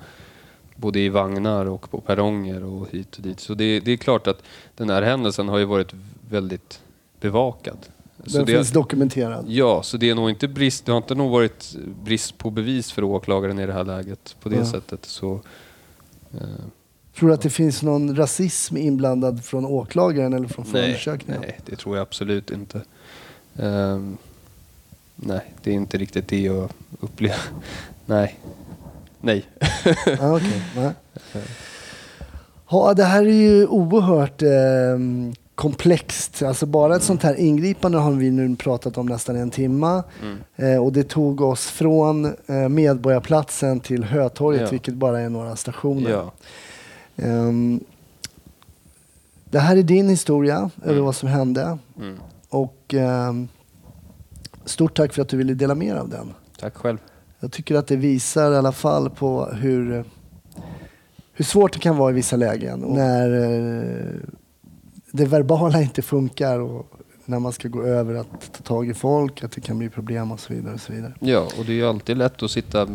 både 0.80 1.00
i 1.00 1.08
vagnar 1.08 1.66
och 1.66 1.90
på 1.90 2.00
perronger 2.00 2.64
och 2.64 2.88
hit 2.90 3.16
och 3.16 3.22
dit. 3.22 3.40
Så 3.40 3.54
det, 3.54 3.80
det 3.80 3.92
är 3.92 3.96
klart 3.96 4.26
att 4.26 4.42
den 4.76 4.90
här 4.90 5.02
händelsen 5.02 5.48
har 5.48 5.58
ju 5.58 5.64
varit 5.64 5.92
väldigt 6.30 6.80
bevakad. 7.20 7.76
Så 8.26 8.36
Den 8.36 8.46
det, 8.46 8.52
finns 8.52 8.70
dokumenterad. 8.70 9.44
ja, 9.48 9.82
så 9.82 9.96
det 9.96 10.10
är 10.10 10.14
nog 10.14 10.30
inte 10.30 10.48
brist, 10.48 10.84
det 10.86 10.92
har 10.92 10.96
inte 10.96 11.14
nog 11.14 11.30
varit 11.30 11.76
brist 12.04 12.38
på 12.38 12.50
bevis 12.50 12.92
för 12.92 13.04
åklagaren 13.04 13.58
i 13.58 13.66
det 13.66 13.72
här 13.72 13.84
läget 13.84 14.36
på 14.40 14.48
det 14.48 14.56
Ja. 14.56 14.64
sättet. 14.66 15.04
Så, 15.04 15.40
eh, 16.34 16.40
Tror 17.16 17.28
du 17.28 17.34
att 17.34 17.42
det 17.42 17.50
finns 17.50 17.82
någon 17.82 18.16
rasism 18.16 18.76
inblandad 18.76 19.44
från 19.44 19.66
åklagaren 19.66 20.32
eller 20.32 20.48
från 20.48 20.64
förundersökningen? 20.64 21.40
nej, 21.42 21.58
det 21.66 21.76
tror 21.76 21.96
jag 21.96 22.02
absolut 22.02 22.50
inte. 22.50 22.82
Ehm, 23.56 24.16
nej, 25.16 25.40
det 25.62 25.70
är 25.70 25.74
inte 25.74 25.98
riktigt 25.98 26.28
det 26.28 26.40
jag 26.40 26.70
upplever. 27.00 27.40
Nej. 28.06 28.38
Nej. 29.20 29.44
Ah, 30.20 30.36
okej. 30.36 30.62
Nej. 30.76 30.90
Ja, 32.70 32.94
det 32.94 33.04
här 33.04 33.22
är 33.22 33.32
ju 33.32 33.66
oerhört 33.66 34.42
eh, 34.42 34.98
komplext. 35.54 36.42
Alltså 36.42 36.66
bara 36.66 36.96
ett 36.96 37.02
sånt 37.02 37.22
här 37.22 37.34
ingripande 37.34 37.98
har 37.98 38.12
vi 38.12 38.30
nu 38.30 38.56
pratat 38.56 38.98
om 38.98 39.06
nästan 39.06 39.36
en 39.36 39.50
timma. 39.50 40.04
Mm. 40.22 40.38
Eh, 40.56 40.84
och 40.84 40.92
det 40.92 41.08
tog 41.08 41.40
oss 41.40 41.66
från 41.66 42.24
eh, 42.46 42.68
Medborgarplatsen 42.68 43.80
till 43.80 44.04
Hötorget, 44.04 44.60
Ja. 44.62 44.68
vilket 44.70 44.94
bara 44.94 45.20
är 45.20 45.28
några 45.28 45.56
stationer. 45.56 46.10
Ja. 46.10 46.32
Ehm, 47.16 47.80
det 49.50 49.58
här 49.58 49.76
är 49.76 49.82
din 49.82 50.08
historia 50.08 50.70
över 50.82 50.92
Mm. 50.92 51.04
vad 51.04 51.16
som 51.16 51.28
hände. 51.28 51.78
Mm. 51.98 52.18
Och 52.48 52.94
ehm, 52.94 53.48
stort 54.64 54.96
tack 54.96 55.12
för 55.12 55.22
att 55.22 55.28
du 55.28 55.36
ville 55.36 55.54
dela 55.54 55.74
med 55.74 55.88
dig 55.94 56.00
av 56.00 56.08
den. 56.08 56.34
Tack 56.60 56.74
själv. 56.76 56.98
Jag 57.40 57.52
tycker 57.52 57.74
att 57.74 57.86
det 57.86 57.96
visar 57.96 58.52
i 58.52 58.56
alla 58.56 58.72
fall 58.72 59.10
på 59.10 59.44
hur, 59.46 60.04
hur 61.32 61.44
svårt 61.44 61.72
det 61.72 61.78
kan 61.78 61.96
vara 61.96 62.10
i 62.10 62.14
vissa 62.14 62.36
lägen. 62.36 62.84
Och 62.84 62.94
när 62.96 63.30
eh, 63.32 64.20
det 65.12 65.24
verbala 65.24 65.82
inte 65.82 66.02
funkar 66.02 66.58
och 66.58 66.86
när 67.24 67.38
man 67.38 67.52
ska 67.52 67.68
gå 67.68 67.82
över 67.82 68.14
att 68.14 68.52
ta 68.52 68.62
tag 68.62 68.88
i 68.88 68.94
folk, 68.94 69.44
att 69.44 69.52
det 69.52 69.60
kan 69.60 69.78
bli 69.78 69.88
problem 69.88 70.32
och 70.32 70.40
så 70.40 70.54
vidare. 70.54 70.74
Och 70.74 70.80
så 70.80 70.92
vidare. 70.92 71.14
Ja, 71.20 71.40
och 71.58 71.64
det 71.64 71.72
är 71.72 71.76
ju 71.76 71.86
alltid 71.86 72.16
lätt 72.16 72.42
att 72.42 72.50
sitta 72.50 72.88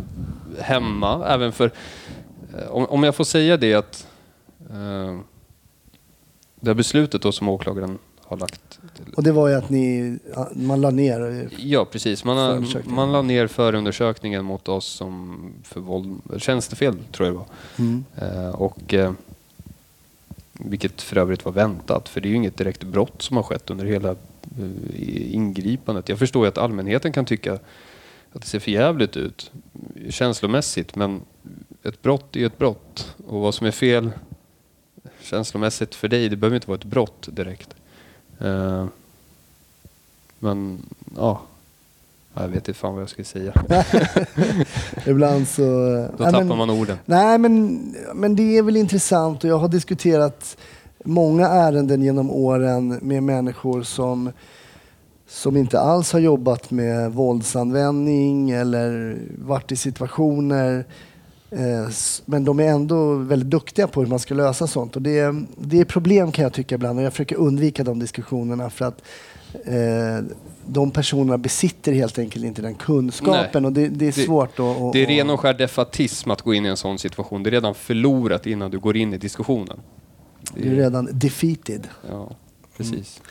hemma, 0.60 1.26
även 1.28 1.52
för... 1.52 1.72
eh, 2.58 2.68
Om, 2.72 2.86
om 2.86 3.04
jag 3.04 3.16
får 3.16 3.24
säga 3.24 3.58
det 3.58 3.74
att... 3.74 4.08
Eh, 4.70 5.20
det 6.60 6.70
här 6.70 6.74
beslutet 6.76 7.22
då 7.22 7.32
som 7.32 7.50
åklagaren 7.50 7.98
har 8.22 8.38
lagt... 8.38 8.80
Och 9.16 9.24
det 9.24 9.32
var 9.32 9.48
ju 9.48 9.56
att 9.56 9.70
ni, 9.70 10.18
man 10.54 10.82
la 10.82 10.90
ner. 10.90 11.50
ja, 11.58 11.86
precis. 11.86 12.24
Man, 12.24 12.38
Förundersökningen. 12.38 12.96
man 12.96 13.12
la 13.12 13.22
ner 13.22 13.48
förundersökningen 13.48 14.46
mot 14.46 14.70
oss 14.70 14.86
som 14.86 15.40
för 15.64 15.80
våld, 15.80 16.22
tjänstefel, 16.38 16.96
tror 17.12 17.28
jag 17.28 17.36
det 17.36 17.38
var. 17.38 17.48
Mm. 17.78 18.06
Eh, 18.16 18.50
och, 18.50 18.94
eh, 18.94 19.14
vilket 20.54 21.02
för 21.02 21.18
övrigt 21.18 21.46
var 21.46 21.52
väntat, 21.52 22.10
för 22.10 22.22
det 22.22 22.28
är 22.28 22.30
ju 22.30 22.36
inget 22.36 22.58
direkt 22.58 22.84
brott 22.84 23.22
som 23.22 23.38
har 23.38 23.44
skett 23.44 23.70
under 23.70 23.86
hela 23.86 24.10
eh, 24.10 25.34
ingripandet. 25.34 26.10
Jag 26.10 26.20
förstår 26.20 26.46
ju 26.46 26.48
att 26.48 26.58
allmänheten 26.58 27.14
kan 27.14 27.26
tycka 27.26 27.54
att 28.34 28.42
det 28.42 28.48
ser 28.48 28.60
för 28.60 28.72
jävligt 28.72 29.18
ut 29.18 29.52
känslomässigt, 30.10 30.96
men 30.96 31.22
ett 31.84 32.02
brott 32.02 32.36
är 32.36 32.46
ett 32.46 32.58
brott. 32.58 33.16
Och 33.28 33.42
vad 33.42 33.56
som 33.56 33.68
är 33.68 33.72
fel 33.72 34.12
känslomässigt 35.22 35.96
för 35.96 36.08
dig. 36.08 36.30
Det 36.30 36.36
behöver 36.36 36.56
inte 36.56 36.68
vara 36.68 36.78
ett 36.78 36.84
brott 36.84 37.28
direkt. 37.32 37.76
Eh, 38.40 38.86
men 40.40 40.78
ja, 41.18 41.42
jag 42.34 42.48
vet 42.48 42.56
inte 42.56 42.74
fan 42.74 42.94
vad 42.94 43.02
jag 43.02 43.10
ska 43.10 43.24
säga. 43.24 43.54
Ibland 45.06 45.48
så... 45.48 45.62
Då 46.18 46.24
Nej, 46.24 46.32
tappar 46.32 46.44
men- 46.44 46.58
man 46.58 46.70
orden. 46.70 46.98
Nej, 47.06 47.38
men, 47.38 47.80
men 48.14 48.36
det 48.36 48.58
är 48.58 48.62
väl 48.64 48.78
intressant 48.78 49.44
och 49.44 49.50
jag 49.50 49.58
har 49.58 49.68
diskuterat 49.68 50.58
många 51.06 51.48
ärenden 51.48 52.02
genom 52.02 52.32
åren 52.32 53.00
med 53.02 53.24
människor 53.24 53.84
som, 53.84 54.32
som 55.28 55.58
inte 55.58 55.80
alls 55.80 56.14
har 56.14 56.20
jobbat 56.20 56.72
med 56.72 57.12
våldsanvändning 57.12 58.52
eller 58.52 59.18
varit 59.38 59.72
i 59.72 59.76
situationer. 59.76 60.86
Eh, 61.56 61.90
Men 62.26 62.46
de 62.46 62.60
är 62.60 62.64
ändå 62.68 63.16
väldigt 63.16 63.50
duktiga 63.50 63.88
på 63.88 64.02
hur 64.02 64.08
man 64.08 64.20
ska 64.20 64.34
lösa 64.34 64.68
sånt. 64.68 64.96
Och 64.96 65.02
det, 65.02 65.36
det 65.58 65.80
är 65.80 65.86
problem 65.86 66.32
kan 66.32 66.44
jag 66.44 66.54
tycka 66.54 66.76
ibland 66.76 67.00
och 67.00 67.06
jag 67.06 67.14
försöker 67.14 67.36
undvika 67.36 67.84
de 67.84 68.00
diskussionerna 68.00 68.70
för 68.70 68.86
att 68.86 69.02
eh, 69.66 70.26
de 70.66 70.92
personerna 70.92 71.38
besitter 71.38 71.94
helt 71.94 72.20
enkelt 72.20 72.46
inte 72.46 72.62
den 72.62 72.76
kunskapen 72.76 73.64
Nej. 73.64 73.66
och 73.66 73.74
det, 73.74 73.88
det 73.88 74.06
är 74.08 74.12
Det- 74.16 74.26
svårt 74.26 74.60
att... 74.60 74.94
Det 74.94 75.04
är 75.04 75.08
ren 75.08 75.30
och 75.30 75.40
skär 75.40 75.54
defatism 75.54 76.32
att 76.32 76.42
gå 76.42 76.54
in 76.54 76.66
i 76.66 76.70
en 76.70 76.78
sån 76.78 77.00
situation. 77.00 77.44
Det 77.44 77.50
är 77.50 77.52
redan 77.52 77.76
förlorat 77.76 78.46
innan 78.48 78.72
du 78.72 78.80
går 78.80 78.98
in 78.98 79.14
i 79.14 79.18
diskussionen. 79.18 79.80
Du 80.56 80.72
är 80.72 80.76
redan 80.76 81.10
defeated. 81.12 81.88
Ja, 82.10 82.32
precis. 82.78 83.22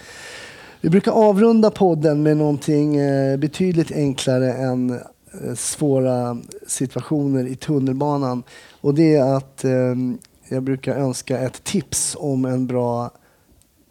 Vi 0.80 0.90
brukar 0.90 1.12
avrunda 1.12 1.70
podden 1.70 2.22
med 2.22 2.36
någonting 2.36 2.96
eh, 2.96 3.36
betydligt 3.36 3.92
enklare 3.92 4.52
än 4.52 5.00
svåra 5.56 6.38
situationer 6.66 7.46
i 7.46 7.56
tunnelbanan. 7.56 8.42
Och 8.80 8.94
det 8.94 9.14
är 9.16 9.36
att 9.36 9.64
eh, 9.64 9.94
jag 10.48 10.62
brukar 10.62 10.96
önska 10.96 11.38
ett 11.38 11.64
tips 11.64 12.16
om 12.18 12.44
en 12.44 12.66
bra 12.66 13.10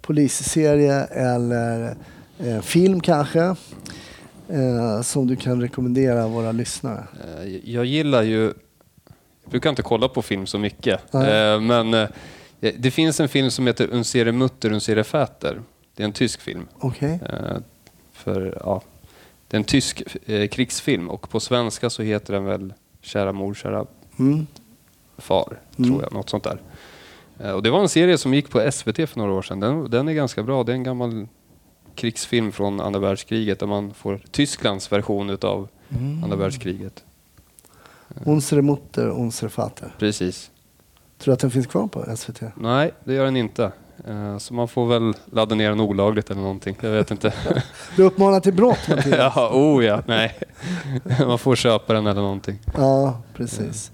polisserie 0.01 1.03
eller 1.03 1.95
eh, 2.39 2.61
film 2.61 2.99
kanske. 3.01 3.55
Eh, 4.49 5.01
som 5.01 5.27
du 5.27 5.35
kan 5.35 5.61
rekommendera 5.61 6.27
våra 6.27 6.51
lyssnare. 6.51 7.03
Eh, 7.43 7.45
Jag 7.71 7.85
gillar 7.85 8.21
ju... 8.23 8.53
Jag 9.43 9.51
brukar 9.51 9.69
inte 9.69 9.81
kolla 9.81 10.07
på 10.07 10.21
film 10.21 10.45
så 10.45 10.57
mycket. 10.59 11.01
Nej. 11.13 11.53
Eh, 11.53 11.61
Men 11.61 11.93
eh, 11.93 12.09
det 12.77 12.91
finns 12.91 13.19
en 13.19 13.29
film 13.29 13.51
som 13.51 13.67
heter 13.67 13.87
Unsere 13.91 14.31
Mutter, 14.31 14.71
Unsere 14.71 15.03
Väter. 15.11 15.61
Det 15.95 16.03
är 16.03 16.07
en 16.07 16.13
tysk 16.13 16.41
film. 16.41 16.67
Eh, 16.99 17.19
För, 18.13 18.57
ja, 18.63 18.81
det 19.51 19.55
är 19.55 19.59
en 19.59 19.63
tysk 19.63 20.03
eh, 20.25 20.47
krigsfilm 20.47 21.09
och 21.09 21.29
på 21.29 21.39
svenska 21.39 21.89
så 21.89 22.03
heter 22.03 22.33
den 22.33 22.45
väl 22.45 22.73
Kära 23.01 23.31
mor, 23.31 23.53
kära 23.53 23.85
Mm. 24.19 24.47
far, 25.17 25.59
Mm. 25.77 25.89
tror 25.89 26.03
jag. 26.03 26.13
Något 26.13 26.29
sånt 26.29 26.43
där. 26.43 26.61
Eh, 27.39 27.51
Och 27.51 27.63
det 27.63 27.69
var 27.69 27.79
en 27.81 27.89
serie 27.89 28.17
som 28.17 28.33
gick 28.33 28.49
på 28.49 28.71
SVT 28.71 29.09
för 29.09 29.17
några 29.17 29.31
år 29.33 29.41
sedan. 29.41 29.59
Den, 29.59 29.89
den 29.91 30.07
är 30.07 30.13
ganska 30.13 30.43
bra. 30.43 30.63
Det 30.63 30.71
är 30.71 30.75
en 30.75 30.83
gammal 30.83 31.27
krigsfilm 31.95 32.51
från 32.51 32.81
andra 32.81 32.99
världskriget 32.99 33.59
där 33.59 33.67
man 33.67 33.93
får 33.93 34.21
Tysklands 34.31 34.91
version 34.91 35.29
utav 35.29 35.67
Mm. 35.89 36.23
andra 36.23 36.37
världskriget. 36.37 37.03
Unsere 38.25 38.61
Mutter, 38.61 39.07
Unsere 39.09 39.49
Vater. 39.55 39.95
Precis. 39.99 40.51
Tror 41.17 41.31
du 41.31 41.33
att 41.33 41.39
den 41.39 41.51
finns 41.51 41.67
kvar 41.67 41.87
på 41.87 42.15
SVT? 42.17 42.41
Nej, 42.55 42.91
det 43.03 43.13
gör 43.13 43.25
den 43.25 43.37
inte. 43.37 43.71
Eh, 44.07 44.37
Så 44.37 44.53
man 44.53 44.67
får 44.67 44.85
väl 44.87 45.13
ladda 45.31 45.55
ner 45.55 45.69
den 45.69 45.79
olagligt 45.79 46.29
eller 46.31 46.41
någonting. 46.41 46.77
Jag 46.81 46.89
vet 46.91 47.11
inte. 47.11 47.33
Du 47.95 48.03
uppmanar 48.03 48.39
till 48.39 48.53
brott 48.53 48.87
Mattias? 48.89 49.05
ja, 49.35 49.49
oh 49.53 49.85
ja, 49.85 50.01
nej. 50.05 50.39
Man 51.27 51.37
får 51.39 51.55
köpa 51.55 51.93
den 51.93 52.07
eller 52.07 52.21
någonting. 52.21 52.59
Ja, 52.77 53.17
precis. 53.33 53.91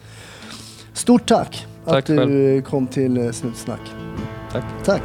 Stort 0.93 1.25
tack, 1.29 1.67
att 1.85 1.91
Tack 1.93 2.05
du 2.05 2.17
själv. 2.17 2.61
kom 2.61 2.87
till 2.87 3.17
eh, 3.25 3.31
Snutsnack. 3.31 3.79
Tack. 4.51 4.63
Tack. 4.85 5.01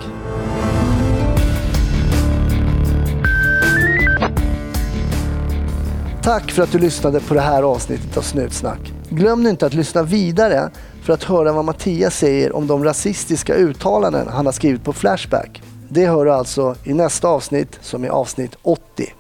Tack 6.23 6.51
för 6.53 6.63
att 6.63 6.73
du 6.73 6.79
lyssnade 6.79 7.21
på 7.21 7.35
det 7.35 7.41
här 7.41 7.63
avsnittet 7.63 8.17
av 8.17 8.23
Snutsnack. 8.23 8.93
Glöm 9.09 9.43
nu 9.43 9.51
inte 9.51 9.67
att 9.67 9.75
lyssna 9.75 10.03
vidare 10.03 10.71
för 11.03 11.13
att 11.13 11.25
höra 11.25 11.53
vad 11.53 11.65
Mattias 11.65 12.19
säger 12.19 12.57
om 12.57 12.67
de 12.67 12.85
rasistiska 12.85 13.55
uttalanden 13.55 14.29
han 14.29 14.47
har 14.47 14.53
skrivit 14.53 14.85
på 14.85 14.93
Flashback. 14.93 15.63
Det 15.89 16.07
hör 16.07 16.25
du 16.25 16.33
alltså 16.33 16.75
i 16.85 16.95
nästa 16.95 17.29
avsnitt 17.29 17.79
som 17.81 18.05
är 18.05 18.09
avsnitt 18.09 18.57
80. 18.63 19.13